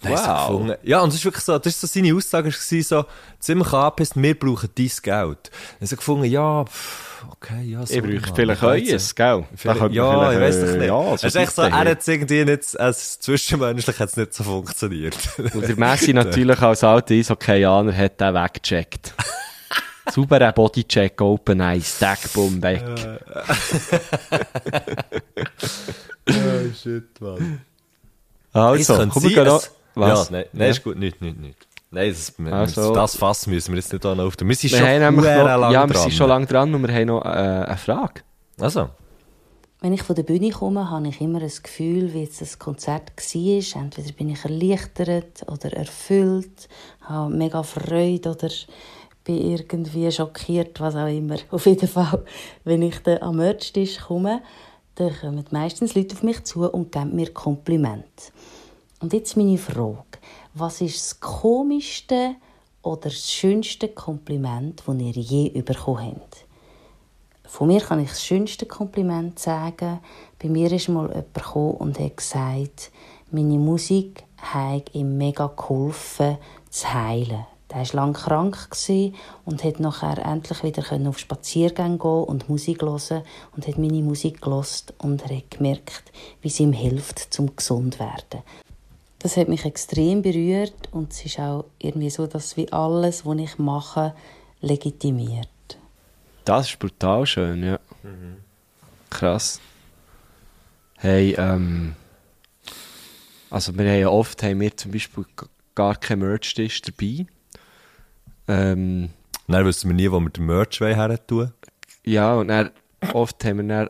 Dann 0.00 0.12
Wow. 0.12 0.76
Ja, 0.84 1.00
und 1.00 1.08
das 1.08 1.16
ist 1.18 1.24
wirklich 1.24 1.42
so, 1.44 1.58
das 1.58 1.66
ist 1.74 1.80
so 1.80 1.86
seine 1.88 2.14
Aussage, 2.14 2.50
es 2.50 2.72
war 2.72 2.82
so, 2.82 3.04
ziemlich 3.40 3.72
angepisst, 3.72 4.12
wir 4.14 4.38
brauchen 4.38 4.70
dein 4.76 4.90
Geld. 5.02 5.50
Dann 5.80 5.88
so 5.88 5.96
gefunden, 5.96 6.24
ja, 6.26 6.64
pff, 6.64 7.24
okay, 7.32 7.62
ja, 7.64 7.84
so. 7.84 7.94
Ich 7.94 8.22
brauche 8.22 8.34
vielleicht 8.36 8.62
eues, 8.62 9.14
gell? 9.14 9.40
Da 9.40 9.56
Vielleicht, 9.56 9.80
ja, 9.94 10.30
ich 10.30 10.36
vielleicht, 10.36 10.40
weiß 10.40 10.56
äh, 10.56 10.66
doch 10.66 10.78
nicht. 10.78 10.86
Ja, 10.86 11.14
es 11.14 11.24
ist 11.24 11.36
echt 11.36 11.52
so, 11.56 11.62
er 11.62 11.72
hat 11.78 11.98
es 12.00 12.06
irgendwie 12.08 12.44
nicht, 12.44 12.78
also 12.80 13.00
zwischenmenschlich 13.20 13.98
hat 13.98 14.08
es 14.10 14.16
nicht 14.16 14.34
so 14.34 14.44
funktioniert. 14.44 15.16
Und 15.52 15.66
der 15.66 15.76
Messi 15.76 16.12
natürlich 16.12 16.62
als 16.62 16.84
alter 16.84 17.14
Eishockeyaner 17.14 17.96
hat 17.96 18.20
den 18.20 18.34
weggecheckt. 18.34 19.14
Sauberer 20.18 20.52
Bodycheck, 20.52 21.20
Open 21.20 21.60
Eyes, 21.60 21.94
Stackbomb 21.96 22.60
weg. 22.60 22.82
oh 26.28 26.72
shit, 26.74 27.20
man. 27.20 27.60
Also, 28.52 28.96
komm, 28.96 29.14
wir 29.14 29.20
sein, 29.20 29.30
gehen 29.34 29.44
noch. 29.44 29.62
es- 29.62 29.70
Was? 29.94 30.30
Ja, 30.30 30.36
nein, 30.36 30.44
nein, 30.52 30.70
ist 30.70 30.82
gut, 30.82 30.96
nicht, 30.98 31.20
nicht, 31.22 31.38
nicht. 31.38 31.66
Nein, 31.92 32.08
das, 32.10 32.34
wir- 32.36 32.52
Also- 32.52 32.92
das 32.94 33.16
Fass 33.16 33.46
müssen 33.46 33.72
wir 33.72 33.76
jetzt 33.80 33.92
nicht 33.92 34.04
aufnehmen. 34.04 34.48
Wir 34.48 34.56
sind 34.56 34.72
Wir 34.72 34.78
schon 34.78 34.86
haben 34.88 35.16
noch, 35.16 35.24
ja, 35.24 35.86
wir 35.86 35.94
dran. 35.94 36.02
sind 36.02 36.12
schon 36.14 36.28
lange 36.28 36.46
dran 36.46 36.74
und 36.74 36.86
wir 36.86 36.92
haben 36.94 37.06
noch 37.06 37.24
äh, 37.24 37.28
eine 37.28 37.76
Frage. 37.76 38.22
Also, 38.58 38.90
Wenn 39.80 39.92
ich 39.92 40.02
von 40.02 40.16
der 40.16 40.24
Bühne 40.24 40.50
komme, 40.50 40.90
habe 40.90 41.06
ich 41.06 41.20
immer 41.20 41.38
das 41.38 41.62
Gefühl, 41.62 42.12
wie 42.12 42.22
jetzt 42.22 42.40
das 42.40 42.58
Konzert 42.58 43.12
war. 43.16 43.82
Entweder 43.82 44.12
bin 44.12 44.30
ich 44.30 44.44
erleichtert 44.44 45.44
oder 45.46 45.72
erfüllt, 45.72 46.68
habe 47.02 47.32
mega 47.32 47.62
Freude 47.62 48.30
oder 48.32 48.48
bin 49.28 49.46
irgendwie 49.46 50.10
schockiert, 50.10 50.80
was 50.80 50.96
auch 50.96 51.06
immer. 51.06 51.36
Auf 51.50 51.66
jeden 51.66 51.86
Fall, 51.86 52.24
wenn 52.64 52.80
ich 52.80 52.98
dann 53.02 53.18
am 53.18 53.36
Merchtisch 53.36 53.98
komme, 53.98 54.40
dann 54.94 55.14
kommen 55.20 55.44
meistens 55.50 55.94
Leute 55.94 56.16
auf 56.16 56.22
mich 56.24 56.42
zu 56.44 56.68
und 56.68 56.90
geben 56.90 57.14
mir 57.14 57.32
Komplimente. 57.32 58.32
Und 59.00 59.12
jetzt 59.12 59.36
meine 59.36 59.58
Frage. 59.58 60.02
Was 60.54 60.80
ist 60.80 60.96
das 60.96 61.20
komischste 61.20 62.34
oder 62.82 63.02
das 63.02 63.30
schönste 63.30 63.88
Kompliment, 63.88 64.82
das 64.84 64.96
ihr 64.96 65.12
je 65.12 65.62
bekommen 65.62 66.16
habt? 66.16 66.46
Von 67.44 67.68
mir 67.68 67.80
kann 67.80 68.00
ich 68.00 68.08
das 68.08 68.24
schönste 68.24 68.66
Kompliment 68.66 69.38
sagen. 69.38 70.00
Bei 70.42 70.48
mir 70.48 70.72
ist 70.72 70.88
mal 70.88 71.08
jemand 71.08 71.34
gekommen 71.34 71.74
und 71.74 72.00
hat 72.00 72.16
gesagt, 72.16 72.90
meine 73.30 73.58
Musik 73.58 74.24
hat 74.38 74.94
ihm 74.94 75.16
mega 75.16 75.46
geholfen, 75.46 76.38
zu 76.70 76.92
heilen. 76.92 77.46
Der 77.70 77.78
war 77.78 77.86
lange 77.92 78.12
krank 78.14 78.68
und 79.44 79.62
hat 79.62 79.78
nachher 79.80 80.24
endlich 80.24 80.62
wieder 80.62 81.08
auf 81.08 81.18
Spaziergänge 81.18 81.98
gehen 81.98 82.24
und 82.24 82.48
Musik 82.48 82.82
hören 82.82 83.22
und 83.54 83.66
hat 83.66 83.78
meine 83.78 84.02
Musik 84.02 84.40
gelost 84.40 84.94
und 84.98 85.24
hat 85.24 85.50
gemerkt, 85.50 86.10
wie 86.40 86.48
sie 86.48 86.62
ihm 86.62 86.72
hilft, 86.72 87.18
zum 87.32 87.54
gesund 87.54 87.94
zu 87.94 88.00
werden. 88.00 88.42
Das 89.18 89.36
hat 89.36 89.48
mich 89.48 89.64
extrem 89.64 90.22
berührt 90.22 90.88
und 90.92 91.12
es 91.12 91.26
ist 91.26 91.40
auch 91.40 91.64
irgendwie 91.78 92.10
so, 92.10 92.26
dass 92.26 92.56
wie 92.56 92.72
alles, 92.72 93.26
was 93.26 93.38
ich 93.38 93.58
mache, 93.58 94.14
legitimiert. 94.60 95.48
Das 96.44 96.70
ist 96.70 96.78
brutal 96.78 97.26
schön, 97.26 97.62
ja. 97.62 97.78
Krass. 99.10 99.60
Hey, 100.96 101.34
ähm. 101.36 101.94
Also, 103.50 103.76
wir 103.76 103.90
haben 103.90 104.00
ja 104.00 104.08
oft 104.08 104.42
haben 104.42 104.60
wir 104.60 104.76
zum 104.76 104.92
Beispiel 104.92 105.24
gar 105.74 105.96
kein 105.96 106.20
Merch-Tisch 106.20 106.82
dabei. 106.82 107.26
Ähm, 108.48 109.10
dann 109.46 109.64
wissen 109.64 109.88
wir 109.90 109.94
nie, 109.94 110.10
wo 110.10 110.18
wir 110.20 110.30
den 110.30 110.46
Merch 110.46 110.80
her 110.80 111.26
tun. 111.26 111.52
ja, 112.04 112.34
und 112.34 112.48
dann, 112.48 112.70
oft 113.12 113.44
haben 113.44 113.58
wir 113.58 113.68
dann, 113.68 113.88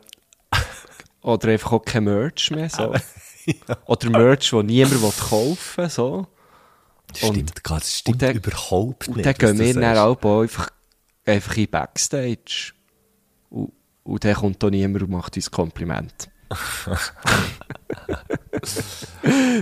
oder 1.21 1.49
einfach 1.49 1.71
auch 1.73 1.83
kein 1.85 2.03
Merch 2.05 2.51
mehr, 2.51 2.69
so. 2.69 2.93
Oder 3.85 4.09
Merch, 4.09 4.51
das 4.51 4.63
niemand 4.63 5.17
kaufen 5.17 5.77
will, 5.77 5.89
so. 5.89 6.27
Das 7.07 7.23
Und- 7.23 7.33
stimmt, 7.35 7.63
gar- 7.63 7.79
das 7.79 7.97
stimmt 7.97 8.15
und 8.15 8.21
dann- 8.21 8.35
überhaupt 8.35 9.07
Und 9.07 9.17
nicht. 9.17 9.25
dann 9.25 9.33
was 9.33 9.57
gehen 9.57 9.59
wir 9.59 9.73
dann 9.81 9.97
auch 9.97 10.41
einfach, 10.41 10.69
einfach 11.25 11.57
in 11.57 11.69
Backstage. 11.69 12.73
Und, 13.49 13.71
und 14.03 14.23
dann 14.23 14.35
kommt 14.35 14.61
da 14.61 14.69
niemand 14.69 15.03
und 15.03 15.09
macht 15.11 15.35
uns 15.35 15.49
Kompliment. 15.49 16.29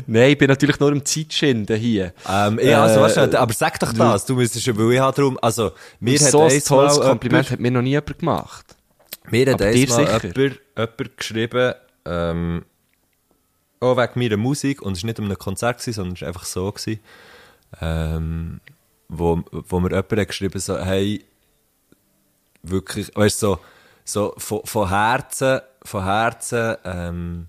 Nein, 0.07 0.31
ich 0.31 0.38
bin 0.38 0.47
natürlich 0.47 0.79
nur 0.79 0.91
im 0.91 1.03
Zeitschinden 1.03 1.75
hier. 1.77 2.13
Ähm, 2.27 2.59
ja, 2.61 2.83
also, 2.83 2.99
Äh, 2.99 3.03
weißt 3.03 3.17
du, 3.33 3.39
aber 3.39 3.53
sag 3.53 3.79
doch 3.79 3.93
das, 3.93 4.25
du 4.25 4.35
müsstest 4.35 4.65
ja, 4.65 4.77
weil 4.77 4.93
ich 4.93 4.99
habe 4.99 5.15
darum, 5.15 5.38
also, 5.41 5.71
mir 5.99 6.19
hat 6.19 6.31
so 6.31 6.43
ein 6.43 6.63
tolles 6.63 6.97
mal 6.99 7.09
Kompliment 7.09 7.45
jemand- 7.45 7.51
hat 7.51 7.59
mir 7.59 7.71
noch 7.71 7.81
nie 7.81 7.89
jemand 7.91 8.19
gemacht. 8.19 8.65
Mir 9.29 9.51
hat 9.51 9.61
einmal 9.61 9.75
jemand, 10.23 10.59
jemand 10.77 11.17
geschrieben, 11.17 11.73
ähm, 12.05 12.65
auch 13.79 13.97
wegen 13.97 14.19
meiner 14.19 14.38
Musik, 14.38 14.81
und 14.81 14.97
es 14.97 15.03
war 15.03 15.07
nicht 15.07 15.19
um 15.19 15.29
ein 15.29 15.38
Konzert, 15.38 15.77
gewesen, 15.79 15.93
sondern 15.93 16.15
es 16.15 16.21
war 16.21 16.27
einfach 16.29 16.45
so, 16.45 16.71
gewesen, 16.71 16.99
ähm, 17.81 18.61
wo, 19.09 19.43
wo 19.51 19.79
mir 19.79 19.89
jemand 19.89 20.11
hat 20.13 20.27
geschrieben 20.29 20.59
so, 20.59 20.77
hey, 20.79 21.23
wirklich, 22.63 23.11
weißt 23.15 23.41
du, 23.43 23.47
so, 23.47 23.59
so 24.05 24.33
von, 24.38 24.61
von 24.65 24.89
Herzen, 24.89 25.59
von 25.88 26.03
Herzen, 26.03 26.75
ähm, 26.83 27.47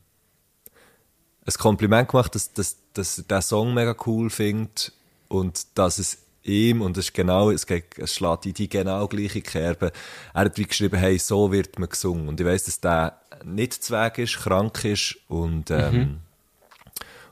ein 1.46 1.52
Kompliment 1.54 2.08
gemacht, 2.08 2.34
dass, 2.34 2.52
dass, 2.52 2.76
dass 2.94 3.18
er 3.18 3.24
den 3.24 3.42
Song 3.42 3.74
mega 3.74 3.96
cool 4.06 4.30
findet 4.30 4.92
und 5.28 5.78
dass 5.78 5.98
es 5.98 6.18
ihm, 6.42 6.82
und 6.82 6.96
es 6.96 7.06
ist 7.06 7.14
genau, 7.14 7.50
es, 7.50 7.66
geht, 7.66 7.98
es 7.98 8.14
schlägt 8.14 8.46
in 8.46 8.54
die 8.54 8.68
genau 8.68 9.06
gleiche 9.08 9.40
Kerbe, 9.40 9.92
er 10.34 10.44
hat 10.44 10.58
wie 10.58 10.64
geschrieben, 10.64 10.98
hey, 10.98 11.18
so 11.18 11.52
wird 11.52 11.78
man 11.78 11.88
gesungen. 11.88 12.28
Und 12.28 12.40
ich 12.40 12.46
weiss, 12.46 12.64
dass 12.64 12.80
der 12.80 13.20
nicht 13.44 13.74
zu 13.74 13.92
Weg 13.94 14.18
ist, 14.18 14.38
krank 14.38 14.84
ist 14.84 15.18
und, 15.28 15.70
ähm, 15.70 16.20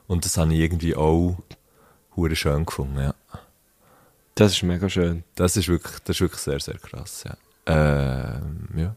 und 0.07 0.25
das 0.25 0.37
habe 0.37 0.53
ich 0.53 0.59
irgendwie 0.59 0.95
auch 0.95 1.37
hure 2.15 2.35
schön 2.35 2.65
gefunden, 2.65 2.99
ja. 2.99 3.13
Das 4.35 4.51
ist 4.53 4.63
mega 4.63 4.87
schön. 4.87 5.23
Das 5.35 5.57
ist 5.57 5.67
wirklich, 5.67 5.99
das 5.99 6.17
ist 6.17 6.21
wirklich 6.21 6.41
sehr, 6.41 6.59
sehr 6.59 6.77
krass, 6.77 7.23
ja. 7.25 7.35
Ähm, 7.65 8.67
ja. 8.75 8.95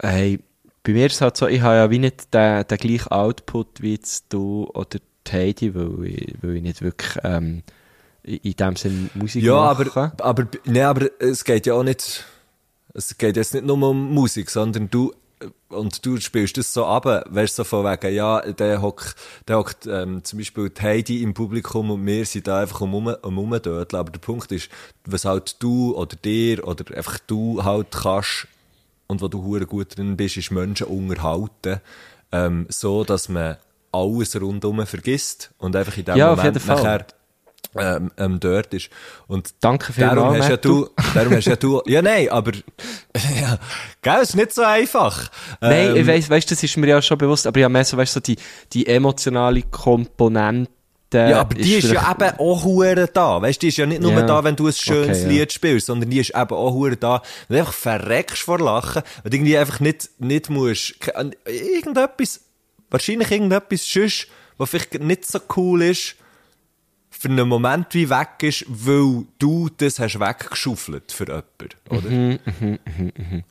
Hey, 0.00 0.40
bei 0.82 0.92
mir 0.92 1.06
ist 1.06 1.14
es 1.14 1.20
halt 1.20 1.36
so, 1.36 1.46
ich 1.46 1.60
habe 1.62 1.76
ja 1.76 1.90
wie 1.90 1.98
nicht 1.98 2.32
den, 2.34 2.66
den 2.66 2.78
gleichen 2.78 3.08
Output 3.10 3.82
wie 3.82 3.94
jetzt 3.94 4.26
du 4.32 4.68
oder 4.74 4.98
Heidi, 5.30 5.74
weil 5.74 6.06
ich, 6.06 6.34
weil 6.42 6.56
ich 6.56 6.62
nicht 6.62 6.82
wirklich 6.82 7.18
ähm, 7.24 7.62
in 8.22 8.52
dem 8.52 8.76
Sinn 8.76 9.10
Musik 9.14 9.42
Ja, 9.42 9.54
mache. 9.54 9.90
aber, 10.16 10.24
aber, 10.24 10.46
nee, 10.64 10.82
aber 10.82 11.08
es 11.20 11.44
geht 11.44 11.66
ja 11.66 11.74
auch 11.74 11.82
nicht, 11.82 12.24
es 12.94 13.16
geht 13.18 13.36
jetzt 13.36 13.54
nicht 13.54 13.66
nur 13.66 13.80
um 13.82 14.12
Musik, 14.12 14.50
sondern 14.50 14.90
du, 14.90 15.12
und 15.68 16.04
du 16.06 16.18
spielst 16.18 16.56
das 16.56 16.72
so 16.72 16.86
ab, 16.86 17.04
weißt 17.28 17.56
so 17.56 17.64
von 17.64 17.84
wegen, 17.84 18.14
ja, 18.14 18.40
der 18.40 18.80
hockt, 18.80 19.16
der 19.48 19.58
hockt, 19.58 19.86
ähm, 19.86 20.24
zum 20.24 20.38
Beispiel 20.38 20.70
die 20.70 20.80
Heidi 20.80 21.22
im 21.22 21.34
Publikum 21.34 21.90
und 21.90 22.06
wir 22.06 22.24
sind 22.24 22.46
da 22.46 22.60
einfach 22.60 22.80
um, 22.80 22.94
um, 22.94 23.38
um. 23.38 23.52
Aber 23.52 23.84
der 23.84 24.18
Punkt 24.20 24.52
ist, 24.52 24.70
was 25.04 25.24
halt 25.24 25.56
du 25.62 25.94
oder 25.96 26.16
dir 26.16 26.66
oder 26.66 26.96
einfach 26.96 27.18
du 27.26 27.64
halt 27.64 27.88
kannst 27.90 28.46
und 29.06 29.20
wo 29.20 29.28
du 29.28 29.42
hure 29.42 29.66
gut 29.66 29.96
drin 29.96 30.16
bist, 30.16 30.36
ist 30.36 30.50
Menschen 30.50 30.86
unterhalten, 30.86 31.80
ähm, 32.32 32.66
so, 32.68 33.04
dass 33.04 33.28
man 33.28 33.56
alles 33.92 34.40
rundum 34.40 34.86
vergisst 34.86 35.50
und 35.58 35.74
einfach 35.76 35.96
in 35.96 36.04
dem 36.04 36.16
Ja, 36.16 36.34
Moment 36.34 36.66
nachher 36.66 37.06
ähm, 37.78 38.10
ähm, 38.16 38.40
dort 38.40 38.72
ist. 38.74 38.90
Und 39.26 39.54
Danke 39.60 39.92
darum 39.96 40.16
vielmals, 40.16 40.44
hast 40.44 40.50
ja 40.50 40.56
du, 40.56 40.88
darum 41.14 41.34
hast 41.34 41.46
ja 41.46 41.56
du, 41.56 41.82
ja 41.86 42.02
nein, 42.02 42.28
aber, 42.30 42.52
ja, 43.40 43.58
gell, 44.02 44.22
ist 44.22 44.36
nicht 44.36 44.52
so 44.52 44.62
einfach. 44.62 45.30
Nein, 45.60 45.90
Ähm, 45.90 45.96
ich 45.96 46.06
weiss, 46.06 46.30
weißt, 46.30 46.50
das 46.50 46.62
ist 46.62 46.76
mir 46.76 46.86
ja 46.86 47.02
schon 47.02 47.18
bewusst, 47.18 47.46
aber 47.46 47.60
ja 47.60 47.68
mehr 47.68 47.84
so, 47.84 47.96
weißt, 47.96 48.12
so 48.14 48.20
die, 48.20 48.36
die 48.72 48.86
emotionale 48.86 49.62
Komponente. 49.62 50.70
Ja, 51.14 51.40
aber 51.40 51.54
die 51.54 51.74
ist, 51.74 51.90
ja 51.92 52.10
eben 52.10 52.38
auch 52.38 52.64
hure 52.64 53.06
da. 53.06 53.40
Weißt 53.40 53.62
die 53.62 53.68
ist 53.68 53.76
ja 53.78 53.86
nicht 53.86 54.02
nur 54.02 54.12
Ja. 54.12 54.22
da, 54.22 54.42
wenn 54.44 54.56
du 54.56 54.66
ein 54.66 54.72
schönes 54.72 55.20
Okay, 55.20 55.34
ja. 55.36 55.40
Lied 55.40 55.52
spielst, 55.52 55.86
sondern 55.86 56.10
die 56.10 56.18
ist 56.18 56.30
eben 56.30 56.50
auch 56.50 56.72
hure 56.72 56.96
da, 56.96 57.22
wenn 57.48 57.56
du 57.56 57.60
einfach 57.62 57.72
verreckst 57.74 58.42
vor 58.42 58.58
Lachen 58.58 59.02
und 59.24 59.32
irgendwie 59.32 59.56
einfach 59.56 59.80
nicht, 59.80 60.10
nicht 60.18 60.50
musst, 60.50 60.94
irgendetwas, 61.46 62.40
wahrscheinlich 62.90 63.30
irgendetwas 63.30 63.86
sonst, 63.90 64.26
was 64.58 64.70
vielleicht 64.70 65.00
nicht 65.00 65.26
so 65.26 65.38
cool 65.56 65.82
ist, 65.82 66.16
für 67.10 67.28
einen 67.28 67.48
Moment 67.48 67.94
wie 67.94 68.10
weg 68.10 68.42
ist, 68.42 68.64
weil 68.68 69.24
du 69.38 69.70
das 69.78 69.98
hast 69.98 70.20
weggeschaufelt 70.20 71.12
für 71.12 71.24
jemanden, 71.26 71.68
oder? 71.88 72.10
Mhm. 72.10 73.44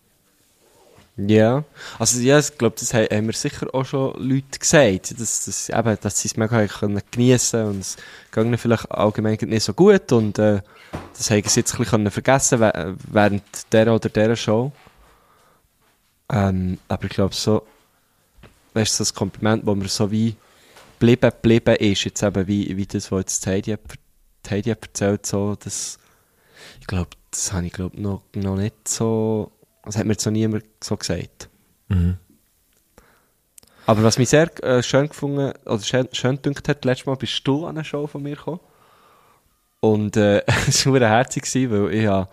Ja, 1.18 1.64
also 1.98 2.20
ja, 2.20 2.40
ich 2.40 2.58
glaube, 2.58 2.76
das 2.78 2.94
haben 2.94 3.26
mir 3.26 3.32
sicher 3.32 3.74
auch 3.74 3.86
schon 3.86 4.14
Leute 4.22 4.60
gesagt, 4.60 5.18
dass, 5.18 5.46
dass, 5.46 5.70
eben, 5.70 5.98
dass 6.02 6.20
sie 6.20 6.28
es 6.28 6.36
mega 6.36 6.58
haben 6.58 6.68
können 6.68 7.02
geniessen 7.10 7.64
und 7.68 7.80
es 7.80 7.96
ging 8.34 8.48
ihnen 8.48 8.58
vielleicht 8.58 8.92
allgemein 8.92 9.38
nicht 9.44 9.64
so 9.64 9.74
gut 9.74 10.12
und 10.12 10.38
äh, 10.40 10.62
das 11.18 11.32
haben 11.32 11.42
sie 11.46 11.62
jetzt 11.62 11.74
ein 11.76 11.78
bisschen 11.80 12.12
vergessen 12.12 12.60
während 12.60 13.44
der 13.72 13.94
oder 13.94 14.10
der 14.10 14.36
Show. 14.36 14.74
Ähm, 16.32 16.80
aber 16.88 17.06
ich 17.06 17.12
glaube 17.12 17.36
so, 17.36 17.66
weißt 18.74 19.00
du, 19.00 19.04
ein 19.04 19.16
Kompliment, 19.16 19.66
wo 19.66 19.76
mir 19.76 19.88
so 19.88 20.12
wie 20.12 20.36
geblieben, 21.00 21.32
geblieben 21.32 21.76
ist, 21.78 22.06
jetzt 22.06 22.24
eben 22.24 22.48
wie, 22.48 22.76
wie 22.78 22.86
das, 22.86 23.12
was 23.12 23.22
jetzt 23.22 23.48
Heidi, 23.48 23.72
hat- 23.72 23.82
Heidi 24.50 24.72
hat 24.72 24.84
erzählt, 24.84 25.26
so, 25.26 25.56
das, 25.64 26.00
ich 26.82 26.88
glaube, 26.88 27.12
das 27.32 27.54
habe 27.54 27.68
ich 27.68 27.74
glaub, 27.74 27.98
noch, 27.98 28.24
noch 28.36 28.58
nicht 28.58 28.88
so. 28.88 29.52
Das 29.86 29.98
hat 29.98 30.06
mir 30.06 30.14
jetzt 30.14 30.26
noch 30.26 30.34
niemand 30.34 30.66
so 30.84 30.98
gesagt. 30.98 31.50
Aber 33.86 34.04
was 34.04 34.18
mich 34.18 34.30
sehr 34.30 34.52
äh, 34.64 34.82
schön 34.82 35.10
gefunden 35.10 35.54
oder 35.66 35.82
schön, 35.82 36.08
schön 36.12 36.38
gedünkt 36.38 36.68
hat, 36.68 36.86
letztes 36.86 37.06
Mal 37.06 37.16
bist 37.16 37.48
du 37.48 37.66
an 37.66 37.76
einer 37.76 37.84
Show 37.84 38.08
von 38.08 38.24
mir 38.24 38.36
gekommen. 38.36 38.60
Und 39.80 40.18
äh, 40.18 40.44
es 40.68 40.86
war 40.86 41.00
herzig, 41.00 41.46
weil 41.70 41.94
ich 41.94 42.08
habe 42.08 42.30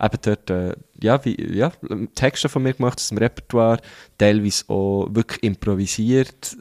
eben 0.00 0.18
dort 0.22 0.50
äh, 0.50 0.74
ja, 1.00 1.24
wie, 1.24 1.56
ja, 1.56 1.72
Texte 2.14 2.48
von 2.48 2.62
mir 2.62 2.74
gemacht 2.74 2.98
aus 2.98 3.08
dem 3.08 3.18
Repertoire, 3.18 3.80
teilweise 4.18 4.64
auch 4.68 5.08
wirklich 5.10 5.42
improvisiert. 5.42 6.56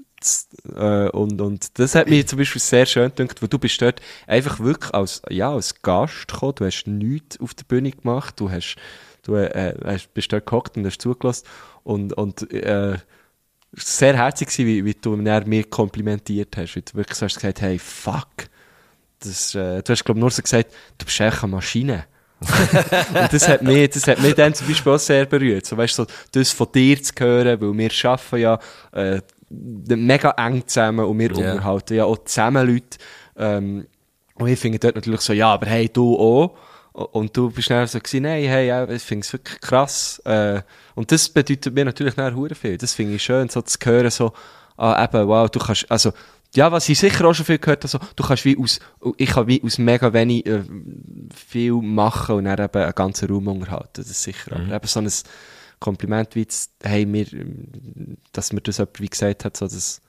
Äh, 0.76 1.10
und, 1.10 1.42
und 1.42 1.80
das 1.80 1.96
hat 1.96 2.10
mich 2.10 2.28
zum 2.28 2.40
Beispiel 2.40 2.62
sehr 2.62 2.86
schön 2.86 3.10
gedünkt, 3.10 3.42
weil 3.42 3.50
du 3.50 3.60
bist 3.60 3.82
dort 3.82 4.02
einfach 4.28 4.60
wirklich 4.60 4.94
als, 4.94 5.22
ja, 5.30 5.52
als 5.52 5.82
Gast 5.82 6.28
gekommen, 6.28 6.54
du 6.56 6.66
hast 6.66 6.86
nichts 6.86 7.40
auf 7.40 7.54
der 7.54 7.64
Bühne 7.66 7.92
gemacht, 7.92 8.40
du 8.40 8.52
hast, 8.52 8.76
du 9.24 9.36
äh, 9.36 9.76
hast, 9.84 10.14
bist 10.14 10.32
dort 10.32 10.46
gehockt 10.46 10.78
und 10.78 10.86
hast 10.86 11.02
zugelassen 11.02 11.46
und, 11.84 12.14
und 12.14 12.52
äh, 12.52 12.98
sehr 13.74 14.18
herzig 14.18 14.50
gewesen, 14.50 14.68
wie, 14.68 14.86
wie 14.86 14.94
du 14.94 15.16
mir 15.16 15.64
komplimentiert 15.66 16.56
hast, 16.58 16.76
wie 16.76 16.82
du 16.82 16.94
wirklich 16.96 17.18
so 17.18 17.26
hast 17.26 17.36
gesagt, 17.36 17.62
hey, 17.62 17.80
fuck, 17.80 18.28
das, 19.20 19.56
äh, 19.56 19.82
du 19.82 19.92
hast 19.92 20.04
glaube 20.04 20.20
nur 20.20 20.32
so 20.32 20.42
gesagt, 20.42 20.74
du 20.98 21.06
bist 21.06 21.20
echt 21.20 21.44
eine 21.44 21.52
Maschine. 21.52 22.06
und 22.42 23.32
das 23.32 23.48
hat 23.48 23.62
mich, 23.62 23.92
das 23.92 24.08
hat 24.08 24.20
mich 24.20 24.34
dann 24.34 24.54
zum 24.56 24.68
Beispiel 24.68 24.92
auch 24.92 24.98
sehr 25.00 25.26
berührt. 25.26 25.64
So, 25.66 25.78
weißt 25.78 26.00
du, 26.00 26.04
so, 26.04 26.10
das 26.32 26.52
von 26.52 26.72
dir 26.74 27.02
zu 27.02 27.14
hören, 27.20 27.62
weil 27.62 27.78
wir 27.78 28.10
arbeiten 28.10 28.38
ja, 28.40 28.60
äh, 28.94 29.22
mega 29.50 30.32
eng 30.32 30.66
zusammen 30.66 31.06
und 31.06 31.20
wir 31.20 31.32
Ja. 31.38 31.52
unterhalten 31.54 31.94
ja 31.94 32.06
auch 32.06 32.24
zusammen 32.24 32.68
Leute, 32.68 32.98
ähm, 33.38 33.86
und 34.36 34.48
ich 34.48 34.60
finde 34.60 34.80
dort 34.80 34.96
natürlich 34.96 35.22
so, 35.22 35.34
ja, 35.34 35.54
aber 35.54 35.68
hey, 35.68 35.88
du 35.88 36.18
auch. 36.18 36.58
Und 36.94 37.36
du 37.38 37.50
bist 37.50 37.70
dann 37.70 37.88
so 37.88 38.00
gewesen, 38.00 38.24
nein, 38.24 38.44
hey, 38.44 38.96
ich 38.96 39.02
finde 39.02 39.26
es 39.26 39.32
wirklich 39.32 39.62
krass. 39.62 40.20
Äh, 40.26 40.62
und 40.94 41.12
das 41.12 41.30
bedeutet 41.30 41.74
mir 41.74 41.86
natürlich 41.86 42.18
nachher 42.18 42.36
hure 42.36 42.56
viel. 42.56 42.78
Das 42.78 42.94
finde 42.94 43.16
ich 43.16 43.24
schön, 43.24 43.48
so 43.48 43.62
zu 43.62 43.78
hören, 43.82 44.12
so, 44.12 44.34
ah, 44.76 45.02
eben, 45.04 45.28
wow, 45.28 45.50
du 45.50 45.60
kannst, 45.60 45.90
also, 45.90 46.12
ja, 46.54 46.70
was 46.70 46.90
ich 46.90 47.00
sicher 47.00 47.26
auch 47.26 47.34
schon 47.34 47.46
viel 47.46 47.60
gehört 47.60 47.84
habe, 47.84 47.88
so, 47.88 48.00
du 48.16 48.24
kannst 48.24 48.44
wie 48.44 48.58
aus, 48.58 48.80
ich 49.16 49.30
kann 49.30 49.48
wie 49.48 49.64
aus 49.64 49.78
mega 49.78 50.12
wenig 50.12 50.46
äh, 50.46 50.64
viel 51.34 51.74
machen 51.74 52.36
und 52.36 52.44
dann 52.44 52.60
eben 52.60 52.84
einen 52.84 52.94
ganzen 52.94 53.30
Raum 53.30 53.48
unterhalten. 53.48 53.88
Das 53.96 54.10
ist 54.10 54.24
sicher. 54.24 54.58
Aber 54.58 54.76
eben 54.76 54.88
so 54.88 55.00
ein 55.00 55.10
Kompliment 55.80 56.36
wie 56.36 56.42
jetzt, 56.42 56.74
hey, 56.84 57.06
mir, 57.06 57.26
dass 58.34 58.52
mir 58.52 58.62
das 58.62 58.80
jemand 58.80 59.00
wie 59.00 59.10
gesagt 59.10 59.46
hat, 59.46 59.56
so, 59.56 59.66
das, 59.66 60.02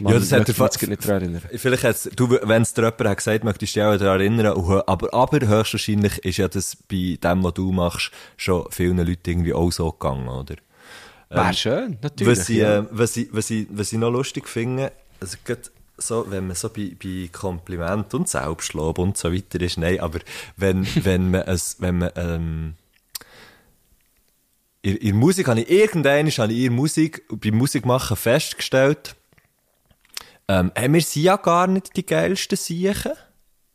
man 0.00 0.12
Ja, 0.12 0.18
das 0.18 0.32
hat 0.32 0.48
mich 0.48 0.58
jetzt 0.58 0.88
nicht 0.88 1.04
daran 1.04 1.22
erinnern. 1.22 1.42
Vielleicht 1.54 1.84
hat's, 1.84 2.08
du, 2.14 2.30
wenn 2.30 2.62
es 2.62 2.74
dir 2.74 2.82
jemand 2.82 3.08
hat 3.08 3.16
gesagt, 3.18 3.44
möchtest 3.44 3.76
du 3.76 3.80
dich 3.80 3.86
auch 3.86 3.96
daran 3.96 4.20
erinnern, 4.20 4.46
aber, 4.86 5.12
aber 5.12 5.46
höchstwahrscheinlich 5.46 6.18
ist 6.18 6.38
ja 6.38 6.48
das 6.48 6.76
bei 6.76 7.18
dem, 7.22 7.44
was 7.44 7.54
du 7.54 7.72
machst, 7.72 8.10
schon 8.36 8.66
vielen 8.70 8.98
Leuten 8.98 9.30
irgendwie 9.30 9.54
auch 9.54 9.70
so 9.70 9.90
gegangen, 9.90 10.28
oder? 10.28 10.56
Wäre 11.28 11.54
schön, 11.54 11.98
natürlich. 12.02 12.38
Was 12.38 12.48
ich, 12.48 12.58
äh, 12.60 12.84
was, 12.90 13.16
ich, 13.16 13.28
was, 13.32 13.50
ich, 13.50 13.66
was 13.70 13.92
ich 13.92 13.98
noch 13.98 14.10
lustig 14.10 14.48
finde, 14.48 14.92
also 15.20 15.36
gerade 15.44 15.62
so, 15.98 16.30
wenn 16.30 16.46
man 16.46 16.56
so 16.56 16.68
bei, 16.68 16.92
bei 17.02 17.28
Kompliment 17.32 18.12
und 18.14 18.28
Selbstlob 18.28 18.98
und 18.98 19.16
so 19.16 19.32
weiter 19.32 19.60
ist, 19.60 19.78
nein, 19.78 20.00
aber 20.00 20.20
wenn, 20.56 20.86
wenn 21.04 21.30
man 21.30 21.42
es, 21.42 21.76
wenn 21.80 21.98
man, 21.98 22.10
ähm, 22.16 22.74
in, 24.82 24.96
in 24.96 25.16
Musik 25.16 25.48
habe 25.48 25.60
ich 25.60 25.70
irgendwann 25.70 26.28
habe 26.30 26.52
ich 26.52 26.64
in 26.66 26.74
Musik, 26.74 27.24
beim 27.28 27.56
Musikmachen 27.56 28.16
festgestellt, 28.16 29.16
ähm, 30.48 30.72
hey, 30.74 30.92
wir 30.92 31.00
sind 31.00 31.22
ja 31.22 31.36
gar 31.36 31.66
nicht 31.66 31.96
die 31.96 32.06
geilsten 32.06 32.56
Siechen. 32.56 33.12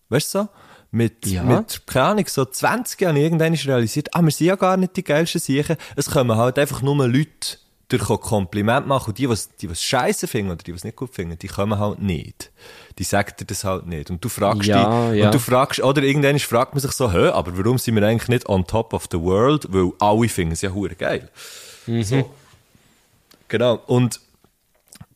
Weißt 0.09 0.33
du 0.35 0.39
so? 0.43 0.49
Mit, 0.93 1.25
Ja. 1.25 1.43
mit, 1.43 1.87
keine 1.87 2.05
Ahnung, 2.05 2.25
so 2.27 2.43
20 2.43 3.07
habe 3.07 3.17
ich 3.17 3.23
irgendwann 3.23 3.53
realisiert, 3.53 4.13
ah, 4.13 4.21
wir 4.21 4.31
sind 4.31 4.47
ja 4.47 4.55
gar 4.57 4.75
nicht 4.75 4.95
die 4.97 5.03
geilsten 5.03 5.39
Siechen. 5.39 5.77
Es 5.95 6.09
kommen 6.09 6.35
halt 6.37 6.59
einfach 6.59 6.81
nur 6.81 7.07
Leute 7.07 7.57
durch 7.87 8.03
Kompliment 8.21 8.87
machen 8.87 9.09
und 9.09 9.17
die, 9.17 9.27
was, 9.29 9.49
die 9.55 9.69
was 9.69 9.81
scheiße 9.83 10.27
finden 10.27 10.51
oder 10.51 10.63
die, 10.63 10.73
was 10.73 10.83
nicht 10.85 10.95
gut 10.95 11.13
finden, 11.13 11.37
die 11.37 11.47
kommen 11.47 11.77
halt 11.77 12.01
nicht. 12.01 12.51
Die 12.97 13.03
sagen 13.03 13.33
dir 13.39 13.45
das 13.45 13.63
halt 13.65 13.85
nicht. 13.85 14.09
Und 14.09 14.23
du 14.23 14.29
fragst 14.29 14.65
Ja, 14.65 15.09
dich, 15.11 15.19
ja. 15.19 15.25
und 15.25 15.33
du 15.33 15.39
fragst, 15.39 15.81
oder 15.81 16.01
irgendwann 16.01 16.39
fragt 16.39 16.73
man 16.73 16.79
sich 16.81 16.91
so, 16.93 17.11
hä, 17.11 17.27
aber 17.29 17.57
warum 17.57 17.77
sind 17.77 17.95
wir 17.95 18.03
eigentlich 18.07 18.29
nicht 18.29 18.47
on 18.49 18.65
top 18.65 18.93
of 18.93 19.07
the 19.11 19.19
world? 19.19 19.67
Weil 19.69 19.91
alle 19.99 20.29
finden 20.29 20.53
es 20.53 20.61
ja 20.61 20.71
hure 20.71 20.95
geil. 20.95 21.29
So. 22.01 22.29
Genau. 23.49 23.75
Und 23.87 24.21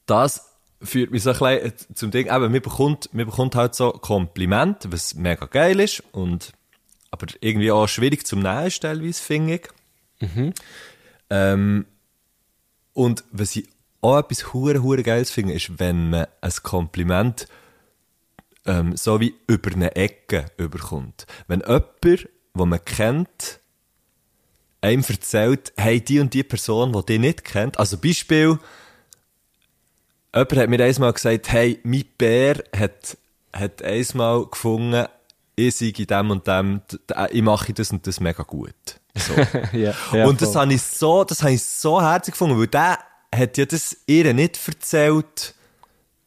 das 0.05 0.44
führt 0.85 1.11
mich 1.11 1.23
so 1.23 1.31
ein 1.31 1.39
bisschen 1.39 1.95
zum 1.95 2.11
Ding, 2.11 2.27
eben, 2.27 2.51
man 2.51 2.61
bekommt, 2.61 3.13
man 3.13 3.25
bekommt 3.25 3.55
halt 3.55 3.75
so 3.75 3.91
Kompliment, 3.91 4.87
was 4.89 5.15
mega 5.15 5.45
geil 5.45 5.79
ist 5.79 6.03
und 6.11 6.53
aber 7.11 7.27
irgendwie 7.39 7.71
auch 7.71 7.87
schwierig 7.87 8.25
zum 8.25 8.39
Nehmen 8.39 8.67
ist 8.67 8.81
teilweise, 8.81 9.21
finde 9.21 9.55
ich. 9.55 9.69
Ähm, 11.29 11.85
und 12.93 13.23
was 13.31 13.55
ich 13.55 13.67
auch 14.01 14.19
etwas 14.19 14.53
hure 14.53 14.81
hure 14.83 15.03
geiles 15.03 15.31
finde, 15.31 15.53
ist, 15.53 15.79
wenn 15.79 16.09
man 16.09 16.27
ein 16.41 16.53
Kompliment 16.61 17.47
ähm, 18.65 18.95
so 18.97 19.19
wie 19.19 19.35
über 19.47 19.71
eine 19.71 19.95
Ecke 19.95 20.45
überkommt. 20.57 21.25
Wenn 21.47 21.61
jemand, 21.61 22.29
wo 22.53 22.65
man 22.65 22.83
kennt, 22.83 23.59
einem 24.81 25.03
erzählt, 25.07 25.73
hey, 25.77 26.01
die 26.01 26.19
und 26.19 26.33
die 26.33 26.43
Person, 26.43 26.93
die 26.93 27.05
dich 27.05 27.19
nicht 27.19 27.43
kennt, 27.43 27.79
also 27.79 27.97
Beispiel, 27.97 28.59
jemand 30.35 30.57
hat 30.57 30.69
mir 30.69 30.83
einmal 30.83 31.13
gesagt, 31.13 31.51
hey, 31.51 31.79
mein 31.83 32.05
Bär 32.17 32.63
hat, 32.75 33.17
hat 33.53 33.81
einmal 33.81 34.45
gefunden, 34.45 35.07
ich 35.55 35.75
sei 35.75 35.93
in 35.97 36.07
dem 36.07 36.31
und 36.31 36.47
dem, 36.47 36.81
ich 37.31 37.41
mache 37.41 37.73
das 37.73 37.91
und 37.91 38.05
das 38.05 38.19
mega 38.19 38.43
gut. 38.43 38.75
So. 39.15 39.33
ja, 39.77 39.93
ja, 40.11 40.25
und 40.25 40.41
das 40.41 40.51
voll. 40.51 40.61
habe 40.63 40.73
ich 40.73 40.81
so, 40.81 41.23
das 41.23 41.41
habe 41.41 41.53
ich 41.53 41.63
so 41.63 42.01
herzig 42.01 42.33
gefunden, 42.33 42.59
weil 42.59 42.67
der 42.67 42.99
hat 43.33 43.57
ja 43.57 43.65
das 43.65 43.97
ihr 44.05 44.33
nicht 44.33 44.59
erzählt, 44.67 45.55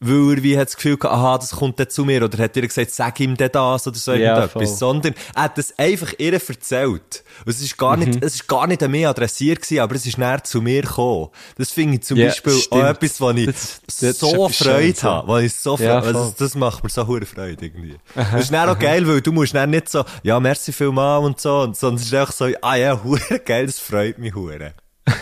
weil 0.00 0.36
er 0.36 0.42
wie 0.44 0.56
hat 0.56 0.68
das 0.68 0.76
Gefühl 0.76 0.96
gehabt, 0.96 1.12
aha, 1.16 1.38
das 1.38 1.50
kommt 1.50 1.80
dann 1.80 1.90
zu 1.90 2.04
mir, 2.04 2.22
oder 2.22 2.38
hat 2.44 2.54
ihr 2.56 2.62
gesagt, 2.66 2.92
sag 2.92 3.18
ihm 3.18 3.36
denn 3.36 3.50
das, 3.52 3.84
oder 3.86 3.96
so 3.96 4.12
Ja, 4.12 4.36
irgendetwas, 4.36 4.52
voll. 4.68 4.76
sondern 4.78 5.14
er 5.34 5.42
hat 5.42 5.58
das 5.58 5.76
einfach 5.76 6.12
ihr 6.18 6.34
erzählt. 6.34 7.24
Und 7.44 7.50
es 7.50 7.60
ist 7.60 7.76
gar 7.76 7.96
Mhm. 7.96 8.04
nicht, 8.04 8.22
es 8.24 8.34
ist 8.36 8.46
gar 8.46 8.68
nicht 8.68 8.80
an 8.82 8.92
mich 8.92 9.06
adressiert 9.06 9.60
gewesen, 9.62 9.80
aber 9.80 9.96
es 9.96 10.06
ist 10.06 10.16
näher 10.16 10.44
zu 10.44 10.62
mir 10.62 10.82
gekommen. 10.82 11.30
Das 11.56 11.70
finde 11.72 11.96
ich 11.96 12.02
zum 12.04 12.16
Ja, 12.16 12.26
Beispiel 12.26 12.52
auch 12.52 12.58
stimmt. 12.60 12.84
etwas, 12.84 13.20
wo 13.20 13.30
ich 13.30 13.46
Das- 13.46 13.80
das 14.00 14.18
so 14.20 14.48
Freude 14.48 15.02
habe, 15.02 15.26
wo 15.28 15.36
ich 15.38 15.54
so 15.54 15.76
Ja, 15.78 16.00
Freude, 16.00 16.18
also 16.18 16.34
das 16.38 16.54
macht 16.54 16.84
mir 16.84 16.90
so 16.90 17.04
hure 17.06 17.26
Freude 17.26 17.66
irgendwie. 17.66 17.96
Das 18.14 18.34
ist 18.42 18.52
dann 18.52 18.68
auch 18.68 18.78
geil, 18.78 19.06
weil 19.08 19.20
du 19.20 19.32
musst 19.32 19.54
dann 19.54 19.70
nicht 19.70 19.88
so, 19.88 20.04
ja, 20.22 20.38
merci 20.38 20.72
vielmal 20.72 21.18
und 21.24 21.40
so, 21.40 21.62
und- 21.62 21.76
sondern 21.76 21.96
es 22.00 22.06
ist 22.06 22.14
einfach 22.14 22.32
so, 22.32 22.46
ah 22.62 22.76
ja, 22.76 23.02
hure 23.02 23.40
geil, 23.44 23.66
das 23.66 23.80
freut 23.80 24.18
mich 24.18 24.32
hure. 24.34 24.74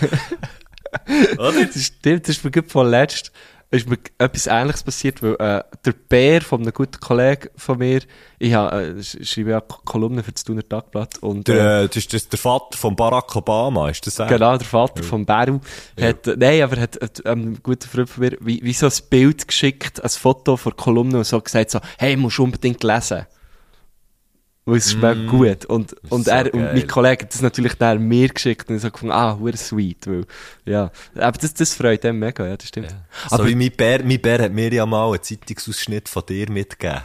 Oder? 1.38 1.64
Das 1.66 1.82
stimmt, 1.82 2.28
das 2.28 2.36
ist 2.36 2.44
mir 2.44 2.50
gerade 2.50 2.68
vorletzt 2.68 3.32
ist 3.70 3.88
mir 3.88 3.98
etwas 4.18 4.46
Ähnliches 4.46 4.82
passiert, 4.84 5.22
weil 5.22 5.34
äh, 5.34 5.62
der 5.84 5.92
Bär 6.08 6.40
von 6.40 6.62
einem 6.62 6.72
guten 6.72 7.00
Kollegen 7.00 7.48
von 7.56 7.78
mir, 7.78 8.00
ich 8.38 8.54
hab, 8.54 8.72
äh, 8.72 8.92
sch- 9.00 9.24
schreibe 9.24 9.50
ja 9.50 9.60
Kolumnen 9.60 10.22
für 10.22 10.32
das 10.32 10.44
Thuner 10.44 10.62
Tagblatt 10.66 11.18
und 11.18 11.48
Der, 11.48 11.82
äh, 11.82 11.86
das 11.88 11.96
ist 11.96 12.12
das 12.12 12.28
der 12.28 12.38
Vater 12.38 12.78
von 12.78 12.94
Barack 12.94 13.34
Obama, 13.34 13.88
ist 13.90 14.06
das 14.06 14.18
er? 14.20 14.26
Genau, 14.26 14.56
der 14.56 14.66
Vater 14.66 15.02
von 15.02 15.26
Beru 15.26 15.60
hat, 16.00 16.26
äh, 16.28 16.36
nein, 16.38 16.62
aber 16.62 16.80
hat, 16.80 16.98
hat 17.02 17.22
ähm, 17.24 17.54
ein 17.54 17.58
guter 17.62 17.88
Freund 17.88 18.08
von 18.08 18.22
mir, 18.24 18.36
wie, 18.40 18.62
wie 18.62 18.72
so 18.72 18.86
ein 18.86 18.92
Bild 19.10 19.48
geschickt, 19.48 20.02
ein 20.02 20.08
Foto 20.10 20.56
von 20.56 20.76
Kolumne 20.76 21.18
und 21.18 21.24
so 21.24 21.40
gesagt 21.40 21.70
so, 21.70 21.80
hey, 21.98 22.16
musst 22.16 22.38
unbedingt 22.38 22.82
lesen. 22.84 23.26
Weil 24.68 24.78
es 24.78 24.90
schmeckt 24.90 25.28
gut. 25.28 25.64
Und, 25.66 25.94
und 26.10 26.24
so 26.24 26.30
er, 26.30 26.52
und 26.52 26.60
geil. 26.60 26.72
mein 26.74 26.86
Kollege 26.88 27.24
hat 27.24 27.32
das 27.32 27.40
natürlich 27.40 27.74
dann 27.74 28.02
mir 28.02 28.28
geschickt 28.28 28.68
und 28.68 28.74
ich 28.76 28.82
so 28.82 28.90
gefunden, 28.90 29.12
ah, 29.14 29.38
hure 29.38 29.56
sweet, 29.56 30.08
weil, 30.08 30.24
ja. 30.64 30.90
Aber 31.14 31.38
das, 31.38 31.54
das 31.54 31.72
freut 31.72 32.02
ihn 32.04 32.18
mega, 32.18 32.44
ja, 32.44 32.56
das 32.56 32.66
stimmt. 32.68 32.92
so 33.30 33.46
wie 33.46 33.54
mein 33.54 33.70
Bär, 33.70 34.02
mein 34.02 34.20
Bär 34.20 34.42
hat 34.42 34.52
mir 34.52 34.72
ja 34.72 34.84
mal 34.84 35.06
einen 35.06 35.22
Zeitungsausschnitt 35.22 36.08
von 36.08 36.24
dir 36.26 36.50
mitgegeben. 36.50 37.02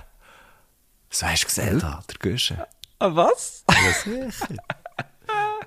So 1.12 1.28
hast 1.28 1.44
du 1.44 1.48
gesehen, 1.48 1.80
da, 1.80 2.04
der 2.10 2.18
Güsche. 2.18 2.66
Ah, 2.98 3.12
was? 3.14 3.64
Ja, 3.70 4.32
sicher. 4.32 4.58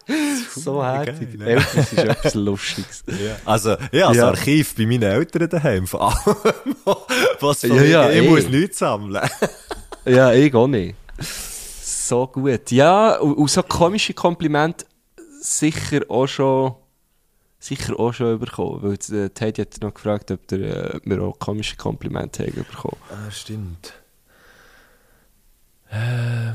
So 0.54 0.84
herzig. 0.84 1.38
geil, 1.38 1.38
ne? 1.38 1.46
Eltern 1.46 1.80
ist 1.80 1.92
etwas 1.98 2.34
Lustiges. 2.34 3.04
Also, 3.46 3.70
ja, 3.92 4.08
das 4.08 4.16
Ja. 4.16 4.26
Archiv 4.28 4.74
bei 4.74 4.84
meinen 4.84 5.02
Eltern 5.04 5.48
daheim, 5.48 5.86
von 5.86 6.00
allem, 6.00 6.76
was 7.40 7.60
von 7.60 7.74
Ja, 7.74 7.82
ja, 7.82 8.10
ich 8.10 8.22
eh. 8.22 8.28
muss 8.28 8.48
nichts 8.48 8.78
sammeln. 8.80 9.26
Ja, 10.04 10.32
ich 10.32 10.54
auch 10.54 10.66
nicht. 10.66 10.96
So 12.04 12.26
gut. 12.26 12.70
Ja, 12.70 13.16
und, 13.16 13.34
und 13.34 13.50
so 13.50 13.62
komische 13.62 14.12
Komplimente 14.12 14.84
sicher 15.40 16.02
auch 16.10 16.26
schon, 16.26 16.74
sicher 17.58 17.98
auch 17.98 18.12
schon 18.12 18.38
bekommen. 18.38 18.82
Weil 18.82 19.26
äh, 19.26 19.30
Heidi 19.40 19.62
hat 19.62 19.80
noch 19.80 19.94
gefragt, 19.94 20.30
ob 20.30 20.46
der, 20.48 20.96
äh, 20.96 21.00
wir 21.04 21.22
auch 21.22 21.38
komische 21.38 21.76
Komplimente 21.76 22.42
haben 22.42 22.66
bekommen. 22.70 22.98
Ah, 23.10 23.30
stimmt. 23.30 23.94
Ähm, 25.90 26.54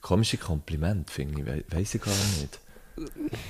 komische 0.00 0.36
Kompliment, 0.36 1.10
finde 1.10 1.40
ich, 1.40 1.46
we 1.46 1.64
weiss 1.76 1.94
ich 1.94 2.02
gar 2.02 2.14
nicht. 2.38 2.60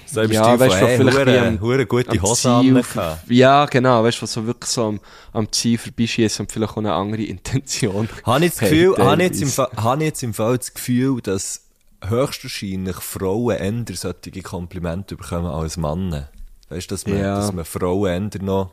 So 0.06 0.20
im 0.22 0.30
Ja, 0.32 0.44
Stil 0.44 0.60
weißt 0.60 0.76
von, 0.76 0.86
hey, 0.86 0.96
vielleicht 0.98 1.18
hure, 1.18 1.40
am- 1.40 1.60
hure 1.60 1.86
gute 1.86 2.22
Hose 2.22 2.50
an. 2.50 2.84
Ja, 3.28 3.66
genau. 3.66 4.04
Weißt 4.04 4.18
du, 4.18 4.22
was 4.22 4.32
so 4.32 4.46
wirklich 4.46 4.70
so 4.70 4.84
am, 4.86 5.00
am 5.32 5.50
Ziel 5.52 5.78
vorbeischießen 5.78 6.44
und 6.44 6.52
vielleicht 6.52 6.72
auch 6.72 6.76
eine 6.76 6.92
andere 6.92 7.22
Intention. 7.22 8.08
Habe 8.24 8.44
ich 8.44 8.52
das 8.52 8.60
Hey, 8.60 8.86
habe 8.96 9.22
ich 9.22 9.28
jetzt 9.30 9.42
im. 9.42 9.48
Fall, 9.48 9.68
habe 9.76 10.02
ich 10.02 10.06
jetzt 10.08 10.22
im 10.22 10.34
Fall 10.34 10.58
das 10.58 10.72
Gefühl, 10.74 11.20
dass 11.20 11.66
höchstwahrscheinlich 12.04 12.96
Frauen 12.96 13.56
eher 13.56 13.96
solche 13.96 14.42
Komplimente 14.42 15.16
bekommen 15.16 15.46
als 15.46 15.76
Männer. 15.76 16.28
Weißt 16.68 16.90
du, 16.90 16.94
dass 16.94 17.06
man, 17.06 17.18
Ja. 17.18 17.36
dass 17.36 17.52
man 17.52 17.64
Frauen 17.64 18.30
eher 18.30 18.42
noch, 18.42 18.70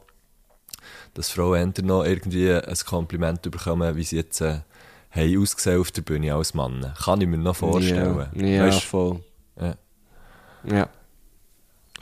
dass 1.14 1.30
Frauen 1.32 1.74
eher 1.76 1.84
noch 1.84 2.04
irgendwie 2.06 2.52
ein 2.52 2.78
Kompliment 2.86 3.42
bekommen, 3.42 3.96
wie 3.96 4.04
sie 4.04 4.18
jetzt, 4.18 4.42
äh, 4.42 4.60
haben 5.10 5.42
ausgesehen 5.42 5.82
auf 5.82 5.92
der 5.92 6.02
Bühne 6.04 6.34
als 6.36 6.54
Männer. 6.54 6.94
Kann 7.04 7.20
ich 7.22 7.28
mir 7.28 7.38
noch 7.38 7.56
vorstellen. 7.56 8.28
Ja, 8.36 8.46
ja 8.46 8.66
Weißt 8.66 8.84
voll. 8.84 9.22
Ja. 9.60 9.76
Ja. 10.70 10.90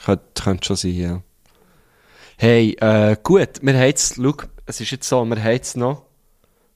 Könnte, 0.03 0.23
könnte 0.41 0.65
schon 0.65 0.75
sein, 0.75 0.95
ja. 0.95 1.21
Hey, 2.37 2.75
äh, 2.81 3.15
gut, 3.23 3.61
wir 3.61 3.73
haben 3.73 3.83
jetzt, 3.85 4.15
schau, 4.15 4.33
es 4.65 4.81
ist 4.81 4.91
jetzt 4.91 5.07
so, 5.07 5.23
wir 5.23 5.41
haben 5.41 5.51
jetzt 5.51 5.77
noch 5.77 6.03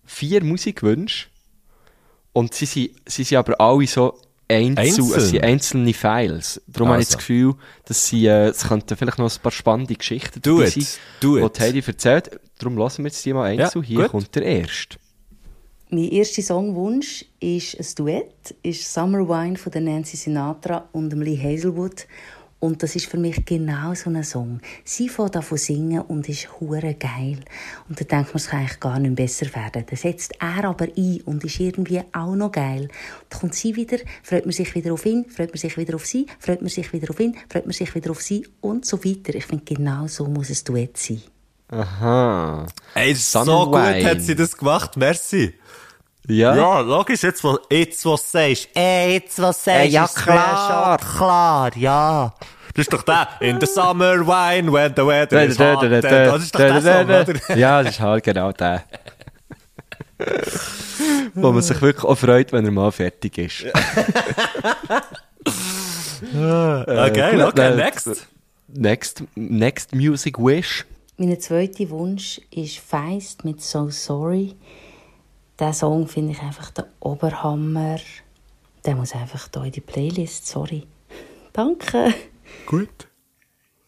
vier 0.05 0.43
Musikwünsche. 0.43 1.27
Und 2.31 2.53
sie 2.53 2.65
sind, 2.65 2.91
sie 3.05 3.23
sind 3.23 3.37
aber 3.37 3.59
alle 3.59 3.85
so 3.87 4.19
einzeln, 4.47 4.77
Einzeln? 4.77 5.11
es 5.15 5.29
sind 5.29 5.43
einzelne 5.43 5.93
Files. 5.93 6.61
Darum 6.67 6.89
habe 6.89 7.01
ich 7.01 7.07
Also. 7.07 7.17
das 7.17 7.17
Gefühl, 7.17 7.53
dass 7.85 8.07
sie, 8.07 8.25
äh, 8.27 8.47
es 8.47 8.67
könnten 8.67 8.95
vielleicht 8.95 9.17
noch 9.19 9.29
ein 9.29 9.41
paar 9.41 9.51
spannende 9.51 9.95
Geschichten 9.95 10.41
Do 10.41 10.57
dabei 10.59 10.67
it, 10.69 10.73
sein, 10.73 10.85
do 11.19 11.37
die 11.37 11.43
it. 11.43 11.59
Heidi 11.59 11.83
erzählt. 11.85 12.39
Darum 12.57 12.77
lassen 12.77 13.03
wir 13.03 13.09
jetzt 13.09 13.25
die 13.25 13.33
mal 13.33 13.45
einzeln. 13.45 13.83
Ja, 13.83 13.87
Hier 13.87 14.01
gut. 14.03 14.11
kommt 14.11 14.35
der 14.35 14.43
erste. 14.43 14.97
Mein 15.91 16.11
erster 16.11 16.43
Songwunsch 16.43 17.25
ist 17.39 17.75
ein 17.79 17.85
Duett, 17.95 18.55
ist 18.61 18.93
Summer 18.93 19.27
Wine 19.27 19.57
von 19.57 19.71
der 19.71 19.81
Nancy 19.81 20.17
Sinatra 20.17 20.87
und 20.91 21.11
Lee 21.13 21.35
Hazelwood. 21.35 22.05
Und 22.59 22.83
das 22.83 22.95
ist 22.95 23.07
für 23.07 23.17
mich 23.17 23.43
genau 23.43 23.95
so 23.95 24.11
ein 24.11 24.23
Song. 24.23 24.59
Sie 24.83 25.09
fängt 25.09 25.35
an 25.35 25.41
zu 25.41 25.57
singen 25.57 26.01
und 26.01 26.29
ist 26.29 26.47
hure 26.59 26.93
geil. 26.93 27.39
Und 27.87 27.99
da 27.99 28.05
denkt 28.05 28.27
man, 28.27 28.35
es 28.35 28.49
kann 28.49 28.59
eigentlich 28.59 28.79
gar 28.79 28.99
nicht 28.99 29.15
besser 29.15 29.47
werden. 29.55 29.83
Dann 29.83 29.97
setzt 29.97 30.35
er 30.39 30.65
aber 30.65 30.89
ein 30.95 31.21
und 31.25 31.43
ist 31.43 31.59
irgendwie 31.59 32.01
auch 32.11 32.35
noch 32.35 32.51
geil. 32.51 32.89
Dann 33.29 33.39
kommt 33.39 33.55
sie 33.55 33.75
wieder, 33.75 33.97
freut 34.21 34.45
man 34.45 34.51
sich 34.51 34.75
wieder 34.75 34.93
auf 34.93 35.07
ihn, 35.07 35.25
freut 35.27 35.49
man 35.49 35.57
sich 35.57 35.75
wieder 35.75 35.95
auf 35.95 36.05
sie, 36.05 36.27
freut 36.37 36.61
man 36.61 36.69
sich 36.69 36.93
wieder 36.93 37.09
auf 37.09 37.19
ihn, 37.19 37.35
freut 37.49 37.65
man 37.65 37.73
sich 37.73 37.95
wieder 37.95 38.11
auf 38.11 38.21
sie 38.21 38.47
und 38.61 38.85
so 38.85 39.03
weiter. 39.03 39.33
Ich 39.33 39.47
finde, 39.47 39.65
genau 39.65 40.05
so 40.05 40.27
muss 40.27 40.51
ein 40.51 40.57
Duett 40.65 40.97
sein. 40.97 41.23
Aha. 41.71 42.67
Ey, 42.93 43.15
so 43.15 43.43
gut 43.71 43.75
hat 43.75 44.21
sie 44.21 44.35
das 44.35 44.55
gemacht, 44.55 44.97
merci. 44.97 45.55
Ja? 46.29 46.55
Ja, 46.55 46.79
logisch, 46.81 47.23
jetzt, 47.23 47.43
was, 47.43 47.57
jetzt, 47.71 48.05
was 48.05 48.31
du 48.31 48.37
sagst. 48.37 48.69
Ey, 48.75 49.13
jetzt, 49.13 49.41
was 49.41 49.63
du 49.63 49.71
sagst. 49.71 49.85
Äh, 49.85 49.87
ja, 49.87 50.07
klar. 50.07 50.99
schon 50.99 51.17
Klar, 51.17 51.77
ja. 51.77 52.33
Das 52.75 52.85
ist 52.85 52.93
doch 52.93 53.01
der. 53.01 53.27
In 53.39 53.59
the 53.59 53.65
summer 53.65 54.25
wine, 54.25 54.71
when 54.71 54.93
the 54.95 55.05
weather 55.05 55.43
is 55.43 55.57
hot. 55.57 55.81
da, 55.81 55.89
Das 55.89 56.01
da, 56.01 56.35
ist 56.35 56.53
doch 56.53 56.59
der 56.59 56.81
Song, 56.81 57.05
oder? 57.05 57.57
Ja, 57.57 57.81
das 57.81 57.93
ist 57.93 57.99
halt 57.99 58.23
genau 58.23 58.51
der. 58.51 58.83
Wo 61.33 61.51
man 61.51 61.61
sich 61.63 61.81
wirklich 61.81 62.05
auch 62.05 62.17
freut, 62.17 62.51
wenn 62.53 62.63
er 62.65 62.71
mal 62.71 62.91
fertig 62.91 63.37
ist. 63.37 63.65
Ah, 66.35 66.81
okay, 67.07 67.39
äh, 67.39 67.75
next. 67.75 68.27
Next, 68.67 69.23
next 69.35 69.95
Music 69.95 70.37
Wish. 70.37 70.85
Mein 71.17 71.39
zweiter 71.39 71.89
Wunsch 71.89 72.41
ist 72.51 72.79
Feist 72.79 73.45
mit 73.45 73.61
So 73.61 73.89
Sorry. 73.89 74.55
Der 75.59 75.73
Song 75.73 76.07
finde 76.07 76.31
ich 76.31 76.41
einfach 76.41 76.71
der 76.71 76.87
Oberhammer. 77.01 77.97
Der 78.85 78.95
muss 78.95 79.13
einfach 79.13 79.49
hier 79.53 79.63
in 79.65 79.71
die 79.73 79.81
Playlist, 79.81 80.47
sorry. 80.47 80.87
Danke. 81.53 82.13
Gut. 82.65 83.07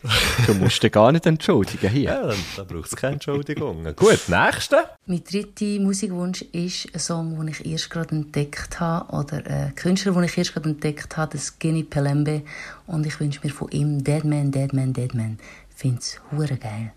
Du 0.48 0.56
musst 0.56 0.81
dich 0.81 0.91
gar 0.91 1.11
nicht 1.11 1.27
entschuldigen 1.27 1.88
hier. 1.89 2.02
Ja, 2.02 2.27
dann, 2.27 2.39
dann 2.57 2.68
braucht 2.68 2.88
es 2.88 2.95
keine 2.95 3.14
Entschuldigung. 3.14 3.84
Gut, 3.95 4.19
nächste. 4.27 4.89
Mein 5.06 5.23
dritter 5.23 5.80
Musikwunsch 5.80 6.41
ist 6.41 6.88
ein 6.91 6.99
Song, 6.99 7.38
den 7.38 7.49
ich 7.49 7.64
erst 7.64 7.91
gerade 7.91 8.15
entdeckt 8.15 8.80
habe, 8.80 9.14
oder 9.14 9.45
ein 9.45 9.76
Künstler, 9.76 10.14
den 10.14 10.23
ich 10.23 10.35
erst 10.35 10.53
gerade 10.53 10.69
entdeckt 10.69 11.18
habe, 11.18 11.34
das 11.34 11.53
Skinny 11.56 11.84
Pelembe. 11.84 12.41
Und 12.88 13.06
ich 13.06 13.19
wünsche 13.19 13.41
mir 13.43 13.52
von 13.52 13.69
ihm 13.69 14.03
Dead 14.03 14.23
Man, 14.23 14.52
Dead 14.52 14.73
Man, 14.73 14.91
Dead 14.91 15.14
Man. 15.14 15.38
Ich 15.69 15.76
finde 15.76 15.99
es 15.99 16.19
hure 16.31 16.57
geil. 16.57 16.93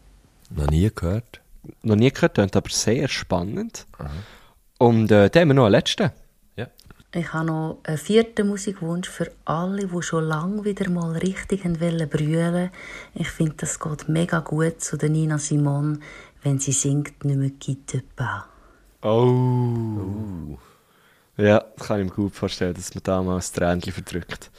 Noch 0.49 0.69
nie 0.69 0.91
gehört. 0.93 1.43
Noch 1.83 1.97
nie 1.97 2.11
gehört, 2.11 2.35
klingt 2.35 2.57
aber 2.57 2.71
sehr 2.71 3.09
spannend. 3.09 3.87
Und 4.85 5.11
äh, 5.11 5.31
dann 5.31 5.41
haben 5.41 5.49
wir 5.49 5.55
noch 5.55 5.65
einen 5.65 5.73
letzten. 5.73 6.11
Ja. 6.57 6.67
Ich 7.15 7.33
habe 7.33 7.47
noch 7.47 7.79
einen 7.85 7.97
vierten 7.97 8.49
Musikwunsch 8.49 9.09
für 9.09 9.31
alle, 9.47 9.87
die 9.87 10.03
schon 10.03 10.25
lange 10.25 10.63
wieder 10.67 10.91
mal 10.91 11.13
richtig 11.17 11.65
wollen 11.65 12.07
brüllen. 12.07 12.71
Ich 13.15 13.31
finde, 13.31 13.55
das 13.57 13.81
geht 13.81 14.11
mega 14.11 14.41
gut 14.41 14.83
zu 14.83 14.99
der 14.99 15.09
Nina 15.09 15.39
Simone, 15.39 16.01
wenn 16.43 16.59
sie 16.59 16.73
singt 16.73 17.25
«Ne 17.25 17.35
me 17.37 17.53
quitte 17.53 18.03
pas». 18.15 18.45
Oh. 19.01 20.59
Ja, 21.39 21.65
das 21.77 21.87
kann 21.87 22.01
ich 22.01 22.09
mir 22.11 22.15
gut 22.15 22.35
vorstellen, 22.35 22.75
dass 22.75 22.95
man 22.95 23.03
da 23.05 23.23
mal 23.23 23.37
ein 23.37 23.43
Tränchen 23.55 23.93
verdrückt. 23.95 24.51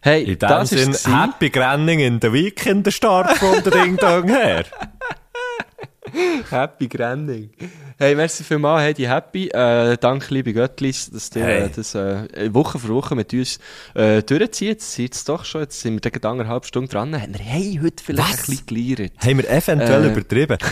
Hey, 0.00 0.22
In 0.22 0.38
dem 0.38 0.48
das 0.48 0.70
Sinn, 0.70 0.90
ist 0.92 1.08
Happy 1.08 1.50
Grenning 1.50 1.98
in 1.98 2.20
the 2.22 2.32
Weekend, 2.32 2.86
der 2.86 2.92
Start 2.92 3.36
von 3.38 3.60
der 3.64 3.72
Ding 3.72 3.96
Dong 3.96 4.28
her. 4.28 4.64
Happy 6.50 6.86
Grending. 6.86 7.50
Hey, 7.98 8.14
merci 8.14 8.44
vielmals, 8.44 8.82
Heidi 8.82 9.04
Happy. 9.04 9.48
Äh, 9.48 9.96
danke, 9.98 10.34
liebe 10.34 10.52
Göttlis, 10.52 11.08
dass 11.10 11.30
du 11.30 11.40
Hey. 11.40 11.62
äh, 11.62 11.70
das 11.74 11.94
äh, 11.94 12.52
Woche 12.52 12.78
für 12.78 12.88
Woche 12.88 13.14
mit 13.14 13.32
uns 13.32 13.58
äh, 13.94 14.22
durchzieht. 14.22 14.68
Jetzt 14.68 14.92
seid 14.96 15.14
es 15.14 15.24
doch 15.24 15.46
schon, 15.46 15.62
jetzt 15.62 15.80
sind 15.80 16.04
wir 16.04 16.10
gegen 16.10 16.26
anderthalb 16.26 16.66
Stunden 16.66 16.90
dran. 16.90 17.18
Haben 17.18 17.32
wir 17.32 17.40
hey, 17.40 17.80
heute 17.82 18.04
vielleicht 18.04 18.28
Was? 18.34 18.48
ein 18.50 18.56
bisschen 18.66 18.66
geleiert. 18.96 19.12
Haben 19.24 19.38
wir 19.38 19.50
eventuell 19.50 20.04
Äh. 20.04 20.08
übertrieben? 20.12 20.58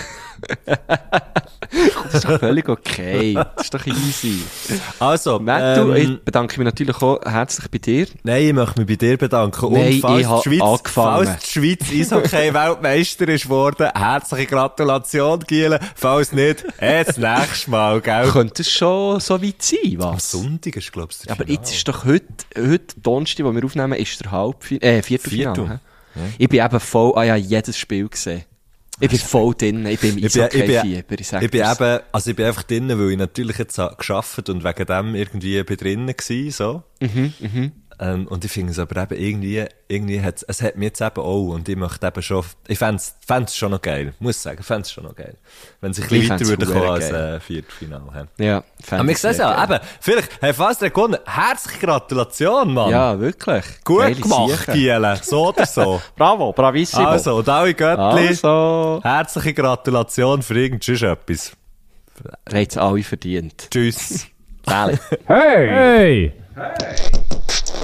Das 2.05 2.15
ist 2.23 2.25
doch 2.29 2.39
völlig 2.39 2.69
okay. 2.69 3.35
Das 3.35 3.65
ist 3.65 3.75
doch 3.75 3.85
easy. 3.87 4.39
Also, 5.01 5.41
Matt, 5.41 5.79
ähm, 5.79 5.95
ich 5.97 6.23
bedanke 6.23 6.59
mich 6.61 6.65
natürlich 6.67 7.01
auch 7.03 7.21
herzlich 7.25 7.69
bei 7.69 7.79
dir. 7.79 8.07
Nein, 8.23 8.43
ich 8.49 8.53
möchte 8.53 8.79
mich 8.81 8.87
bei 8.87 8.95
dir 8.95 9.17
bedanken. 9.17 9.73
Nein, 9.73 9.95
Und 9.95 10.01
falls 10.01 10.21
ich 10.21 10.27
hab 10.29 10.43
die 10.43 10.49
Schweiz, 10.51 10.61
angefangen. 10.63 11.27
falls 11.27 11.43
die 11.43 11.51
Schweiz 11.51 11.91
Eishockey-Weltmeister 11.91 13.29
ist 13.29 13.49
worden, 13.49 13.89
herzliche 13.93 14.47
Gratulation, 14.47 15.41
Giele. 15.41 15.81
Falls 15.97 16.33
nicht, 16.33 16.65
eh, 16.79 17.05
das 17.17 17.41
nächste 17.41 17.71
Mal, 17.71 18.01
gell? 18.01 18.29
Könnte 18.31 18.63
es 18.63 18.71
schon 18.71 19.21
so 19.21 19.43
weit 19.43 19.63
sein, 19.63 19.79
Am 20.01 20.15
was? 20.15 20.31
Sonntag 20.31 20.77
ist, 20.77 20.93
glaubst 20.93 21.23
du, 21.23 21.27
der 21.27 21.35
Aber 21.35 21.49
jetzt 21.49 21.73
ist 21.73 21.87
doch 21.89 22.05
heute, 22.05 22.27
heute 22.57 23.01
Donnerstag, 23.01 23.47
wo 23.47 23.55
wir 23.55 23.65
aufnehmen, 23.65 23.95
ist 23.95 24.23
der 24.25 24.31
Halbfinale, 24.31 24.99
äh, 24.99 25.03
Viertelfinale. 25.03 25.55
Viertel. 25.55 25.81
hä? 26.15 26.35
Ich 26.39 26.49
bin 26.49 26.65
eben 26.65 26.81
voll, 26.81 27.13
ah 27.17 27.25
ja, 27.25 27.37
jedes 27.37 27.77
Spiel 27.77 28.09
gesehen. 28.09 28.45
Ich 29.01 29.11
bin 29.11 29.19
voll 29.19 29.55
drin, 29.55 29.85
ich 29.87 29.99
bin 29.99 30.13
im 30.13 30.19
Ich 30.19 30.25
ich 30.37 30.41
Eishockey-Fieber, 30.41 31.19
ich 31.19 31.27
sag 31.27 31.43
ich 31.43 31.51
bin 31.51 31.63
eben, 31.63 32.01
also 32.13 32.31
ich 32.31 32.37
bin 32.37 32.47
einfach 32.47 32.63
drinnen, 32.63 32.97
weil 32.97 33.11
ich 33.11 33.19
natürlich 33.19 33.59
jetzt 33.59 33.77
habe 33.79 33.97
geschafft 33.97 34.49
und 34.49 34.63
wegen 34.63 34.87
dem 34.87 35.15
irgendwie 35.17 35.61
bin 35.65 35.77
drinnen 35.77 36.17
gsi, 36.17 36.51
so. 36.53 36.85
Mhm, 37.01 37.73
Ähm, 38.01 38.27
und 38.27 38.45
ich 38.45 38.51
finde 38.51 38.73
es 38.73 38.79
aber 38.79 39.03
eben 39.03 39.21
irgendwie, 39.21 39.65
irgendwie 39.89 40.21
hat 40.21 40.45
es 40.47 40.63
hat 40.63 40.77
mich 40.77 40.87
jetzt 40.87 41.01
eben 41.01 41.21
auch, 41.21 41.49
und 41.55 41.69
ich 41.69 41.77
möchte 41.77 42.07
eben 42.07 42.23
schon, 42.23 42.45
ich 42.67 42.79
fände 42.79 42.99
es 42.99 43.57
schon 43.57 43.71
noch 43.71 43.81
geil, 43.81 44.15
muss 44.19 44.43
sagen, 44.43 44.63
fände 44.63 44.83
es 44.83 44.93
schon 44.93 45.05
noch 45.05 45.15
geil. 45.15 45.37
Wenn 45.81 45.93
sie 45.93 46.03
ein 46.03 46.07
Ich 46.07 46.29
bisschen 46.29 46.31
weiter 46.31 46.47
würde 46.47 46.67
kommen 46.67 46.89
als 46.89 47.11
äh, 47.11 47.41
Viertelfinale. 47.41 48.29
Ja, 48.39 48.65
Aber 48.91 49.07
wir 49.09 49.17
sehen 49.17 49.31
es 49.31 49.41
auch, 49.41 49.63
eben, 49.63 49.79
vielleicht, 50.01 50.43
Herr 50.43 50.55
Faster 50.55 50.91
gewonnen, 50.91 51.19
herzliche 51.25 51.87
Gratulation, 51.87 52.75
Mann. 52.75 52.91
Ja, 52.91 53.19
wirklich. 53.21 53.65
Gut 53.85 54.01
Geile 54.01 54.15
gemacht. 54.17 54.67
Giele, 54.73 55.21
so 55.23 55.49
oder 55.49 55.67
so. 55.67 56.01
Bravo, 56.17 56.53
bravissimo. 56.53 57.07
also, 57.07 57.37
und 57.37 57.49
alle 57.49 57.75
Göttli, 57.75 58.29
Also, 58.29 59.01
herzliche 59.03 59.55
Gratulation 59.55 60.43
für 60.43 60.59
irgendetwas. 60.59 61.01
ihr 61.03 61.11
habt 61.11 62.73
es 62.73 62.77
alle 62.77 63.03
verdient. 63.03 63.69
Tschüss. 63.71 64.27
Ehrlich. 64.67 65.01
Hey! 65.27 66.33
Hey! 66.57 67.84